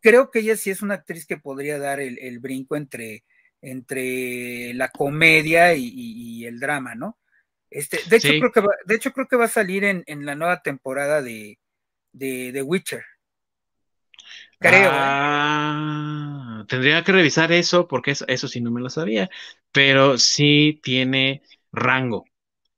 creo 0.01 0.31
que 0.31 0.39
ella 0.39 0.55
sí 0.55 0.69
es 0.69 0.81
una 0.81 0.95
actriz 0.95 1.25
que 1.25 1.37
podría 1.37 1.77
dar 1.77 1.99
el, 1.99 2.39
brinco 2.39 2.75
entre, 2.75 3.23
entre 3.61 4.73
la 4.73 4.89
comedia 4.89 5.73
y, 5.75 6.45
el 6.45 6.59
drama, 6.59 6.95
¿no? 6.95 7.17
Este, 7.69 7.99
de 8.09 8.17
hecho, 8.17 8.29
creo 8.29 8.51
que 8.51 8.61
va, 8.61 8.73
de 8.85 8.95
hecho, 8.95 9.11
creo 9.11 9.27
que 9.27 9.35
va 9.35 9.45
a 9.45 9.49
salir 9.49 9.83
en, 9.83 10.03
en 10.05 10.25
la 10.25 10.35
nueva 10.35 10.61
temporada 10.61 11.21
de, 11.21 11.59
de, 12.13 12.51
de 12.51 12.61
Witcher. 12.61 13.03
Creo. 14.59 14.89
¿eh? 14.89 14.93
Ah, 14.93 16.65
tendría 16.67 17.03
que 17.03 17.11
revisar 17.11 17.51
eso 17.51 17.87
porque 17.87 18.11
eso, 18.11 18.25
eso, 18.27 18.47
sí 18.47 18.61
no 18.61 18.71
me 18.71 18.81
lo 18.81 18.89
sabía. 18.89 19.29
Pero 19.71 20.17
sí 20.17 20.79
tiene 20.83 21.41
rango. 21.71 22.25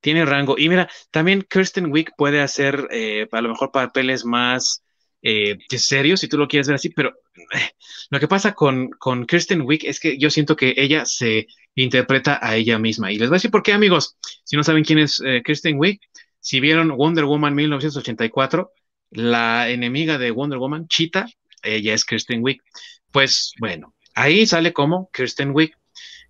Tiene 0.02 0.26
rango. 0.26 0.58
Y 0.58 0.70
mira, 0.70 0.90
también 1.12 1.44
Kirsten 1.44 1.92
Wick 1.92 2.14
puede 2.18 2.42
hacer 2.42 2.88
eh, 2.92 3.28
a 3.32 3.42
lo 3.42 3.50
mejor 3.50 3.72
papeles 3.72 4.26
más 4.26 4.84
eh, 5.22 5.58
serios, 5.70 6.20
si 6.20 6.28
tú 6.28 6.38
lo 6.38 6.48
quieres 6.48 6.68
ver 6.68 6.76
así, 6.76 6.90
pero 6.90 7.14
eh, 7.54 7.72
lo 8.10 8.20
que 8.20 8.28
pasa 8.28 8.54
con, 8.54 8.90
con 8.92 9.26
Kirsten 9.26 9.62
Wick 9.62 9.84
es 9.84 10.00
que 10.00 10.18
yo 10.18 10.30
siento 10.30 10.56
que 10.56 10.74
ella 10.78 11.06
se 11.06 11.48
interpreta 11.76 12.40
a 12.42 12.56
ella 12.56 12.80
misma. 12.80 13.12
Y 13.12 13.18
les 13.18 13.30
voy 13.30 13.36
a 13.36 13.38
decir 13.38 13.52
por 13.52 13.64
qué, 13.64 13.74
amigos. 13.74 14.18
Si 14.44 14.56
no 14.56 14.64
saben 14.64 14.84
quién 14.84 15.00
es 15.00 15.22
Kirsten 15.46 15.78
Wick, 15.78 16.02
si 16.40 16.60
vieron 16.60 16.96
Wonder 16.96 17.26
Woman 17.26 17.56
1984, 17.56 18.72
la 19.12 19.70
enemiga 19.70 20.18
de 20.18 20.32
Wonder 20.32 20.60
Woman, 20.60 20.88
Cheetah, 20.88 21.28
ella 21.64 21.94
es 21.94 22.06
Kirsten 22.06 22.42
Wick. 22.44 22.64
Pues 23.12 23.54
bueno, 23.60 23.94
ahí 24.16 24.46
sale 24.46 24.74
como 24.74 25.10
Kirsten 25.12 25.52
Wick. 25.52 25.78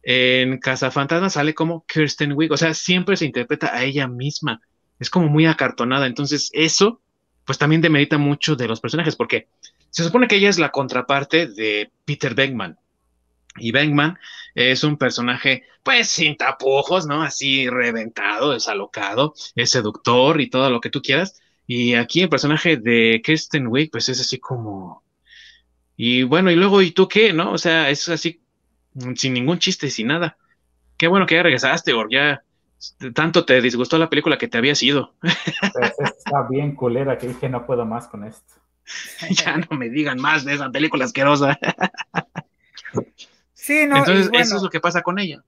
En 0.03 0.59
Casa 0.59 0.89
Fantasma 0.89 1.30
sale 1.30 1.53
como 1.53 1.85
Kirsten 1.85 2.34
Wick, 2.34 2.51
o 2.51 2.57
sea, 2.57 2.73
siempre 2.73 3.18
se 3.18 3.26
interpreta 3.26 3.76
a 3.76 3.84
ella 3.84 4.07
misma. 4.07 4.61
Es 4.99 5.09
como 5.09 5.27
muy 5.27 5.45
acartonada. 5.45 6.07
Entonces, 6.07 6.49
eso, 6.53 7.01
pues 7.48 7.57
también 7.57 7.82
demerita 7.82 8.18
mucho 8.18 8.57
de 8.57 8.68
los 8.68 8.82
personajes, 8.82 9.15
porque 9.15 9.48
se 9.90 10.03
supone 10.03 10.28
que 10.28 10.36
ella 10.36 10.49
es 10.49 10.60
la 10.60 10.69
contraparte 10.69 11.48
de 11.48 11.90
Peter 12.03 12.36
Venkman. 12.36 12.78
Y 13.56 13.72
Venkman 13.72 14.19
es 14.53 14.84
un 14.84 14.98
personaje, 14.98 15.64
pues, 15.82 16.10
sin 16.10 16.36
tapujos, 16.36 17.07
¿no? 17.07 17.24
Así 17.24 17.69
reventado, 17.69 18.53
es 18.53 18.68
alocado, 18.68 19.34
es 19.56 19.72
seductor 19.72 20.41
y 20.41 20.49
todo 20.49 20.69
lo 20.69 20.82
que 20.82 20.90
tú 20.90 21.02
quieras. 21.02 21.41
Y 21.65 21.94
aquí 21.94 22.22
el 22.22 22.30
personaje 22.30 22.76
de 22.76 23.22
Kirsten 23.24 23.68
Wick, 23.68 23.91
pues 23.91 24.10
es 24.10 24.19
así 24.19 24.40
como. 24.40 25.03
Y 25.95 26.24
bueno, 26.24 26.52
y 26.52 26.56
luego, 26.57 26.82
¿y 26.82 26.91
tú 26.91 27.07
qué? 27.07 27.32
¿No? 27.32 27.53
O 27.53 27.57
sea, 27.57 27.90
es 27.90 28.10
así, 28.10 28.41
sin 29.15 29.34
ningún 29.34 29.57
chiste, 29.60 29.90
sin 29.90 30.07
nada. 30.07 30.38
Qué 30.98 31.07
bueno 31.07 31.26
que 31.26 31.36
ya 31.36 31.44
regresaste, 31.44 31.94
o 31.94 32.10
ya 32.10 32.44
tanto 33.14 33.45
te 33.45 33.62
disgustó 33.62 33.98
la 33.98 34.10
película 34.10 34.38
que 34.38 34.48
te 34.48 34.58
había 34.58 34.76
sido. 34.76 35.14
Pues 35.22 35.94
está 36.18 36.48
bien 36.49 36.76
culera 36.76 37.18
que 37.18 37.28
dije 37.28 37.49
no 37.49 37.66
puedo 37.66 37.86
más 37.86 38.08
con 38.08 38.24
esto. 38.24 38.54
ya 39.32 39.58
no 39.58 39.78
me 39.78 39.90
digan 39.90 40.20
más 40.20 40.45
de 40.45 40.54
esa 40.54 40.70
película 40.70 41.06
asquerosa. 41.06 41.58
sí, 43.54 43.86
no. 43.88 43.98
Entonces, 43.98 44.30
eso 44.34 44.58
es 44.58 44.64
lo 44.64 44.70
que 44.70 44.80
pasa 44.80 45.02
con 45.02 45.20
ella. 45.20 45.44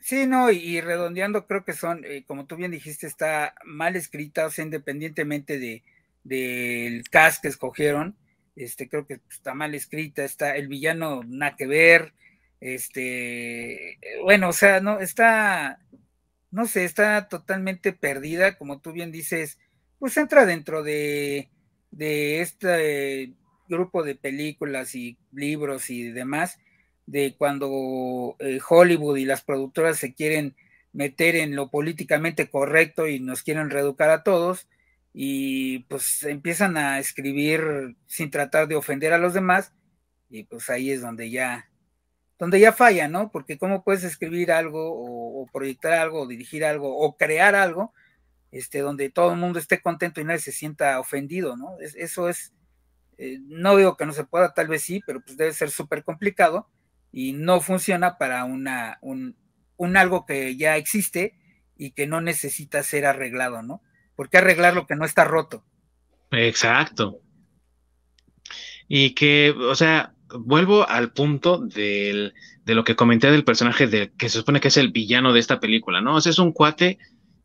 Sí, 0.00 0.26
no, 0.26 0.50
y, 0.50 0.82
redondeando, 0.82 1.46
creo 1.46 1.64
que 1.64 1.72
son, 1.72 2.04
eh, 2.04 2.24
como 2.26 2.44
tú 2.44 2.56
bien 2.56 2.70
dijiste, 2.70 3.06
está 3.06 3.54
mal 3.64 3.96
escrita, 3.96 4.44
o 4.44 4.50
sea, 4.50 4.64
independientemente 4.64 5.58
de 5.58 5.82
del 6.24 7.08
cast 7.10 7.42
que 7.42 7.48
escogieron, 7.48 8.16
este, 8.56 8.88
creo 8.88 9.06
que 9.06 9.20
está 9.30 9.54
mal 9.54 9.74
escrita, 9.74 10.24
está 10.24 10.56
el 10.56 10.68
villano 10.68 11.22
nada 11.26 11.56
que 11.56 11.66
ver, 11.66 12.14
este, 12.60 13.98
bueno, 14.22 14.48
o 14.48 14.52
sea, 14.52 14.80
no, 14.80 15.00
está, 15.00 15.78
no 16.54 16.66
sé, 16.68 16.84
está 16.84 17.28
totalmente 17.28 17.92
perdida, 17.92 18.56
como 18.56 18.80
tú 18.80 18.92
bien 18.92 19.10
dices, 19.10 19.58
pues 19.98 20.16
entra 20.16 20.46
dentro 20.46 20.84
de, 20.84 21.50
de 21.90 22.42
este 22.42 23.32
grupo 23.68 24.04
de 24.04 24.14
películas 24.14 24.94
y 24.94 25.18
libros 25.32 25.90
y 25.90 26.04
demás, 26.12 26.60
de 27.06 27.34
cuando 27.36 28.36
eh, 28.38 28.60
Hollywood 28.68 29.16
y 29.16 29.24
las 29.24 29.42
productoras 29.42 29.98
se 29.98 30.14
quieren 30.14 30.54
meter 30.92 31.34
en 31.34 31.56
lo 31.56 31.70
políticamente 31.70 32.48
correcto 32.48 33.08
y 33.08 33.18
nos 33.18 33.42
quieren 33.42 33.68
reeducar 33.68 34.10
a 34.10 34.22
todos 34.22 34.68
y 35.12 35.80
pues 35.80 36.22
empiezan 36.22 36.76
a 36.76 37.00
escribir 37.00 37.96
sin 38.06 38.30
tratar 38.30 38.68
de 38.68 38.76
ofender 38.76 39.12
a 39.12 39.18
los 39.18 39.34
demás 39.34 39.72
y 40.30 40.44
pues 40.44 40.70
ahí 40.70 40.92
es 40.92 41.00
donde 41.00 41.30
ya 41.30 41.68
donde 42.38 42.60
ya 42.60 42.72
falla, 42.72 43.08
¿no? 43.08 43.30
Porque 43.30 43.58
cómo 43.58 43.84
puedes 43.84 44.04
escribir 44.04 44.52
algo 44.52 44.92
o, 44.92 45.46
proyectar 45.52 45.92
algo 45.92 46.22
o 46.22 46.26
dirigir 46.26 46.64
algo 46.64 46.96
o 46.96 47.16
crear 47.16 47.54
algo 47.54 47.92
este 48.50 48.78
donde 48.80 49.10
todo 49.10 49.32
el 49.32 49.38
mundo 49.38 49.58
esté 49.58 49.82
contento 49.82 50.20
y 50.20 50.24
nadie 50.24 50.40
se 50.40 50.52
sienta 50.52 50.98
ofendido, 51.00 51.56
¿no? 51.56 51.76
eso 51.80 52.28
es 52.28 52.54
eh, 53.18 53.38
no 53.46 53.76
digo 53.76 53.96
que 53.96 54.06
no 54.06 54.12
se 54.12 54.24
pueda, 54.24 54.54
tal 54.54 54.68
vez 54.68 54.82
sí, 54.82 55.00
pero 55.06 55.20
pues 55.20 55.36
debe 55.36 55.52
ser 55.52 55.70
súper 55.70 56.02
complicado 56.02 56.68
y 57.12 57.32
no 57.32 57.60
funciona 57.60 58.18
para 58.18 58.44
una, 58.44 58.98
un, 59.02 59.36
un, 59.76 59.96
algo 59.96 60.26
que 60.26 60.56
ya 60.56 60.76
existe 60.76 61.38
y 61.76 61.92
que 61.92 62.06
no 62.06 62.20
necesita 62.20 62.82
ser 62.82 63.06
arreglado, 63.06 63.62
¿no? 63.62 63.82
¿Por 64.16 64.30
qué 64.30 64.38
arreglar 64.38 64.74
lo 64.74 64.86
que 64.86 64.96
no 64.96 65.04
está 65.04 65.24
roto? 65.24 65.64
Exacto. 66.32 67.20
Y 68.88 69.14
que, 69.14 69.50
o 69.50 69.74
sea, 69.74 70.13
vuelvo 70.38 70.88
al 70.88 71.12
punto 71.12 71.58
de 71.58 72.32
lo 72.66 72.84
que 72.84 72.96
comenté 72.96 73.30
del 73.30 73.44
personaje 73.44 73.86
de, 73.86 74.12
que 74.16 74.28
se 74.28 74.38
supone 74.38 74.60
que 74.60 74.68
es 74.68 74.76
el 74.76 74.90
villano 74.90 75.32
de 75.32 75.40
esta 75.40 75.60
película, 75.60 76.00
¿no? 76.00 76.16
O 76.16 76.20
sea, 76.20 76.30
es 76.30 76.38
un 76.38 76.52
cuate 76.52 76.98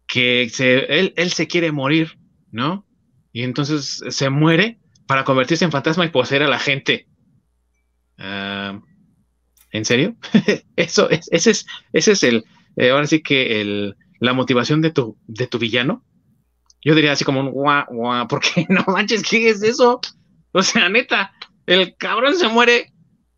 que 0.08 0.50
se, 0.50 0.86
él, 1.00 1.32
se 1.32 1.48
quiere 1.48 1.72
morir, 1.72 2.18
¿no? 2.52 2.86
Y 3.32 3.44
entonces 3.44 4.04
se 4.10 4.30
muere 4.30 4.80
para 5.06 5.24
convertirse 5.24 5.66
en 5.66 5.72
fantasma 5.72 6.06
y 6.06 6.10
poseer 6.10 6.44
a 6.44 6.48
la 6.48 6.60
gente. 6.60 7.08
Uh, 8.18 8.82
¿En 9.72 9.86
serio? 9.86 10.16
Eso, 10.76 11.10
es, 11.10 11.30
ese 11.32 11.52
es, 11.52 11.68
ese 11.94 12.12
es 12.14 12.24
el, 12.24 12.44
eh, 12.76 12.90
ahora 12.90 13.06
sí 13.06 13.22
que 13.22 13.62
el, 13.62 13.96
la 14.20 14.34
motivación 14.34 14.82
de 14.82 14.92
tu, 14.92 15.18
de 15.28 15.48
tu 15.48 15.60
villano. 15.60 16.04
Yo 16.84 16.96
diría 16.96 17.12
así 17.12 17.24
como 17.24 17.42
un 17.42 17.52
guau, 17.52 17.86
guau, 17.90 18.28
porque 18.28 18.66
no 18.70 18.84
manches, 18.88 19.22
¿qué 19.22 19.50
es 19.50 19.62
eso? 19.62 20.02
O 20.54 20.64
sea, 20.64 20.90
neta, 20.90 21.34
el 21.74 21.96
cabrón 21.98 22.36
se 22.36 22.48
muere 22.48 22.94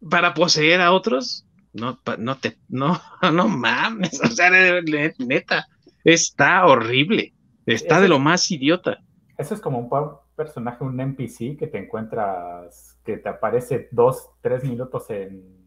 para 0.09 0.33
poseer 0.33 0.81
a 0.81 0.91
otros. 0.91 1.45
No, 1.73 1.99
no 2.17 2.37
te, 2.37 2.57
no, 2.67 2.99
no 3.33 3.47
mames, 3.47 4.19
o 4.21 4.27
sea, 4.27 4.49
neta, 4.49 5.67
está 6.03 6.65
horrible, 6.65 7.33
está 7.65 8.01
de 8.01 8.09
lo 8.09 8.19
más 8.19 8.49
idiota. 8.51 8.99
Eso 9.37 9.53
es 9.53 9.61
como 9.61 9.79
un 9.79 9.89
personaje, 10.35 10.83
un 10.83 10.99
NPC 10.99 11.57
que 11.57 11.67
te 11.67 11.77
encuentras, 11.77 12.99
que 13.05 13.17
te 13.17 13.29
aparece 13.29 13.87
dos, 13.91 14.31
tres 14.41 14.63
minutos 14.63 15.09
en 15.09 15.61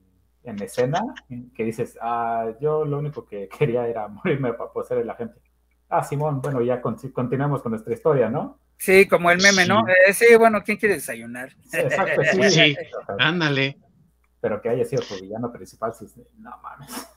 en 0.45 0.63
escena 0.63 1.01
que 1.55 1.65
dices, 1.65 1.99
ah, 2.01 2.53
yo 2.61 2.85
lo 2.85 2.99
único 2.99 3.25
que 3.25 3.49
quería 3.49 3.89
era 3.89 4.07
morirme 4.09 4.53
para 4.53 4.71
poseer 4.71 5.01
a 5.01 5.05
la 5.05 5.15
gente. 5.17 5.41
Ah, 5.89 6.03
Simón, 6.03 6.41
bueno, 6.41 6.61
ya 6.61 6.81
continuamos 6.81 7.63
con 7.63 7.73
nuestra 7.73 7.93
historia, 7.93 8.29
¿no? 8.29 8.59
Sí, 8.79 9.07
como 9.07 9.31
el 9.31 9.41
meme, 9.41 9.67
¿no? 9.67 9.85
Eh, 9.89 10.13
sí, 10.13 10.27
bueno, 10.39 10.63
¿quién 10.63 10.77
quiere 10.77 10.97
desayunar? 10.97 11.55
exacto, 11.73 12.23
sí, 12.33 12.43
sí. 12.51 12.77
ándale. 13.19 13.79
Pero 14.41 14.61
que 14.61 14.69
haya 14.69 14.85
sido 14.85 15.03
tu 15.03 15.15
villano 15.21 15.51
principal, 15.53 15.93
sí, 15.95 16.07
no 16.39 16.51
mames. 16.63 17.09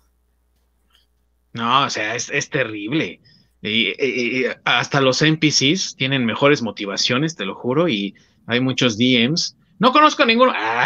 No, 1.53 1.85
o 1.85 1.89
sea, 1.89 2.15
es, 2.15 2.29
es 2.29 2.49
terrible. 2.49 3.19
Y, 3.61 3.89
y, 4.01 4.45
hasta 4.63 5.01
los 5.01 5.21
NPCs 5.21 5.95
tienen 5.97 6.25
mejores 6.25 6.61
motivaciones, 6.61 7.35
te 7.35 7.45
lo 7.45 7.55
juro, 7.55 7.89
y 7.89 8.15
hay 8.45 8.61
muchos 8.61 8.97
DMs 8.97 9.57
no 9.79 9.91
conozco 9.91 10.23
a 10.23 10.25
ninguno. 10.25 10.51
Ah. 10.55 10.85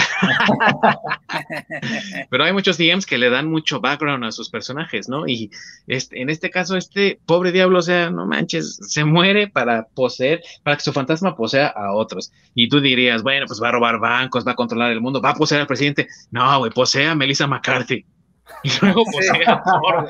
Pero 2.29 2.43
hay 2.43 2.51
muchos 2.51 2.77
DMs 2.77 3.05
que 3.05 3.17
le 3.17 3.29
dan 3.29 3.47
mucho 3.47 3.79
background 3.79 4.25
a 4.25 4.31
sus 4.31 4.49
personajes, 4.49 5.07
¿no? 5.07 5.27
Y 5.27 5.51
este, 5.87 6.21
en 6.21 6.29
este 6.29 6.49
caso, 6.49 6.75
este 6.75 7.19
pobre 7.25 7.51
diablo, 7.51 7.79
o 7.79 7.81
sea, 7.81 8.09
no 8.09 8.25
manches, 8.25 8.77
se 8.81 9.05
muere 9.05 9.47
para 9.47 9.87
poseer, 9.87 10.41
para 10.63 10.75
que 10.75 10.83
su 10.83 10.91
fantasma 10.91 11.35
posea 11.35 11.67
a 11.67 11.93
otros. 11.93 12.31
Y 12.53 12.67
tú 12.67 12.81
dirías, 12.81 13.23
bueno, 13.23 13.45
pues 13.47 13.61
va 13.61 13.69
a 13.69 13.73
robar 13.73 13.99
bancos, 13.99 14.45
va 14.45 14.51
a 14.51 14.55
controlar 14.55 14.91
el 14.91 15.01
mundo, 15.01 15.21
va 15.21 15.29
a 15.29 15.35
poseer 15.35 15.61
al 15.61 15.67
presidente. 15.67 16.07
No, 16.29 16.59
güey, 16.59 16.71
posea 16.71 17.11
a 17.11 17.15
Melissa 17.15 17.47
McCarthy. 17.47 18.05
Y 18.63 18.69
luego 18.81 19.05
posea 19.05 19.53
a 19.53 20.05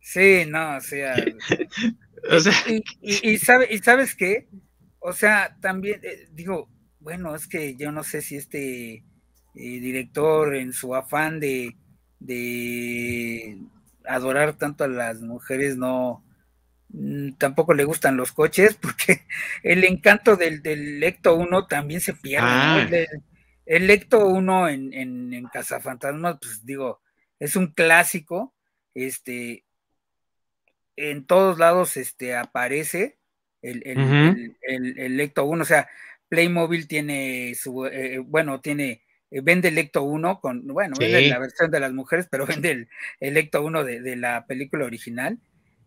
Sí, 0.00 0.44
no, 0.48 0.76
o 0.76 0.80
sea. 0.80 1.14
o 2.32 2.40
sea 2.40 2.52
y, 3.00 3.38
sabe, 3.38 3.68
y 3.70 3.78
sabes 3.78 4.16
qué? 4.16 4.48
O 4.98 5.12
sea, 5.12 5.56
también, 5.60 6.00
eh, 6.02 6.28
digo, 6.32 6.68
bueno, 7.00 7.34
es 7.34 7.46
que 7.46 7.76
yo 7.76 7.90
no 7.92 8.04
sé 8.04 8.22
si 8.22 8.36
este 8.36 8.92
eh, 8.92 9.02
director 9.54 10.54
en 10.54 10.72
su 10.72 10.94
afán 10.94 11.40
de, 11.40 11.76
adorar 14.04 14.54
tanto 14.54 14.84
a 14.84 14.88
las 14.88 15.20
mujeres 15.20 15.76
no 15.76 16.24
mm, 16.90 17.32
tampoco 17.32 17.74
le 17.74 17.84
gustan 17.84 18.16
los 18.16 18.32
coches 18.32 18.76
porque 18.80 19.26
el 19.62 19.84
encanto 19.84 20.36
del, 20.36 20.62
del 20.62 21.00
Lecto 21.00 21.34
1 21.36 21.66
también 21.66 22.00
se 22.00 22.14
pierde. 22.14 22.46
Ah. 22.46 22.86
El, 23.66 23.86
Lecto 23.86 24.26
1 24.26 24.68
en, 24.68 24.92
en, 24.94 25.32
en 25.32 25.44
Cazafantasmas, 25.46 26.38
pues 26.40 26.64
digo, 26.66 27.00
es 27.38 27.56
un 27.56 27.68
clásico, 27.68 28.54
este, 28.94 29.64
en 30.96 31.24
todos 31.24 31.58
lados 31.58 31.96
este, 31.96 32.34
aparece 32.34 33.18
el, 33.62 33.82
el, 33.86 34.98
el 34.98 35.16
Lecto 35.16 35.44
1, 35.44 35.62
o 35.62 35.66
sea, 35.66 35.88
Playmobil 36.30 36.86
tiene 36.86 37.54
su, 37.56 37.84
eh, 37.86 38.18
bueno, 38.24 38.60
tiene, 38.60 39.02
eh, 39.30 39.40
vende 39.42 39.68
el 39.68 39.76
Ecto 39.76 40.04
1 40.04 40.40
con, 40.40 40.66
bueno, 40.68 40.94
vende 40.98 41.28
la 41.28 41.40
versión 41.40 41.70
de 41.70 41.80
las 41.80 41.92
mujeres, 41.92 42.28
pero 42.30 42.46
vende 42.64 42.70
el, 42.70 42.88
el 43.18 43.36
Ecto 43.36 43.62
1 43.62 43.84
de, 43.84 44.16
la 44.16 44.46
película 44.46 44.86
original. 44.86 45.38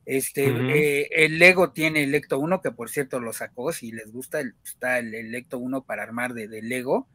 Este, 0.06 0.46
eh, 0.46 1.10
el 1.12 1.40
Lego 1.40 1.72
tiene 1.72 2.04
el 2.04 2.14
Ecto 2.14 2.38
1, 2.38 2.62
que 2.62 2.72
por 2.72 2.90
cierto 2.90 3.22
lo 3.22 3.32
sacó, 3.32 3.72
si 3.72 3.94
les 3.94 4.12
gusta, 4.12 4.42
está 4.66 5.00
el, 5.00 5.16
el 5.16 5.34
Ecto 5.34 5.58
1 5.58 5.86
para 5.86 6.04
armar 6.04 6.34
de, 6.34 6.62
Lego. 6.62 7.08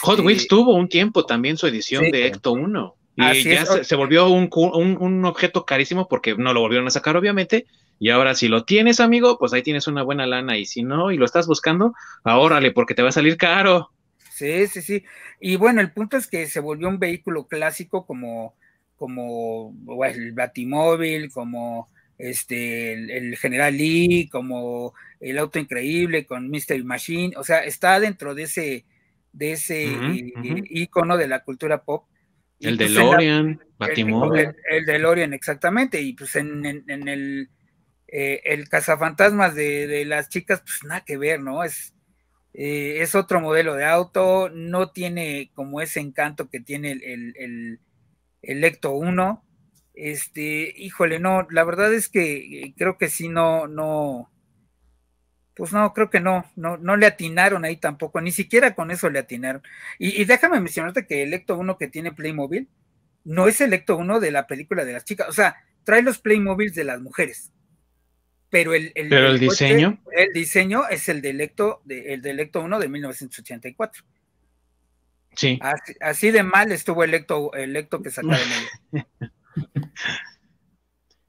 Hot 0.00 0.20
Wheels 0.20 0.42
este 0.42 0.48
tuvo 0.48 0.74
un 0.74 0.88
tiempo 0.88 1.26
también 1.26 1.58
su 1.58 1.66
edición 1.66 2.10
de 2.10 2.26
Ecto 2.26 2.52
1. 2.52 2.96
Y 3.16 3.44
ya 3.44 3.66
se, 3.66 3.96
volvió 3.96 4.28
un, 4.28 4.48
un, 4.52 5.24
objeto 5.26 5.64
carísimo 5.66 6.08
porque 6.08 6.34
no 6.36 6.54
lo 6.54 6.60
volvieron 6.60 6.86
a 6.86 6.90
sacar, 6.90 7.16
obviamente. 7.16 7.66
Y 7.98 8.10
ahora, 8.10 8.34
si 8.34 8.48
lo 8.48 8.64
tienes, 8.64 9.00
amigo, 9.00 9.38
pues 9.38 9.52
ahí 9.52 9.62
tienes 9.62 9.86
una 9.86 10.02
buena 10.02 10.26
lana. 10.26 10.58
Y 10.58 10.66
si 10.66 10.82
no, 10.82 11.10
y 11.10 11.16
lo 11.16 11.24
estás 11.24 11.46
buscando, 11.46 11.94
ahórrale, 12.24 12.72
porque 12.72 12.94
te 12.94 13.02
va 13.02 13.08
a 13.08 13.12
salir 13.12 13.36
caro. 13.36 13.90
Sí, 14.30 14.66
sí, 14.66 14.82
sí. 14.82 15.04
Y 15.40 15.56
bueno, 15.56 15.80
el 15.80 15.92
punto 15.92 16.16
es 16.16 16.26
que 16.26 16.46
se 16.46 16.60
volvió 16.60 16.88
un 16.88 16.98
vehículo 16.98 17.46
clásico 17.46 18.04
como, 18.04 18.54
como 18.96 19.74
el 20.06 20.32
Batimóvil, 20.32 21.30
como 21.30 21.88
este, 22.18 22.92
el, 23.16 23.36
General 23.36 23.76
Lee, 23.76 24.28
como 24.30 24.94
el 25.20 25.38
Auto 25.38 25.58
Increíble 25.58 26.26
con 26.26 26.48
Mr. 26.50 26.82
Machine, 26.84 27.34
o 27.36 27.44
sea, 27.44 27.60
está 27.60 28.00
dentro 28.00 28.34
de 28.34 28.44
ese, 28.44 28.84
de 29.32 29.52
ese 29.52 29.86
icono 30.70 31.16
de 31.16 31.28
la 31.28 31.40
cultura 31.40 31.82
pop. 31.82 32.06
el 32.60 32.76
de 32.76 32.84
DeLorean, 32.88 33.60
Batimóvil. 33.78 34.54
El, 34.70 34.86
de 34.86 34.92
DeLorean, 34.92 35.32
exactamente, 35.34 36.00
y 36.00 36.14
pues 36.14 36.36
en, 36.36 36.64
el, 36.64 37.48
eh, 38.08 38.42
el 38.44 38.68
cazafantasmas 38.68 39.54
de, 39.54 39.86
de, 39.86 40.04
las 40.04 40.28
chicas, 40.28 40.60
pues 40.60 40.84
nada 40.84 41.04
que 41.04 41.16
ver, 41.16 41.40
¿no? 41.40 41.64
Es, 41.64 41.94
eh, 42.54 43.02
es 43.02 43.14
otro 43.14 43.40
modelo 43.40 43.74
de 43.74 43.84
auto, 43.84 44.48
no 44.50 44.90
tiene 44.92 45.50
como 45.54 45.80
ese 45.80 46.00
encanto 46.00 46.48
que 46.48 46.60
tiene 46.60 46.92
el, 46.92 47.34
el, 47.36 47.80
el 48.42 48.64
Ecto 48.64 48.92
1, 48.92 49.44
este, 49.96 50.74
híjole, 50.76 51.18
no, 51.18 51.46
la 51.50 51.64
verdad 51.64 51.92
es 51.92 52.08
que 52.08 52.62
eh, 52.62 52.74
creo 52.76 52.98
que 52.98 53.08
sí, 53.08 53.28
no, 53.28 53.66
no, 53.66 54.30
pues 55.56 55.72
no, 55.72 55.92
creo 55.94 56.10
que 56.10 56.20
no, 56.20 56.44
no, 56.54 56.76
no 56.76 56.96
le 56.96 57.06
atinaron 57.06 57.64
ahí 57.64 57.78
tampoco, 57.78 58.20
ni 58.20 58.30
siquiera 58.30 58.74
con 58.74 58.90
eso 58.90 59.08
le 59.10 59.18
atinaron. 59.18 59.62
Y, 59.98 60.24
déjame 60.26 60.60
mencionarte 60.60 61.06
que 61.06 61.22
el 61.22 61.34
Ecto 61.34 61.56
1 61.56 61.78
que 61.78 61.88
tiene 61.88 62.12
Playmobil 62.12 62.68
no 63.24 63.48
es 63.48 63.60
el 63.62 63.72
Ecto 63.72 63.96
1 63.96 64.20
de 64.20 64.30
la 64.30 64.46
película 64.46 64.84
de 64.84 64.92
las 64.92 65.04
chicas, 65.04 65.28
o 65.28 65.32
sea, 65.32 65.56
trae 65.84 66.02
los 66.02 66.18
Playmobil 66.18 66.72
de 66.72 66.84
las 66.84 67.00
mujeres. 67.00 67.52
Pero 68.48 68.74
el, 68.74 68.92
el, 68.94 69.38
diseño. 69.40 69.98
el 70.12 70.32
diseño 70.32 70.88
es 70.88 71.08
el 71.08 71.20
del 71.20 71.40
Ecto, 71.40 71.82
de, 71.84 72.14
el 72.14 72.22
del 72.22 72.40
Ecto 72.40 72.60
1 72.60 72.78
de 72.78 72.88
1984. 72.88 74.04
Sí. 75.34 75.58
Así, 76.00 76.30
de 76.30 76.42
mal 76.42 76.72
estuvo 76.72 77.04
el 77.04 77.12
Ecto, 77.12 77.52
el 77.54 77.76
Ecto 77.76 78.02
que 78.02 78.10
sacaron. 78.10 78.38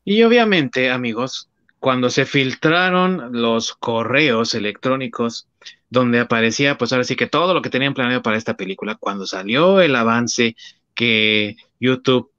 y 0.05 0.23
obviamente, 0.23 0.91
amigos, 0.91 1.49
cuando 1.79 2.09
se 2.09 2.25
filtraron 2.25 3.31
los 3.33 3.73
correos 3.73 4.53
electrónicos 4.53 5.47
donde 5.89 6.19
aparecía, 6.19 6.77
pues 6.77 6.91
ahora 6.91 7.03
sí 7.03 7.15
que 7.15 7.27
todo 7.27 7.53
lo 7.53 7.61
que 7.61 7.69
tenían 7.69 7.93
planeado 7.93 8.21
para 8.21 8.37
esta 8.37 8.55
película, 8.55 8.95
cuando 8.95 9.25
salió 9.25 9.81
el 9.81 9.95
avance 9.95 10.55
que 10.93 11.55
YouTube 11.79 12.31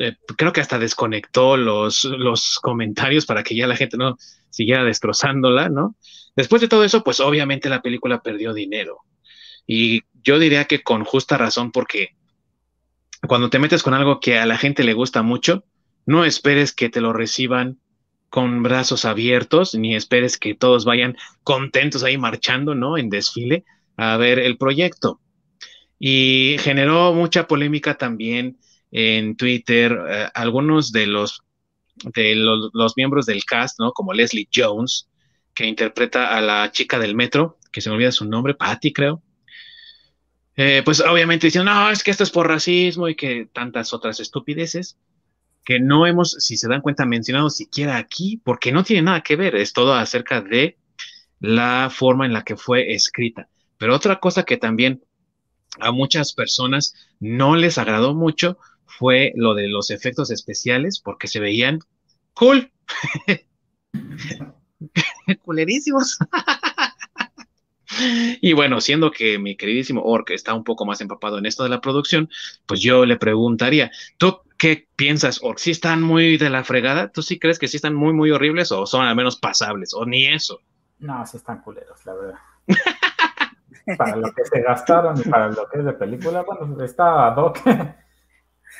eh, 0.00 0.16
creo 0.36 0.52
que 0.52 0.62
hasta 0.62 0.78
desconectó 0.78 1.58
los, 1.58 2.04
los 2.04 2.58
comentarios 2.60 3.26
para 3.26 3.42
que 3.42 3.54
ya 3.54 3.66
la 3.66 3.76
gente 3.76 3.98
no 3.98 4.16
siguiera 4.48 4.82
destrozándola, 4.82 5.68
¿no? 5.68 5.94
Después 6.34 6.62
de 6.62 6.68
todo 6.68 6.84
eso, 6.84 7.04
pues 7.04 7.20
obviamente 7.20 7.68
la 7.68 7.82
película 7.82 8.22
perdió 8.22 8.54
dinero. 8.54 9.00
Y 9.66 10.02
yo 10.22 10.38
diría 10.38 10.64
que 10.64 10.82
con 10.82 11.04
justa 11.04 11.36
razón, 11.36 11.70
porque 11.70 12.16
cuando 13.28 13.50
te 13.50 13.58
metes 13.58 13.82
con 13.82 13.92
algo 13.92 14.20
que 14.20 14.38
a 14.38 14.46
la 14.46 14.56
gente 14.56 14.84
le 14.84 14.94
gusta 14.94 15.22
mucho, 15.22 15.64
no 16.06 16.24
esperes 16.24 16.72
que 16.72 16.88
te 16.88 17.02
lo 17.02 17.12
reciban 17.12 17.78
con 18.30 18.62
brazos 18.62 19.04
abiertos, 19.04 19.74
ni 19.74 19.94
esperes 19.94 20.38
que 20.38 20.54
todos 20.54 20.86
vayan 20.86 21.16
contentos 21.42 22.04
ahí 22.04 22.16
marchando, 22.16 22.74
¿no? 22.74 22.96
En 22.96 23.10
desfile 23.10 23.64
a 23.98 24.16
ver 24.16 24.38
el 24.38 24.56
proyecto. 24.56 25.20
Y 25.98 26.56
generó 26.60 27.12
mucha 27.12 27.46
polémica 27.46 27.98
también 27.98 28.56
en 28.90 29.36
Twitter. 29.36 29.98
Eh, 30.08 30.28
algunos 30.34 30.92
de 30.92 31.06
los 31.06 31.42
de 32.02 32.34
los, 32.34 32.96
miembros 32.96 33.26
del 33.26 33.44
cast, 33.44 33.78
¿no? 33.78 33.92
Como 33.92 34.12
Leslie 34.12 34.48
Jones, 34.54 35.08
que 35.54 35.66
interpreta 35.66 36.36
a 36.36 36.40
la 36.40 36.70
chica 36.72 36.98
del 36.98 37.14
metro, 37.14 37.58
que 37.72 37.80
se 37.80 37.88
me 37.90 37.96
olvida 37.96 38.12
su 38.12 38.24
nombre, 38.24 38.54
Patty, 38.54 38.92
creo. 38.92 39.22
Eh, 40.56 40.82
pues 40.84 41.00
obviamente 41.00 41.46
dicen, 41.46 41.64
no, 41.64 41.90
es 41.90 42.02
que 42.02 42.10
esto 42.10 42.24
es 42.24 42.30
por 42.30 42.48
racismo 42.48 43.08
y 43.08 43.14
que 43.14 43.48
tantas 43.52 43.92
otras 43.92 44.20
estupideces 44.20 44.98
que 45.64 45.78
no 45.78 46.06
hemos, 46.06 46.32
si 46.32 46.56
se 46.56 46.68
dan 46.68 46.80
cuenta, 46.80 47.04
mencionado 47.04 47.50
siquiera 47.50 47.96
aquí, 47.96 48.40
porque 48.44 48.72
no 48.72 48.82
tiene 48.82 49.02
nada 49.02 49.22
que 49.22 49.36
ver, 49.36 49.54
es 49.56 49.72
todo 49.72 49.94
acerca 49.94 50.40
de 50.40 50.78
la 51.38 51.90
forma 51.90 52.26
en 52.26 52.32
la 52.32 52.44
que 52.44 52.56
fue 52.56 52.92
escrita. 52.92 53.48
Pero 53.78 53.94
otra 53.94 54.20
cosa 54.20 54.44
que 54.44 54.56
también 54.56 55.02
a 55.78 55.92
muchas 55.92 56.32
personas 56.32 56.94
no 57.20 57.56
les 57.56 57.78
agradó 57.78 58.14
mucho 58.14 58.58
fue 58.98 59.32
lo 59.34 59.54
de 59.54 59.68
los 59.68 59.90
efectos 59.90 60.30
especiales, 60.30 61.00
porque 61.00 61.28
se 61.28 61.40
veían 61.40 61.80
cool. 62.34 62.70
Culerísimos. 65.42 66.18
Y 68.40 68.52
bueno, 68.52 68.80
siendo 68.80 69.10
que 69.10 69.38
mi 69.38 69.56
queridísimo 69.56 70.02
Ork 70.02 70.30
está 70.30 70.54
un 70.54 70.64
poco 70.64 70.86
más 70.86 71.00
empapado 71.00 71.38
en 71.38 71.46
esto 71.46 71.64
de 71.64 71.68
la 71.68 71.80
producción, 71.80 72.30
pues 72.66 72.80
yo 72.80 73.04
le 73.04 73.16
preguntaría, 73.16 73.90
¿tú 74.16 74.40
qué 74.56 74.88
piensas, 74.96 75.40
Ork? 75.42 75.58
¿Sí 75.58 75.72
están 75.72 76.00
muy 76.00 76.36
de 76.36 76.50
la 76.50 76.64
fregada? 76.64 77.10
¿Tú 77.10 77.22
sí 77.22 77.38
crees 77.38 77.58
que 77.58 77.68
sí 77.68 77.76
están 77.76 77.94
muy, 77.94 78.12
muy 78.12 78.30
horribles 78.30 78.70
o 78.72 78.86
son 78.86 79.04
al 79.04 79.16
menos 79.16 79.36
pasables? 79.36 79.92
¿O 79.92 80.06
ni 80.06 80.26
eso? 80.26 80.60
No, 81.00 81.26
sí 81.26 81.36
están 81.36 81.62
culeros, 81.62 82.04
la 82.06 82.14
verdad. 82.14 82.38
para 83.98 84.16
lo 84.16 84.32
que 84.32 84.44
se 84.44 84.60
gastaron 84.60 85.18
y 85.18 85.28
para 85.28 85.48
lo 85.48 85.68
que 85.68 85.78
es 85.78 85.84
de 85.84 85.92
película, 85.92 86.42
bueno, 86.42 86.82
está 86.84 87.30
Doc. 87.32 87.58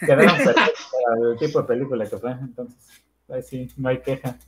Quedaron 0.01 0.27
perfectos 0.37 0.89
para 0.93 1.31
el 1.31 1.39
tipo 1.39 1.61
de 1.61 1.69
película 1.69 2.09
que 2.09 2.17
fue, 2.17 2.33
entonces, 2.33 2.77
ahí 3.29 3.43
sí, 3.43 3.69
no 3.77 3.89
hay 3.89 4.01
queja. 4.01 4.39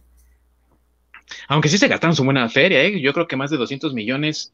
Aunque 1.49 1.69
sí 1.69 1.79
se 1.79 1.89
gastaron 1.89 2.16
su 2.16 2.24
buena 2.24 2.49
feria, 2.49 2.83
¿eh? 2.83 3.01
yo 3.01 3.12
creo 3.12 3.27
que 3.27 3.37
más 3.37 3.51
de 3.51 3.57
200 3.57 3.95
millones 3.95 4.53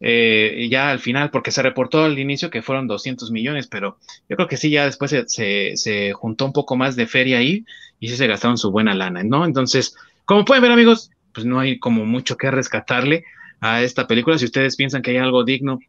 eh, 0.00 0.68
ya 0.70 0.90
al 0.90 0.98
final, 0.98 1.30
porque 1.30 1.50
se 1.50 1.62
reportó 1.62 2.04
al 2.04 2.18
inicio 2.18 2.50
que 2.50 2.62
fueron 2.62 2.86
200 2.86 3.30
millones, 3.30 3.66
pero 3.66 3.98
yo 4.28 4.36
creo 4.36 4.48
que 4.48 4.56
sí, 4.56 4.70
ya 4.70 4.84
después 4.84 5.14
se, 5.26 5.76
se, 5.76 6.12
juntó 6.12 6.44
un 6.44 6.52
poco 6.52 6.76
más 6.76 6.96
de 6.96 7.06
feria 7.06 7.38
ahí 7.38 7.64
y 7.98 8.08
sí 8.08 8.16
se 8.16 8.26
gastaron 8.26 8.58
su 8.58 8.70
buena 8.70 8.94
lana, 8.94 9.22
¿no? 9.24 9.44
Entonces, 9.44 9.96
como 10.24 10.44
pueden 10.44 10.62
ver 10.62 10.72
amigos, 10.72 11.10
pues 11.32 11.46
no 11.46 11.60
hay 11.60 11.78
como 11.78 12.04
mucho 12.04 12.36
que 12.36 12.50
rescatarle 12.50 13.24
a 13.60 13.82
esta 13.82 14.06
película. 14.06 14.38
Si 14.38 14.44
ustedes 14.44 14.76
piensan 14.76 15.02
que 15.02 15.12
hay 15.12 15.16
algo 15.16 15.44
digno 15.44 15.80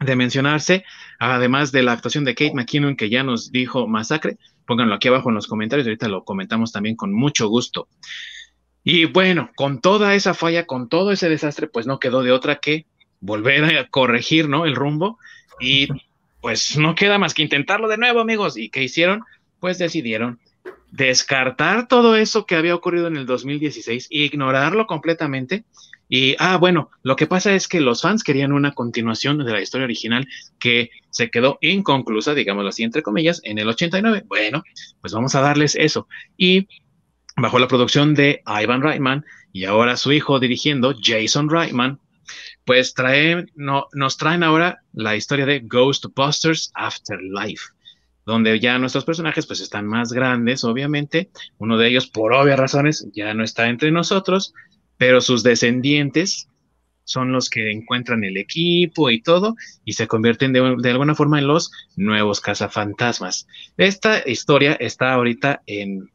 de 0.00 0.16
mencionarse, 0.16 0.84
además 1.18 1.72
de 1.72 1.82
la 1.82 1.92
actuación 1.92 2.24
de 2.24 2.34
Kate 2.34 2.54
McKinnon 2.54 2.96
que 2.96 3.10
ya 3.10 3.22
nos 3.22 3.52
dijo 3.52 3.86
Masacre, 3.86 4.38
pónganlo 4.66 4.94
aquí 4.94 5.08
abajo 5.08 5.28
en 5.28 5.34
los 5.34 5.46
comentarios, 5.46 5.86
ahorita 5.86 6.08
lo 6.08 6.24
comentamos 6.24 6.72
también 6.72 6.96
con 6.96 7.12
mucho 7.12 7.48
gusto. 7.48 7.88
Y 8.82 9.04
bueno, 9.04 9.50
con 9.56 9.80
toda 9.80 10.14
esa 10.14 10.32
falla, 10.32 10.66
con 10.66 10.88
todo 10.88 11.12
ese 11.12 11.28
desastre, 11.28 11.66
pues 11.66 11.86
no 11.86 11.98
quedó 11.98 12.22
de 12.22 12.32
otra 12.32 12.56
que 12.56 12.86
volver 13.20 13.76
a 13.76 13.88
corregir, 13.88 14.48
¿no? 14.48 14.64
El 14.64 14.74
rumbo 14.74 15.18
y 15.60 15.88
pues 16.40 16.78
no 16.78 16.94
queda 16.94 17.18
más 17.18 17.34
que 17.34 17.42
intentarlo 17.42 17.86
de 17.86 17.98
nuevo, 17.98 18.20
amigos. 18.20 18.56
¿Y 18.56 18.70
qué 18.70 18.82
hicieron? 18.82 19.22
Pues 19.58 19.76
decidieron 19.76 20.40
descartar 20.90 21.88
todo 21.88 22.16
eso 22.16 22.46
que 22.46 22.56
había 22.56 22.74
ocurrido 22.74 23.06
en 23.06 23.16
el 23.16 23.26
2016, 23.26 24.08
ignorarlo 24.10 24.86
completamente. 24.86 25.64
Y, 26.08 26.34
ah, 26.40 26.56
bueno, 26.56 26.90
lo 27.02 27.14
que 27.14 27.28
pasa 27.28 27.54
es 27.54 27.68
que 27.68 27.80
los 27.80 28.02
fans 28.02 28.24
querían 28.24 28.52
una 28.52 28.74
continuación 28.74 29.38
de 29.38 29.52
la 29.52 29.60
historia 29.60 29.84
original 29.84 30.26
que 30.58 30.90
se 31.10 31.30
quedó 31.30 31.58
inconclusa, 31.60 32.34
digámoslo 32.34 32.70
así, 32.70 32.82
entre 32.82 33.02
comillas, 33.02 33.40
en 33.44 33.58
el 33.58 33.68
89. 33.68 34.24
Bueno, 34.26 34.64
pues 35.00 35.12
vamos 35.12 35.34
a 35.36 35.40
darles 35.40 35.76
eso. 35.76 36.08
Y 36.36 36.66
bajo 37.36 37.58
la 37.60 37.68
producción 37.68 38.14
de 38.14 38.42
Ivan 38.46 38.82
Reitman 38.82 39.24
y 39.52 39.64
ahora 39.64 39.96
su 39.96 40.12
hijo 40.12 40.40
dirigiendo, 40.40 40.94
Jason 41.00 41.48
Reitman, 41.48 42.00
pues 42.64 42.94
trae, 42.94 43.46
no, 43.54 43.86
nos 43.92 44.16
traen 44.16 44.42
ahora 44.42 44.82
la 44.92 45.16
historia 45.16 45.46
de 45.46 45.60
Ghostbusters 45.60 46.70
Afterlife, 46.74 47.64
donde 48.26 48.58
ya 48.60 48.78
nuestros 48.78 49.04
personajes 49.04 49.46
pues 49.46 49.60
están 49.60 49.86
más 49.86 50.12
grandes, 50.12 50.64
obviamente, 50.64 51.30
uno 51.58 51.78
de 51.78 51.88
ellos 51.88 52.06
por 52.06 52.32
obvias 52.32 52.58
razones 52.58 53.06
ya 53.12 53.34
no 53.34 53.44
está 53.44 53.68
entre 53.68 53.90
nosotros, 53.90 54.54
pero 54.96 55.20
sus 55.20 55.42
descendientes 55.42 56.48
son 57.04 57.32
los 57.32 57.50
que 57.50 57.72
encuentran 57.72 58.22
el 58.22 58.36
equipo 58.36 59.10
y 59.10 59.20
todo 59.20 59.56
y 59.84 59.94
se 59.94 60.06
convierten 60.06 60.52
de, 60.52 60.76
de 60.78 60.90
alguna 60.90 61.14
forma 61.14 61.38
en 61.38 61.48
los 61.48 61.72
nuevos 61.96 62.40
cazafantasmas. 62.40 63.48
Esta 63.76 64.22
historia 64.28 64.74
está 64.74 65.12
ahorita 65.12 65.62
en 65.66 66.10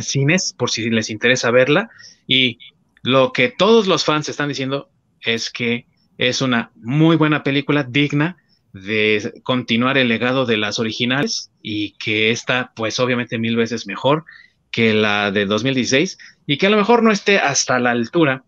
cines, 0.00 0.54
por 0.56 0.70
si 0.70 0.88
les 0.88 1.10
interesa 1.10 1.50
verla. 1.50 1.90
Y 2.26 2.58
lo 3.02 3.32
que 3.32 3.48
todos 3.50 3.86
los 3.86 4.04
fans 4.04 4.28
están 4.28 4.48
diciendo 4.48 4.90
es 5.20 5.50
que 5.50 5.86
es 6.16 6.40
una 6.40 6.70
muy 6.76 7.16
buena 7.16 7.42
película, 7.42 7.82
digna 7.82 8.36
de 8.72 9.40
continuar 9.42 9.98
el 9.98 10.08
legado 10.08 10.46
de 10.46 10.56
las 10.56 10.78
originales 10.78 11.50
y 11.62 11.92
que 11.98 12.30
esta, 12.30 12.72
pues 12.74 12.98
obviamente 13.00 13.38
mil 13.38 13.56
veces 13.56 13.86
mejor 13.86 14.24
que 14.70 14.94
la 14.94 15.30
de 15.30 15.44
2016 15.44 16.18
y 16.46 16.56
que 16.56 16.66
a 16.66 16.70
lo 16.70 16.78
mejor 16.78 17.02
no 17.02 17.12
esté 17.12 17.38
hasta 17.38 17.78
la 17.78 17.90
altura, 17.90 18.44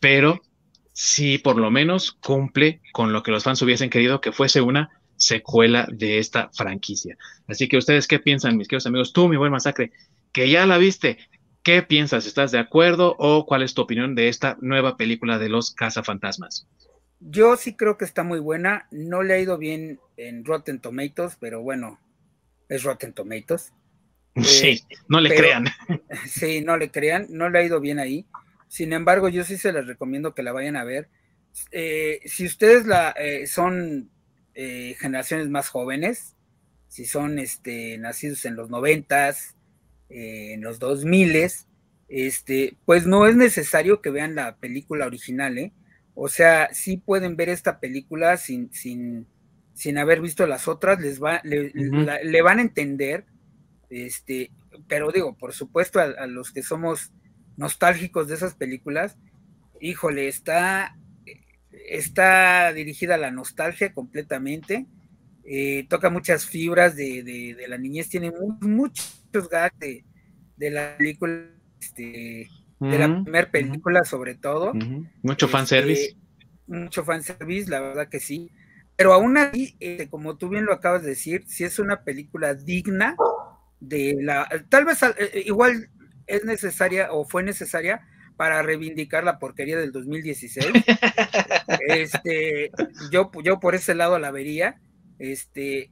pero 0.00 0.42
sí 0.92 1.38
por 1.38 1.56
lo 1.56 1.70
menos 1.70 2.12
cumple 2.12 2.80
con 2.92 3.12
lo 3.12 3.22
que 3.22 3.30
los 3.30 3.44
fans 3.44 3.62
hubiesen 3.62 3.90
querido 3.90 4.20
que 4.20 4.32
fuese 4.32 4.60
una 4.60 4.90
secuela 5.16 5.88
de 5.90 6.18
esta 6.18 6.50
franquicia. 6.52 7.16
Así 7.46 7.68
que 7.68 7.78
ustedes, 7.78 8.06
¿qué 8.06 8.18
piensan, 8.18 8.56
mis 8.56 8.68
queridos 8.68 8.86
amigos? 8.86 9.12
Tú, 9.14 9.28
mi 9.28 9.36
buen 9.36 9.52
masacre, 9.52 9.92
que 10.32 10.50
ya 10.50 10.66
la 10.66 10.76
viste, 10.76 11.18
¿qué 11.62 11.82
piensas? 11.82 12.26
¿Estás 12.26 12.52
de 12.52 12.58
acuerdo 12.58 13.16
o 13.18 13.46
cuál 13.46 13.62
es 13.62 13.72
tu 13.72 13.80
opinión 13.82 14.14
de 14.14 14.28
esta 14.28 14.58
nueva 14.60 14.98
película 14.98 15.38
de 15.38 15.48
los 15.48 15.70
cazafantasmas? 15.70 16.66
Yo 17.20 17.56
sí 17.56 17.74
creo 17.74 17.96
que 17.96 18.04
está 18.04 18.22
muy 18.22 18.40
buena. 18.40 18.86
No 18.90 19.22
le 19.22 19.34
ha 19.34 19.38
ido 19.38 19.58
bien 19.58 20.00
en 20.16 20.44
Rotten 20.44 20.80
Tomatoes, 20.80 21.36
pero 21.40 21.62
bueno, 21.62 21.98
es 22.68 22.82
Rotten 22.82 23.12
Tomatoes. 23.12 23.72
Sí, 24.42 24.84
eh, 24.90 24.96
no 25.08 25.20
le 25.20 25.34
crean. 25.34 25.66
Sí, 26.26 26.60
no 26.60 26.76
le 26.76 26.90
crean, 26.90 27.26
no 27.30 27.48
le 27.48 27.58
ha 27.58 27.64
ido 27.64 27.80
bien 27.80 27.98
ahí. 27.98 28.26
Sin 28.68 28.92
embargo, 28.92 29.28
yo 29.28 29.44
sí 29.44 29.56
se 29.56 29.72
les 29.72 29.86
recomiendo 29.86 30.34
que 30.34 30.42
la 30.42 30.52
vayan 30.52 30.76
a 30.76 30.84
ver. 30.84 31.08
Eh, 31.70 32.20
si 32.26 32.44
ustedes 32.44 32.86
la, 32.86 33.14
eh, 33.18 33.46
son 33.46 34.10
generaciones 34.54 35.50
más 35.50 35.68
jóvenes, 35.68 36.34
si 36.88 37.04
son 37.04 37.38
este, 37.38 37.98
nacidos 37.98 38.46
en 38.46 38.56
los 38.56 38.70
noventas, 38.70 39.54
en 40.08 40.62
los 40.62 40.78
dos 40.78 41.04
miles, 41.04 41.66
este, 42.08 42.76
pues 42.86 43.06
no 43.06 43.26
es 43.26 43.36
necesario 43.36 44.00
que 44.00 44.08
vean 44.10 44.34
la 44.34 44.56
película 44.56 45.06
original, 45.06 45.58
¿eh? 45.58 45.72
O 46.18 46.28
sea, 46.28 46.72
sí 46.72 46.96
pueden 46.96 47.36
ver 47.36 47.50
esta 47.50 47.78
película 47.78 48.38
sin, 48.38 48.72
sin, 48.72 49.26
sin 49.74 49.98
haber 49.98 50.22
visto 50.22 50.46
las 50.46 50.66
otras, 50.66 50.98
les 50.98 51.22
va, 51.22 51.42
le, 51.44 52.42
van 52.42 52.58
a 52.58 52.62
entender, 52.62 53.26
este, 53.90 54.50
pero 54.88 55.12
digo, 55.12 55.36
por 55.36 55.52
supuesto, 55.52 56.00
a, 56.00 56.26
los 56.26 56.52
que 56.52 56.62
somos 56.62 57.12
nostálgicos 57.58 58.28
de 58.28 58.34
esas 58.36 58.54
películas, 58.54 59.18
híjole, 59.78 60.26
está, 60.28 60.96
está 61.90 62.72
dirigida 62.72 63.16
a 63.16 63.18
la 63.18 63.30
nostalgia 63.30 63.92
completamente, 63.92 64.86
eh, 65.44 65.86
toca 65.90 66.08
muchas 66.08 66.46
fibras 66.46 66.96
de, 66.96 67.62
la 67.68 67.76
niñez, 67.76 68.08
tiene 68.08 68.32
muchos 68.62 69.50
gags 69.50 69.78
de, 69.78 70.70
la 70.70 70.96
película, 70.96 71.50
este, 71.78 72.48
de 72.80 72.98
la 72.98 73.22
primera 73.22 73.50
película 73.50 74.04
sobre 74.04 74.34
todo. 74.34 74.72
Mucho 75.22 75.48
fanservice. 75.48 76.08
Este, 76.08 76.18
mucho 76.66 77.04
fanservice, 77.04 77.70
la 77.70 77.80
verdad 77.80 78.08
que 78.08 78.20
sí. 78.20 78.50
Pero 78.96 79.12
aún 79.12 79.36
así, 79.36 79.76
este, 79.78 80.08
como 80.08 80.36
tú 80.36 80.48
bien 80.48 80.64
lo 80.64 80.72
acabas 80.72 81.02
de 81.02 81.10
decir, 81.10 81.44
si 81.46 81.64
es 81.64 81.78
una 81.78 82.02
película 82.02 82.54
digna 82.54 83.16
de 83.80 84.16
la... 84.20 84.48
Tal 84.68 84.84
vez 84.84 85.02
eh, 85.02 85.14
eh, 85.18 85.42
igual 85.46 85.90
es 86.26 86.44
necesaria 86.44 87.12
o 87.12 87.24
fue 87.24 87.42
necesaria 87.42 88.06
para 88.36 88.62
reivindicar 88.62 89.24
la 89.24 89.38
porquería 89.38 89.78
del 89.78 89.92
2016. 89.92 90.66
este, 91.88 92.70
yo, 93.10 93.30
yo 93.42 93.60
por 93.60 93.74
ese 93.74 93.94
lado 93.94 94.18
la 94.18 94.30
vería. 94.30 94.80
Este, 95.18 95.90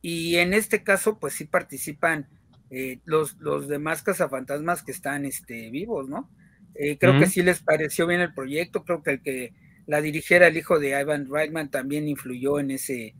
y 0.00 0.36
en 0.36 0.54
este 0.54 0.82
caso, 0.82 1.18
pues 1.18 1.34
sí 1.34 1.44
participan 1.44 2.28
eh, 2.70 2.98
los, 3.04 3.36
los 3.38 3.68
demás 3.68 4.02
cazafantasmas 4.02 4.82
que 4.82 4.92
están 4.92 5.24
este, 5.24 5.70
vivos, 5.70 6.08
¿no? 6.08 6.30
Eh, 6.74 6.98
creo 6.98 7.18
que 7.18 7.26
sí 7.26 7.42
les 7.42 7.62
pareció 7.62 8.06
bien 8.06 8.20
el 8.20 8.34
proyecto, 8.34 8.84
creo 8.84 9.02
que 9.02 9.10
el 9.12 9.22
que 9.22 9.52
la 9.86 10.00
dirigiera 10.00 10.48
el 10.48 10.56
hijo 10.56 10.78
de 10.78 10.98
Ivan 11.00 11.28
Reitman 11.30 11.70
también 11.70 12.08
influyó 12.08 12.58
en 12.58 12.72
ese, 12.72 13.14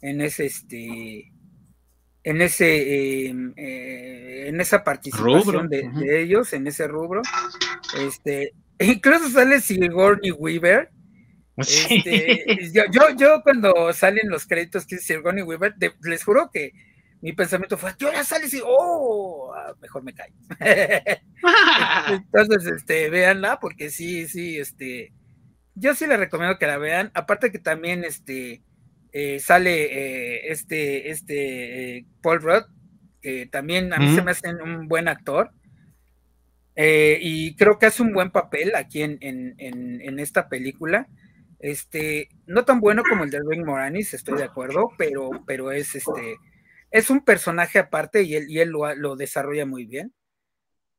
en 0.00 0.20
ese, 0.20 0.46
este, 0.46 1.32
en 2.22 2.42
ese, 2.42 3.26
em, 3.26 3.52
eh, 3.56 4.44
en 4.48 4.60
esa 4.60 4.84
participación 4.84 5.68
de, 5.68 6.22
ellos, 6.22 6.52
en 6.52 6.66
ese 6.66 6.86
rubro. 6.86 7.22
Este, 7.98 8.52
incluso 8.78 9.28
sale 9.30 9.60
Sigourney 9.60 10.32
Weaver. 10.32 10.90
Este, 11.60 12.70
yo, 12.72 13.14
yo, 13.18 13.42
cuando 13.42 13.92
salen 13.92 14.30
los 14.30 14.46
créditos 14.46 14.86
que 14.86 14.94
es 14.94 15.04
Sigourney 15.04 15.42
Weaver, 15.42 15.74
les 16.04 16.24
juro 16.24 16.50
que 16.50 16.72
mi 17.22 17.32
pensamiento 17.32 17.76
fue, 17.76 17.92
yo 17.98 18.10
ya 18.10 18.24
sales 18.24 18.52
y, 18.54 18.62
oh, 18.64 19.52
ah, 19.54 19.74
mejor 19.80 20.02
me 20.02 20.14
callo. 20.14 20.34
Entonces, 22.08 22.72
este, 22.72 23.10
véanla, 23.10 23.60
porque 23.60 23.90
sí, 23.90 24.26
sí, 24.26 24.58
este, 24.58 25.12
yo 25.74 25.94
sí 25.94 26.06
les 26.06 26.18
recomiendo 26.18 26.58
que 26.58 26.66
la 26.66 26.78
vean. 26.78 27.10
Aparte 27.14 27.52
que 27.52 27.58
también, 27.58 28.04
este, 28.04 28.62
eh, 29.12 29.38
sale 29.40 29.84
eh, 29.84 30.50
este, 30.50 31.10
este, 31.10 31.98
eh, 31.98 32.06
Paul 32.22 32.40
Rudd, 32.40 32.64
que 33.20 33.46
también 33.46 33.92
a 33.92 33.98
mí 33.98 34.14
se 34.14 34.22
me 34.22 34.30
hace 34.30 34.48
un 34.48 34.88
buen 34.88 35.08
actor. 35.08 35.50
y 36.76 37.54
creo 37.56 37.78
que 37.78 37.86
hace 37.86 38.02
un 38.02 38.14
buen 38.14 38.30
papel 38.30 38.74
aquí 38.74 39.02
en, 39.02 39.18
en, 39.20 39.54
en, 39.58 40.18
esta 40.18 40.48
película. 40.48 41.06
Este, 41.58 42.30
no 42.46 42.64
tan 42.64 42.80
bueno 42.80 43.02
como 43.06 43.24
el 43.24 43.30
de 43.30 43.40
Rick 43.46 43.66
Moranis, 43.66 44.14
estoy 44.14 44.38
de 44.38 44.44
acuerdo, 44.44 44.92
pero, 44.96 45.30
pero 45.46 45.70
es 45.72 45.94
este 45.94 46.38
es 46.90 47.10
un 47.10 47.24
personaje 47.24 47.78
aparte 47.78 48.22
y 48.22 48.34
él, 48.34 48.46
y 48.48 48.60
él 48.60 48.70
lo, 48.70 49.16
desarrolla 49.16 49.66
muy 49.66 49.86
bien. 49.86 50.14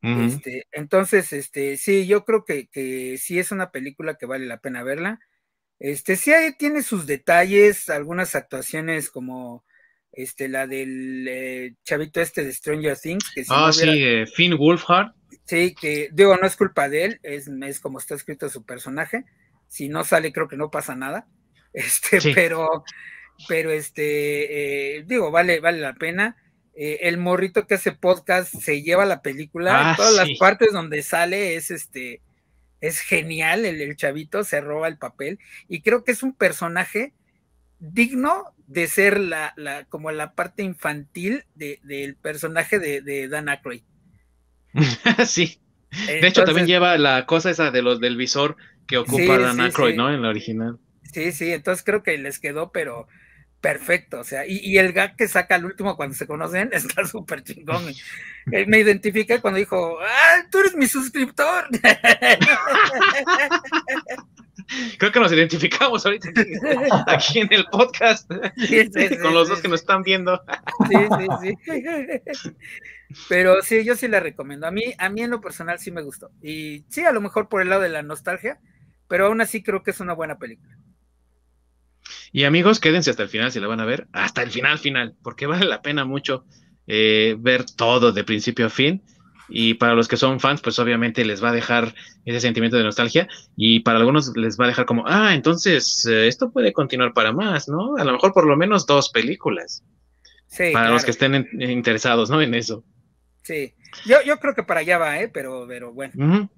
este, 0.02 0.66
entonces, 0.72 1.32
este, 1.34 1.78
sí, 1.78 2.08
yo 2.08 2.26
creo 2.26 2.44
que, 2.44 2.68
que, 2.68 3.18
sí 3.18 3.38
es 3.38 3.52
una 3.52 3.72
película 3.72 4.16
que 4.16 4.26
vale 4.26 4.46
la 4.46 4.60
pena 4.60 4.84
verla. 4.84 5.20
Este, 5.80 6.16
sí 6.16 6.32
ahí 6.32 6.56
tiene 6.58 6.84
sus 6.84 7.08
detalles, 7.08 7.90
algunas 7.90 8.36
actuaciones 8.36 9.10
como 9.10 9.66
este, 10.12 10.48
la 10.48 10.68
del 10.68 11.28
eh, 11.28 11.76
chavito 11.84 12.22
este 12.22 12.44
de 12.44 12.54
Stranger 12.54 12.98
Things. 12.98 13.32
Que 13.34 13.44
ah, 13.50 13.72
sí, 13.72 13.90
eh, 13.90 14.26
Finn 14.28 14.58
Wolfhard. 14.58 15.14
Sí, 15.46 15.74
que 15.74 16.10
digo, 16.14 16.38
no 16.38 16.46
es 16.46 16.56
culpa 16.56 16.88
de 16.90 17.06
él, 17.06 17.20
es, 17.24 17.48
es 17.48 17.80
como 17.80 18.00
está 18.00 18.16
escrito 18.16 18.50
su 18.50 18.64
personaje. 18.66 19.26
Si 19.68 19.90
no 19.90 20.04
sale, 20.04 20.32
creo 20.32 20.48
que 20.48 20.58
no 20.58 20.72
pasa 20.72 20.96
nada. 20.96 21.28
Este, 21.74 22.20
pero 22.34 22.84
pero 23.48 23.72
este, 23.72 24.98
eh, 24.98 25.04
digo, 25.06 25.32
vale, 25.32 25.60
vale 25.60 25.80
la 25.80 25.94
pena. 25.94 26.38
Eh, 26.74 27.00
el 27.08 27.18
morrito 27.18 27.68
que 27.68 27.76
hace 27.76 27.92
podcast 27.92 28.54
se 28.56 28.82
lleva 28.82 29.06
la 29.06 29.22
película, 29.22 29.92
ah, 29.92 29.96
todas 29.96 30.16
las 30.16 30.30
partes 30.40 30.72
donde 30.72 31.04
sale 31.04 31.56
es 31.56 31.70
este, 31.70 32.22
es 32.80 33.02
genial, 33.02 33.66
el, 33.66 33.96
chavito 33.98 34.44
se 34.46 34.62
roba 34.62 34.88
el 34.88 34.98
papel 34.98 35.38
y 35.68 35.82
creo 35.82 36.06
que 36.06 36.14
es 36.14 36.24
un 36.24 36.34
personaje 36.34 37.14
digno 37.80 38.46
de 38.68 38.88
ser 38.88 39.20
la, 39.20 39.54
la 39.58 39.84
como 39.86 40.12
la 40.12 40.34
parte 40.34 40.64
infantil 40.64 41.44
del 41.56 42.16
personaje 42.16 42.80
de, 42.80 43.28
Dan 43.28 43.50
Aykroyd. 43.50 43.84
sí. 45.28 45.60
de 46.08 46.26
hecho, 46.26 46.46
también 46.46 46.68
lleva 46.68 46.98
la 46.98 47.26
cosa 47.26 47.50
esa 47.50 47.70
de 47.70 47.82
los 47.82 48.00
del 48.00 48.16
visor 48.16 48.56
que 48.88 48.98
ocupa 48.98 49.38
Dan 49.40 49.60
Aykroyd, 49.60 49.96
¿no? 49.96 50.14
En 50.14 50.22
la 50.22 50.30
original. 50.30 50.80
Sí, 51.12 51.34
sí, 51.34 51.52
entonces 51.52 51.84
creo 51.84 52.02
que 52.02 52.18
les 52.18 52.40
quedó, 52.40 52.72
pero 52.72 53.08
perfecto, 53.62 54.20
o 54.20 54.24
sea, 54.24 54.46
y, 54.48 54.78
el 54.78 54.92
gag 54.92 55.16
que 55.16 55.28
saca 55.28 55.56
al 55.56 55.66
último 55.66 55.96
cuando 55.96 56.16
se 56.16 56.26
conocen 56.28 56.70
está 56.74 57.06
súper 57.06 57.44
chingón. 57.44 57.86
me 58.46 58.80
identifica 58.80 59.40
cuando 59.40 59.60
dijo, 59.60 60.00
¡ah, 60.02 60.48
tú 60.50 60.60
eres 60.60 60.76
mi 60.76 60.88
suscriptor! 60.88 61.70
Creo 64.98 65.12
que 65.12 65.20
nos 65.20 65.32
identificamos 65.32 66.06
ahorita 66.06 66.30
aquí 67.08 67.40
en 67.40 67.52
el 67.52 67.66
podcast 67.66 68.30
con 69.22 69.34
los 69.34 69.50
dos 69.50 69.62
que 69.62 69.68
nos 69.68 69.82
están 69.82 70.02
viendo. 70.02 70.42
Sí, 70.90 70.96
sí, 71.42 71.56
sí. 72.32 72.52
Pero 73.28 73.62
sí, 73.62 73.84
yo 73.84 73.96
sí 73.96 74.08
la 74.08 74.22
recomiendo. 74.22 74.68
A 74.68 74.72
mí, 74.72 74.94
a 74.98 75.10
mí 75.10 75.22
en 75.22 75.32
lo 75.32 75.42
personal 75.42 75.80
sí 75.80 75.92
me 75.92 76.02
gustó. 76.02 76.32
Y 76.42 76.86
sí, 76.90 77.04
a 77.04 77.12
lo 77.12 77.20
mejor 77.20 77.50
por 77.50 77.62
el 77.62 77.70
lado 77.70 77.82
de 77.82 77.90
la 77.90 78.02
nostalgia, 78.02 78.60
pero 79.10 79.26
aún 79.28 79.42
así 79.42 79.62
creo 79.62 79.84
que 79.84 79.92
es 79.92 80.00
una 80.00 80.14
buena 80.14 80.38
película. 80.38 80.78
Y 82.32 82.46
amigos, 82.46 82.80
quédense 82.80 83.10
hasta 83.10 83.24
el 83.24 83.30
final 83.30 83.52
si 83.52 83.60
la 83.60 83.68
van 83.68 83.82
a 83.82 83.86
ver, 83.86 84.08
hasta 84.14 84.42
el 84.42 84.52
final 84.52 84.80
final, 84.80 85.16
porque 85.22 85.48
vale 85.48 85.66
la 85.66 85.82
pena 85.82 86.06
mucho 86.06 86.46
eh, 86.88 87.36
ver 87.40 87.66
todo 87.66 88.12
de 88.12 88.24
principio 88.24 88.68
a 88.68 88.70
fin. 88.70 89.04
Y 89.54 89.74
para 89.74 89.96
los 89.96 90.08
que 90.08 90.16
son 90.16 90.40
fans, 90.40 90.62
pues 90.62 90.80
obviamente 90.80 91.26
les 91.26 91.44
va 91.44 91.50
a 91.50 91.54
dejar 91.54 91.94
ese 92.24 92.40
sentimiento 92.40 92.78
de 92.78 92.86
nostalgia. 92.86 93.28
Y 93.58 93.82
para 93.82 94.00
algunos 94.00 94.32
les 94.38 94.58
va 94.58 94.64
a 94.64 94.68
dejar 94.70 94.86
como, 94.86 95.04
ah, 95.06 95.34
entonces 95.34 96.06
eh, 96.06 96.28
esto 96.28 96.52
puede 96.52 96.72
continuar 96.72 97.14
para 97.14 97.34
más, 97.34 97.68
¿no? 97.68 97.98
A 97.98 98.06
lo 98.06 98.14
mejor 98.14 98.32
por 98.32 98.48
lo 98.48 98.56
menos 98.56 98.86
dos 98.86 99.10
películas. 99.10 99.84
Sí, 100.48 100.72
para 100.72 100.90
los 100.90 101.04
que 101.04 101.12
estén 101.12 101.48
interesados, 101.60 102.30
¿no? 102.30 102.42
En 102.42 102.54
eso. 102.54 102.86
Sí, 103.44 103.74
yo, 104.06 104.18
yo 104.26 104.38
creo 104.38 104.54
que 104.54 104.64
para 104.64 104.82
allá 104.82 104.98
va, 104.98 105.20
¿eh? 105.20 105.28
Pero, 105.28 105.66
pero 105.68 105.94
bueno. 105.94 106.50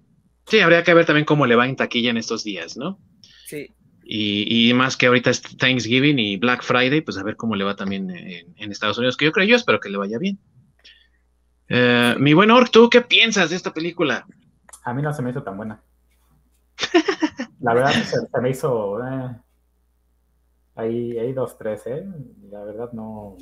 Sí, 0.48 0.60
habría 0.60 0.84
que 0.84 0.94
ver 0.94 1.06
también 1.06 1.26
cómo 1.26 1.48
le 1.48 1.56
va 1.56 1.68
en 1.68 1.76
taquilla 1.76 2.12
en 2.12 2.18
estos 2.18 2.44
días, 2.44 2.78
¿no? 2.78 3.00
Sí. 3.46 3.72
Y, 4.06 4.74
más 4.74 4.98
que 4.98 5.08
ahorita 5.08 5.30
es 5.30 5.42
Thanksgiving 5.42 6.20
y 6.20 6.38
Black 6.38 6.64
Friday, 6.64 7.02
pues 7.02 7.18
a 7.18 7.24
ver 7.24 7.38
cómo 7.38 7.56
le 7.56 7.64
va 7.64 7.76
también 7.76 8.10
en, 8.10 8.72
Estados 8.72 8.98
Unidos, 8.98 9.16
que 9.16 9.26
yo 9.26 9.32
creo, 9.32 9.48
yo 9.48 9.56
espero 9.56 9.80
que 9.80 9.90
le 9.90 9.98
vaya 9.98 10.18
bien. 10.18 10.40
Eh, 11.70 12.16
mi 12.20 12.34
buen 12.34 12.52
Ork, 12.52 12.70
¿tú 12.72 12.90
qué 12.90 13.02
piensas 13.02 13.50
de 13.50 13.56
esta 13.56 13.74
película? 13.74 14.26
A 14.84 14.94
mí 14.94 15.02
no 15.02 15.14
se 15.14 15.22
me 15.22 15.30
hizo 15.30 15.44
tan 15.44 15.56
buena. 15.56 15.82
La 17.62 17.74
verdad 17.74 17.92
se, 17.92 18.42
me 18.42 18.50
hizo... 18.50 19.00
Eh, 19.08 19.36
hay, 20.76 21.34
dos, 21.34 21.58
tres, 21.58 21.88
¿eh? 21.88 22.06
La 22.50 22.64
verdad 22.64 22.92
no... 22.92 23.38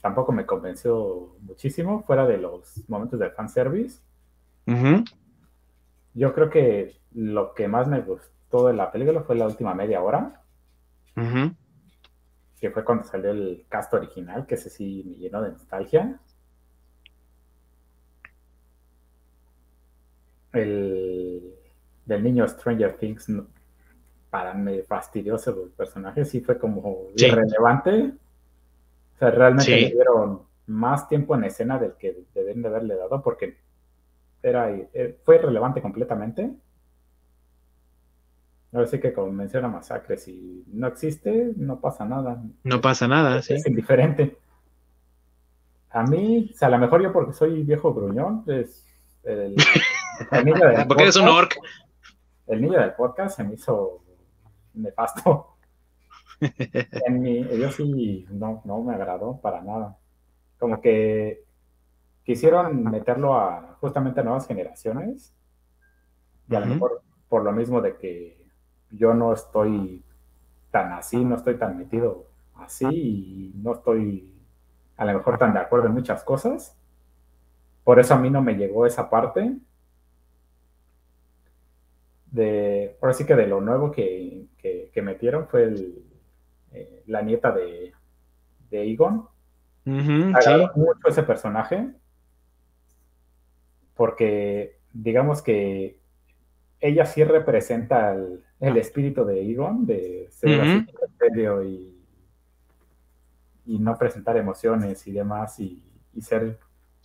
tampoco 0.00 0.32
me 0.32 0.46
convenció 0.46 1.36
muchísimo, 1.42 2.02
fuera 2.04 2.26
de 2.26 2.38
los 2.38 2.88
momentos 2.88 3.20
de 3.20 3.30
fanservice. 3.30 4.00
Yo 6.14 6.32
creo 6.32 6.48
que 6.48 6.96
lo 7.12 7.54
que 7.54 7.68
más 7.68 7.88
me 7.88 8.00
gustó 8.00 8.39
de 8.50 8.74
la 8.74 8.90
película 8.90 9.22
fue 9.22 9.36
la 9.36 9.46
última 9.46 9.74
media 9.74 10.02
hora. 10.02 10.42
Que 12.60 12.70
fue 12.70 12.84
cuando 12.84 13.04
salió 13.04 13.30
el 13.30 13.64
cast 13.68 13.92
original, 13.94 14.46
que 14.46 14.54
ese 14.54 14.70
sí 14.70 15.04
me 15.06 15.16
llenó 15.16 15.42
de 15.42 15.52
nostalgia. 15.52 16.18
El 20.52 21.54
del 22.06 22.24
niño 22.24 22.46
Stranger 22.48 22.96
Things, 22.96 23.30
para 24.30 24.52
mí 24.52 24.82
fastidioso 24.82 25.64
el 25.64 25.70
personaje, 25.70 26.24
sí 26.24 26.40
fue 26.40 26.58
como 26.58 27.08
irrelevante. 27.16 28.12
O 29.14 29.18
sea, 29.18 29.30
realmente 29.30 29.70
le 29.70 29.90
dieron 29.90 30.42
más 30.66 31.08
tiempo 31.08 31.34
en 31.34 31.44
escena 31.44 31.78
del 31.78 31.94
que 31.94 32.24
deben 32.34 32.62
de 32.62 32.68
haberle 32.68 32.96
dado, 32.96 33.22
porque 33.22 33.58
era, 34.42 34.70
eh, 34.70 35.18
fue 35.24 35.36
irrelevante 35.36 35.80
completamente. 35.80 36.50
Así 38.72 39.00
que 39.00 39.12
como 39.12 39.32
menciona 39.32 39.66
Masacre, 39.66 40.16
si 40.16 40.64
no 40.68 40.86
existe, 40.86 41.52
no 41.56 41.80
pasa 41.80 42.04
nada. 42.04 42.40
No 42.62 42.80
pasa 42.80 43.08
nada, 43.08 43.38
es, 43.38 43.46
sí. 43.46 43.54
Es 43.54 43.66
indiferente. 43.66 44.38
A 45.90 46.04
mí, 46.04 46.50
o 46.52 46.56
sea, 46.56 46.68
a 46.68 46.70
lo 46.70 46.78
mejor 46.78 47.02
yo 47.02 47.12
porque 47.12 47.32
soy 47.32 47.64
viejo 47.64 47.92
gruñón, 47.92 48.44
es 48.46 48.86
el, 49.24 49.56
niño 50.44 50.68
del 50.68 50.86
porque 50.86 51.02
eres 51.02 51.16
un 51.16 51.28
orc. 51.28 51.56
El 52.46 52.62
niño 52.62 52.78
del 52.78 52.94
podcast 52.94 53.36
se 53.36 53.44
me 53.44 53.54
hizo 53.54 54.02
nefasto. 54.74 55.56
en 56.40 57.20
mi, 57.20 57.42
yo 57.58 57.70
sí, 57.72 58.26
no, 58.30 58.62
no 58.64 58.82
me 58.82 58.94
agradó 58.94 59.40
para 59.40 59.62
nada. 59.62 59.98
Como 60.58 60.80
que 60.80 61.42
quisieron 62.22 62.84
meterlo 62.84 63.34
a 63.34 63.76
justamente 63.80 64.20
a 64.20 64.22
nuevas 64.22 64.46
generaciones. 64.46 65.34
Y 66.48 66.54
a 66.54 66.60
lo 66.60 66.66
mejor 66.66 67.02
por 67.28 67.44
lo 67.44 67.52
mismo 67.52 67.80
de 67.80 67.96
que 67.96 68.39
yo 68.90 69.14
no 69.14 69.32
estoy 69.32 70.02
tan 70.70 70.92
así, 70.92 71.24
no 71.24 71.36
estoy 71.36 71.56
tan 71.56 71.78
metido 71.78 72.26
así 72.56 72.86
y 72.86 73.52
no 73.56 73.72
estoy 73.72 74.34
a 74.96 75.04
lo 75.04 75.14
mejor 75.14 75.38
tan 75.38 75.54
de 75.54 75.60
acuerdo 75.60 75.86
en 75.86 75.94
muchas 75.94 76.22
cosas. 76.22 76.76
Por 77.84 77.98
eso 77.98 78.14
a 78.14 78.18
mí 78.18 78.30
no 78.30 78.42
me 78.42 78.54
llegó 78.54 78.86
esa 78.86 79.08
parte 79.08 79.56
de, 82.30 82.96
ahora 83.00 83.14
sí 83.14 83.24
que 83.24 83.34
de 83.34 83.46
lo 83.46 83.60
nuevo 83.60 83.90
que, 83.90 84.46
metieron 85.02 85.48
fue 85.48 85.64
el, 85.64 86.04
eh, 86.72 87.02
la 87.06 87.22
nieta 87.22 87.50
de, 87.52 87.92
de 88.70 88.92
Egon. 88.92 89.26
mucho 90.76 91.08
ese 91.08 91.22
personaje 91.22 91.94
porque 94.00 94.78
digamos 94.94 95.42
que 95.42 95.99
ella 96.80 97.04
sí 97.04 97.22
representa 97.24 98.14
el, 98.14 98.76
espíritu 98.76 99.24
de 99.24 99.50
Egon, 99.50 99.86
de 99.86 100.28
ser 100.30 100.60
así 100.60 100.86
serio 101.18 101.62
y, 101.62 102.02
y, 103.66 103.78
no 103.78 103.96
presentar 103.96 104.36
emociones 104.36 105.06
y 105.06 105.12
demás 105.12 105.60
y, 105.60 105.86
ser 106.20 106.58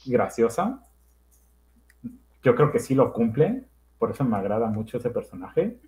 graciosa. 0.06 0.82
Yo 2.42 2.56
creo 2.56 2.72
que 2.72 2.80
sí 2.80 2.96
lo 2.96 3.14
cumple, 3.14 3.66
por 3.98 4.12
eso 4.12 4.24
me 4.24 4.38
agrada 4.38 4.68
mucho 4.68 4.98
ese 4.98 5.10
personaje. 5.10 5.80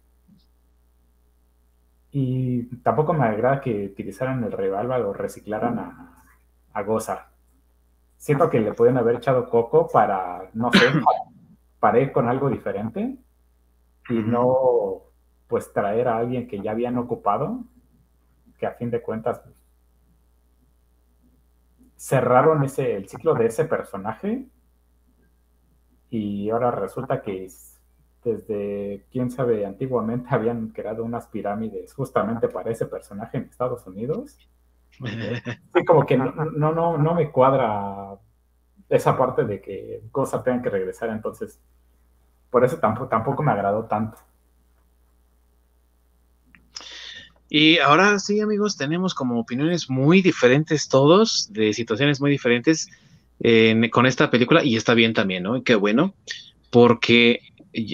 Y 2.11 2.63
tampoco 2.77 3.13
me 3.13 3.25
agrada 3.25 3.61
que 3.61 3.85
utilizaran 3.85 4.43
el 4.43 4.51
revolver 4.51 5.01
o 5.01 5.13
reciclaran 5.13 5.77
a, 5.79 6.23
a 6.73 6.83
Gozar. 6.83 7.29
Siento 8.17 8.49
que 8.49 8.59
le 8.59 8.73
pueden 8.73 8.97
haber 8.97 9.17
echado 9.17 9.49
coco 9.49 9.87
para, 9.87 10.49
no 10.53 10.71
sé, 10.71 10.79
para 11.79 11.99
ir 11.99 12.11
con 12.11 12.27
algo 12.27 12.49
diferente 12.49 13.17
y 14.09 14.13
no 14.15 15.03
pues 15.47 15.71
traer 15.71 16.07
a 16.07 16.17
alguien 16.17 16.47
que 16.47 16.61
ya 16.61 16.71
habían 16.71 16.97
ocupado, 16.97 17.63
que 18.57 18.65
a 18.65 18.73
fin 18.73 18.89
de 18.89 19.01
cuentas 19.01 19.39
pues, 19.39 19.55
cerraron 21.95 22.63
ese, 22.63 22.95
el 22.95 23.07
ciclo 23.07 23.33
de 23.33 23.47
ese 23.47 23.65
personaje 23.65 24.45
y 26.09 26.49
ahora 26.49 26.71
resulta 26.71 27.21
que 27.21 27.49
desde, 28.23 29.05
quién 29.11 29.31
sabe, 29.31 29.65
antiguamente 29.65 30.29
habían 30.31 30.69
creado 30.69 31.03
unas 31.03 31.27
pirámides 31.27 31.93
justamente 31.93 32.47
para 32.49 32.71
ese 32.71 32.85
personaje 32.85 33.37
en 33.37 33.43
Estados 33.45 33.85
Unidos. 33.87 34.37
Sí, 35.75 35.85
como 35.85 36.07
que 36.07 36.17
no, 36.17 36.31
no, 36.31 36.71
no, 36.73 36.97
no 36.97 37.13
me 37.13 37.31
cuadra 37.31 38.17
esa 38.89 39.15
parte 39.15 39.43
de 39.43 39.61
que 39.61 40.01
cosas 40.11 40.43
tengan 40.43 40.63
que 40.63 40.71
regresar, 40.71 41.09
entonces 41.09 41.61
por 42.49 42.63
eso 42.63 42.77
tampoco, 42.77 43.07
tampoco 43.07 43.43
me 43.43 43.51
agradó 43.51 43.85
tanto. 43.85 44.17
Y 47.49 47.77
ahora 47.77 48.19
sí, 48.19 48.41
amigos, 48.41 48.75
tenemos 48.77 49.13
como 49.13 49.39
opiniones 49.39 49.89
muy 49.89 50.21
diferentes 50.21 50.89
todos, 50.89 51.47
de 51.51 51.73
situaciones 51.73 52.19
muy 52.19 52.31
diferentes 52.31 52.89
con 53.91 54.05
esta 54.05 54.29
película, 54.31 54.63
y 54.63 54.75
está 54.75 54.95
bien 54.95 55.13
también, 55.13 55.43
¿no? 55.43 55.63
qué 55.63 55.75
bueno, 55.75 56.15
porque 56.71 57.41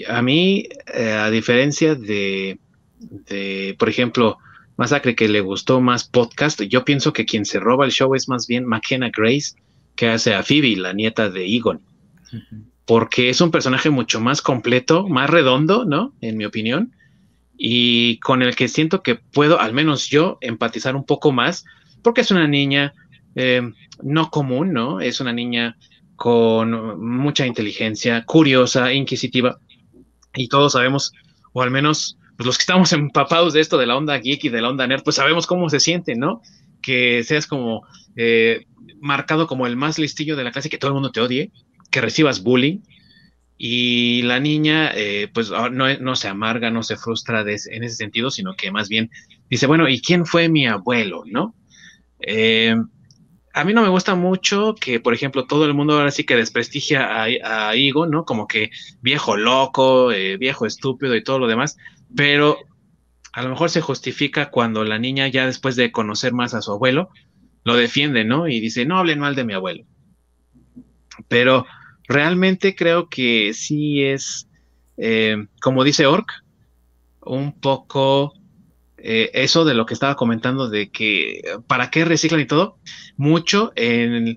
a 0.08 0.22
mí, 0.22 0.66
eh, 0.92 1.12
a 1.12 1.30
diferencia 1.30 1.94
de, 1.94 2.58
de, 2.98 3.76
por 3.78 3.90
ejemplo, 3.90 4.38
Masacre 4.76 5.14
que 5.14 5.28
le 5.28 5.40
gustó 5.40 5.80
más 5.80 6.04
podcast, 6.04 6.62
yo 6.62 6.84
pienso 6.84 7.12
que 7.12 7.26
quien 7.26 7.44
se 7.44 7.60
roba 7.60 7.84
el 7.84 7.92
show 7.92 8.14
es 8.14 8.28
más 8.28 8.46
bien 8.46 8.64
McKenna 8.64 9.10
Grace, 9.14 9.54
que 9.94 10.08
hace 10.08 10.34
a 10.34 10.42
Phoebe, 10.42 10.76
la 10.76 10.94
nieta 10.94 11.28
de 11.28 11.44
Egon 11.46 11.80
porque 12.86 13.30
es 13.30 13.40
un 13.40 13.50
personaje 13.50 13.90
mucho 13.90 14.20
más 14.20 14.42
completo, 14.42 15.08
más 15.08 15.30
redondo, 15.30 15.84
¿no? 15.84 16.12
En 16.20 16.36
mi 16.36 16.44
opinión, 16.44 16.92
y 17.56 18.18
con 18.18 18.42
el 18.42 18.56
que 18.56 18.68
siento 18.68 19.02
que 19.02 19.14
puedo, 19.14 19.60
al 19.60 19.72
menos 19.72 20.08
yo, 20.08 20.38
empatizar 20.40 20.96
un 20.96 21.04
poco 21.04 21.32
más, 21.32 21.64
porque 22.02 22.20
es 22.20 22.30
una 22.30 22.46
niña 22.46 22.92
eh, 23.36 23.62
no 24.02 24.30
común, 24.30 24.72
¿no? 24.72 25.00
Es 25.00 25.20
una 25.20 25.32
niña 25.32 25.76
con 26.16 27.00
mucha 27.00 27.46
inteligencia, 27.46 28.24
curiosa, 28.24 28.92
inquisitiva, 28.92 29.58
y 30.34 30.48
todos 30.48 30.72
sabemos, 30.72 31.12
o 31.52 31.62
al 31.62 31.70
menos 31.70 32.18
pues, 32.36 32.46
los 32.46 32.58
que 32.58 32.62
estamos 32.62 32.92
empapados 32.92 33.52
de 33.52 33.60
esto, 33.60 33.78
de 33.78 33.86
la 33.86 33.96
onda 33.96 34.18
geek 34.18 34.44
y 34.44 34.48
de 34.48 34.60
la 34.60 34.68
onda 34.68 34.86
nerd, 34.86 35.02
pues 35.02 35.16
sabemos 35.16 35.46
cómo 35.46 35.70
se 35.70 35.80
siente, 35.80 36.16
¿no? 36.16 36.42
Que 36.82 37.22
seas 37.24 37.46
como 37.46 37.86
eh, 38.16 38.66
marcado 39.00 39.46
como 39.46 39.66
el 39.66 39.76
más 39.76 39.98
listillo 39.98 40.36
de 40.36 40.44
la 40.44 40.50
clase, 40.50 40.68
que 40.68 40.78
todo 40.78 40.88
el 40.88 40.94
mundo 40.94 41.12
te 41.12 41.20
odie, 41.20 41.52
que 41.94 42.00
recibas 42.00 42.42
bullying 42.42 42.80
y 43.56 44.22
la 44.22 44.40
niña 44.40 44.90
eh, 44.96 45.28
pues 45.32 45.52
ah, 45.54 45.70
no, 45.70 46.16
se 46.16 46.26
amarga, 46.26 46.72
no 46.72 46.82
se 46.82 46.96
frustra 46.96 47.42
en 47.42 47.84
ese 47.84 47.94
sentido, 47.94 48.32
sino 48.32 48.56
que 48.56 48.72
más 48.72 48.88
bien 48.88 49.12
dice, 49.48 49.68
bueno, 49.68 49.88
¿y 49.88 50.00
quién 50.00 50.26
fue 50.26 50.48
mi 50.48 50.66
abuelo? 50.66 51.22
¿No? 51.24 51.54
Eh, 52.18 52.74
a 53.52 53.62
mí 53.62 53.72
no 53.72 53.82
me 53.82 53.90
gusta 53.90 54.16
mucho 54.16 54.74
que, 54.74 54.98
por 54.98 55.14
ejemplo, 55.14 55.46
todo 55.46 55.66
el 55.66 55.74
mundo 55.74 55.94
ahora 55.94 56.10
sí 56.10 56.24
que 56.24 56.34
desprestigia 56.34 57.06
a, 57.06 57.68
a 57.68 57.76
Igo, 57.76 58.06
¿no? 58.06 58.24
Como 58.24 58.48
que 58.48 58.72
viejo 59.00 59.36
loco, 59.36 60.10
eh, 60.10 60.36
viejo 60.36 60.66
estúpido 60.66 61.14
y 61.14 61.22
todo 61.22 61.38
lo 61.38 61.46
demás, 61.46 61.76
pero 62.16 62.58
a 63.32 63.42
lo 63.42 63.50
mejor 63.50 63.70
se 63.70 63.82
justifica 63.82 64.50
cuando 64.50 64.82
la 64.82 64.98
niña 64.98 65.28
ya 65.28 65.46
después 65.46 65.76
de 65.76 65.92
conocer 65.92 66.32
más 66.32 66.54
a 66.54 66.60
su 66.60 66.72
abuelo, 66.72 67.10
lo 67.62 67.76
defiende, 67.76 68.24
¿no? 68.24 68.48
Y 68.48 68.58
dice, 68.58 68.84
no 68.84 68.98
hablen 68.98 69.20
mal 69.20 69.36
de 69.36 69.44
mi 69.44 69.52
abuelo. 69.52 69.84
Pero 71.28 71.66
realmente 72.08 72.74
creo 72.74 73.08
que 73.08 73.52
sí 73.54 74.02
es, 74.02 74.48
eh, 74.96 75.46
como 75.60 75.84
dice 75.84 76.06
Orc, 76.06 76.30
un 77.22 77.58
poco 77.58 78.34
eh, 78.98 79.30
eso 79.34 79.64
de 79.64 79.74
lo 79.74 79.86
que 79.86 79.94
estaba 79.94 80.16
comentando 80.16 80.68
de 80.68 80.90
que 80.90 81.42
para 81.66 81.90
qué 81.90 82.04
reciclan 82.04 82.40
y 82.40 82.46
todo, 82.46 82.78
mucho 83.16 83.72
en 83.76 84.36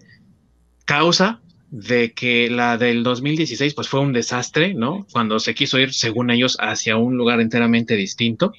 causa 0.85 1.41
de 1.69 2.13
que 2.13 2.49
la 2.49 2.77
del 2.77 3.03
2016 3.03 3.73
pues 3.73 3.89
fue 3.89 3.99
un 3.99 4.13
desastre, 4.13 4.73
¿no? 4.73 5.05
Cuando 5.11 5.39
se 5.39 5.53
quiso 5.53 5.79
ir, 5.79 5.93
según 5.93 6.31
ellos, 6.31 6.57
hacia 6.59 6.97
un 6.97 7.17
lugar 7.17 7.41
enteramente 7.41 7.95
distinto. 7.95 8.53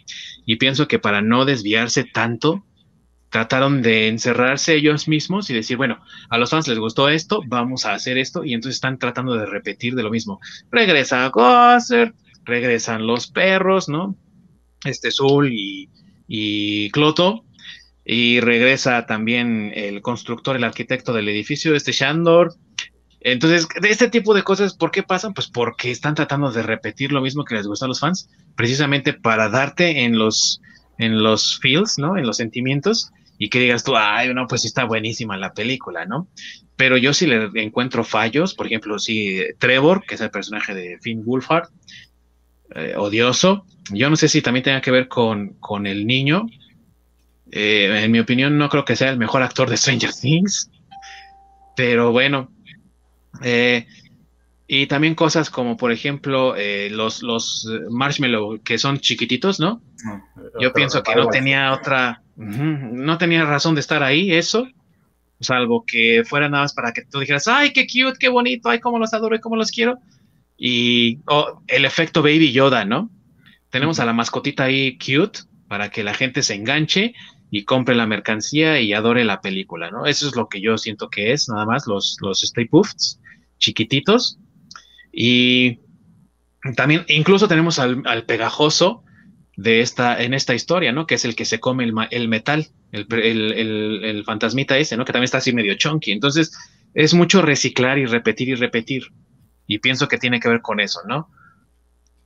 Y 0.45 0.57
pienso 0.57 0.89
que 0.89 0.99
para 0.99 1.23
no 1.23 1.45
desviarse 1.45 2.05
tanto 2.05 2.65
trataron 3.31 3.83
de 3.83 4.09
encerrarse 4.09 4.75
ellos 4.75 5.09
mismos 5.09 5.51
y 5.51 5.55
decir, 5.55 5.77
bueno, 5.77 6.01
a 6.31 6.39
los 6.39 6.51
fans 6.51 6.69
les 6.69 6.79
gustó 6.79 7.09
esto, 7.09 7.43
vamos 7.47 7.85
a 7.85 7.93
hacer 7.93 8.19
esto, 8.19 8.45
y 8.45 8.55
entonces 8.55 8.77
están 8.77 8.99
tratando 8.99 9.35
de 9.35 9.47
repetir 9.47 9.95
de 9.95 10.03
lo 10.03 10.11
mismo. 10.11 10.41
Regresa 10.71 11.29
Gosser, 11.29 12.15
regresan 12.45 13.07
los 13.07 13.27
perros, 13.29 13.89
¿no? 13.89 14.17
Este 14.85 15.11
Zul 15.11 15.53
y, 15.53 15.91
y 16.27 16.91
Cloto, 16.91 17.45
y 18.05 18.41
regresa 18.41 19.05
también 19.05 19.73
el 19.75 20.01
constructor, 20.01 20.57
el 20.57 20.65
arquitecto 20.65 21.13
del 21.13 21.29
edificio, 21.29 21.75
este 21.75 21.93
Shandor. 21.93 22.55
Entonces, 23.21 23.69
de 23.83 23.91
este 23.91 24.09
tipo 24.09 24.33
de 24.33 24.45
cosas, 24.45 24.75
¿por 24.75 24.91
qué 24.91 25.03
pasan? 25.03 25.35
Pues 25.35 25.49
porque 25.49 25.91
están 25.91 26.15
tratando 26.15 26.51
de 26.51 26.63
repetir 26.63 27.13
lo 27.13 27.21
mismo 27.21 27.45
que 27.45 27.57
les 27.57 27.67
gusta 27.67 27.85
a 27.85 27.89
los 27.89 28.01
fans, 28.01 28.31
precisamente 28.57 29.13
para 29.13 29.51
darte 29.51 30.05
en 30.05 30.17
los, 30.17 30.63
en 30.99 31.23
los 31.23 31.59
feels, 31.61 31.99
¿no? 31.99 32.17
En 32.17 32.27
los 32.27 32.39
sentimientos 32.39 33.11
y 33.39 33.49
que 33.49 33.61
digas 33.61 33.85
tú, 33.85 33.97
ay, 33.97 34.35
no, 34.35 34.47
pues 34.47 34.65
está 34.65 34.85
buenísima 34.85 35.37
la 35.37 35.55
película, 35.55 36.05
¿no? 36.05 36.29
Pero 36.77 36.97
yo 36.97 37.15
sí 37.15 37.27
le 37.27 37.49
encuentro 37.55 38.05
fallos, 38.05 38.55
por 38.55 38.67
ejemplo, 38.67 38.99
sí, 38.99 39.41
Trevor, 39.59 40.05
que 40.05 40.17
es 40.17 40.21
el 40.21 40.31
personaje 40.31 40.75
de 40.75 40.99
Finn 41.01 41.25
Wolfhard, 41.25 41.69
eh, 42.75 42.95
odioso. 42.97 43.65
Yo 43.93 44.11
no 44.11 44.17
sé 44.17 44.29
si 44.29 44.43
también 44.43 44.65
tenga 44.65 44.81
que 44.81 44.91
ver 44.91 45.09
con, 45.09 45.55
con 45.61 45.87
el 45.87 46.07
niño. 46.07 46.47
Eh, 47.51 48.03
en 48.05 48.11
mi 48.11 48.19
opinión, 48.19 48.59
no 48.59 48.69
creo 48.69 48.85
que 48.85 48.97
sea 48.97 49.11
el 49.11 49.19
mejor 49.19 49.43
actor 49.43 49.71
de 49.71 49.77
Stranger 49.77 50.13
Things. 50.13 50.71
Pero 51.77 52.13
bueno. 52.13 52.51
Eh, 53.43 53.87
y 54.69 54.87
también 54.87 55.17
cosas 55.17 55.51
como, 55.51 55.77
por 55.77 55.91
ejemplo, 55.91 56.55
los, 56.91 57.23
los 57.23 57.69
marshmallow 57.91 58.61
que 58.63 58.79
son 58.79 59.01
chiquititos, 59.01 59.59
¿no? 59.59 59.83
Yo 60.61 60.73
pienso 60.73 61.03
que 61.03 61.17
no 61.17 61.27
tenía 61.29 61.73
otra, 61.73 62.23
no 62.37 63.19
tenía 63.19 63.45
razón 63.45 63.75
de 63.75 63.81
estar 63.81 64.05
ahí, 64.05 64.33
eso, 64.33 64.69
salvo 65.41 65.85
que 65.85 66.23
fuera 66.25 66.49
nada 66.49 66.65
más 66.65 66.75
para 66.75 66.93
que 66.93 67.03
tú 67.03 67.19
dijeras, 67.19 67.49
ay, 67.49 67.73
qué 67.73 67.87
cute, 67.87 68.19
qué 68.21 68.29
bonito, 68.29 68.69
ay, 68.69 68.79
cómo 68.79 69.01
los 69.01 69.13
adoro 69.15 69.35
y 69.35 69.41
cómo 69.41 69.57
los 69.57 69.71
quiero 69.71 69.99
y 70.59 71.21
oh, 71.27 71.63
el 71.69 71.85
efecto 71.85 72.21
Baby 72.21 72.53
Yoda, 72.53 72.85
¿no? 72.85 73.11
Tenemos 73.71 74.01
a 74.01 74.05
la 74.05 74.13
mascotita 74.13 74.65
ahí 74.65 74.99
cute 74.99 75.41
para 75.69 75.91
que 75.91 76.03
la 76.03 76.15
gente 76.15 76.43
se 76.43 76.55
enganche 76.55 77.15
y 77.51 77.65
compre 77.65 77.95
la 77.95 78.07
mercancía 78.07 78.81
y 78.81 78.93
adore 78.93 79.25
la 79.25 79.41
película, 79.41 79.91
¿no? 79.91 80.05
Eso 80.05 80.27
es 80.27 80.35
lo 80.35 80.49
que 80.49 80.61
yo 80.61 80.77
siento 80.77 81.09
que 81.09 81.33
es, 81.33 81.49
nada 81.49 81.65
más, 81.65 81.87
los, 81.87 82.17
los 82.21 82.43
Stay 82.43 82.67
Puffs 82.67 83.21
chiquititos. 83.59 84.39
Y 85.21 85.81
también, 86.77 87.05
incluso 87.09 87.49
tenemos 87.49 87.81
al, 87.81 88.25
pegajoso 88.25 89.03
de 89.57 89.81
esta, 89.81 90.23
en 90.23 90.33
esta 90.33 90.55
historia, 90.55 90.93
¿no? 90.93 91.09
Que 91.09 91.17
es 91.17 91.25
el 91.25 91.35
que 91.35 91.45
se 91.45 91.59
come 91.59 91.83
el, 91.83 92.29
metal, 92.29 92.69
el, 92.93 93.13
el, 93.13 94.25
fantasmita 94.25 94.79
ese, 94.79 94.97
¿no? 94.97 95.05
Que 95.05 95.13
también 95.13 95.25
está 95.25 95.39
así 95.39 95.53
medio 95.53 95.75
chunky. 95.75 96.13
Entonces, 96.13 96.57
es 96.95 97.15
mucho 97.15 97.43
reciclar 97.43 97.99
y 97.99 98.07
repetir 98.07 98.51
y 98.51 98.55
repetir 98.55 99.09
y 99.67 99.81
pienso 99.81 100.07
que 100.07 100.19
tiene 100.19 100.39
que 100.39 100.51
ver 100.51 100.61
con 100.61 100.79
eso, 100.79 101.01
¿no? 101.09 101.29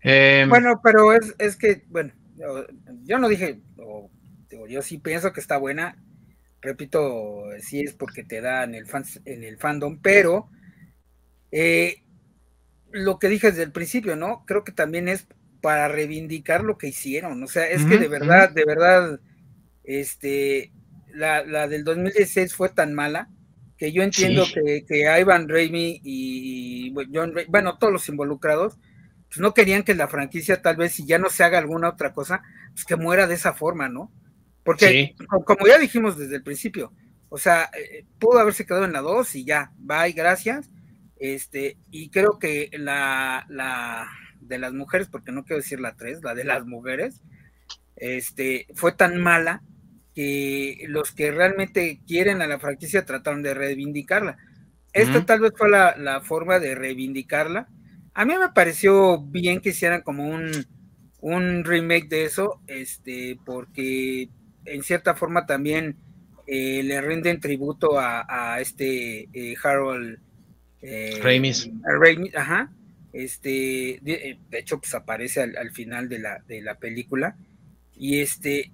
Em, 0.03 0.51
bueno, 0.51 0.79
pero 0.85 1.15
es, 1.15 1.35
es, 1.39 1.57
que, 1.57 1.85
bueno, 1.89 2.13
yo, 3.05 3.19
no 3.19 3.27
dije, 3.27 3.63
yo 4.69 4.83
sí 4.83 4.99
pienso 4.99 5.33
que 5.33 5.41
está 5.41 5.57
buena, 5.57 5.97
repito, 6.61 7.45
sí 7.59 7.81
es 7.81 7.95
porque 7.95 8.23
te 8.23 8.43
da 8.43 8.65
en 8.65 8.75
el, 8.75 8.85
en 9.25 9.45
el 9.45 9.57
fandom, 9.57 9.99
pero 10.03 10.51
eh, 11.51 12.02
lo 12.93 13.19
que 13.19 13.29
dije 13.29 13.51
desde 13.51 13.65
el 13.65 13.73
principio, 13.73 14.17
¿no? 14.17 14.45
Creo 14.47 14.65
que 14.65 14.73
también 14.73 15.09
es 15.09 15.27
para 15.61 15.89
reivindicar 15.89 16.65
lo 16.65 16.77
que 16.77 16.89
hicieron, 16.89 17.43
o 17.43 17.47
sea, 17.47 17.69
es 17.69 17.85
que 17.85 17.99
de 17.99 18.09
verdad, 18.09 18.51
de 18.51 18.65
verdad, 18.65 19.21
este, 19.85 20.73
la, 21.15 21.45
la 21.45 21.69
del 21.69 21.85
2016 21.85 22.55
fue 22.55 22.69
tan 22.69 22.95
mala, 22.95 23.29
que 23.77 23.93
yo 23.93 24.03
entiendo 24.03 24.45
que, 24.53 24.85
que 24.87 25.21
Ivan 25.21 25.49
Raimi 25.49 26.01
y 26.05 26.95
John, 27.13 27.35
bueno, 27.49 27.79
todos 27.79 27.93
los 27.93 28.09
involucrados, 28.09 28.79
pues 29.29 29.41
no 29.41 29.55
querían 29.55 29.83
que 29.83 29.95
la 29.95 30.09
franquicia 30.09 30.63
tal 30.63 30.77
vez 30.77 30.93
si 30.93 31.07
ya 31.07 31.19
no 31.19 31.31
se 31.31 31.43
haga 31.43 31.59
alguna 31.59 31.89
otra 31.89 32.13
cosa, 32.13 32.43
pues 32.75 32.85
que 32.85 32.97
muera 32.97 33.27
de 33.27 33.35
esa 33.35 33.55
forma, 33.55 33.89
¿no? 33.89 34.13
Porque 34.63 35.15
como 35.45 35.67
ya 35.67 35.79
dijimos 35.79 36.17
desde 36.17 36.37
el 36.37 36.43
principio, 36.43 36.93
o 37.29 37.39
sea, 37.39 37.71
eh, 37.77 38.05
pudo 38.19 38.39
haberse 38.39 38.67
quedado 38.67 38.85
en 38.85 38.93
la 38.93 39.01
2 39.01 39.35
y 39.37 39.45
ya, 39.45 39.73
bye, 39.79 40.13
gracias. 40.13 40.69
Este, 41.23 41.77
y 41.93 42.11
creo 42.11 42.41
que 42.41 42.69
la, 42.73 43.47
la 43.49 44.09
de 44.41 44.59
las 44.59 44.73
mujeres, 44.73 45.07
porque 45.07 45.31
no 45.31 45.45
quiero 45.45 45.63
decir 45.63 45.79
la 45.79 45.95
3, 45.95 46.25
la 46.25 46.35
de 46.35 46.43
las 46.43 46.67
mujeres, 46.67 47.23
este, 47.95 48.67
fue 48.75 48.91
tan 48.91 49.23
mala 49.23 49.63
que 50.17 50.85
los 50.89 51.13
que 51.13 51.31
realmente 51.31 52.01
quieren 52.09 52.43
a 52.43 52.49
la 52.49 52.59
franquicia 52.59 53.05
trataron 53.05 53.45
de 53.45 53.55
reivindicarla. 53.55 54.37
Esta 54.93 55.25
tal 55.25 55.39
vez 55.39 55.53
fue 55.57 55.71
la, 55.71 56.21
forma 56.25 56.59
de 56.59 56.75
reivindicarla. 56.75 57.69
A 58.15 58.25
mí 58.25 58.35
me 58.37 58.49
pareció 58.49 59.23
bien 59.23 59.61
que 59.61 59.69
hicieran 59.69 60.03
como 60.03 60.29
un, 60.29 60.51
un 61.21 61.63
remake 61.63 62.09
de 62.09 62.25
eso, 62.25 62.61
este, 62.67 63.39
porque 63.47 64.29
en 64.65 64.83
cierta 64.83 65.15
forma 65.15 65.47
también 65.47 65.99
eh, 66.49 66.83
le 66.83 67.01
rinden 67.01 67.39
tributo 67.39 67.93
a, 67.97 68.61
este 68.61 69.29
eh, 69.33 69.55
Harold 69.63 70.19
eh, 70.83 72.31
ajá. 72.35 72.73
Este, 73.13 73.99
de, 74.03 74.39
hecho, 74.53 74.79
pues 74.81 74.95
aparece 74.95 75.43
al, 75.43 75.57
al, 75.57 75.71
final 75.71 76.09
de 76.09 76.19
la, 76.19 76.43
de 76.49 76.63
la 76.63 76.77
película. 76.77 77.37
Y 77.97 78.21
este, 78.21 78.73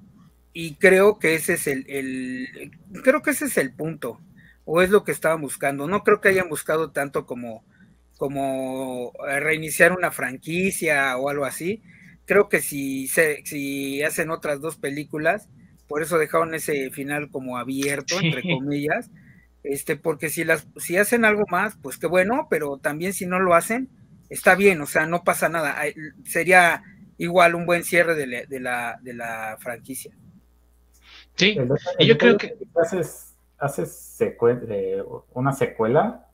y 0.60 0.74
creo 0.74 1.20
que 1.20 1.35
ese 1.35 1.55
es 1.55 1.66
el, 1.68 2.72
creo 3.05 3.22
que 3.22 3.30
ese 3.30 3.44
es 3.44 3.56
el 3.59 3.72
punto, 3.72 4.20
o 4.64 4.82
es 4.82 4.90
lo 4.90 5.05
que 5.05 5.12
estaban 5.12 5.40
buscando. 5.40 5.86
No 5.86 6.02
creo 6.02 6.20
que 6.20 6.30
hayan 6.30 6.48
buscado 6.48 6.90
tanto 6.90 7.26
como, 7.26 7.64
como 8.16 9.12
eh, 9.28 9.39
reiniciar 9.40 9.93
una 9.93 10.10
franquicia 10.10 11.16
o 11.16 11.28
algo 11.28 11.44
así. 11.44 11.82
Creo 12.24 12.48
que 12.48 12.60
si, 12.60 13.06
se, 13.06 13.44
si 13.44 14.02
hacen 14.02 14.30
otras 14.30 14.60
dos 14.60 14.76
películas, 14.76 15.48
por 15.86 16.02
eso 16.02 16.18
dejaron 16.18 16.55
ese 16.55 16.90
final 16.90 17.30
como 17.30 17.56
abierto, 17.56 18.18
entre 18.20 18.43
comillas, 18.43 19.10
este, 19.62 19.97
porque 19.97 20.28
si 20.30 20.44
las, 20.44 20.66
si 20.76 20.97
hacen 20.97 21.24
algo 21.24 21.44
más, 21.51 21.76
pues 21.82 21.98
qué 21.98 22.06
bueno, 22.06 22.47
pero 22.51 22.78
también 22.78 23.12
si 23.12 23.26
no 23.26 23.40
lo 23.40 23.55
hacen, 23.55 23.89
está 24.28 24.55
bien, 24.55 24.80
o 24.80 24.86
sea, 24.86 25.06
no 25.06 25.24
pasa 25.24 25.48
nada. 25.48 25.76
Sería 26.24 26.82
igual 27.16 27.55
un 27.55 27.66
buen 27.66 27.85
cierre 27.85 28.14
de 28.14 28.26
la, 28.60 28.98
de 29.01 29.14
la 29.14 29.56
franquicia. 29.60 30.14
Sí, 31.35 31.56
y 31.98 32.06
yo 32.06 32.18
creo 32.18 32.36
que... 32.36 32.56
Haces, 32.74 33.35
haces 33.59 34.18
una 35.32 35.52
secuela, 35.52 36.26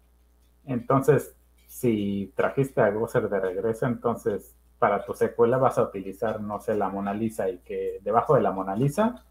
entonces 0.66 1.34
si 1.66 2.32
trajiste 2.36 2.80
a 2.80 2.90
Gosser 2.90 3.28
de 3.28 3.40
regreso, 3.40 3.86
entonces 3.86 4.54
para 4.78 5.04
tu 5.04 5.14
secuela 5.14 5.58
vas 5.58 5.78
a 5.78 5.82
utilizar, 5.82 6.40
no 6.40 6.60
sé, 6.60 6.74
la 6.74 6.88
Mona 6.88 7.12
Lisa 7.12 7.48
y 7.48 7.58
que 7.58 7.98
debajo 8.02 8.34
de 8.34 8.42
la 8.42 8.52
Mona 8.52 8.76
Lisa 8.76 9.24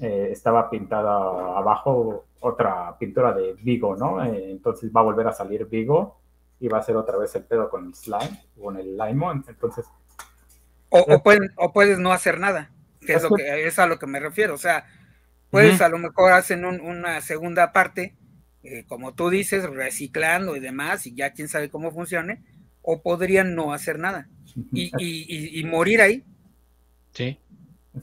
eh, 0.00 0.28
estaba 0.30 0.70
pintada 0.70 1.58
abajo 1.58 2.24
otra 2.40 2.96
pintura 2.98 3.32
de 3.32 3.54
Vigo, 3.54 3.96
¿no? 3.96 4.24
Eh, 4.24 4.50
entonces 4.50 4.90
va 4.94 5.00
a 5.00 5.04
volver 5.04 5.26
a 5.26 5.32
salir 5.32 5.66
Vigo 5.66 6.18
y 6.60 6.68
va 6.68 6.78
a 6.78 6.82
ser 6.82 6.96
otra 6.96 7.16
vez 7.16 7.34
el 7.34 7.44
pedo 7.44 7.68
con 7.68 7.86
el 7.86 7.94
slime, 7.94 8.44
con 8.60 8.78
el 8.78 8.96
limo, 8.96 9.32
entonces... 9.32 9.86
O, 10.90 10.98
o, 10.98 11.22
o 11.56 11.72
puedes 11.72 11.98
no 11.98 12.12
hacer 12.12 12.38
nada 12.38 12.70
que 13.06 13.14
es, 13.14 13.22
lo 13.22 13.30
que, 13.30 13.66
es 13.66 13.78
a 13.78 13.86
lo 13.86 13.98
que 13.98 14.06
me 14.06 14.20
refiero. 14.20 14.54
O 14.54 14.58
sea, 14.58 14.86
pues 15.50 15.80
a 15.80 15.88
lo 15.88 15.98
mejor 15.98 16.32
hacen 16.32 16.64
una 16.64 17.20
segunda 17.20 17.72
parte, 17.72 18.14
eh, 18.62 18.84
como 18.86 19.14
tú 19.14 19.28
dices, 19.28 19.68
reciclando 19.68 20.56
y 20.56 20.60
demás, 20.60 21.06
y 21.06 21.14
ya 21.14 21.32
quién 21.32 21.48
sabe 21.48 21.68
cómo 21.68 21.90
funcione, 21.92 22.42
o 22.82 23.02
podrían 23.02 23.54
no 23.54 23.72
hacer 23.72 23.98
nada 23.98 24.28
y, 24.72 25.62
morir 25.64 26.00
ahí. 26.00 26.24
Sí. 27.12 27.38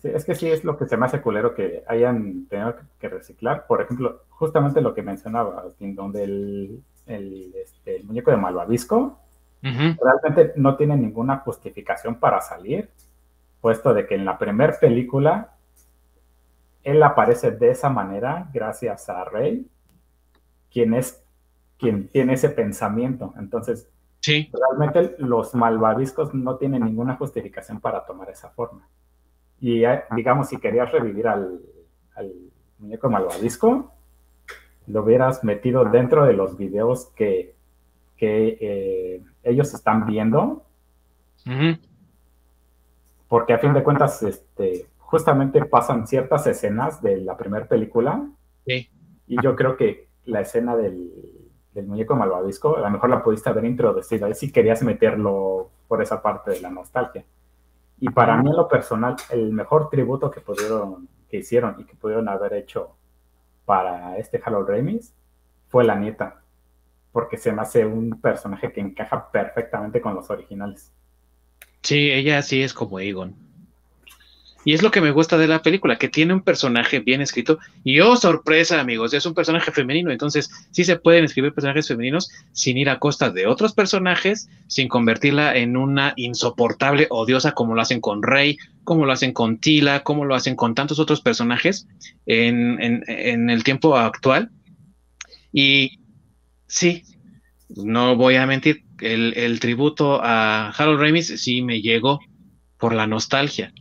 Es 0.04 0.24
que 0.24 0.36
sí 0.36 0.50
es 0.50 0.64
lo 0.64 0.78
que 0.78 0.86
se 0.86 0.98
me 0.98 1.08
hace 1.08 1.22
culero 1.22 1.56
que 1.56 1.84
hayan 1.88 2.46
tenido 2.46 2.76
que 3.00 3.10
reciclar. 3.10 3.66
Por 3.66 3.82
ejemplo, 3.82 4.24
justamente 4.30 4.82
lo 4.82 4.94
que 4.94 5.02
mencionaba, 5.02 5.66
donde 5.80 6.24
el, 6.24 6.84
este, 7.08 8.04
muñeco 8.04 8.30
de 8.32 8.38
Malvavisco 8.38 9.20
realmente 9.62 10.54
no 10.56 10.78
tiene 10.78 10.96
ninguna 10.96 11.38
justificación 11.38 12.16
para 12.16 12.40
salir 12.40 12.90
puesto 13.62 13.94
de 13.94 14.08
que 14.08 14.16
en 14.16 14.26
la 14.26 14.38
primera 14.38 14.78
película 14.80 15.56
él 16.84 17.04
aparece 17.04 17.52
de 17.52 17.72
esa 17.72 17.90
manera 17.90 18.50
gracias 18.54 19.10
a 19.10 19.26
Rey, 19.26 19.68
quien 20.72 20.94
es 20.94 21.24
quien 21.78 22.10
tiene 22.10 22.34
ese 22.34 22.50
pensamiento. 22.50 23.34
Entonces, 23.38 23.90
sí. 24.20 24.52
realmente 24.52 25.16
los 25.20 25.56
malvaviscos 25.56 26.34
no 26.34 26.58
tienen 26.58 26.84
ninguna 26.84 27.16
justificación 27.16 27.80
para 27.80 28.06
tomar 28.06 28.30
esa 28.30 28.50
forma. 28.50 28.86
Y 29.62 29.84
eh, 29.84 30.04
digamos, 30.16 30.50
si 30.50 30.58
querías 30.58 30.92
revivir 30.92 31.28
al, 31.28 31.62
muñeco 32.78 33.10
malvavisco, 33.10 33.92
lo 34.88 35.04
hubieras 35.04 35.44
metido 35.44 35.84
dentro 35.86 36.26
de 36.26 36.34
los 36.34 36.58
videos 36.58 37.08
que, 37.16 37.56
eh, 38.22 39.22
ellos 39.44 39.74
están 39.74 40.06
viendo 40.06 40.66
porque 43.30 43.54
a 43.54 43.60
fin 43.60 43.74
de 43.74 43.84
cuentas, 43.84 44.22
este, 44.24 44.88
justamente 44.98 45.64
pasan 45.64 46.08
ciertas 46.08 46.48
escenas 46.48 47.02
de 47.02 47.18
la 47.18 47.38
primera 47.38 47.68
película. 47.68 48.28
Sí. 48.66 48.90
Y 49.28 49.42
yo 49.42 49.56
creo 49.56 49.78
que 49.78 50.10
la 50.26 50.42
escena 50.42 50.76
del, 50.76 51.12
muñeco 51.86 52.16
malvavisco, 52.16 52.76
a 52.76 52.82
lo 52.82 52.90
mejor 52.90 53.10
la 53.10 53.24
pudiste 53.24 53.50
haber 53.50 53.64
introducido 53.64 54.26
ahí 54.26 54.34
si 54.34 54.52
querías 54.52 54.84
meterlo 54.84 55.70
por 55.88 56.02
esa 56.02 56.22
parte 56.22 56.52
de 56.52 56.60
la 56.60 56.70
nostalgia. 56.70 57.24
Y 58.00 58.10
para 58.10 58.38
mí, 58.38 58.50
en 58.50 58.56
lo 58.56 58.68
personal, 58.68 59.16
el 59.30 59.52
mejor 59.52 59.90
tributo 59.90 60.32
que 60.32 60.42
pudieron, 60.42 61.08
que 61.30 61.38
hicieron 61.38 61.76
y 61.80 61.84
que 61.84 61.96
pudieron 61.96 62.30
haber 62.30 62.54
hecho 62.54 62.96
para 63.66 64.18
este 64.18 64.42
Halo 64.44 64.64
Remis 64.64 65.14
fue 65.68 65.84
la 65.84 65.96
nieta, 65.96 66.42
porque 67.12 67.38
se 67.38 67.52
me 67.52 67.62
hace 67.62 67.86
un 67.86 68.20
personaje 68.22 68.72
que 68.72 68.82
encaja 68.82 69.32
perfectamente 69.32 70.02
con 70.02 70.16
los 70.16 70.30
originales. 70.30 70.92
Sí, 71.84 72.12
ella 72.12 72.42
sí 72.42 72.64
es 72.64 72.74
como 72.74 73.00
Egon. 73.00 73.49
Y 74.66 74.74
es 74.74 74.84
lo 74.84 74.92
que 74.92 75.02
me 75.02 75.12
gusta 75.12 75.38
de 75.38 75.48
la 75.48 75.62
película, 75.62 75.98
que 75.98 76.10
tiene 76.10 76.34
un 76.34 76.42
personaje 76.42 77.00
bien 77.00 77.22
escrito. 77.22 77.60
Y 77.84 78.02
oh, 78.02 78.18
sorpresa, 78.18 78.80
amigos, 78.80 79.14
es 79.14 79.26
un 79.26 79.34
personaje 79.34 79.72
femenino. 79.72 80.12
Entonces, 80.12 80.50
sí 80.72 80.84
se 80.84 80.98
pueden 80.98 81.24
escribir 81.24 81.54
personajes 81.54 81.88
femeninos 81.88 82.30
sin 82.52 82.78
ir 82.78 82.90
a 82.90 83.00
costa 83.00 83.30
de 83.30 83.48
otros 83.48 83.74
personajes, 83.74 84.50
sin 84.68 84.90
convertirla 84.90 85.56
en 85.56 85.78
una 85.78 86.14
insoportable, 86.18 87.08
odiosa, 87.10 87.54
como 87.54 87.74
lo 87.74 87.82
hacen 87.82 88.02
con 88.02 88.22
Rey, 88.22 88.58
como 88.84 89.06
lo 89.06 89.14
hacen 89.14 89.34
con 89.34 89.60
Tila, 89.60 90.04
como 90.04 90.26
lo 90.26 90.36
hacen 90.36 90.56
con 90.56 90.76
tantos 90.76 91.00
otros 91.00 91.22
personajes 91.22 91.88
en, 92.26 93.50
el 93.50 93.64
tiempo 93.64 93.96
actual. 93.96 94.50
Y 95.54 96.00
sí, 96.68 97.04
no 97.70 98.16
voy 98.18 98.36
a 98.36 98.46
mentir, 98.46 98.84
el, 99.00 99.60
tributo 99.60 100.22
a 100.22 100.70
Harold 100.70 101.00
Ramis 101.00 101.42
sí 101.42 101.62
me 101.62 101.82
llegó 101.82 102.20
por 102.78 102.94
la 102.94 103.08
nostalgia. 103.08 103.72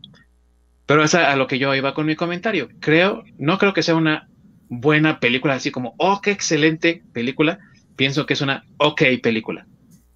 Pero 0.89 1.05
es 1.05 1.15
a, 1.15 1.37
lo 1.37 1.47
que 1.47 1.59
yo 1.59 1.75
iba 1.75 1.93
con 1.93 2.07
mi 2.07 2.17
comentario. 2.17 2.71
Creo, 2.81 3.23
no 3.37 3.59
creo 3.59 3.75
que 3.75 3.83
sea 3.83 3.95
una 3.95 4.31
buena 4.71 5.21
película, 5.21 5.53
así 5.53 5.71
como, 5.71 5.95
oh, 5.99 6.23
qué 6.23 6.31
excelente 6.31 7.03
película. 7.13 7.59
Pienso 7.95 8.25
que 8.25 8.33
es 8.33 8.41
una 8.41 8.65
ok 8.79 9.03
película. 9.23 9.67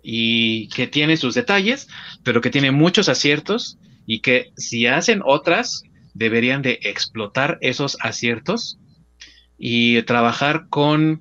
Y 0.03 0.71
que 0.71 0.87
tiene 0.87 1.19
sus 1.19 1.35
detalles, 1.35 1.89
pero 2.25 2.41
que 2.41 2.49
tiene 2.49 2.71
muchos 2.71 3.11
aciertos 3.11 3.79
y 4.07 4.21
que 4.21 4.53
si 4.57 4.87
hacen 4.87 5.21
otras, 5.23 5.83
deberían 6.15 6.63
de 6.63 6.81
explotar 6.85 7.59
esos 7.61 7.99
aciertos 8.01 8.79
y 9.59 10.01
trabajar 10.05 10.69
con 10.71 11.21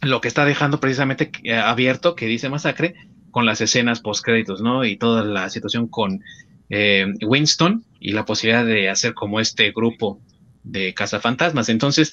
lo 0.00 0.22
que 0.22 0.28
está 0.28 0.46
dejando 0.46 0.80
precisamente 0.80 1.30
eh, 1.42 1.54
abierto, 1.56 2.14
que 2.14 2.24
dice 2.24 2.48
Masacre, 2.48 2.94
con 3.32 3.44
las 3.44 3.60
escenas 3.60 4.00
post-créditos, 4.00 4.62
¿no? 4.62 4.86
Y 4.86 4.96
toda 4.96 5.24
la 5.24 5.50
situación 5.50 5.88
con 5.88 6.22
eh, 6.70 7.06
Winston 7.22 7.84
y 8.00 8.12
la 8.12 8.24
posibilidad 8.24 8.64
de 8.64 8.88
hacer 8.88 9.14
como 9.14 9.40
este 9.40 9.72
grupo 9.72 10.20
de 10.62 10.94
cazafantasmas. 10.94 11.68
Entonces, 11.68 12.12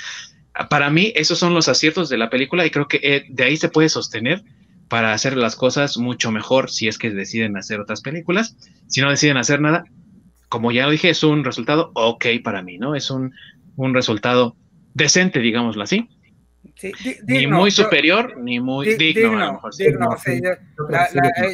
para 0.70 0.90
mí, 0.90 1.12
esos 1.16 1.38
son 1.38 1.54
los 1.54 1.68
aciertos 1.68 2.10
de 2.10 2.18
la 2.18 2.30
película 2.30 2.66
y 2.66 2.72
creo 2.72 2.88
que 2.88 3.00
eh, 3.04 3.26
de 3.30 3.44
ahí 3.44 3.58
se 3.58 3.70
puede 3.70 3.90
sostener 3.90 4.44
para 4.88 5.14
hacer 5.14 5.36
las 5.36 5.56
cosas 5.56 5.98
mucho 5.98 6.32
mejor 6.32 6.70
si 6.70 6.88
es 6.88 6.98
que 6.98 7.10
deciden 7.10 7.58
hacer 7.58 7.80
otras 7.80 8.02
películas. 8.02 8.56
Si 8.88 9.02
no 9.02 9.10
deciden 9.10 9.38
hacer 9.38 9.60
nada, 9.60 9.86
como 10.48 10.72
ya 10.72 10.86
lo 10.86 10.92
dije, 10.92 11.10
es 11.10 11.24
un 11.24 11.44
resultado 11.44 11.92
ok 11.96 12.26
para 12.44 12.62
mí, 12.62 12.78
¿no? 12.78 12.96
Es 12.96 13.12
un, 13.12 13.34
un 13.76 13.94
resultado 13.94 14.56
decente, 14.94 15.40
digámoslo 15.40 15.84
así 15.84 16.08
ni 17.28 17.48
muy 17.48 17.72
superior, 17.72 18.38
ni 18.38 18.60
muy 18.60 18.96
digno. 18.96 19.62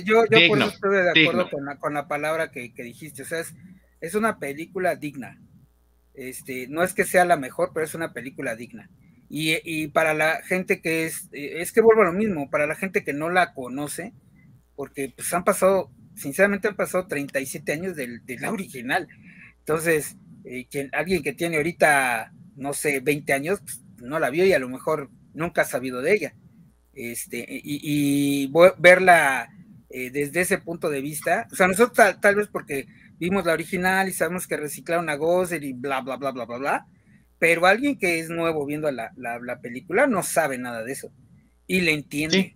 yo, 0.04 0.26
por 0.48 0.58
eso 0.58 0.68
estoy 0.68 0.92
de 0.92 1.10
acuerdo 1.10 1.50
con 1.80 1.94
la, 1.94 2.08
palabra 2.08 2.52
que, 2.52 2.72
dijiste. 2.76 3.24
O 3.24 3.26
sea, 3.26 3.44
es, 4.00 4.16
una 4.16 4.40
película 4.40 4.96
digna. 4.96 5.42
Este, 6.14 6.68
no 6.68 6.84
es 6.84 6.94
que 6.94 7.06
sea 7.06 7.26
la 7.26 7.38
mejor, 7.38 7.72
pero 7.74 7.86
es 7.86 7.96
una 7.96 8.14
película 8.14 8.56
digna. 8.56 8.90
Y, 9.30 9.88
para 9.88 10.14
la 10.14 10.42
gente 10.44 10.82
que 10.82 11.06
es, 11.06 11.30
es 11.32 11.72
que 11.72 11.82
vuelvo 11.82 12.02
a 12.02 12.06
lo 12.06 12.14
mismo, 12.14 12.50
para 12.50 12.68
la 12.68 12.76
gente 12.76 13.04
que 13.04 13.14
no 13.14 13.30
la 13.30 13.54
conoce, 13.54 14.14
porque 14.76 15.14
pues 15.16 15.34
han 15.34 15.44
pasado, 15.44 15.92
sinceramente 16.16 16.68
han 16.68 16.76
pasado 16.76 17.08
37 17.08 17.72
años 17.72 17.96
de, 17.96 18.20
la 18.40 18.52
original. 18.52 19.08
Entonces, 19.60 20.18
eh, 20.44 20.68
alguien 20.92 21.24
que 21.24 21.34
tiene 21.34 21.58
ahorita, 21.58 22.34
no 22.56 22.74
sé, 22.74 23.00
20 23.00 23.32
años, 23.32 23.62
pues, 23.62 23.81
no 24.02 24.20
la 24.20 24.30
vio 24.30 24.46
y 24.46 24.54
a 24.54 24.60
lo 24.60 24.70
mejor 24.70 25.10
nunca 25.34 25.62
ha 25.62 25.66
sabido 25.66 26.02
de 26.02 26.14
ella. 26.14 26.34
Este, 26.94 27.46
y, 27.48 28.52
verla 28.78 29.50
eh, 29.90 30.10
desde 30.12 30.42
ese 30.42 30.58
punto 30.58 30.90
de 30.90 31.02
vista, 31.02 31.48
o 31.52 31.56
sea, 31.56 31.68
nosotros 31.68 32.20
tal, 32.20 32.36
vez 32.36 32.48
porque 32.48 32.88
vimos 33.18 33.46
la 33.46 33.54
original 33.54 34.10
y 34.10 34.14
sabemos 34.14 34.48
que 34.48 34.58
reciclaron 34.58 35.10
a 35.10 35.16
Gozer 35.16 35.64
y 35.64 35.74
bla, 35.74 36.02
bla, 36.02 36.18
bla, 36.18 36.32
bla, 36.32 36.46
bla, 36.46 36.58
bla, 36.58 36.86
pero 37.40 37.66
alguien 37.66 37.98
que 37.98 38.20
es 38.20 38.30
nuevo 38.30 38.66
viendo 38.66 38.92
la, 38.92 39.12
película 39.62 40.06
no 40.06 40.22
sabe 40.22 40.58
nada 40.58 40.84
de 40.84 40.92
eso 40.92 41.12
y 41.66 41.82
le 41.82 41.94
entiende. 41.94 42.56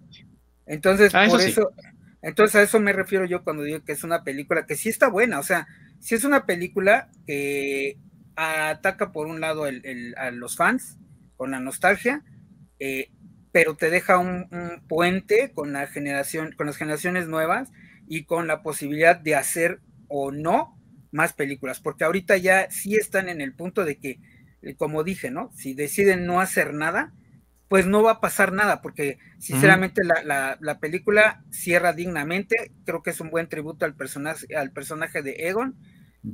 Entonces, 0.65 1.13
ah, 1.15 1.27
por 1.29 1.41
eso, 1.41 1.71
entonces 2.21 2.55
a 2.55 2.63
eso 2.63 2.79
me 2.79 2.91
refiero 2.91 3.25
yo 3.25 3.43
cuando 3.43 3.63
digo 3.63 3.83
que 3.83 3.93
es 3.93 4.03
una 4.03 4.23
película 4.23 4.65
que 4.65 4.75
sí 4.75 4.89
está 4.89 5.09
buena, 5.09 5.39
o 5.39 5.43
sea, 5.43 5.67
sí 5.99 6.15
es 6.15 6.23
una 6.23 6.45
película 6.45 7.09
que 7.25 7.97
ataca 8.35 9.11
por 9.11 9.27
un 9.27 9.39
lado 9.39 9.65
a 9.65 10.31
los 10.31 10.55
fans, 10.55 10.97
con 11.37 11.51
la 11.51 11.59
nostalgia, 11.59 12.23
eh, 12.79 13.11
pero 13.51 13.75
te 13.75 13.89
deja 13.89 14.17
un, 14.17 14.49
puente 14.87 15.51
con 15.53 15.73
la 15.73 15.87
generación, 15.87 16.53
con 16.57 16.67
las 16.67 16.77
generaciones 16.77 17.27
nuevas 17.27 17.71
y 18.07 18.25
con 18.25 18.47
la 18.47 18.61
posibilidad 18.61 19.15
de 19.15 19.35
hacer 19.35 19.79
o 20.07 20.31
no 20.31 20.77
más 21.11 21.33
películas, 21.33 21.79
porque 21.79 22.03
ahorita 22.03 22.35
ya 22.37 22.69
sí 22.69 22.95
están 22.95 23.29
en 23.29 23.39
el 23.39 23.53
punto 23.53 23.85
de 23.85 23.97
que, 23.97 24.19
eh, 24.61 24.75
como 24.75 25.03
dije, 25.03 25.31
¿no? 25.31 25.51
Si 25.53 25.73
deciden 25.73 26.25
no 26.25 26.41
hacer 26.41 26.73
nada, 26.73 27.13
pues 27.69 27.87
no 27.87 28.03
va 28.03 28.11
a 28.11 28.21
pasar 28.21 28.51
nada, 28.51 28.81
porque 28.81 29.17
sinceramente 29.39 30.01
la, 30.03 30.77
película 30.79 31.43
cierra 31.49 31.93
dignamente, 31.93 32.73
creo 32.85 33.01
que 33.01 33.09
es 33.09 33.21
un 33.21 33.29
buen 33.29 33.47
tributo 33.47 33.85
al 33.85 33.95
personaje, 33.95 34.53
al 34.55 34.71
personaje 34.71 35.21
de 35.21 35.47
Egon, 35.47 35.75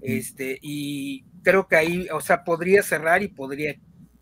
este, 0.02 0.58
y 0.62 1.26
creo 1.44 1.68
que 1.68 1.76
ahí, 1.76 2.08
o 2.12 2.22
sea, 2.22 2.44
podría 2.44 2.82
cerrar 2.82 3.24
y 3.24 3.28
podría 3.28 3.76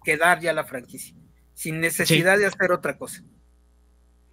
quedar 0.03 0.39
ya 0.39 0.53
la 0.53 0.63
franquicia, 0.63 1.15
sin 1.53 1.79
necesidad 1.79 2.37
de 2.37 2.45
hacer 2.45 2.71
otra 2.71 2.97
cosa. 2.97 3.23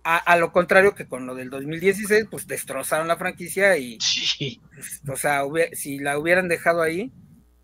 A, 0.09 0.37
lo 0.37 0.53
contrario 0.53 0.95
que 0.95 1.09
con 1.09 1.27
lo 1.27 1.35
del 1.35 1.51
2016, 1.51 2.27
pues 2.31 2.47
destrozaron 2.47 3.09
la 3.09 3.17
franquicia 3.17 3.77
y, 3.77 3.99
pues, 4.73 5.03
o 5.09 5.17
sea, 5.17 5.43
si 5.73 5.99
la 5.99 6.17
hubieran 6.17 6.47
dejado 6.47 6.81
ahí, 6.81 7.11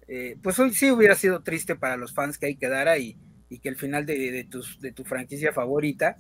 eh, 0.09 0.37
pues 0.43 0.59
hoy 0.59 0.75
sí 0.75 0.91
hubiera 0.91 1.15
sido 1.15 1.45
triste 1.45 1.77
para 1.77 1.97
los 1.97 2.13
fans 2.13 2.39
que 2.39 2.47
ahí 2.47 2.57
quedara 2.57 2.99
y, 2.99 3.17
y 3.49 3.61
que 3.61 3.69
el 3.69 3.77
final 3.77 4.07
de, 4.07 4.49
de 4.81 4.93
tu 4.93 5.05
franquicia 5.05 5.53
favorita, 5.53 6.17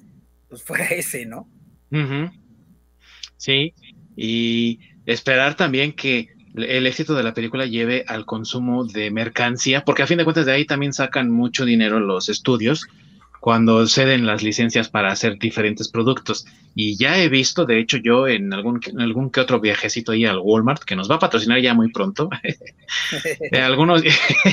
pues 0.48 0.62
fuera 0.64 0.84
ese, 0.86 1.26
¿no? 1.26 1.48
Sí, 3.36 3.74
y 4.14 4.78
esperar 5.04 5.56
también 5.56 5.92
que 5.92 6.28
el 6.54 6.86
éxito 6.86 7.14
de 7.14 7.22
la 7.22 7.34
película 7.34 7.66
lleve 7.66 8.04
al 8.06 8.26
consumo 8.26 8.84
de 8.84 9.10
mercancía, 9.10 9.84
porque 9.84 10.02
a 10.02 10.06
fin 10.06 10.18
de 10.18 10.24
cuentas 10.24 10.46
de 10.46 10.52
ahí 10.52 10.64
también 10.64 10.92
sacan 10.92 11.30
mucho 11.30 11.64
dinero 11.64 12.00
los 12.00 12.28
estudios 12.28 12.86
cuando 13.42 13.88
ceden 13.88 14.24
las 14.24 14.44
licencias 14.44 14.88
para 14.88 15.10
hacer 15.10 15.36
diferentes 15.36 15.88
productos. 15.88 16.46
Y 16.76 16.96
ya 16.96 17.18
he 17.18 17.28
visto, 17.28 17.64
de 17.64 17.80
hecho, 17.80 17.96
yo 17.96 18.28
en 18.28 18.52
algún, 18.52 18.80
algún 18.98 19.30
que 19.30 19.40
otro 19.40 19.58
viajecito 19.58 20.12
ahí 20.12 20.24
al 20.24 20.38
Walmart, 20.38 20.84
que 20.84 20.94
nos 20.94 21.10
va 21.10 21.16
a 21.16 21.18
patrocinar 21.18 21.60
ya 21.60 21.74
muy 21.74 21.90
pronto, 21.90 22.30
algunos, 23.52 24.04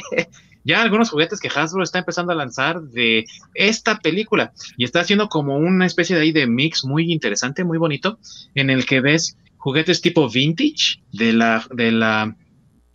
ya 0.64 0.82
algunos 0.82 1.12
juguetes 1.12 1.40
que 1.40 1.52
Hasbro 1.54 1.84
está 1.84 2.00
empezando 2.00 2.32
a 2.32 2.36
lanzar 2.36 2.82
de 2.82 3.26
esta 3.54 4.00
película 4.00 4.54
y 4.76 4.86
está 4.86 5.02
haciendo 5.02 5.30
como 5.30 5.58
una 5.58 5.86
especie 5.86 6.16
de 6.16 6.24
ahí 6.24 6.32
de 6.32 6.48
mix 6.48 6.84
muy 6.84 7.12
interesante, 7.12 7.64
muy 7.64 7.78
bonito, 7.78 8.18
en 8.56 8.72
el 8.72 8.88
que 8.88 9.02
ves 9.02 9.38
juguetes 9.60 10.02
tipo 10.02 10.28
vintage 10.28 11.04
de 11.12 11.34
la, 11.34 11.64
de 11.72 11.92
la 11.92 12.36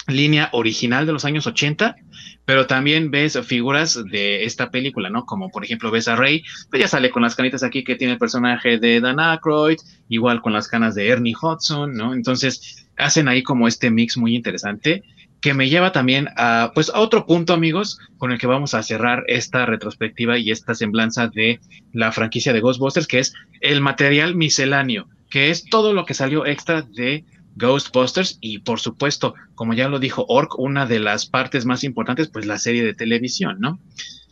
línea 0.07 0.51
original 0.53 1.07
de 1.07 1.13
los 1.13 1.25
años 1.25 1.47
80, 1.47 1.97
pero 2.45 2.67
también 2.67 3.11
ves 3.11 3.39
figuras 3.47 4.03
de 4.11 4.45
esta 4.45 4.71
película, 4.71 5.09
¿no? 5.09 5.25
Como 5.25 5.51
por 5.51 5.65
ejemplo 5.65 5.91
ves 5.91 6.09
a 6.09 6.17
Rey, 6.17 6.43
pues 6.71 6.83
ya 6.83 6.89
sale 6.89 7.11
con 7.11 7.23
las 7.23 7.35
canitas 7.37 7.63
aquí 7.63 7.85
que 7.85 7.97
tiene 7.97 8.15
el 8.15 8.19
personaje 8.19 8.79
de 8.79 9.01
Dan 9.01 9.21
Aykroyd, 9.21 9.79
igual 10.09 10.43
con 10.43 10.53
las 10.53 10.69
canas 10.69 10.95
de 10.95 11.09
Ernie 11.09 11.35
Hudson, 11.41 11.95
¿no? 11.95 12.13
Entonces 12.13 12.87
hacen 12.97 13.29
ahí 13.29 13.43
como 13.43 13.69
este 13.69 13.91
mix 13.91 14.17
muy 14.17 14.35
interesante 14.35 15.03
que 15.41 15.53
me 15.53 15.69
lleva 15.69 15.93
también 15.93 16.29
a 16.37 16.73
pues 16.75 16.89
a 16.89 17.01
otro 17.01 17.27
punto 17.27 17.53
amigos 17.53 17.99
con 18.17 18.33
el 18.33 18.39
que 18.39 18.47
vamos 18.47 18.73
a 18.73 18.83
cerrar 18.83 19.25
esta 19.27 19.67
retrospectiva 19.67 20.39
y 20.39 20.51
esta 20.51 20.75
semblanza 20.75 21.29
de 21.29 21.61
la 21.93 22.13
franquicia 22.13 22.55
de 22.55 22.61
Ghostbusters 22.61 23.07
que 23.07 23.19
es 23.19 23.35
el 23.61 23.83
material 23.83 24.37
misceláneo 24.37 25.07
que 25.35 25.51
es 25.51 25.65
todo 25.69 25.93
lo 25.93 26.05
que 26.05 26.15
salió 26.15 26.47
extra 26.47 26.83
de 26.83 27.25
Ghostbusters 27.57 28.39
y 28.41 28.61
por 28.61 28.79
supuesto, 28.79 29.35
como 29.57 29.75
ya 29.75 29.89
lo 29.89 29.99
dijo 29.99 30.25
Orc, 30.29 30.57
una 30.61 30.87
de 30.87 31.01
las 31.01 31.27
partes 31.27 31.67
más 31.67 31.83
importantes, 31.83 32.29
pues 32.29 32.47
la 32.47 32.57
serie 32.57 32.85
de 32.85 32.95
televisión, 32.95 33.59
¿no? 33.59 33.81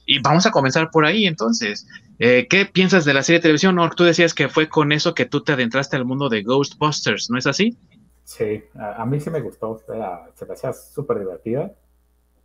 Y 0.06 0.20
vamos 0.20 0.46
a 0.46 0.52
comenzar 0.52 0.92
por 0.92 1.04
ahí 1.04 1.26
entonces. 1.26 1.88
Eh, 2.20 2.46
¿Qué 2.48 2.66
piensas 2.66 3.04
de 3.04 3.14
la 3.14 3.24
serie 3.24 3.40
de 3.40 3.42
televisión, 3.42 3.80
Orc? 3.80 3.96
Tú 3.96 4.04
decías 4.04 4.32
que 4.32 4.48
fue 4.48 4.68
con 4.68 4.92
eso 4.92 5.12
que 5.12 5.26
tú 5.26 5.42
te 5.42 5.54
adentraste 5.54 5.96
al 5.96 6.04
mundo 6.04 6.28
de 6.28 6.44
Ghostbusters, 6.44 7.30
¿no 7.30 7.36
es 7.36 7.48
así? 7.48 7.76
Sí, 8.22 8.62
a, 8.78 9.04
mí 9.04 9.18
sí 9.18 9.28
me 9.28 9.40
gustó, 9.40 9.82
se 10.36 10.46
me 10.46 10.52
hacía 10.52 10.72
súper 10.72 11.18
divertida. 11.18 11.72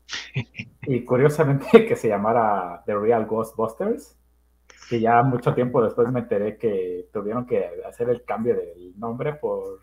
y 0.81 1.05
curiosamente 1.05 1.85
que 1.87 1.95
se 1.95 2.07
llamara 2.07 2.81
The 2.87 2.95
Real 2.95 3.27
Ghostbusters, 3.27 4.17
que 4.89 4.99
ya 4.99 5.21
mucho 5.23 5.53
tiempo 5.53 5.83
después 5.83 6.09
me 6.11 6.21
enteré 6.21 6.57
que 6.57 7.07
tuvieron 7.11 7.45
que 7.45 7.65
hacer 7.87 8.09
el 8.09 8.23
cambio 8.23 8.55
del 8.55 8.93
nombre 8.97 9.33
por 9.33 9.79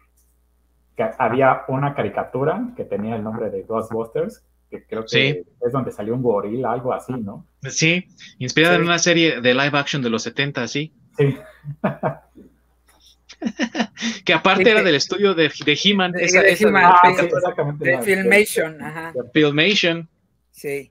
que 0.97 1.05
había 1.18 1.62
una 1.68 1.94
caricatura 1.94 2.68
que 2.76 2.85
tenía 2.85 3.16
el 3.16 3.24
nombre 3.24 3.51
de 3.51 3.62
Ghostbusters, 3.64 4.44
que 4.70 4.86
creo 4.86 5.05
que 5.05 5.44
es 5.60 5.72
donde 5.72 5.90
salió 5.90 6.14
un 6.14 6.22
gorila, 6.22 6.72
algo 6.72 6.93
así, 6.93 7.12
¿no? 7.14 7.47
Sí, 7.62 8.06
inspirada 8.39 8.76
en 8.76 8.82
una 8.82 8.98
serie 8.98 9.40
de 9.40 9.55
live 9.55 9.76
action 9.76 10.02
de 10.02 10.10
los 10.10 10.22
70, 10.22 10.68
sí. 10.68 10.94
Sí. 11.18 11.36
que 14.24 14.32
aparte 14.32 14.70
era 14.70 14.82
del 14.82 14.94
estudio 14.94 15.35
de, 15.35 15.51
de 15.64 15.78
He-Man. 15.82 16.12
De, 16.12 16.24
esa, 16.24 16.43
de 16.43 16.52
esa 16.52 16.68
He-Man, 16.68 16.85
Ah, 16.85 17.01
exactamente. 17.10 17.85
de 17.85 18.02
Filmation, 18.02 18.82
ajá, 18.82 19.12
Filmation. 19.32 20.09
sí. 20.51 20.90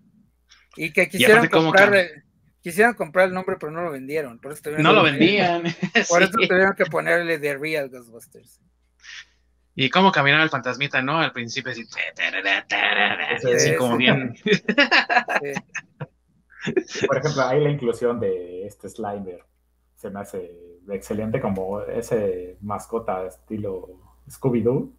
Y 0.76 0.92
que 0.92 1.08
quisieron 1.08 1.38
aparte, 1.38 1.56
¿cómo 1.56 1.66
comprar, 1.68 1.86
cambia? 1.92 2.23
Quisieron 2.64 2.96
comprar 2.96 3.28
el 3.28 3.34
nombre, 3.36 3.58
pero 3.60 3.72
no 3.72 3.84
lo 3.84 3.92
vendieron. 3.92 4.40
Por 4.40 4.54
eso 4.54 4.64
tuvieron 4.64 4.84
No 4.84 4.90
que 4.92 4.96
lo 4.96 5.04
vendían. 5.04 5.62
Por 6.10 6.24
Sí. 6.24 6.24
eso 6.24 6.32
tuvieron 6.48 6.74
que 6.76 6.86
ponerle 6.86 7.38
The 7.38 7.58
Real 7.58 7.90
Ghostbusters. 7.90 8.60
Y 9.76 9.90
cómo 9.90 10.12
caminaba 10.12 10.44
el 10.44 10.50
fantasmita, 10.50 11.02
¿no? 11.02 11.20
Al 11.20 11.32
principio 11.34 11.72
así, 11.72 11.84
tarara, 12.16 12.66
tarara, 12.68 13.34
y 13.34 13.54
así 13.54 13.70
Sí, 13.70 13.76
como 13.76 13.94
sí. 13.98 13.98
bien. 14.00 14.36
Sí. 16.88 17.06
Por 17.08 17.18
ejemplo, 17.18 17.44
ahí 17.44 17.60
la 17.62 17.70
inclusión 17.70 18.22
de 18.22 18.66
este 18.66 18.88
Slimer 18.88 19.44
se 19.96 20.10
me 20.10 20.22
hace 20.22 20.50
excelente 20.90 21.42
como 21.42 21.82
ese 21.82 22.58
mascota 22.62 23.26
estilo 23.28 24.00
Scooby-Doo, 24.30 24.90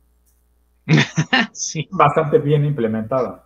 sí. 1.53 1.89
bastante 1.91 2.39
bien 2.39 2.67
implementada. 2.67 3.44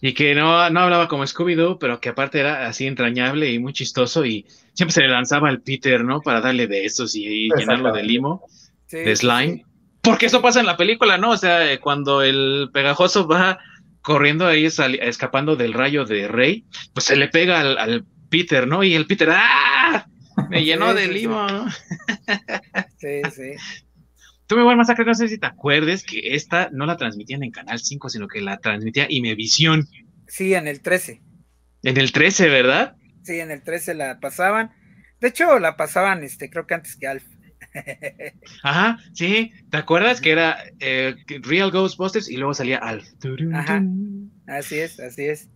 Y 0.00 0.14
que 0.14 0.34
no, 0.34 0.70
no 0.70 0.80
hablaba 0.80 1.08
como 1.08 1.24
Scooby-Doo, 1.24 1.78
pero 1.78 2.00
que 2.00 2.10
aparte 2.10 2.38
era 2.40 2.66
así 2.68 2.86
entrañable 2.86 3.50
y 3.50 3.58
muy 3.58 3.72
chistoso 3.72 4.24
y 4.24 4.46
siempre 4.74 4.92
se 4.92 5.00
le 5.02 5.08
lanzaba 5.08 5.48
al 5.48 5.60
Peter, 5.62 6.04
¿no? 6.04 6.20
Para 6.20 6.40
darle 6.40 6.66
besos 6.68 7.16
y, 7.16 7.24
y 7.26 7.48
llenarlo 7.56 7.92
de 7.92 8.02
limo, 8.04 8.44
Sí, 8.86 8.98
de 8.98 9.16
slime. 9.16 9.56
sí. 9.56 9.64
Porque 10.00 10.26
eso 10.26 10.40
pasa 10.40 10.60
en 10.60 10.66
la 10.66 10.76
película, 10.76 11.18
¿no? 11.18 11.30
O 11.32 11.36
sea, 11.36 11.78
cuando 11.80 12.22
el 12.22 12.70
pegajoso 12.72 13.26
va 13.26 13.58
corriendo 14.00 14.46
ahí, 14.46 14.64
escapando 14.66 15.56
del 15.56 15.72
rayo 15.74 16.04
de 16.04 16.28
Rey, 16.28 16.64
pues 16.94 17.04
se 17.06 17.16
le 17.16 17.28
pega 17.28 17.60
al, 17.60 17.76
al 17.76 18.06
Peter, 18.30 18.66
¿no? 18.66 18.84
Y 18.84 18.94
el 18.94 19.06
Peter, 19.06 19.28
¡ah! 19.32 20.06
Me 20.48 20.64
llenó 20.64 20.92
Sí, 20.92 20.96
de 20.98 21.08
limo, 21.08 21.46
¿no? 21.48 21.66
Sí, 22.98 23.20
sí. 23.34 23.52
Tú 24.48 24.56
me 24.56 24.72
a 24.72 24.76
masacre, 24.76 25.04
no 25.04 25.14
sé 25.14 25.28
si 25.28 25.36
te 25.36 25.46
acuerdes 25.46 26.02
que 26.02 26.34
esta 26.34 26.70
no 26.72 26.86
la 26.86 26.96
transmitían 26.96 27.44
en 27.44 27.50
Canal 27.50 27.78
5, 27.78 28.08
sino 28.08 28.26
que 28.26 28.40
la 28.40 28.56
transmitía 28.58 29.06
Imevisión 29.08 29.86
Sí, 30.26 30.54
en 30.54 30.66
el 30.66 30.80
13. 30.80 31.20
en 31.82 31.96
el 31.96 32.12
13, 32.12 32.48
¿verdad? 32.48 32.96
Sí, 33.22 33.40
en 33.40 33.50
el 33.50 33.62
13 33.62 33.92
la 33.92 34.20
pasaban. 34.20 34.70
De 35.20 35.28
hecho, 35.28 35.58
la 35.58 35.76
pasaban, 35.76 36.24
este, 36.24 36.48
creo 36.48 36.66
que 36.66 36.74
antes 36.74 36.96
que 36.96 37.06
Alf. 37.06 37.24
Ajá, 38.62 38.98
sí. 39.12 39.52
¿Te 39.70 39.76
acuerdas 39.76 40.20
que 40.20 40.30
era 40.30 40.58
eh, 40.80 41.14
Real 41.42 41.70
Ghostbusters 41.70 42.30
y 42.30 42.36
luego 42.38 42.54
salía 42.54 42.78
Alf? 42.78 43.06
Ajá. 43.52 43.82
Así 44.46 44.78
es, 44.78 44.98
así 44.98 45.26
es. 45.26 45.50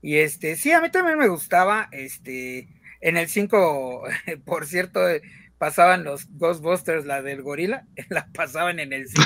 Y 0.00 0.16
este, 0.18 0.54
sí, 0.54 0.70
a 0.70 0.80
mí 0.80 0.90
también 0.90 1.18
me 1.18 1.28
gustaba. 1.28 1.88
Este, 1.90 2.68
en 3.00 3.16
el 3.16 3.28
5, 3.28 4.04
por 4.44 4.66
cierto, 4.66 5.08
eh, 5.08 5.22
pasaban 5.58 6.04
los 6.04 6.26
Ghostbusters, 6.30 7.04
la 7.04 7.22
del 7.22 7.42
gorila, 7.42 7.86
la 8.08 8.28
pasaban 8.32 8.78
en 8.78 8.92
el 8.92 9.08
5. 9.08 9.22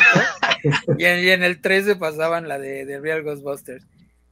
y, 0.99 1.05
en, 1.05 1.25
y 1.25 1.29
en 1.29 1.43
el 1.43 1.61
13 1.61 1.97
pasaban 1.97 2.49
la 2.49 2.59
de, 2.59 2.85
de 2.85 3.01
Real 3.01 3.23
Ghostbusters. 3.23 3.87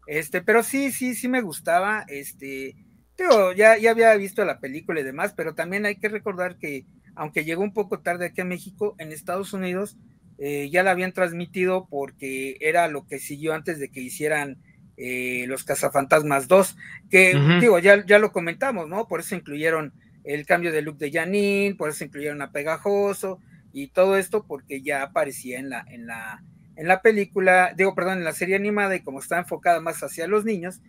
Este, 0.06 0.43
pero 0.43 0.62
sí, 0.62 0.90
sí, 0.90 1.14
sí 1.14 1.28
me 1.28 1.43
gustaba. 1.43 2.05
Este, 2.09 2.74
digo, 3.16 3.52
ya, 3.52 3.77
ya 3.77 3.93
había 3.93 4.14
visto 4.16 4.44
la 4.44 4.59
película 4.59 5.01
y 5.01 5.05
demás, 5.05 5.35
pero 5.36 5.55
también 5.55 5.86
hay 5.86 5.97
que 5.97 6.09
recordar 6.09 6.56
que, 6.59 6.86
aunque 7.14 7.44
llegó 7.44 7.62
un 7.62 7.74
poco 7.74 8.01
tarde 8.01 8.27
aquí 8.27 8.40
a 8.40 8.44
México, 8.47 8.97
en 8.98 9.12
Estados 9.12 9.52
Unidos 9.52 9.97
eh, 10.43 10.70
ya 10.70 10.82
la 10.82 10.93
habían 10.93 11.12
transmitido 11.12 11.86
porque 11.90 12.56
era 12.60 12.89
lo 12.89 13.06
que 13.06 13.18
siguió 13.18 13.52
antes 13.52 13.78
de 13.78 13.90
que 13.90 14.01
hicieran 14.01 14.56
eh, 14.97 15.44
los 15.47 15.64
Cazafantasmas 15.64 16.48
2, 16.48 16.77
que 17.10 17.35
digo, 17.60 17.78
ya, 17.78 18.05
ya 18.06 18.18
lo 18.18 18.32
comentamos, 18.32 18.89
¿no? 18.89 19.06
Por 19.06 19.20
eso 19.20 19.35
incluyeron 19.35 19.93
el 20.24 20.47
cambio 20.47 20.72
de 20.72 20.82
look 20.82 20.98
de 20.98 21.10
Janine, 21.10 21.74
por 21.76 21.90
eso 21.90 22.05
incluyeron 22.05 22.42
a 22.42 22.52
Pegajoso 22.52 23.38
y 23.72 23.88
todo 23.88 24.16
esto 24.16 24.44
porque 24.47 24.82
ya 24.82 25.02
aparecía 25.02 25.59
en 25.59 25.70
la, 25.70 25.84
en 25.88 26.06
la, 26.06 26.42
en 26.76 26.88
la 26.88 27.02
película, 27.02 27.72
digo, 27.76 27.94
perdón, 27.94 28.18
en 28.18 28.24
la 28.24 28.32
serie 28.32 28.56
animada 28.56 28.97
y 28.97 29.02
como 29.02 29.20
está 29.20 29.38
enfocada 29.38 29.80
más 29.80 30.02
hacia 30.02 30.26
los 30.26 30.44
niños, 30.44 30.80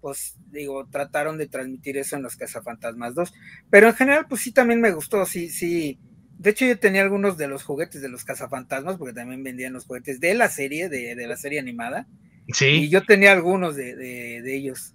pues 0.00 0.36
digo, 0.50 0.86
trataron 0.88 1.36
de 1.38 1.46
transmitir 1.46 1.98
eso 1.98 2.16
en 2.16 2.22
los 2.22 2.36
Cazafantasmas 2.36 3.14
2. 3.14 3.32
Pero 3.68 3.88
en 3.88 3.94
general, 3.94 4.26
pues 4.28 4.40
sí, 4.42 4.52
también 4.52 4.80
me 4.80 4.92
gustó, 4.92 5.26
sí, 5.26 5.50
sí. 5.50 5.98
De 6.38 6.50
hecho, 6.50 6.64
yo 6.64 6.78
tenía 6.78 7.02
algunos 7.02 7.36
de 7.36 7.48
los 7.48 7.64
juguetes 7.64 8.00
de 8.00 8.08
los 8.08 8.24
Cazafantasmas, 8.24 8.96
porque 8.96 9.12
también 9.12 9.44
vendían 9.44 9.74
los 9.74 9.84
juguetes 9.84 10.18
de 10.20 10.34
la 10.34 10.48
serie, 10.48 10.88
de, 10.88 11.14
de 11.14 11.26
la 11.26 11.36
serie 11.36 11.58
animada. 11.60 12.08
Y 12.46 12.54
Sí, 12.54 12.88
yo 12.88 13.04
tenía 13.04 13.32
algunos 13.32 13.76
de, 13.76 13.94
de, 13.94 14.40
de 14.42 14.56
ellos. 14.56 14.94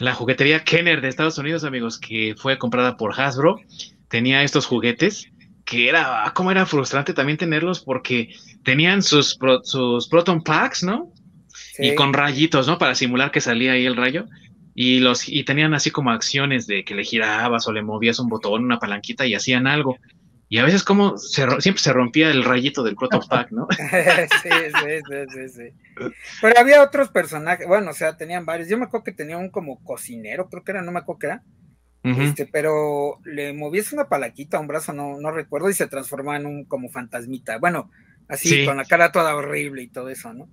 La 0.00 0.14
juguetería 0.14 0.64
Kenner 0.64 1.00
de 1.00 1.08
Estados 1.08 1.38
Unidos, 1.38 1.64
amigos, 1.64 1.98
que 1.98 2.34
fue 2.36 2.58
comprada 2.58 2.96
por 2.96 3.18
Hasbro, 3.18 3.60
tenía 4.08 4.42
estos 4.42 4.66
juguetes 4.66 5.28
que 5.64 5.88
era, 5.88 6.24
ah, 6.26 6.34
cómo 6.34 6.50
era 6.50 6.66
frustrante 6.66 7.14
también 7.14 7.38
tenerlos 7.38 7.80
porque 7.80 8.34
tenían 8.64 9.02
sus, 9.02 9.36
pro- 9.36 9.62
sus 9.62 10.08
Proton 10.08 10.42
Packs, 10.42 10.82
¿no? 10.82 11.12
Sí. 11.52 11.88
y 11.88 11.94
con 11.94 12.12
rayitos, 12.12 12.66
¿no? 12.66 12.78
Para 12.78 12.94
simular 12.94 13.30
que 13.30 13.40
salía 13.40 13.72
ahí 13.72 13.86
el 13.86 13.96
rayo. 13.96 14.26
Y 14.74 15.00
los 15.00 15.28
y 15.28 15.44
tenían 15.44 15.74
así 15.74 15.90
como 15.90 16.10
acciones 16.10 16.66
de 16.66 16.84
que 16.84 16.94
le 16.94 17.04
girabas 17.04 17.66
o 17.68 17.72
le 17.72 17.82
movías 17.82 18.18
un 18.18 18.28
botón, 18.28 18.64
una 18.64 18.78
palanquita 18.78 19.26
y 19.26 19.34
hacían 19.34 19.66
algo. 19.66 19.96
Y 20.52 20.58
a 20.58 20.64
veces 20.64 20.82
como 20.82 21.16
se 21.16 21.46
siempre 21.60 21.80
se 21.82 21.92
rompía 21.92 22.28
el 22.30 22.42
rayito 22.44 22.82
del 22.82 22.96
Proton 22.96 23.22
Pack, 23.28 23.52
¿no? 23.52 23.68
sí, 24.42 24.48
sí, 24.50 25.00
sí, 25.08 25.24
sí, 25.32 25.48
sí. 25.48 26.12
Pero 26.42 26.58
había 26.60 26.82
otros 26.82 27.08
personajes, 27.08 27.66
bueno, 27.68 27.92
o 27.92 27.94
sea, 27.94 28.16
tenían 28.16 28.44
varios. 28.44 28.68
Yo 28.68 28.76
me 28.76 28.84
acuerdo 28.86 29.04
que 29.04 29.12
tenía 29.12 29.38
un 29.38 29.48
como 29.50 29.82
cocinero, 29.84 30.48
creo 30.50 30.64
que 30.64 30.72
era, 30.72 30.82
no 30.82 30.90
me 30.92 30.98
acuerdo 30.98 31.18
qué 31.20 31.26
era. 31.28 31.42
Este, 32.02 32.46
pero 32.46 33.20
le 33.24 33.52
movías 33.52 33.92
una 33.92 34.08
palanquita 34.08 34.56
a 34.56 34.60
un 34.60 34.66
brazo, 34.66 34.92
no, 34.92 35.20
no 35.20 35.30
recuerdo, 35.30 35.70
y 35.70 35.74
se 35.74 35.86
transformaba 35.86 36.38
en 36.38 36.46
un 36.46 36.64
como 36.64 36.88
fantasmita. 36.88 37.58
Bueno, 37.58 37.90
así, 38.26 38.48
Sí. 38.48 38.64
con 38.66 38.76
la 38.78 38.86
cara 38.86 39.12
toda 39.12 39.36
horrible 39.36 39.82
y 39.82 39.88
todo 39.88 40.08
eso, 40.08 40.32
¿no? 40.34 40.48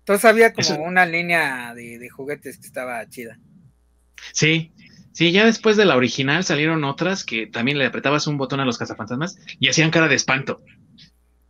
Entonces 0.00 0.24
había 0.24 0.52
como 0.52 0.62
Eso- 0.66 0.80
una 0.80 1.06
línea 1.06 1.74
de, 1.74 1.98
de 1.98 2.08
juguetes 2.08 2.58
que 2.58 2.66
estaba 2.66 3.06
chida. 3.08 3.38
Sí, 4.32 4.72
sí, 5.18 5.32
ya 5.32 5.44
después 5.44 5.76
de 5.76 5.84
la 5.84 5.96
original 5.96 6.44
salieron 6.44 6.84
otras 6.84 7.24
que 7.24 7.46
también 7.46 7.78
le 7.78 7.86
apretabas 7.86 8.26
un 8.28 8.38
botón 8.38 8.60
a 8.60 8.64
los 8.64 8.78
cazafantasmas 8.78 9.36
y 9.58 9.68
hacían 9.68 9.90
cara 9.90 10.08
de 10.08 10.14
espanto. 10.14 10.60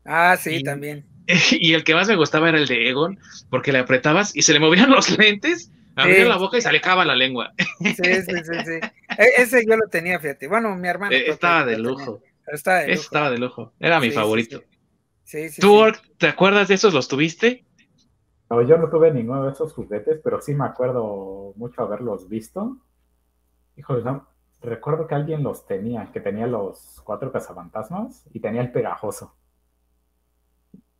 Ah, 0.05 0.36
sí, 0.39 0.57
Y- 0.57 0.62
también. 0.62 1.05
Y 1.53 1.74
el 1.74 1.85
que 1.85 1.95
más 1.95 2.09
me 2.09 2.16
gustaba 2.16 2.49
era 2.49 2.59
el 2.59 2.66
de 2.66 2.89
Egon, 2.89 3.19
porque 3.51 3.70
le 3.73 3.78
apretabas 3.81 4.35
y 4.35 4.43
se 4.43 4.55
le 4.55 4.61
movían 4.61 4.90
los 4.97 5.16
lentes, 5.19 5.70
abría 5.95 6.23
Sí. 6.23 6.28
la 6.28 6.36
boca 6.36 6.57
y 6.57 6.62
se 6.62 6.73
le 6.73 6.78
acaba 6.78 7.05
la 7.05 7.15
lengua. 7.15 7.53
Sí, 7.81 7.95
sí, 7.95 8.23
sí, 8.24 8.55
sí. 8.65 8.89
E- 9.19 9.43
ese 9.43 9.65
yo 9.69 9.77
lo 9.77 9.89
tenía, 9.89 10.19
fíjate. 10.19 10.49
Bueno, 10.49 10.74
mi 10.77 10.89
hermano. 10.89 11.12
Eh, 11.12 11.16
creo 11.19 11.27
que 11.27 11.32
estaba 11.32 11.65
de 11.66 11.78
lujo. 11.78 12.23
estaba 12.47 12.78
de 12.78 12.85
Ese 12.85 12.93
lujo. 12.95 13.03
estaba 13.05 13.31
de 13.31 13.39
lujo. 13.39 13.73
Era 13.78 14.01
mi 14.01 14.07
Sí, 14.07 14.11
sí, 14.12 14.16
favorito. 14.16 14.62
Sí, 15.24 15.49
sí, 15.51 15.61
¿Tú. 15.61 15.74
Ork, 15.74 16.01
te 16.16 16.28
acuerdas 16.28 16.69
de 16.69 16.74
esos? 16.77 16.95
¿Los 16.95 17.09
tuviste? 17.09 17.66
No, 18.51 18.62
yo 18.62 18.78
no 18.78 18.89
tuve 18.89 19.12
ninguno 19.12 19.45
de 19.45 19.53
esos 19.53 19.74
juguetes, 19.74 20.20
pero 20.24 20.40
sí 20.40 20.55
me 20.55 20.65
acuerdo 20.65 21.53
mucho 21.57 21.82
haberlos 21.82 22.31
visto. 22.31 22.78
Híjole, 23.79 24.03
no, 24.03 24.29
recuerdo 24.61 25.07
que 25.07 25.15
alguien 25.15 25.43
los 25.43 25.67
tenía, 25.67 26.11
que 26.13 26.21
tenía 26.21 26.47
los 26.47 27.01
cuatro 27.05 27.31
cazafantasmas 27.33 28.25
y 28.35 28.41
tenía 28.41 28.61
el 28.61 28.73
pegajoso. 28.73 29.35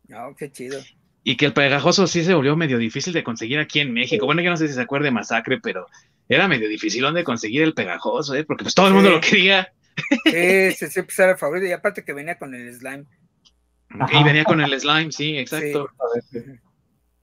No, 0.07 0.33
qué 0.35 0.51
chido. 0.51 0.79
Y 1.23 1.35
que 1.35 1.45
el 1.45 1.53
pegajoso 1.53 2.07
sí 2.07 2.23
se 2.23 2.33
volvió 2.33 2.55
medio 2.55 2.77
difícil 2.77 3.13
de 3.13 3.23
conseguir 3.23 3.59
aquí 3.59 3.81
en 3.81 3.93
México. 3.93 4.25
Bueno, 4.25 4.41
yo 4.41 4.49
no 4.49 4.57
sé 4.57 4.67
si 4.67 4.73
se 4.73 4.81
acuerda 4.81 5.05
de 5.05 5.11
Masacre, 5.11 5.59
pero 5.59 5.85
era 6.29 6.47
medio 6.47 6.69
difícil 6.69 7.13
de 7.13 7.23
conseguir 7.23 7.61
el 7.63 7.73
pegajoso, 7.73 8.33
¿eh? 8.33 8.45
Porque 8.45 8.63
pues 8.63 8.73
todo 8.73 8.87
el 8.87 8.93
mundo 8.93 9.09
Sí. 9.09 9.15
lo 9.15 9.21
quería. 9.21 9.73
Sí, 10.23 10.71
sí, 10.71 10.87
sí, 10.87 11.01
pues 11.01 11.19
era 11.19 11.31
el 11.31 11.37
favorito. 11.37 11.67
Y 11.67 11.73
aparte 11.73 12.05
que 12.05 12.13
venía 12.13 12.37
con 12.37 12.55
el 12.55 12.73
slime. 12.73 13.05
Ajá. 13.89 14.19
Y 14.19 14.23
venía 14.23 14.45
con 14.45 14.61
el 14.61 14.79
slime, 14.79 15.11
sí, 15.11 15.37
exacto. 15.37 15.89
A 15.99 16.03
ver, 16.15 16.61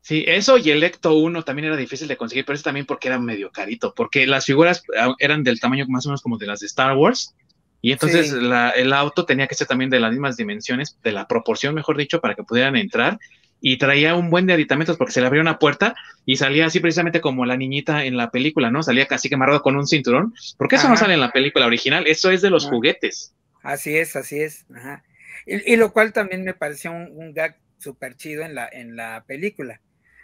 Sí, 0.07 0.23
eso 0.28 0.57
y 0.57 0.70
el 0.70 0.85
Ecto 0.85 1.15
1 1.16 1.43
también 1.43 1.66
era 1.66 1.77
difícil 1.77 2.07
de 2.07 2.16
conseguir, 2.16 2.45
pero 2.45 2.55
eso 2.55 2.62
también 2.62 2.87
porque 2.87 3.09
era 3.09 3.19
medio 3.19 3.51
carito, 3.51 3.93
porque 3.93 4.24
las 4.24 4.45
figuras 4.47 4.85
ah, 4.97 5.16
eran 5.19 5.43
del 5.43 5.59
tamaño 5.59 5.85
más 5.89 6.07
o 6.07 6.11
menos 6.11 6.23
como 6.23 6.39
de 6.39 6.47
las 6.47 6.61
de 6.61 6.66
Star 6.66 6.97
Wars, 6.97 7.35
y 7.83 7.91
entonces 7.91 8.31
Sí. 8.31 8.37
la- 8.41 8.70
el 8.70 8.93
auto 8.93 9.24
tenía 9.27 9.49
que 9.49 9.57
ser 9.57 9.66
también 9.66 9.91
de 9.91 9.99
las 9.99 10.12
mismas 10.12 10.37
dimensiones, 10.37 10.97
de 11.03 11.11
la 11.11 11.27
proporción, 11.27 11.74
mejor 11.74 11.97
dicho, 11.97 12.20
para 12.20 12.37
que 12.37 12.45
pudieran 12.45 12.77
entrar, 12.77 13.19
y 13.61 13.78
traía 13.78 14.15
un 14.15 14.31
buen 14.31 14.47
de 14.47 14.53
aditamentos 14.53 14.97
porque 14.97 15.12
se 15.12 15.20
le 15.20 15.27
abría 15.27 15.43
una 15.43 15.59
puerta 15.59 15.97
y 16.24 16.37
salía 16.37 16.66
así 16.66 16.78
precisamente 16.78 17.20
como 17.20 17.45
la 17.45 17.57
niñita 17.57 18.05
en 18.05 18.16
la 18.16 18.31
película, 18.31 18.70
¿no? 18.70 18.85
Salía 18.85 19.07
casi 19.07 19.28
que 19.28 19.35
amarrado 19.35 19.61
con 19.62 19.74
un 19.74 19.89
cinturón, 19.89 20.35
porque 20.57 20.77
eso 20.77 20.89
no 20.89 20.97
sale 20.97 21.15
en 21.15 21.20
la 21.20 21.33
película 21.33 21.66
original, 21.66 22.07
eso 22.07 22.31
es 22.31 22.43
de 22.43 22.51
los 22.51 22.66
juguetes. 22.66 23.35
Así 23.65 23.97
es, 23.97 24.15
así 24.15 24.39
es. 24.41 24.66
Ajá. 24.73 25.03
Y, 25.47 25.73
y 25.73 25.77
lo 25.77 25.93
cual 25.93 26.12
también 26.12 26.45
me 26.45 26.55
pareció 26.55 26.93
un, 26.93 27.09
un 27.12 27.35
gag 27.35 27.57
súper 27.78 28.15
chido 28.16 28.45
en 28.45 28.55
la, 28.55 28.69
en 28.70 28.95
la 28.95 29.24
película. 29.27 29.81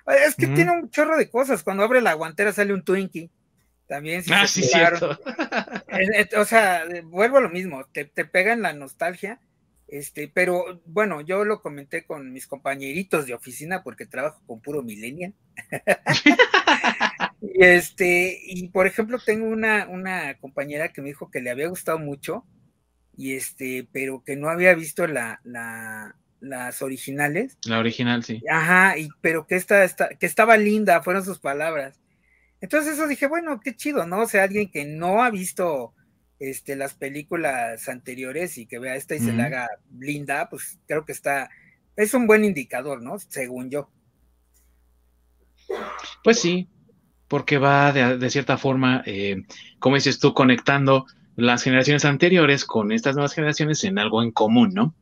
Es 0.07 0.35
que 0.35 0.47
tiene 0.49 0.73
un 0.73 0.91
chorro 0.91 1.17
de 1.17 1.31
cosas. 1.31 1.63
Cuando 1.63 1.83
abre 1.85 2.01
la 2.01 2.15
guantera 2.15 2.53
sale 2.53 2.75
un 2.75 2.85
Twinkie. 2.85 3.31
También, 3.87 4.23
si 4.23 4.33
Ah, 4.33 4.47
se 4.47 4.63
sí, 4.63 4.69
cierto. 4.69 5.19
O 6.39 6.45
sea, 6.45 6.85
vuelvo 7.05 7.39
a 7.39 7.41
lo 7.41 7.51
mismo, 7.51 7.85
te, 7.93 8.05
te 8.07 8.25
pega 8.25 8.53
en 8.53 8.63
la 8.63 8.73
nostalgia, 8.73 9.41
este, 9.87 10.31
pero 10.33 10.81
bueno, 10.87 11.21
yo 11.21 11.45
lo 11.45 11.61
comenté 11.61 12.05
con 12.07 12.33
mis 12.33 12.47
compañeritos 12.47 13.27
de 13.27 13.35
oficina 13.35 13.83
porque 13.83 14.07
trabajo 14.07 14.43
con 14.47 14.61
puro 14.63 14.83
millennial. 14.83 15.35
y 17.43 17.65
este, 17.65 18.39
y 18.45 18.69
por 18.69 18.87
ejemplo, 18.87 19.19
tengo 19.25 19.47
una, 19.47 19.87
una 19.89 20.35
compañera 20.39 20.93
que 20.93 21.03
me 21.03 21.09
dijo 21.09 21.31
que 21.31 21.41
le 21.41 21.51
había 21.51 21.69
gustado 21.69 21.99
mucho 21.99 22.47
y 23.17 23.35
este, 23.35 23.89
pero 23.93 24.23
que 24.25 24.37
no 24.37 24.49
había 24.49 24.75
visto 24.75 25.07
la, 25.07 25.41
la, 25.45 26.17
las 26.43 26.83
originales. 26.83 27.57
La 27.65 27.79
original, 27.79 28.23
sí. 28.25 28.43
Ajá, 28.51 28.99
y, 28.99 29.09
pero 29.21 29.47
que, 29.47 29.57
esta, 29.57 29.85
esta, 29.85 30.11
que 30.11 30.27
estaba 30.27 30.57
linda, 30.57 31.03
fueron 31.03 31.25
sus 31.25 31.39
palabras. 31.39 32.01
Entonces 32.61 32.95
eso 32.95 33.09
dije, 33.09 33.27
bueno, 33.27 33.61
qué 33.61 33.75
chido, 33.75 34.07
¿no? 34.07 34.23
O 34.23 34.27
sea, 34.27 34.45
alguien 34.45 34.71
que 34.71 34.85
no 34.85 35.23
ha 35.23 35.31
visto 35.31 35.95
este, 36.39 36.77
las 36.77 36.95
películas 36.95 37.89
anteriores 37.89 38.59
y 38.59 38.67
que 38.67 38.79
vea 38.79 38.97
esta 38.97 39.15
y 39.15 39.21
se 39.21 39.33
la 39.33 39.47
haga 39.47 39.69
linda, 39.99 40.49
pues 40.49 40.79
creo 40.87 41.05
que 41.05 41.13
está, 41.13 41.51
es 41.97 42.15
un 42.15 42.27
buen 42.27 42.45
indicador, 42.45 43.03
¿no? 43.03 43.19
Según 43.19 43.71
yo. 43.71 43.91
Pues 46.23 46.41
sí, 46.41 46.69
porque 47.29 47.59
va 47.59 47.93
de, 47.93 48.31
cierta 48.31 48.59
forma, 48.59 49.03
eh, 49.07 49.43
como 49.79 49.97
dices 49.97 50.19
tú, 50.19 50.35
conectando 50.35 51.07
las 51.37 51.63
generaciones 51.63 52.05
anteriores 52.05 52.65
con 52.65 52.93
estas 52.93 53.15
nuevas 53.15 53.33
generaciones 53.33 53.83
en 53.85 53.99
algo 53.99 54.23
en 54.23 54.33
común, 54.33 54.73
¿no? 54.75 54.95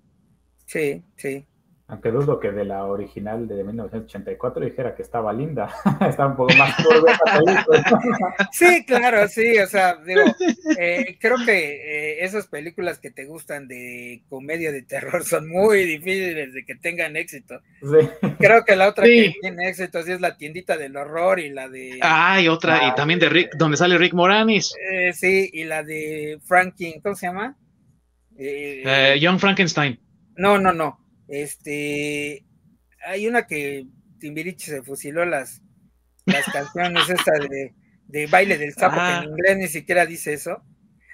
Sí, 0.70 1.02
sí. 1.16 1.44
Aunque 1.88 2.12
dudo 2.12 2.38
que 2.38 2.52
de 2.52 2.64
la 2.64 2.84
original 2.84 3.48
de 3.48 3.64
1984 3.64 4.64
dijera 4.64 4.94
que 4.94 5.02
estaba 5.02 5.32
linda. 5.32 5.68
estaba 6.09 6.30
un 6.30 6.36
poco 6.36 6.55
más 6.55 6.76
Sí, 8.52 8.84
claro, 8.86 9.26
sí. 9.26 9.59
O 9.59 9.66
sea, 9.66 9.97
digo, 9.97 10.20
eh, 10.78 11.18
creo 11.20 11.38
que 11.44 12.20
eh, 12.20 12.24
esas 12.24 12.47
películas 12.47 13.01
que 13.01 13.10
te 13.10 13.24
gustan 13.24 13.66
de 13.66 14.22
comedia 14.28 14.70
de 14.70 14.82
terror 14.82 15.24
son 15.24 15.48
muy 15.48 15.84
difíciles 15.84 16.55
de 16.55 16.64
que 16.64 16.76
tengan 16.76 17.16
éxito. 17.16 17.60
Sí. 17.82 18.28
Creo 18.38 18.64
que 18.64 18.76
la 18.76 18.86
otra 18.86 19.06
que 19.06 19.34
tiene 19.40 19.70
éxito 19.70 20.05
sí 20.05 20.12
es 20.12 20.20
la 20.20 20.36
tiendita 20.36 20.76
del 20.76 20.97
horror 20.97 21.40
y 21.40 21.51
la 21.51 21.68
de. 21.68 21.98
Ah, 22.01 22.40
y 22.40 22.47
otra, 22.47 22.86
y 22.86 22.94
también 22.94 23.18
de 23.18 23.28
Rick, 23.28 23.56
donde 23.56 23.76
sale 23.76 23.98
Rick 23.98 24.14
Moranis. 24.14 24.72
Eh, 24.92 25.12
sí, 25.14 25.51
y 25.52 25.64
la 25.64 25.82
de 25.82 26.38
Franklin, 26.44 27.01
¿cómo 27.01 27.16
se 27.16 27.26
llama? 27.26 27.56
Young 29.18 29.40
Frankenstein. 29.40 29.98
No, 30.40 30.58
no, 30.58 30.72
no. 30.72 30.98
Este, 31.28 32.46
hay 33.04 33.28
una 33.28 33.46
que 33.46 33.84
Timbiriche 34.18 34.70
se 34.70 34.82
fusiló 34.82 35.26
las, 35.26 35.60
las 36.24 36.46
canciones 36.46 37.10
esta 37.10 37.32
de, 37.32 37.74
de, 38.06 38.26
baile 38.26 38.56
del 38.56 38.72
sapo, 38.72 38.96
que 38.96 39.00
en 39.02 39.06
ah. 39.06 39.24
inglés 39.24 39.56
ni 39.58 39.68
siquiera 39.68 40.06
dice 40.06 40.32
eso. 40.32 40.64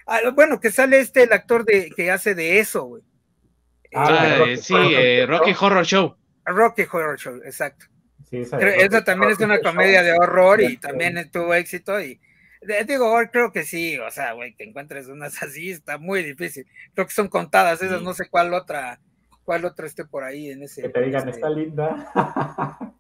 Ah, 0.07 0.21
bueno, 0.33 0.61
que 0.61 0.71
sale 0.71 1.01
este 1.01 1.25
el 1.25 1.33
actor 1.33 1.65
de 1.65 1.91
que 1.91 2.13
hace 2.13 2.37
de 2.37 2.61
eso, 2.61 2.85
güey. 2.85 3.03
Ah, 3.93 4.45
eh, 4.47 4.57
sí, 4.59 4.75
eh, 4.77 5.27
Rocky 5.27 5.57
Horror 5.59 5.85
Show. 5.85 6.17
Rocky 6.45 6.83
Horror 6.83 7.19
Show, 7.19 7.41
exacto. 7.45 7.87
Sí, 8.31 8.43
esa, 8.43 9.03
también 9.03 9.33
es 9.33 9.41
una 9.41 9.59
comedia 9.61 10.05
de 10.05 10.13
horror 10.13 10.61
y 10.61 10.77
también 10.77 11.31
tuvo 11.33 11.53
éxito 11.53 12.01
y 12.01 12.21
digo, 12.87 13.17
creo 13.33 13.51
que 13.51 13.65
sí, 13.65 13.99
o 13.99 14.11
sea, 14.11 14.33
güey, 14.35 14.55
que 14.55 14.65
encuentres 14.65 15.09
unas 15.09 15.43
así 15.43 15.71
está 15.71 15.99
muy 15.99 16.23
difícil. 16.23 16.65
Creo 16.95 17.07
que 17.07 17.13
son 17.13 17.27
contadas 17.27 17.83
esas, 17.83 18.03
no 18.03 18.15
sé 18.15 18.29
cuál 18.29 18.55
otra 18.55 19.01
cuál 19.47 19.65
otro 19.65 19.87
esté 19.87 20.05
por 20.05 20.25
ahí 20.25 20.51
en 20.51 20.63
ese. 20.63 20.83
Que 20.83 20.91
te 20.91 21.01
digan, 21.01 21.27
está 21.31 21.49
linda. 21.49 22.13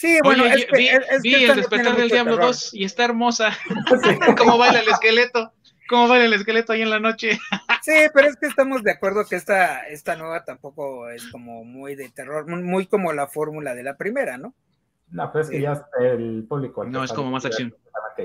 Sí, 0.00 0.18
bueno, 0.24 0.46
es 0.46 0.66
vi, 0.72 0.88
vi 1.22 1.44
el 1.44 1.56
despertar 1.56 1.94
del 1.94 2.08
diablo 2.08 2.38
2 2.38 2.72
y 2.72 2.84
está 2.84 3.04
hermosa. 3.04 3.50
¿Cómo 4.38 4.56
baila 4.56 4.80
el 4.80 4.88
esqueleto? 4.88 5.52
¿Cómo 5.90 6.08
baila 6.08 6.24
el 6.24 6.32
esqueleto 6.32 6.72
ahí 6.72 6.80
en 6.80 6.88
la 6.88 7.00
noche? 7.00 7.38
sí, 7.82 7.92
pero 8.14 8.28
es 8.28 8.36
que 8.36 8.46
estamos 8.46 8.82
de 8.82 8.92
acuerdo 8.92 9.26
que 9.26 9.36
esta, 9.36 9.86
esta 9.88 10.16
nueva 10.16 10.42
tampoco 10.44 11.10
es 11.10 11.26
como 11.26 11.64
muy 11.64 11.96
de 11.96 12.08
terror, 12.08 12.46
muy 12.46 12.86
como 12.86 13.12
la 13.12 13.26
fórmula 13.26 13.74
de 13.74 13.82
la 13.82 13.98
primera, 13.98 14.38
¿no? 14.38 14.54
No, 15.10 15.30
pero 15.32 15.44
es 15.44 15.50
que 15.50 15.60
ya 15.60 15.84
el 16.00 16.46
público. 16.48 16.82
No, 16.84 17.04
es 17.04 17.12
como 17.12 17.30
más 17.30 17.44
acción. 17.44 17.74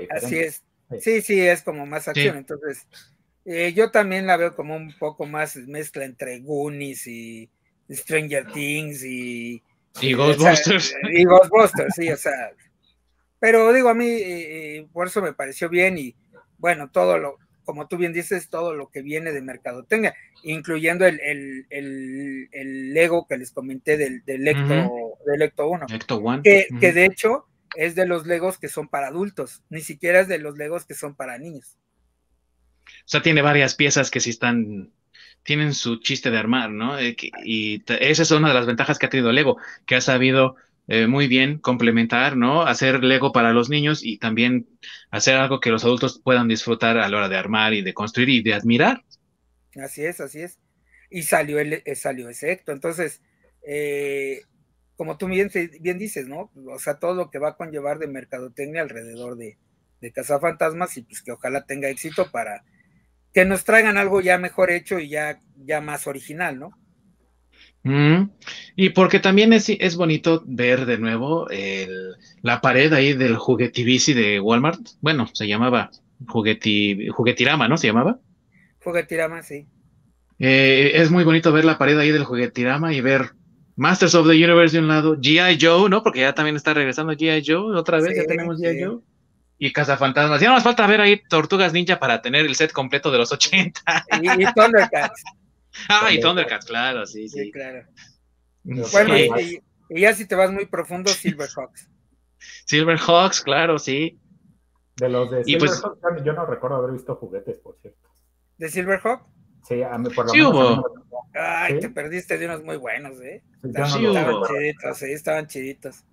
Así 0.08 0.38
es. 0.38 0.64
Sí, 1.00 1.20
sí, 1.20 1.40
es 1.40 1.62
como 1.62 1.84
más 1.84 2.08
acción. 2.08 2.38
Entonces, 2.38 2.86
eh, 3.44 3.74
yo 3.74 3.90
también 3.90 4.26
la 4.26 4.38
veo 4.38 4.56
como 4.56 4.76
un 4.76 4.94
poco 4.98 5.26
más 5.26 5.56
mezcla 5.56 6.06
entre 6.06 6.40
Goonies 6.40 7.06
y, 7.06 7.50
Stranger 7.90 8.50
Things 8.52 9.04
y... 9.04 9.62
Y 10.00 10.12
Ghostbusters. 10.12 10.94
y 11.10 11.24
Ghostbusters, 11.24 11.94
sí, 11.94 12.10
o 12.10 12.16
sea. 12.16 12.52
Pero 13.38 13.72
digo, 13.72 13.88
a 13.88 13.94
mí 13.94 14.06
eh, 14.06 14.76
eh, 14.78 14.86
por 14.92 15.06
eso 15.06 15.22
me 15.22 15.32
pareció 15.32 15.68
bien 15.68 15.96
y 15.96 16.14
bueno, 16.58 16.90
todo 16.90 17.18
lo, 17.18 17.38
como 17.64 17.88
tú 17.88 17.96
bien 17.96 18.12
dices, 18.12 18.48
todo 18.48 18.74
lo 18.74 18.88
que 18.90 19.02
viene 19.02 19.32
de 19.32 19.42
mercadotecnia, 19.42 20.14
incluyendo 20.42 21.06
el, 21.06 21.20
el, 21.20 21.66
el, 21.70 22.48
el 22.52 22.94
Lego 22.94 23.26
que 23.26 23.36
les 23.36 23.50
comenté 23.50 23.96
del, 23.96 24.24
del 24.24 24.46
Ecto, 24.48 25.18
del 25.26 25.42
Ecto 25.42 25.68
1. 25.68 25.86
Ecto 25.90 26.18
1. 26.18 26.42
Que, 26.42 26.66
que 26.80 26.92
de 26.92 27.06
hecho 27.06 27.46
es 27.74 27.94
de 27.94 28.06
los 28.06 28.26
Legos 28.26 28.58
que 28.58 28.68
son 28.68 28.88
para 28.88 29.08
adultos, 29.08 29.62
ni 29.68 29.80
siquiera 29.80 30.20
es 30.20 30.28
de 30.28 30.38
los 30.38 30.56
Legos 30.56 30.86
que 30.86 30.94
son 30.94 31.14
para 31.14 31.38
niños. 31.38 31.76
O 32.86 33.08
sea, 33.08 33.20
tiene 33.20 33.42
varias 33.42 33.74
piezas 33.74 34.10
que 34.10 34.20
sí 34.20 34.30
están 34.30 34.92
tienen 35.46 35.74
su 35.74 35.98
chiste 36.00 36.30
de 36.30 36.38
armar, 36.38 36.70
¿no? 36.70 36.98
Eh, 36.98 37.16
y 37.44 37.82
esa 37.86 38.22
es 38.22 38.30
una 38.32 38.48
de 38.48 38.54
las 38.54 38.66
ventajas 38.66 38.98
que 38.98 39.06
ha 39.06 39.08
tenido 39.08 39.32
Lego, 39.32 39.56
que 39.86 39.94
ha 39.94 40.00
sabido 40.00 40.56
eh, 40.88 41.06
muy 41.06 41.28
bien 41.28 41.58
complementar, 41.58 42.36
¿no? 42.36 42.62
Hacer 42.62 43.04
Lego 43.04 43.32
para 43.32 43.52
los 43.52 43.70
niños 43.70 44.04
y 44.04 44.18
también 44.18 44.66
hacer 45.10 45.36
algo 45.36 45.60
que 45.60 45.70
los 45.70 45.84
adultos 45.84 46.20
puedan 46.22 46.48
disfrutar 46.48 46.98
a 46.98 47.08
la 47.08 47.16
hora 47.16 47.28
de 47.28 47.36
armar 47.36 47.74
y 47.74 47.82
de 47.82 47.94
construir 47.94 48.28
y 48.28 48.42
de 48.42 48.54
admirar. 48.54 49.04
Así 49.80 50.04
es, 50.04 50.20
así 50.20 50.42
es. 50.42 50.58
Y 51.10 51.22
salió, 51.22 51.60
el, 51.60 51.74
eh, 51.84 51.94
salió 51.94 52.28
ese 52.28 52.50
acto. 52.50 52.72
Entonces, 52.72 53.22
como 54.96 55.16
tú 55.16 55.28
bien, 55.28 55.48
bien 55.80 55.98
dices, 55.98 56.26
¿no? 56.26 56.50
O 56.66 56.78
sea, 56.80 56.98
todo 56.98 57.14
lo 57.14 57.30
que 57.30 57.38
va 57.38 57.50
a 57.50 57.56
conllevar 57.56 58.00
de 58.00 58.08
mercadotecnia 58.08 58.82
alrededor 58.82 59.36
de, 59.36 59.58
de 60.00 60.12
Fantasmas 60.12 60.96
y 60.96 61.02
pues 61.02 61.22
que 61.22 61.30
ojalá 61.30 61.64
tenga 61.66 61.88
éxito 61.88 62.32
para 62.32 62.64
que 63.36 63.44
nos 63.44 63.64
traigan 63.64 63.98
algo 63.98 64.22
ya 64.22 64.38
mejor 64.38 64.70
hecho 64.70 64.98
y 64.98 65.10
ya, 65.10 65.42
ya 65.58 65.82
más 65.82 66.06
original, 66.06 66.58
¿no? 66.58 66.70
Mm. 67.82 68.30
y 68.76 68.88
porque 68.88 69.20
también 69.20 69.52
es, 69.52 69.68
es, 69.68 69.94
bonito 69.94 70.42
ver 70.46 70.86
de 70.86 70.96
nuevo 70.96 71.46
la 72.40 72.60
pared 72.62 72.90
ahí 72.94 73.12
del 73.12 73.36
juguetivici 73.36 74.14
de 74.14 74.40
Walmart. 74.40 74.80
Bueno, 75.02 75.28
se 75.34 75.46
llamaba 75.46 75.90
jugueti, 76.26 77.08
juguetirama, 77.08 77.68
¿no? 77.68 77.76
Se 77.76 77.88
llamaba. 77.88 78.18
Juguetirama, 78.82 79.42
sí. 79.42 79.66
Eh, 80.38 80.92
es 80.94 81.10
muy 81.10 81.22
bonito 81.22 81.52
ver 81.52 81.66
la 81.66 81.76
pared 81.76 81.98
ahí 81.98 82.12
del 82.12 82.24
juguetirama 82.24 82.94
y 82.94 83.02
ver 83.02 83.32
Masters 83.76 84.14
of 84.14 84.26
the 84.26 84.32
Universe 84.32 84.74
de 84.74 84.82
un 84.82 84.88
lado, 84.88 85.14
G.I. 85.18 85.58
Joe, 85.60 85.90
¿no? 85.90 86.02
Porque 86.02 86.20
ya 86.20 86.34
también 86.34 86.56
está 86.56 86.72
regresando 86.72 87.12
G.I. 87.12 87.44
Joe, 87.46 87.76
otra 87.76 88.00
vez 88.00 88.16
ya 88.16 88.24
tenemos 88.24 88.58
G.I. 88.58 88.82
Joe 88.82 89.02
y 89.58 89.72
Cazafantasmas. 89.72 90.40
Ya 90.40 90.48
no 90.48 90.54
nos 90.54 90.64
falta 90.64 90.86
ver 90.86 91.00
ahí 91.00 91.22
Tortugas 91.28 91.72
Ninja 91.72 91.98
para 91.98 92.20
tener 92.20 92.44
el 92.44 92.54
set 92.54 92.72
completo 92.72 93.10
de 93.10 93.18
los 93.18 93.32
80. 93.32 93.80
Y, 94.22 94.52
Thundercats. 94.52 95.22
ah, 95.88 96.10
y 96.12 96.20
Thundercats, 96.20 96.66
claro, 96.66 97.06
sí, 97.06 97.28
sí. 97.28 97.50
claro. 97.50 97.86
Bueno, 98.64 99.16
y, 99.16 99.62
ya 99.90 100.12
si 100.14 100.26
te 100.26 100.34
vas 100.34 100.50
muy 100.50 100.66
profundo, 100.66 101.10
Silverhawks. 101.10 101.88
Silverhawks, 102.66 103.40
claro, 103.40 103.78
sí. 103.78 104.18
De 104.96 105.08
los 105.08 105.30
de 105.30 105.42
pues 105.58 105.76
Silverhawks, 105.76 106.24
yo 106.24 106.32
no 106.32 106.46
recuerdo 106.46 106.76
haber 106.76 106.92
visto 106.92 107.14
juguetes, 107.16 107.58
por 107.58 107.78
cierto. 107.80 108.08
¿De 108.58 108.68
Silverhawk? 108.68 109.26
Sí, 109.62 109.82
a 109.82 109.96
mí 109.98 110.10
por 110.10 110.26
lo 110.26 110.32
sí 110.32 110.42
hubo. 110.42 110.84
Ay, 111.34 111.80
te 111.80 111.90
perdiste 111.90 112.38
de 112.38 112.46
unos 112.46 112.62
muy 112.64 112.76
buenos, 112.76 113.20
¿eh? 113.20 113.42
estaban, 113.62 113.90
chiditos, 113.92 114.98
sí, 114.98 115.12
estaban 115.12 115.46
chiditos. 115.46 116.04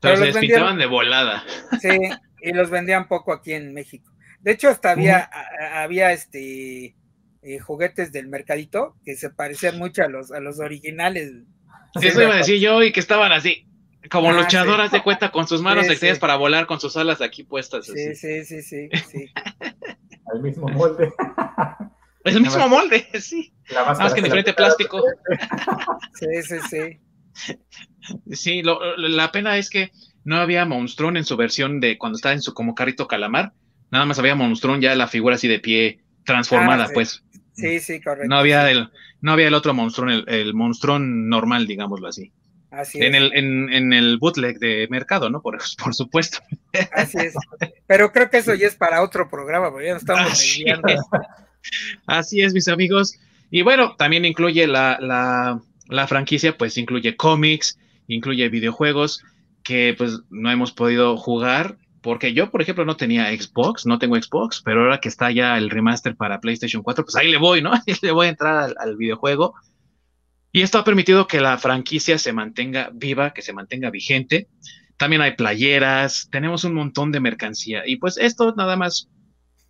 Pero, 0.00 0.16
se 0.16 0.24
despintaban 0.26 0.78
de 0.78 0.86
volada. 0.86 1.44
Sí, 1.80 1.88
y 2.46 2.52
los 2.52 2.70
vendían 2.70 3.08
poco 3.08 3.32
aquí 3.32 3.52
en 3.52 3.74
México. 3.74 4.12
De 4.40 4.52
hecho, 4.52 4.68
hasta 4.68 4.92
había, 4.92 5.28
había 5.74 6.12
este 6.12 6.94
eh, 7.42 7.58
juguetes 7.58 8.12
del 8.12 8.28
mercadito 8.28 8.96
que 9.04 9.16
se 9.16 9.30
parecían 9.30 9.78
mucho 9.78 10.04
a 10.04 10.08
los, 10.08 10.30
a 10.30 10.40
los 10.40 10.60
originales. 10.60 11.32
Sí, 12.00 12.08
eso 12.08 12.22
iba 12.22 12.34
a 12.34 12.38
decir 12.38 12.60
yo 12.60 12.82
y 12.82 12.92
que 12.92 13.00
estaban 13.00 13.32
así, 13.32 13.66
como 14.10 14.30
ah, 14.30 14.34
luchadoras 14.34 14.92
de 14.92 15.02
cuenta, 15.02 15.32
con 15.32 15.48
sus 15.48 15.62
manos 15.62 15.86
extendidas 15.86 16.18
para 16.18 16.36
volar, 16.36 16.66
con 16.66 16.78
sus 16.78 16.96
alas 16.96 17.20
aquí 17.20 17.42
puestas. 17.42 17.86
Sí, 17.86 18.14
sí, 18.14 18.44
sí, 18.44 18.62
sí, 18.62 18.88
sí. 19.10 19.32
El 20.34 20.42
mismo 20.42 20.68
molde. 20.68 21.12
El 22.24 22.40
mismo 22.40 22.68
molde, 22.68 23.08
sí. 23.20 23.52
Nada 23.72 23.94
más 23.94 24.12
que 24.12 24.20
en 24.20 24.24
diferente 24.24 24.52
plástico. 24.52 25.02
Sí, 26.14 26.42
sí, 26.42 26.56
sí. 26.70 27.00
Sí, 28.32 28.62
la 28.62 29.32
pena 29.32 29.58
es 29.58 29.70
que 29.70 29.90
no 30.26 30.36
había 30.36 30.64
Monstrón 30.64 31.16
en 31.16 31.24
su 31.24 31.36
versión 31.36 31.80
de 31.80 31.96
cuando 31.98 32.16
estaba 32.16 32.34
en 32.34 32.42
su 32.42 32.52
como 32.52 32.74
carrito 32.74 33.06
calamar, 33.06 33.52
nada 33.92 34.04
más 34.04 34.18
había 34.18 34.34
Monstrón 34.34 34.80
ya 34.80 34.94
la 34.96 35.06
figura 35.06 35.36
así 35.36 35.46
de 35.46 35.60
pie 35.60 36.00
transformada, 36.24 36.86
ah, 36.86 36.90
pues. 36.92 37.22
Sí, 37.54 37.78
sí, 37.78 38.00
correcto. 38.02 38.28
No 38.28 38.36
había 38.36 38.68
el, 38.70 38.90
no 39.20 39.32
había 39.32 39.46
el 39.46 39.54
otro 39.54 39.72
monstruón, 39.72 40.10
el, 40.10 40.24
el 40.28 40.52
monstruón 40.52 41.28
normal, 41.28 41.66
digámoslo 41.68 42.08
así. 42.08 42.32
Así 42.72 42.98
en 43.00 43.14
El, 43.14 43.32
en, 43.34 43.92
el 43.92 44.18
bootleg 44.18 44.58
de 44.58 44.88
mercado, 44.90 45.30
¿no? 45.30 45.40
Por, 45.40 45.58
por 45.82 45.94
supuesto. 45.94 46.38
Así 46.92 47.18
es. 47.18 47.34
Pero 47.86 48.12
creo 48.12 48.28
que 48.28 48.38
eso 48.38 48.52
ya 48.54 48.66
es 48.66 48.74
para 48.74 49.02
otro 49.02 49.30
programa, 49.30 49.70
porque 49.70 49.86
ya 49.86 49.92
no 49.92 49.98
estamos 49.98 50.32
así, 50.32 50.64
así 52.06 52.42
es, 52.42 52.52
mis 52.52 52.66
amigos. 52.66 53.16
Y 53.52 53.62
bueno, 53.62 53.94
también 53.96 54.24
incluye 54.24 54.66
la, 54.66 54.98
la, 55.00 55.60
la 55.88 56.06
franquicia, 56.08 56.58
pues 56.58 56.76
incluye 56.76 57.16
cómics, 57.16 57.78
incluye 58.08 58.48
videojuegos 58.48 59.22
que 59.66 59.94
pues 59.98 60.20
no 60.30 60.48
hemos 60.48 60.70
podido 60.70 61.16
jugar 61.16 61.76
porque 62.00 62.32
yo, 62.32 62.52
por 62.52 62.62
ejemplo, 62.62 62.84
no 62.84 62.96
tenía 62.96 63.36
Xbox, 63.36 63.84
no 63.84 63.98
tengo 63.98 64.14
Xbox, 64.14 64.62
pero 64.64 64.82
ahora 64.82 65.00
que 65.00 65.08
está 65.08 65.32
ya 65.32 65.58
el 65.58 65.70
remaster 65.70 66.14
para 66.14 66.40
PlayStation 66.40 66.84
4, 66.84 67.04
pues 67.04 67.16
ahí 67.16 67.28
le 67.32 67.36
voy, 67.36 67.62
¿no? 67.62 67.72
Ahí 67.74 67.96
le 68.00 68.12
voy 68.12 68.28
a 68.28 68.30
entrar 68.30 68.72
al, 68.78 68.96
videojuego. 68.96 69.54
Y 70.52 70.62
esto 70.62 70.78
ha 70.78 70.84
permitido 70.84 71.26
que 71.26 71.40
la 71.40 71.58
franquicia 71.58 72.16
se 72.16 72.32
mantenga 72.32 72.90
viva, 72.94 73.34
que 73.34 73.42
se 73.42 73.52
mantenga 73.52 73.90
vigente. 73.90 74.48
También 74.96 75.20
hay 75.20 75.34
playeras, 75.34 76.28
tenemos 76.30 76.62
un 76.62 76.74
montón 76.74 77.10
de 77.10 77.18
mercancía. 77.18 77.82
Y 77.84 77.96
pues 77.96 78.18
esto 78.18 78.54
nada 78.56 78.76
más 78.76 79.08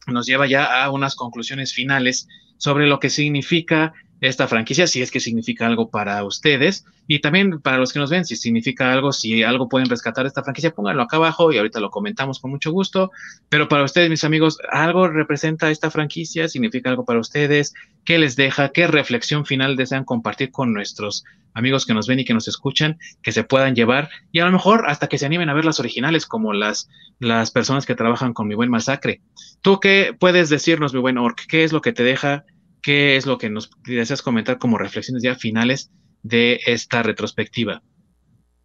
nos 0.06 0.26
lleva 0.26 0.46
ya 0.46 0.84
a 0.84 0.90
unas 0.90 1.16
conclusiones 1.16 1.72
finales 1.72 2.28
sobre 2.58 2.86
lo 2.86 3.00
que 3.00 3.08
significa 3.08 3.94
esta 4.20 4.48
franquicia, 4.48 4.86
si 4.86 5.02
es 5.02 5.10
que 5.10 5.20
significa 5.20 5.66
algo 5.66 5.90
para 5.90 6.24
ustedes 6.24 6.86
y 7.06 7.20
también 7.20 7.60
para 7.60 7.78
los 7.78 7.92
que 7.92 7.98
nos 7.98 8.10
ven, 8.10 8.24
si 8.24 8.36
significa 8.36 8.92
algo, 8.92 9.12
si 9.12 9.42
algo 9.42 9.68
pueden 9.68 9.88
rescatar 9.88 10.26
esta 10.26 10.42
franquicia, 10.42 10.74
pónganlo 10.74 11.02
acá 11.02 11.16
abajo 11.16 11.52
y 11.52 11.58
ahorita 11.58 11.80
lo 11.80 11.90
comentamos 11.90 12.40
con 12.40 12.50
mucho 12.50 12.72
gusto. 12.72 13.10
Pero 13.48 13.68
para 13.68 13.84
ustedes, 13.84 14.10
mis 14.10 14.24
amigos, 14.24 14.58
¿algo 14.70 15.08
representa 15.08 15.70
esta 15.70 15.90
franquicia? 15.90 16.48
¿Significa 16.48 16.90
algo 16.90 17.04
para 17.04 17.20
ustedes? 17.20 17.74
¿Qué 18.04 18.18
les 18.18 18.36
deja? 18.36 18.70
¿Qué 18.70 18.86
reflexión 18.86 19.44
final 19.44 19.76
desean 19.76 20.04
compartir 20.04 20.50
con 20.50 20.72
nuestros 20.72 21.24
amigos 21.52 21.86
que 21.86 21.94
nos 21.94 22.06
ven 22.06 22.20
y 22.20 22.24
que 22.24 22.34
nos 22.34 22.48
escuchan, 22.48 22.98
que 23.22 23.32
se 23.32 23.44
puedan 23.44 23.74
llevar 23.74 24.10
y 24.30 24.40
a 24.40 24.44
lo 24.44 24.52
mejor 24.52 24.84
hasta 24.88 25.08
que 25.08 25.16
se 25.16 25.24
animen 25.24 25.48
a 25.48 25.54
ver 25.54 25.64
las 25.64 25.80
originales 25.80 26.26
como 26.26 26.52
las, 26.52 26.88
las 27.18 27.50
personas 27.50 27.86
que 27.86 27.94
trabajan 27.94 28.32
con 28.32 28.48
mi 28.48 28.54
buen 28.54 28.70
masacre? 28.70 29.20
¿Tú 29.62 29.80
qué 29.80 30.14
puedes 30.18 30.48
decirnos, 30.48 30.92
mi 30.92 31.00
buen 31.00 31.18
Orc? 31.18 31.46
¿Qué 31.46 31.64
es 31.64 31.72
lo 31.72 31.80
que 31.80 31.92
te 31.92 32.02
deja? 32.02 32.44
¿Qué 32.86 33.16
es 33.16 33.26
lo 33.26 33.36
que 33.36 33.50
nos 33.50 33.68
deseas 33.82 34.22
comentar 34.22 34.58
como 34.58 34.78
reflexiones 34.78 35.20
ya 35.20 35.34
finales 35.34 35.90
de 36.22 36.60
esta 36.66 37.02
retrospectiva? 37.02 37.82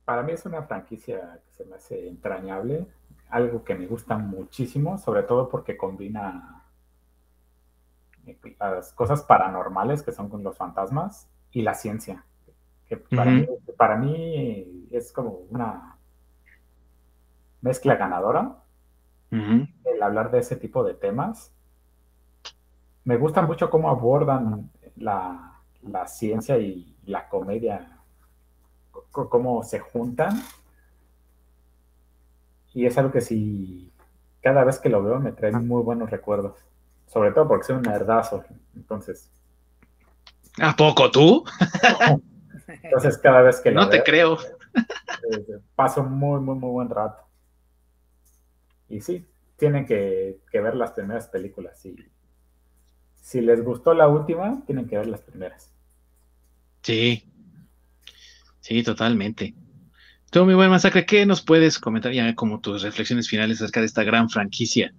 Para 0.05 0.21
mí 0.21 0.33
es 0.33 0.45
una 0.45 0.61
franquicia 0.61 1.39
que 1.43 1.51
se 1.55 1.65
me 1.65 1.77
hace 1.77 2.07
entrañable, 2.07 2.85
algo 3.31 3.63
que 3.63 3.73
me 3.73 3.87
gusta 3.87 4.19
muchísimo, 4.19 4.99
sobre 4.99 5.23
todo 5.23 5.49
porque 5.49 5.75
combina 5.75 6.65
eh, 8.27 8.37
las 8.59 8.93
cosas 8.93 9.23
paranormales 9.23 10.03
que 10.03 10.11
son 10.11 10.29
con 10.29 10.43
los 10.43 10.55
fantasmas 10.55 11.27
y 11.51 11.63
la 11.63 11.73
ciencia. 11.73 12.23
Que 12.87 12.97
para, 12.97 13.95
mí, 13.95 14.87
es 14.91 15.11
como 15.11 15.47
una 15.49 15.97
mezcla 17.61 17.95
ganadora 17.95 18.55
el 19.31 20.03
hablar 20.03 20.29
de 20.29 20.41
ese 20.41 20.57
tipo 20.57 20.83
de 20.83 20.93
temas 20.93 21.51
me 23.03 23.17
gusta 23.17 23.41
mucho 23.41 23.69
cómo 23.69 23.89
abordan 23.89 24.69
la, 24.95 25.57
ciencia 26.07 26.57
y 26.57 26.95
la 27.05 27.27
comedia, 27.27 27.99
cómo 29.11 29.63
se 29.63 29.79
juntan. 29.79 30.41
Y 32.73 32.85
es 32.85 32.97
algo 32.97 33.11
que 33.11 33.21
sí, 33.21 33.91
cada 34.41 34.63
vez 34.63 34.79
que 34.79 34.89
lo 34.89 35.03
veo 35.03 35.19
me 35.19 35.31
trae 35.31 35.51
muy 35.51 35.83
buenos 35.83 36.09
recuerdos. 36.09 36.57
Sobre 37.07 37.31
todo 37.31 37.47
porque 37.47 37.65
soy 37.65 37.75
un 37.77 37.81
nerdazo. 37.81 38.43
Entonces. 38.75 39.29
¿A 40.61 40.75
poco 40.75 41.11
tú? 41.11 41.43
Entonces 42.83 43.17
cada 43.17 43.41
vez 43.41 43.59
que 43.59 43.71
lo 43.71 43.81
No 43.81 43.89
te 43.89 44.03
creo. 44.03 44.37
Eh, 45.31 45.59
paso 45.75 46.03
muy, 46.03 46.39
muy, 46.39 46.55
muy 46.55 46.69
buen 46.69 46.89
rato. 46.89 47.23
Y 48.87 49.01
sí, 49.01 49.25
tienen 49.57 49.85
que, 49.85 50.39
que 50.49 50.61
ver 50.61 50.75
las 50.75 50.91
primeras 50.91 51.27
películas 51.27 51.85
y 51.85 51.95
si 53.21 53.39
les 53.39 53.63
gustó 53.63 53.93
la 53.93 54.07
última, 54.07 54.63
tienen 54.65 54.87
que 54.87 54.97
ver 54.97 55.07
las 55.07 55.21
primeras. 55.21 55.71
Sí, 56.81 57.23
sí, 58.59 58.83
totalmente. 58.83 59.53
Tú, 60.31 60.45
mi 60.45 60.53
buen 60.53 60.69
masacre, 60.69 61.05
¿qué 61.05 61.25
nos 61.25 61.41
puedes 61.41 61.77
comentar 61.77 62.11
ya 62.11 62.33
como 62.35 62.59
tus 62.59 62.81
reflexiones 62.81 63.29
finales 63.29 63.61
acerca 63.61 63.79
de 63.79 63.85
esta 63.85 64.03
gran 64.03 64.29
franquicia? 64.29 64.93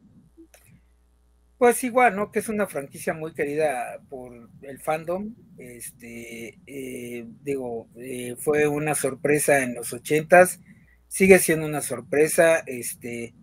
Pues 1.58 1.82
igual, 1.84 2.16
¿no? 2.16 2.30
Que 2.30 2.40
es 2.40 2.48
una 2.48 2.66
franquicia 2.66 3.14
muy 3.14 3.32
querida 3.32 4.00
por 4.08 4.50
el 4.62 4.78
fandom. 4.80 5.34
Este, 5.58 6.58
eh, 6.66 7.26
digo, 7.42 7.88
eh, 7.96 8.36
fue 8.38 8.66
una 8.66 8.94
sorpresa 8.94 9.62
en 9.62 9.74
los 9.74 9.92
ochentas, 9.92 10.60
sigue 11.08 11.38
siendo 11.38 11.66
una 11.66 11.80
sorpresa. 11.80 12.58
Este, 12.66 13.34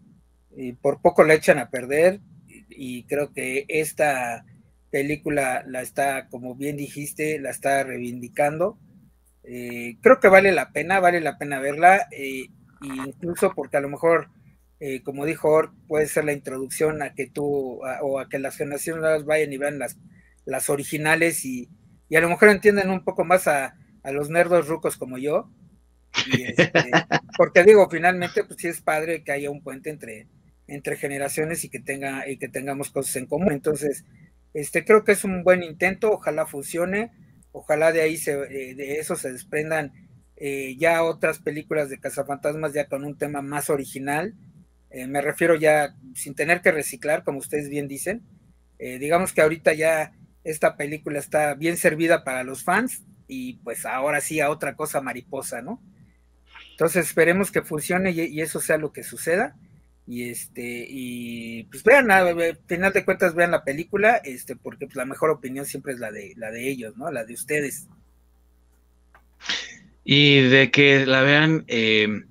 por 0.81 1.01
poco 1.01 1.23
la 1.23 1.35
echan 1.35 1.59
a 1.59 1.69
perder 1.69 2.19
y 2.69 3.03
creo 3.03 3.31
que 3.31 3.65
esta 3.67 4.45
película 4.89 5.63
la 5.67 5.81
está, 5.81 6.27
como 6.29 6.55
bien 6.55 6.77
dijiste, 6.77 7.39
la 7.39 7.49
está 7.49 7.83
reivindicando. 7.83 8.77
Eh, 9.43 9.97
creo 10.01 10.19
que 10.19 10.27
vale 10.27 10.51
la 10.51 10.71
pena, 10.71 10.99
vale 10.99 11.21
la 11.21 11.37
pena 11.37 11.59
verla, 11.59 12.07
eh, 12.11 12.49
incluso 12.81 13.53
porque 13.55 13.77
a 13.77 13.81
lo 13.81 13.89
mejor, 13.89 14.29
eh, 14.79 15.01
como 15.01 15.25
dijo 15.25 15.49
Or, 15.49 15.71
puede 15.87 16.07
ser 16.07 16.25
la 16.25 16.33
introducción 16.33 17.01
a 17.01 17.13
que 17.13 17.27
tú 17.27 17.79
o 18.01 18.19
a 18.19 18.29
que 18.29 18.39
las 18.39 18.57
generaciones 18.57 19.25
vayan 19.25 19.51
y 19.51 19.57
vean 19.57 19.79
las, 19.79 19.97
las 20.45 20.69
originales 20.69 21.45
y, 21.45 21.69
a 22.15 22.21
lo 22.21 22.29
mejor 22.29 22.49
entiendan 22.49 22.89
un 22.89 23.03
poco 23.03 23.23
más 23.23 23.47
a, 23.47 23.75
los 24.11 24.29
nerdos 24.29 24.67
rucos 24.67 24.97
como 24.97 25.17
yo. 25.17 25.51
Este, 26.33 26.71
porque 27.37 27.63
digo, 27.63 27.87
finalmente, 27.89 28.43
pues 28.43 28.59
sí 28.59 28.67
es 28.67 28.81
padre 28.81 29.23
que 29.23 29.31
haya 29.31 29.51
un 29.51 29.61
puente 29.61 29.91
entre, 29.91 30.27
entre 30.67 30.95
generaciones 30.95 31.63
y 31.63 31.69
que 31.69 31.79
tenga 31.79 32.27
y 32.27 32.37
que 32.37 32.49
tengamos 32.49 32.89
cosas 32.89 33.15
en 33.17 33.27
común. 33.27 33.51
Entonces, 33.51 34.05
este, 34.53 34.83
creo 34.85 35.03
que 35.03 35.11
es 35.11 35.23
un 35.23 35.43
buen 35.43 35.63
intento, 35.63 36.11
ojalá 36.11 36.45
funcione, 36.45 37.11
ojalá 37.51 37.91
de 37.91 38.01
ahí 38.01 38.17
se, 38.17 38.31
eh, 38.33 38.75
de 38.75 38.99
eso 38.99 39.15
se 39.15 39.31
desprendan 39.31 39.93
eh, 40.35 40.75
ya 40.77 41.03
otras 41.03 41.39
películas 41.39 41.89
de 41.89 41.99
cazafantasmas 41.99 42.73
ya 42.73 42.87
con 42.87 43.03
un 43.03 43.17
tema 43.17 43.41
más 43.41 43.69
original. 43.69 44.33
Eh, 44.89 45.07
me 45.07 45.21
refiero 45.21 45.55
ya 45.55 45.95
sin 46.15 46.33
tener 46.35 46.61
que 46.61 46.71
reciclar, 46.71 47.23
como 47.23 47.39
ustedes 47.39 47.69
bien 47.69 47.87
dicen. 47.87 48.23
digamos 48.79 49.33
que 49.33 49.41
ahorita 49.41 49.73
ya 49.73 50.13
esta 50.45 50.77
película 50.77 51.19
está 51.19 51.53
bien 51.53 51.75
servida 51.75 52.23
para 52.23 52.43
los 52.43 52.63
fans 52.63 53.03
y 53.27 53.57
pues 53.57 53.85
ahora 53.85 54.21
sí 54.21 54.39
a 54.39 54.49
otra 54.49 54.75
cosa 54.75 55.01
mariposa, 55.01 55.61
¿no? 55.61 55.81
Entonces 56.71 57.05
esperemos 57.05 57.51
que 57.51 57.61
funcione 57.61 58.11
y 58.11 58.39
eso 58.39 58.61
sea 58.61 58.77
lo 58.77 58.93
que 58.93 59.03
suceda 59.03 59.57
y 60.09 60.27
este 60.27 60.87
y 60.89 61.65
pues 61.65 61.83
vean 61.83 62.09
al 62.09 62.57
final 62.65 62.91
de 62.91 63.05
cuentas 63.05 63.35
vean 63.35 63.51
la 63.51 63.63
película 63.63 64.15
este 64.15 64.55
porque 64.55 64.87
pues, 64.87 64.95
la 64.95 65.05
mejor 65.05 65.29
opinión 65.29 65.67
siempre 65.67 65.93
es 65.93 65.99
la 65.99 66.11
de 66.11 66.33
la 66.35 66.49
de 66.49 66.67
ellos 66.67 66.97
no 66.97 67.11
la 67.11 67.25
de 67.25 67.35
ustedes. 67.35 67.87
Y 70.03 70.41
de 70.41 70.71
que 70.71 71.05
la 71.05 71.21
vean 71.21 71.63
eh, 71.67 72.23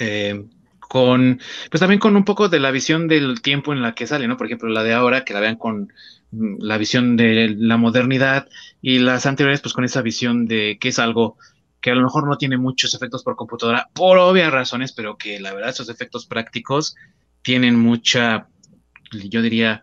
eh, 0.00 0.44
con 0.80 1.40
pues 1.70 1.78
también 1.78 2.00
con 2.00 2.16
un 2.16 2.24
poco 2.24 2.48
de 2.48 2.58
la 2.58 2.72
visión 2.72 3.06
del 3.06 3.42
tiempo 3.42 3.72
en 3.72 3.80
la 3.80 3.94
que 3.94 4.08
sale 4.08 4.26
no 4.26 4.36
por 4.36 4.46
ejemplo 4.46 4.68
la 4.68 4.82
de 4.82 4.92
ahora 4.92 5.24
que 5.24 5.34
la 5.34 5.40
vean 5.40 5.56
con 5.56 5.92
mm, 6.32 6.56
la 6.58 6.78
visión 6.78 7.16
de 7.16 7.54
la 7.56 7.76
modernidad 7.76 8.48
y 8.80 8.98
las 8.98 9.24
anteriores 9.26 9.60
pues 9.60 9.72
con 9.72 9.84
esa 9.84 10.02
visión 10.02 10.46
de 10.46 10.78
que 10.80 10.88
es 10.88 10.98
algo 10.98 11.36
que 11.82 11.90
a 11.90 11.94
lo 11.94 12.02
mejor 12.02 12.26
no 12.26 12.38
tiene 12.38 12.56
muchos 12.56 12.94
efectos 12.94 13.24
por 13.24 13.36
computadora, 13.36 13.88
por 13.92 14.16
obvias 14.16 14.52
razones, 14.52 14.92
pero 14.92 15.18
que 15.18 15.40
la 15.40 15.52
verdad 15.52 15.70
esos 15.70 15.88
efectos 15.88 16.26
prácticos 16.26 16.94
tienen 17.42 17.76
mucha, 17.76 18.46
yo 19.10 19.42
diría, 19.42 19.82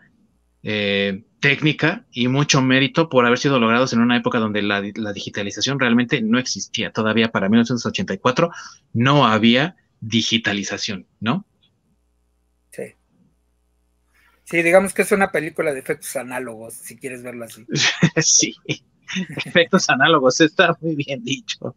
eh, 0.63 1.23
técnica 1.41 2.05
y 2.11 2.27
mucho 2.27 2.61
mérito 2.61 3.09
por 3.09 3.25
haber 3.25 3.37
sido 3.37 3.59
logrados 3.59 3.93
en 3.93 3.99
una 3.99 4.17
época 4.17 4.39
donde 4.39 4.61
la, 4.61 4.81
digitalización 4.81 5.79
realmente 5.79 6.21
no 6.21 6.39
existía. 6.39 6.91
Todavía 6.91 7.31
para 7.31 7.49
1984 7.49 8.49
no 8.93 9.27
había 9.27 9.75
digitalización, 9.99 11.05
¿no? 11.19 11.45
Sí. 12.71 12.93
Sí, 14.45 14.63
digamos 14.63 14.93
que 14.93 15.01
es 15.01 15.11
una 15.11 15.31
película 15.31 15.73
de 15.73 15.79
efectos 15.79 16.15
análogos, 16.15 16.73
si 16.73 16.95
quieres 16.95 17.23
verla 17.23 17.45
así. 17.45 17.65
sí. 18.21 18.55
efectos 19.45 19.89
análogos, 19.89 20.41
está 20.41 20.77
muy 20.81 20.95
bien 20.95 21.23
dicho. 21.23 21.75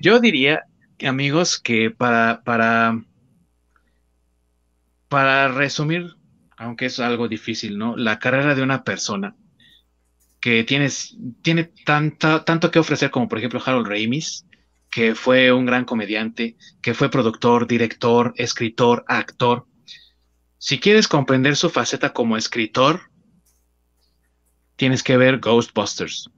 Yo 0.00 0.20
diría, 0.20 0.64
amigos, 1.06 1.58
que 1.58 1.90
para, 1.90 2.42
para, 2.44 3.02
para 5.08 5.48
resumir, 5.48 6.16
aunque 6.56 6.86
es 6.86 7.00
algo 7.00 7.28
difícil, 7.28 7.78
¿no? 7.78 7.96
La 7.96 8.18
carrera 8.18 8.54
de 8.54 8.62
una 8.62 8.84
persona 8.84 9.36
que 10.40 10.64
tienes, 10.64 11.16
tiene 11.42 11.64
tanta, 11.84 12.44
tanto 12.44 12.70
que 12.70 12.78
ofrecer 12.78 13.10
como 13.10 13.28
por 13.28 13.38
ejemplo 13.38 13.62
Harold 13.64 13.86
Ramis, 13.86 14.46
que 14.90 15.14
fue 15.14 15.52
un 15.52 15.66
gran 15.66 15.84
comediante, 15.84 16.56
que 16.82 16.94
fue 16.94 17.10
productor, 17.10 17.66
director, 17.66 18.32
escritor, 18.36 19.04
actor. 19.06 19.66
Si 20.58 20.80
quieres 20.80 21.08
comprender 21.08 21.56
su 21.56 21.70
faceta 21.70 22.12
como 22.12 22.36
escritor, 22.36 23.09
tienes 24.80 25.02
que 25.02 25.18
ver 25.18 25.40
Ghostbusters. 25.40 26.30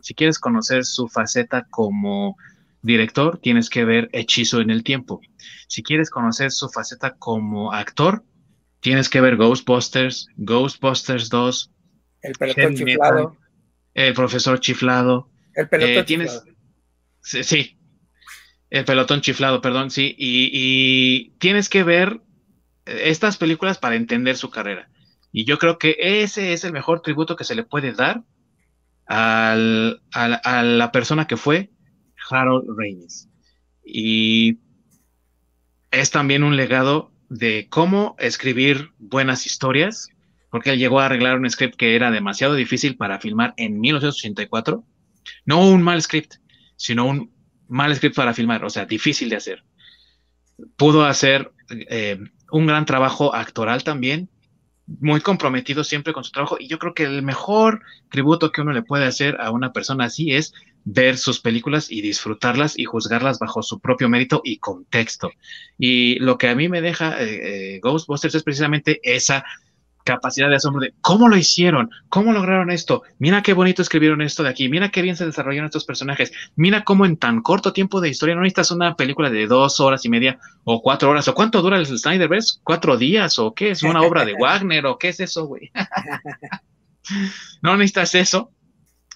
Si 0.00 0.14
quieres 0.14 0.38
conocer 0.38 0.84
su 0.84 1.08
faceta 1.08 1.66
como 1.68 2.36
director, 2.80 3.40
tienes 3.40 3.68
que 3.68 3.84
ver 3.84 4.08
Hechizo 4.12 4.60
en 4.60 4.70
el 4.70 4.84
Tiempo. 4.84 5.20
Si 5.66 5.82
quieres 5.82 6.08
conocer 6.08 6.52
su 6.52 6.68
faceta 6.68 7.16
como 7.16 7.72
actor, 7.72 8.22
tienes 8.78 9.08
que 9.08 9.20
ver 9.20 9.34
Ghostbusters, 9.34 10.28
Ghostbusters 10.36 11.28
2, 11.28 11.72
El 12.22 12.34
pelotón 12.34 12.76
chiflado, 12.76 13.36
El 13.94 14.14
profesor 14.14 14.60
chiflado. 14.60 15.28
El 15.56 15.68
pelotón 15.68 15.96
eh, 15.96 16.04
tienes, 16.04 16.44
Sí, 17.20 17.80
el 18.70 18.84
pelotón 18.84 19.22
chiflado, 19.22 19.60
perdón, 19.60 19.90
sí. 19.90 20.14
Y, 20.16 20.50
y, 20.52 21.30
tienes 21.40 21.68
que 21.68 21.82
ver 21.82 22.20
estas 22.86 23.38
películas 23.38 23.76
para 23.76 23.96
entender 23.96 24.36
su 24.36 24.50
carrera. 24.50 24.88
Y 25.32 25.44
yo 25.44 25.58
creo 25.58 25.78
que 25.78 25.96
ese 25.98 26.52
es 26.52 26.64
el 26.64 26.72
mejor 26.72 27.02
tributo 27.02 27.36
que 27.36 27.44
se 27.44 27.54
le 27.54 27.64
puede 27.64 27.92
dar 27.92 28.22
al, 29.06 30.02
a 30.12 30.62
la 30.62 30.92
persona 30.92 31.26
que 31.26 31.36
fue 31.36 31.70
Harold 32.30 32.68
Ramis. 32.76 33.28
Y 33.84 34.58
es 35.90 36.10
también 36.10 36.42
un 36.42 36.56
legado 36.56 37.10
de 37.28 37.66
cómo 37.68 38.16
escribir 38.18 38.90
buenas 38.98 39.46
historias, 39.46 40.08
porque 40.50 40.70
él 40.70 40.78
llegó 40.78 41.00
a 41.00 41.06
arreglar 41.06 41.38
un 41.38 41.48
script 41.48 41.76
que 41.76 41.94
era 41.94 42.10
demasiado 42.10 42.54
difícil 42.54 42.96
para 42.96 43.20
filmar 43.20 43.54
en 43.56 43.80
1984. 43.80 44.84
No 45.44 45.66
un 45.66 45.82
mal 45.82 46.00
script, 46.02 46.34
sino 46.76 47.06
un 47.06 47.32
mal 47.68 47.94
script 47.94 48.16
para 48.16 48.34
filmar, 48.34 48.64
o 48.64 48.70
sea, 48.70 48.86
difícil 48.86 49.28
de 49.28 49.36
hacer. 49.36 49.64
Pudo 50.76 51.04
hacer 51.04 51.52
eh, 51.70 52.18
un 52.50 52.66
gran 52.66 52.86
trabajo 52.86 53.34
actoral 53.34 53.84
también, 53.84 54.30
muy 55.00 55.20
comprometido 55.20 55.84
siempre 55.84 56.12
con 56.12 56.24
su 56.24 56.32
trabajo, 56.32 56.56
y 56.58 56.66
yo 56.66 56.78
creo 56.78 56.94
que 56.94 57.04
el 57.04 57.22
mejor 57.22 57.82
tributo 58.10 58.50
que 58.50 58.62
uno 58.62 58.72
le 58.72 58.82
puede 58.82 59.04
hacer 59.04 59.36
a 59.40 59.50
una 59.50 59.72
persona 59.72 60.06
así 60.06 60.34
es 60.34 60.54
ver 60.84 61.18
sus 61.18 61.40
películas 61.40 61.90
y 61.90 62.00
disfrutarlas 62.00 62.78
y 62.78 62.84
juzgarlas 62.84 63.38
bajo 63.38 63.62
su 63.62 63.78
propio 63.80 64.08
mérito 64.08 64.40
y 64.42 64.58
contexto. 64.58 65.30
Y 65.78 66.18
lo 66.20 66.38
que 66.38 66.48
a 66.48 66.54
mí 66.54 66.68
me 66.68 66.80
deja 66.80 67.22
eh, 67.22 67.74
eh, 67.74 67.80
Ghostbusters 67.80 68.34
es 68.34 68.42
precisamente 68.42 69.00
esa 69.02 69.44
capacidad 70.08 70.48
de 70.48 70.56
asombro 70.56 70.80
de 70.80 70.94
cómo 71.02 71.28
lo 71.28 71.36
hicieron, 71.36 71.90
cómo 72.08 72.32
lograron 72.32 72.70
esto, 72.70 73.02
mira 73.18 73.42
qué 73.42 73.52
bonito 73.52 73.82
escribieron 73.82 74.22
esto 74.22 74.42
de 74.42 74.48
aquí, 74.48 74.70
mira 74.70 74.88
qué 74.88 75.02
bien 75.02 75.16
se 75.16 75.26
desarrollaron 75.26 75.66
estos 75.66 75.84
personajes, 75.84 76.32
mira 76.56 76.82
cómo 76.82 77.04
en 77.04 77.18
tan 77.18 77.42
corto 77.42 77.74
tiempo 77.74 78.00
de 78.00 78.08
historia 78.08 78.34
no 78.34 78.40
necesitas 78.40 78.70
una 78.70 78.96
película 78.96 79.28
de 79.28 79.46
dos 79.46 79.80
horas 79.80 80.06
y 80.06 80.08
media 80.08 80.38
o 80.64 80.80
cuatro 80.80 81.10
horas, 81.10 81.28
o 81.28 81.34
cuánto 81.34 81.60
dura 81.60 81.76
el 81.76 81.86
Snyderverse, 81.86 82.60
cuatro 82.64 82.96
días, 82.96 83.38
o 83.38 83.54
qué 83.54 83.70
es 83.70 83.82
una 83.82 84.00
obra 84.00 84.24
de 84.24 84.32
Wagner, 84.40 84.86
o 84.86 84.98
qué 84.98 85.08
es 85.08 85.20
eso, 85.20 85.44
güey. 85.44 85.70
no 87.62 87.76
necesitas 87.76 88.14
eso 88.14 88.50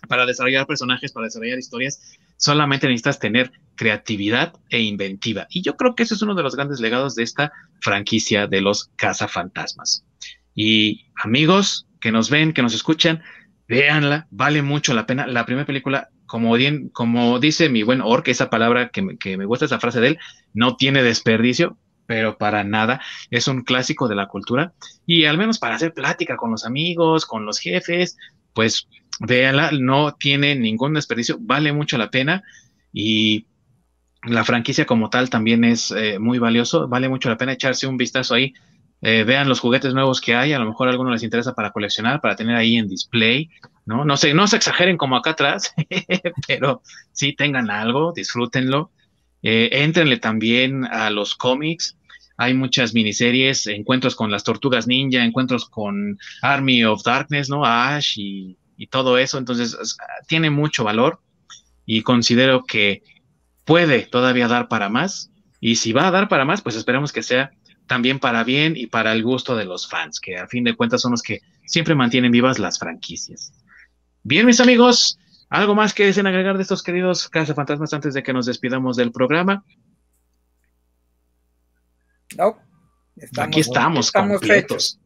para 0.09 0.27
desarrollar 0.27 0.67
personajes, 0.67 1.11
para 1.13 1.25
desarrollar 1.25 1.59
historias, 1.59 2.19
solamente 2.37 2.87
necesitas 2.87 3.19
tener 3.19 3.51
creatividad 3.77 4.53
e 4.69 4.81
inventiva. 4.81 5.47
Y 5.49 5.63
yo 5.63 5.77
creo 5.77 5.95
que 5.95 6.03
ese 6.03 6.15
es 6.15 6.23
uno 6.23 6.35
de 6.35 6.43
los 6.43 6.55
grandes 6.55 6.81
legados 6.81 7.15
de 7.15 7.23
esta 7.23 7.51
franquicia 7.81 8.47
de 8.47 8.61
los 8.61 8.91
cazafantasmas. 8.97 10.05
Y 10.55 11.07
amigos 11.17 11.87
que 12.01 12.13
nos 12.13 12.31
ven, 12.31 12.53
que 12.53 12.63
nos 12.63 12.75
escuchan, 12.75 13.23
véanla, 13.69 14.27
vale 14.31 14.63
mucho 14.63 14.95
la 14.95 15.07
pena. 15.07 15.27
La 15.27 15.47
primera 15.47 15.67
película, 15.67 16.11
como, 16.27 16.55
como 16.93 17.39
dice 17.39 17.69
mi 17.69 17.83
buen 17.83 18.01
Ork, 18.03 18.29
esa 18.29 18.51
palabra 18.51 18.91
que 18.91 19.03
me, 19.03 19.17
que 19.17 19.37
me 19.37 19.47
gusta, 19.47 19.65
esa 19.65 19.81
frase 19.81 20.01
de 20.01 20.09
él, 20.09 20.19
no 20.53 20.77
tiene 20.77 21.03
desperdicio, 21.03 21.79
pero 22.07 22.37
para 22.37 22.65
nada. 22.65 23.01
Es 23.31 23.49
un 23.49 23.63
clásico 23.63 24.09
de 24.09 24.17
la 24.17 24.29
cultura. 24.29 24.75
Y 25.07 25.25
al 25.25 25.39
menos 25.39 25.59
para 25.59 25.77
hacer 25.77 25.95
plática 25.95 26.37
con 26.37 26.51
los 26.51 26.67
amigos, 26.67 27.25
con 27.25 27.47
los 27.47 27.59
jefes, 27.59 28.19
pues 28.53 28.89
véanla, 29.21 29.71
no 29.73 30.15
tiene 30.15 30.55
ningún 30.55 30.95
desperdicio, 30.95 31.39
vale 31.41 31.73
mucho 31.73 31.97
la 31.99 32.11
pena. 32.11 32.43
Y 32.93 33.47
la 34.25 34.45
franquicia 34.45 34.85
como 34.85 35.11
tal 35.11 35.31
también 35.31 35.65
es 35.65 35.91
eh, 35.91 36.19
muy 36.19 36.39
valioso, 36.39 36.89
vale 36.89 37.09
mucho 37.09 37.29
la 37.29 37.39
pena 37.39 37.53
echarse 37.53 37.87
un 37.87 37.97
vistazo 37.97 38.35
ahí 38.35 38.55
eh, 39.05 39.25
vean 39.25 39.49
los 39.49 39.59
juguetes 39.59 39.95
nuevos 39.95 40.21
que 40.21 40.37
hay, 40.37 40.53
a 40.53 40.61
lo 40.61 40.67
mejor 40.67 40.87
a 40.87 40.93
alguno 40.93 41.11
les 41.11 41.25
interesa 41.25 41.55
para 41.55 41.73
coleccionar, 41.73 42.21
para 42.21 42.37
tener 42.37 42.55
ahí 42.55 42.77
en 42.77 42.89
display, 42.89 43.51
¿no? 43.85 44.05
No 44.05 44.17
sé, 44.17 44.33
no 44.33 44.47
se 44.47 44.55
exageren 44.55 44.97
como 44.97 45.17
acá 45.17 45.31
atrás, 45.31 45.75
pero 46.47 46.83
sí 47.11 47.33
tengan 47.33 47.69
algo, 47.69 48.13
disfrútenlo. 48.13 48.93
Eh, 49.43 49.71
éntrenle 49.73 50.19
también 50.19 50.85
a 50.85 51.11
los 51.11 51.35
cómics. 51.35 51.99
Hay 52.37 52.55
muchas 52.55 52.95
miniseries, 52.95 53.67
encuentros 53.67 54.15
con 54.15 54.31
las 54.31 54.45
tortugas 54.45 54.87
ninja, 54.87 55.25
encuentros 55.25 55.69
con 55.69 56.17
Army 56.41 56.85
of 56.85 57.03
Darkness, 57.03 57.51
¿no? 57.51 57.65
Ash 57.65 58.19
y, 58.19 58.57
y 58.77 58.87
todo 58.87 59.19
eso. 59.19 59.37
Entonces, 59.37 59.77
tiene 60.29 60.51
mucho 60.51 60.85
valor 60.85 61.21
y 61.85 62.03
considero 62.03 62.63
que 62.63 63.03
puede 63.65 64.03
todavía 64.03 64.47
dar 64.47 64.69
para 64.69 64.89
más. 64.89 65.33
Y 65.61 65.77
si 65.77 65.93
va 65.93 66.07
a 66.07 66.13
dar 66.13 66.29
para 66.29 66.45
más, 66.45 66.63
pues 66.63 66.77
esperemos 66.77 67.13
que 67.13 67.25
sea 67.25 67.53
también 67.87 68.19
para 68.19 68.45
bien 68.45 68.75
y 68.77 68.87
para 68.87 69.13
el 69.13 69.23
gusto 69.23 69.57
de 69.57 69.65
los 69.65 69.89
fans, 69.89 70.21
que 70.21 70.39
a 70.39 70.49
fin 70.49 70.65
de 70.65 70.75
cuentas 70.75 71.01
son 71.03 71.13
los 71.13 71.23
que 71.23 71.41
siempre 71.67 71.95
mantienen 71.95 72.33
vivas 72.33 72.59
las 72.59 72.79
franquicias. 72.79 73.53
Bien, 74.23 74.47
mis 74.47 74.61
amigos, 74.61 75.19
¿algo 75.49 75.75
más 75.75 75.95
que 75.95 76.07
deseen 76.07 76.27
agregar 76.27 76.57
de 76.57 76.63
estos 76.63 76.83
queridos 76.83 77.29
fantasmas 77.31 77.93
antes 77.93 78.15
de 78.15 78.23
que 78.23 78.33
nos 78.33 78.47
despidamos 78.47 78.97
del 78.97 79.13
programa? 79.13 79.65
No. 82.37 82.59
Aquí 83.39 83.61
estamos, 83.61 84.11
completos. 84.11 84.99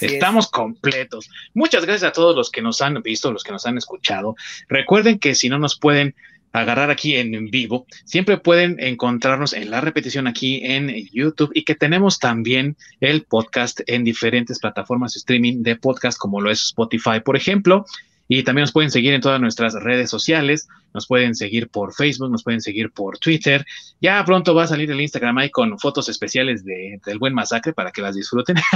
Estamos 0.00 0.48
completos. 0.48 1.28
Muchas 1.52 1.84
gracias 1.84 2.10
a 2.10 2.12
todos 2.12 2.34
los 2.34 2.50
que 2.50 2.62
nos 2.62 2.80
han 2.80 3.00
visto, 3.02 3.32
los 3.32 3.44
que 3.44 3.52
nos 3.52 3.66
han 3.66 3.76
escuchado. 3.76 4.34
Recuerden 4.68 5.18
que 5.18 5.34
si 5.34 5.48
no 5.48 5.58
nos 5.58 5.78
pueden 5.78 6.14
agarrar 6.54 6.90
aquí 6.90 7.16
en 7.16 7.50
vivo, 7.50 7.86
siempre 8.04 8.38
pueden 8.38 8.76
encontrarnos 8.78 9.52
en 9.52 9.70
la 9.70 9.80
repetición 9.80 10.28
aquí 10.28 10.60
en 10.62 10.88
YouTube 11.12 11.50
y 11.52 11.64
que 11.64 11.74
tenemos 11.74 12.20
también 12.20 12.76
el 13.00 13.24
podcast 13.24 13.80
en 13.88 14.04
diferentes 14.04 14.60
plataformas 14.60 15.16
streaming 15.16 15.64
de 15.64 15.74
podcast 15.74 16.16
como 16.16 16.40
lo 16.40 16.52
es 16.52 16.62
Spotify, 16.62 17.20
por 17.24 17.36
ejemplo. 17.36 17.84
Y 18.28 18.44
también 18.44 18.62
nos 18.62 18.72
pueden 18.72 18.90
seguir 18.90 19.12
en 19.12 19.20
todas 19.20 19.38
nuestras 19.40 19.74
redes 19.74 20.08
sociales, 20.08 20.68
nos 20.94 21.06
pueden 21.06 21.34
seguir 21.34 21.68
por 21.68 21.92
Facebook, 21.92 22.30
nos 22.30 22.44
pueden 22.44 22.60
seguir 22.62 22.90
por 22.92 23.18
Twitter. 23.18 23.66
Ya 24.00 24.24
pronto 24.24 24.54
va 24.54 24.62
a 24.62 24.68
salir 24.68 24.90
el 24.90 25.00
Instagram 25.00 25.36
ahí 25.38 25.50
con 25.50 25.78
fotos 25.78 26.08
especiales 26.08 26.64
de, 26.64 27.00
del 27.04 27.18
buen 27.18 27.34
masacre 27.34 27.72
para 27.72 27.90
que 27.90 28.00
las 28.00 28.14
disfruten. 28.14 28.56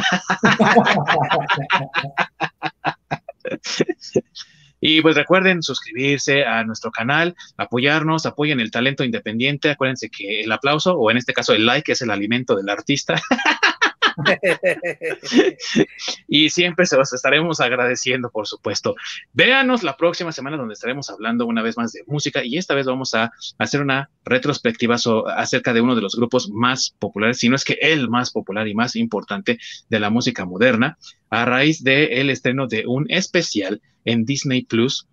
Y 4.80 5.00
pues 5.02 5.16
recuerden 5.16 5.62
suscribirse 5.62 6.44
a 6.44 6.64
nuestro 6.64 6.90
canal, 6.90 7.34
apoyarnos, 7.56 8.26
apoyen 8.26 8.60
el 8.60 8.70
talento 8.70 9.04
independiente. 9.04 9.70
Acuérdense 9.70 10.10
que 10.10 10.42
el 10.42 10.52
aplauso, 10.52 10.94
o 10.96 11.10
en 11.10 11.16
este 11.16 11.32
caso 11.32 11.52
el 11.52 11.66
like, 11.66 11.92
es 11.92 12.02
el 12.02 12.10
alimento 12.10 12.54
del 12.54 12.68
artista. 12.68 13.20
y 16.28 16.50
siempre 16.50 16.86
se 16.86 16.96
los 16.96 17.12
estaremos 17.12 17.60
agradeciendo, 17.60 18.30
por 18.30 18.46
supuesto. 18.46 18.94
Véanos 19.32 19.82
la 19.82 19.96
próxima 19.96 20.32
semana 20.32 20.56
donde 20.56 20.74
estaremos 20.74 21.10
hablando 21.10 21.46
una 21.46 21.62
vez 21.62 21.76
más 21.76 21.92
de 21.92 22.02
música 22.06 22.44
y 22.44 22.56
esta 22.56 22.74
vez 22.74 22.86
vamos 22.86 23.14
a 23.14 23.30
hacer 23.58 23.80
una 23.80 24.10
retrospectiva 24.24 24.96
acerca 25.36 25.72
de 25.72 25.80
uno 25.80 25.94
de 25.94 26.02
los 26.02 26.16
grupos 26.16 26.50
más 26.50 26.94
populares, 26.98 27.38
si 27.38 27.48
no 27.48 27.56
es 27.56 27.64
que 27.64 27.78
el 27.80 28.08
más 28.08 28.30
popular 28.30 28.68
y 28.68 28.74
más 28.74 28.96
importante 28.96 29.58
de 29.88 30.00
la 30.00 30.10
música 30.10 30.44
moderna, 30.44 30.98
a 31.30 31.44
raíz 31.44 31.82
del 31.82 32.30
estreno 32.30 32.66
de 32.66 32.86
un 32.86 33.06
especial 33.10 33.80
en 34.04 34.24
Disney 34.24 34.64
Plus 34.64 35.06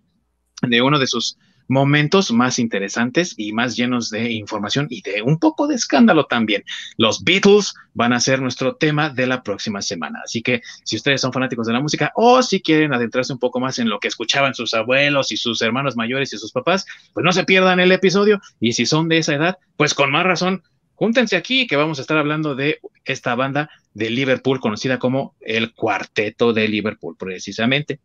de 0.62 0.82
uno 0.82 0.98
de 0.98 1.06
sus 1.06 1.38
momentos 1.68 2.30
más 2.30 2.58
interesantes 2.58 3.34
y 3.36 3.52
más 3.52 3.76
llenos 3.76 4.10
de 4.10 4.32
información 4.32 4.86
y 4.90 5.02
de 5.02 5.22
un 5.22 5.38
poco 5.38 5.66
de 5.66 5.74
escándalo 5.74 6.26
también. 6.26 6.64
Los 6.96 7.24
Beatles 7.24 7.74
van 7.94 8.12
a 8.12 8.20
ser 8.20 8.40
nuestro 8.40 8.76
tema 8.76 9.08
de 9.08 9.26
la 9.26 9.42
próxima 9.42 9.82
semana. 9.82 10.20
Así 10.24 10.42
que 10.42 10.62
si 10.84 10.96
ustedes 10.96 11.20
son 11.20 11.32
fanáticos 11.32 11.66
de 11.66 11.72
la 11.72 11.80
música 11.80 12.12
o 12.14 12.42
si 12.42 12.60
quieren 12.60 12.94
adentrarse 12.94 13.32
un 13.32 13.38
poco 13.38 13.60
más 13.60 13.78
en 13.78 13.88
lo 13.88 13.98
que 13.98 14.08
escuchaban 14.08 14.54
sus 14.54 14.74
abuelos 14.74 15.32
y 15.32 15.36
sus 15.36 15.62
hermanos 15.62 15.96
mayores 15.96 16.32
y 16.32 16.38
sus 16.38 16.52
papás, 16.52 16.86
pues 17.12 17.24
no 17.24 17.32
se 17.32 17.44
pierdan 17.44 17.80
el 17.80 17.92
episodio. 17.92 18.40
Y 18.60 18.72
si 18.72 18.86
son 18.86 19.08
de 19.08 19.18
esa 19.18 19.34
edad, 19.34 19.58
pues 19.76 19.94
con 19.94 20.10
más 20.10 20.24
razón, 20.24 20.62
júntense 20.96 21.36
aquí 21.36 21.66
que 21.66 21.76
vamos 21.76 21.98
a 21.98 22.02
estar 22.02 22.18
hablando 22.18 22.54
de 22.54 22.80
esta 23.04 23.34
banda 23.34 23.70
de 23.94 24.10
Liverpool 24.10 24.60
conocida 24.60 24.98
como 24.98 25.36
el 25.40 25.72
Cuarteto 25.72 26.52
de 26.52 26.66
Liverpool, 26.68 27.16
precisamente. 27.16 28.00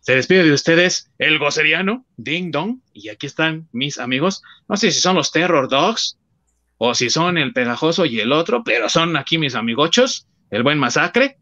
Se 0.00 0.14
despide 0.14 0.44
de 0.44 0.52
ustedes 0.52 1.10
el 1.18 1.38
goceriano, 1.38 2.06
Ding 2.16 2.50
Dong, 2.50 2.78
y 2.92 3.10
aquí 3.10 3.26
están 3.26 3.68
mis 3.72 3.98
amigos. 3.98 4.42
No 4.68 4.76
sé 4.76 4.90
si 4.92 5.00
son 5.00 5.16
los 5.16 5.30
Terror 5.30 5.68
Dogs 5.68 6.18
o 6.78 6.94
si 6.94 7.10
son 7.10 7.38
el 7.38 7.52
Pegajoso 7.52 8.06
y 8.06 8.20
el 8.20 8.32
otro, 8.32 8.62
pero 8.64 8.88
son 8.88 9.16
aquí 9.16 9.38
mis 9.38 9.54
amigochos, 9.54 10.26
el 10.50 10.62
buen 10.62 10.78
Masacre. 10.78 11.38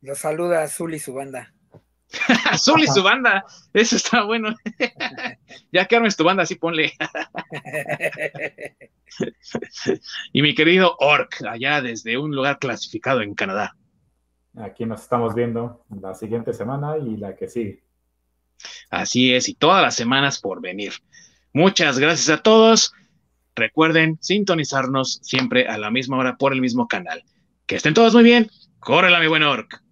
Los 0.00 0.18
saluda 0.18 0.62
Azul 0.62 0.94
y 0.94 0.98
su 0.98 1.12
banda. 1.12 1.55
Azul 2.50 2.82
y 2.82 2.86
su 2.86 3.02
banda, 3.02 3.44
eso 3.72 3.96
está 3.96 4.24
bueno. 4.24 4.54
ya 5.72 5.86
que 5.86 5.96
armes 5.96 6.16
tu 6.16 6.24
banda, 6.24 6.44
así 6.44 6.54
ponle. 6.54 6.92
y 10.32 10.42
mi 10.42 10.54
querido 10.54 10.96
Orc, 10.98 11.42
allá 11.48 11.82
desde 11.82 12.18
un 12.18 12.34
lugar 12.34 12.58
clasificado 12.58 13.22
en 13.22 13.34
Canadá. 13.34 13.76
Aquí 14.58 14.86
nos 14.86 15.02
estamos 15.02 15.34
viendo 15.34 15.84
la 16.00 16.14
siguiente 16.14 16.52
semana 16.52 16.96
y 16.96 17.16
la 17.16 17.36
que 17.36 17.48
sigue. 17.48 17.82
Así 18.88 19.34
es, 19.34 19.48
y 19.48 19.54
todas 19.54 19.82
las 19.82 19.94
semanas 19.94 20.40
por 20.40 20.60
venir. 20.62 20.94
Muchas 21.52 21.98
gracias 21.98 22.30
a 22.30 22.42
todos. 22.42 22.92
Recuerden 23.54 24.18
sintonizarnos 24.20 25.20
siempre 25.22 25.66
a 25.66 25.78
la 25.78 25.90
misma 25.90 26.18
hora 26.18 26.36
por 26.36 26.52
el 26.52 26.60
mismo 26.60 26.88
canal. 26.88 27.22
Que 27.66 27.76
estén 27.76 27.94
todos 27.94 28.14
muy 28.14 28.22
bien. 28.22 28.50
Córrela, 28.78 29.20
mi 29.20 29.26
buen 29.26 29.42
Orc. 29.42 29.82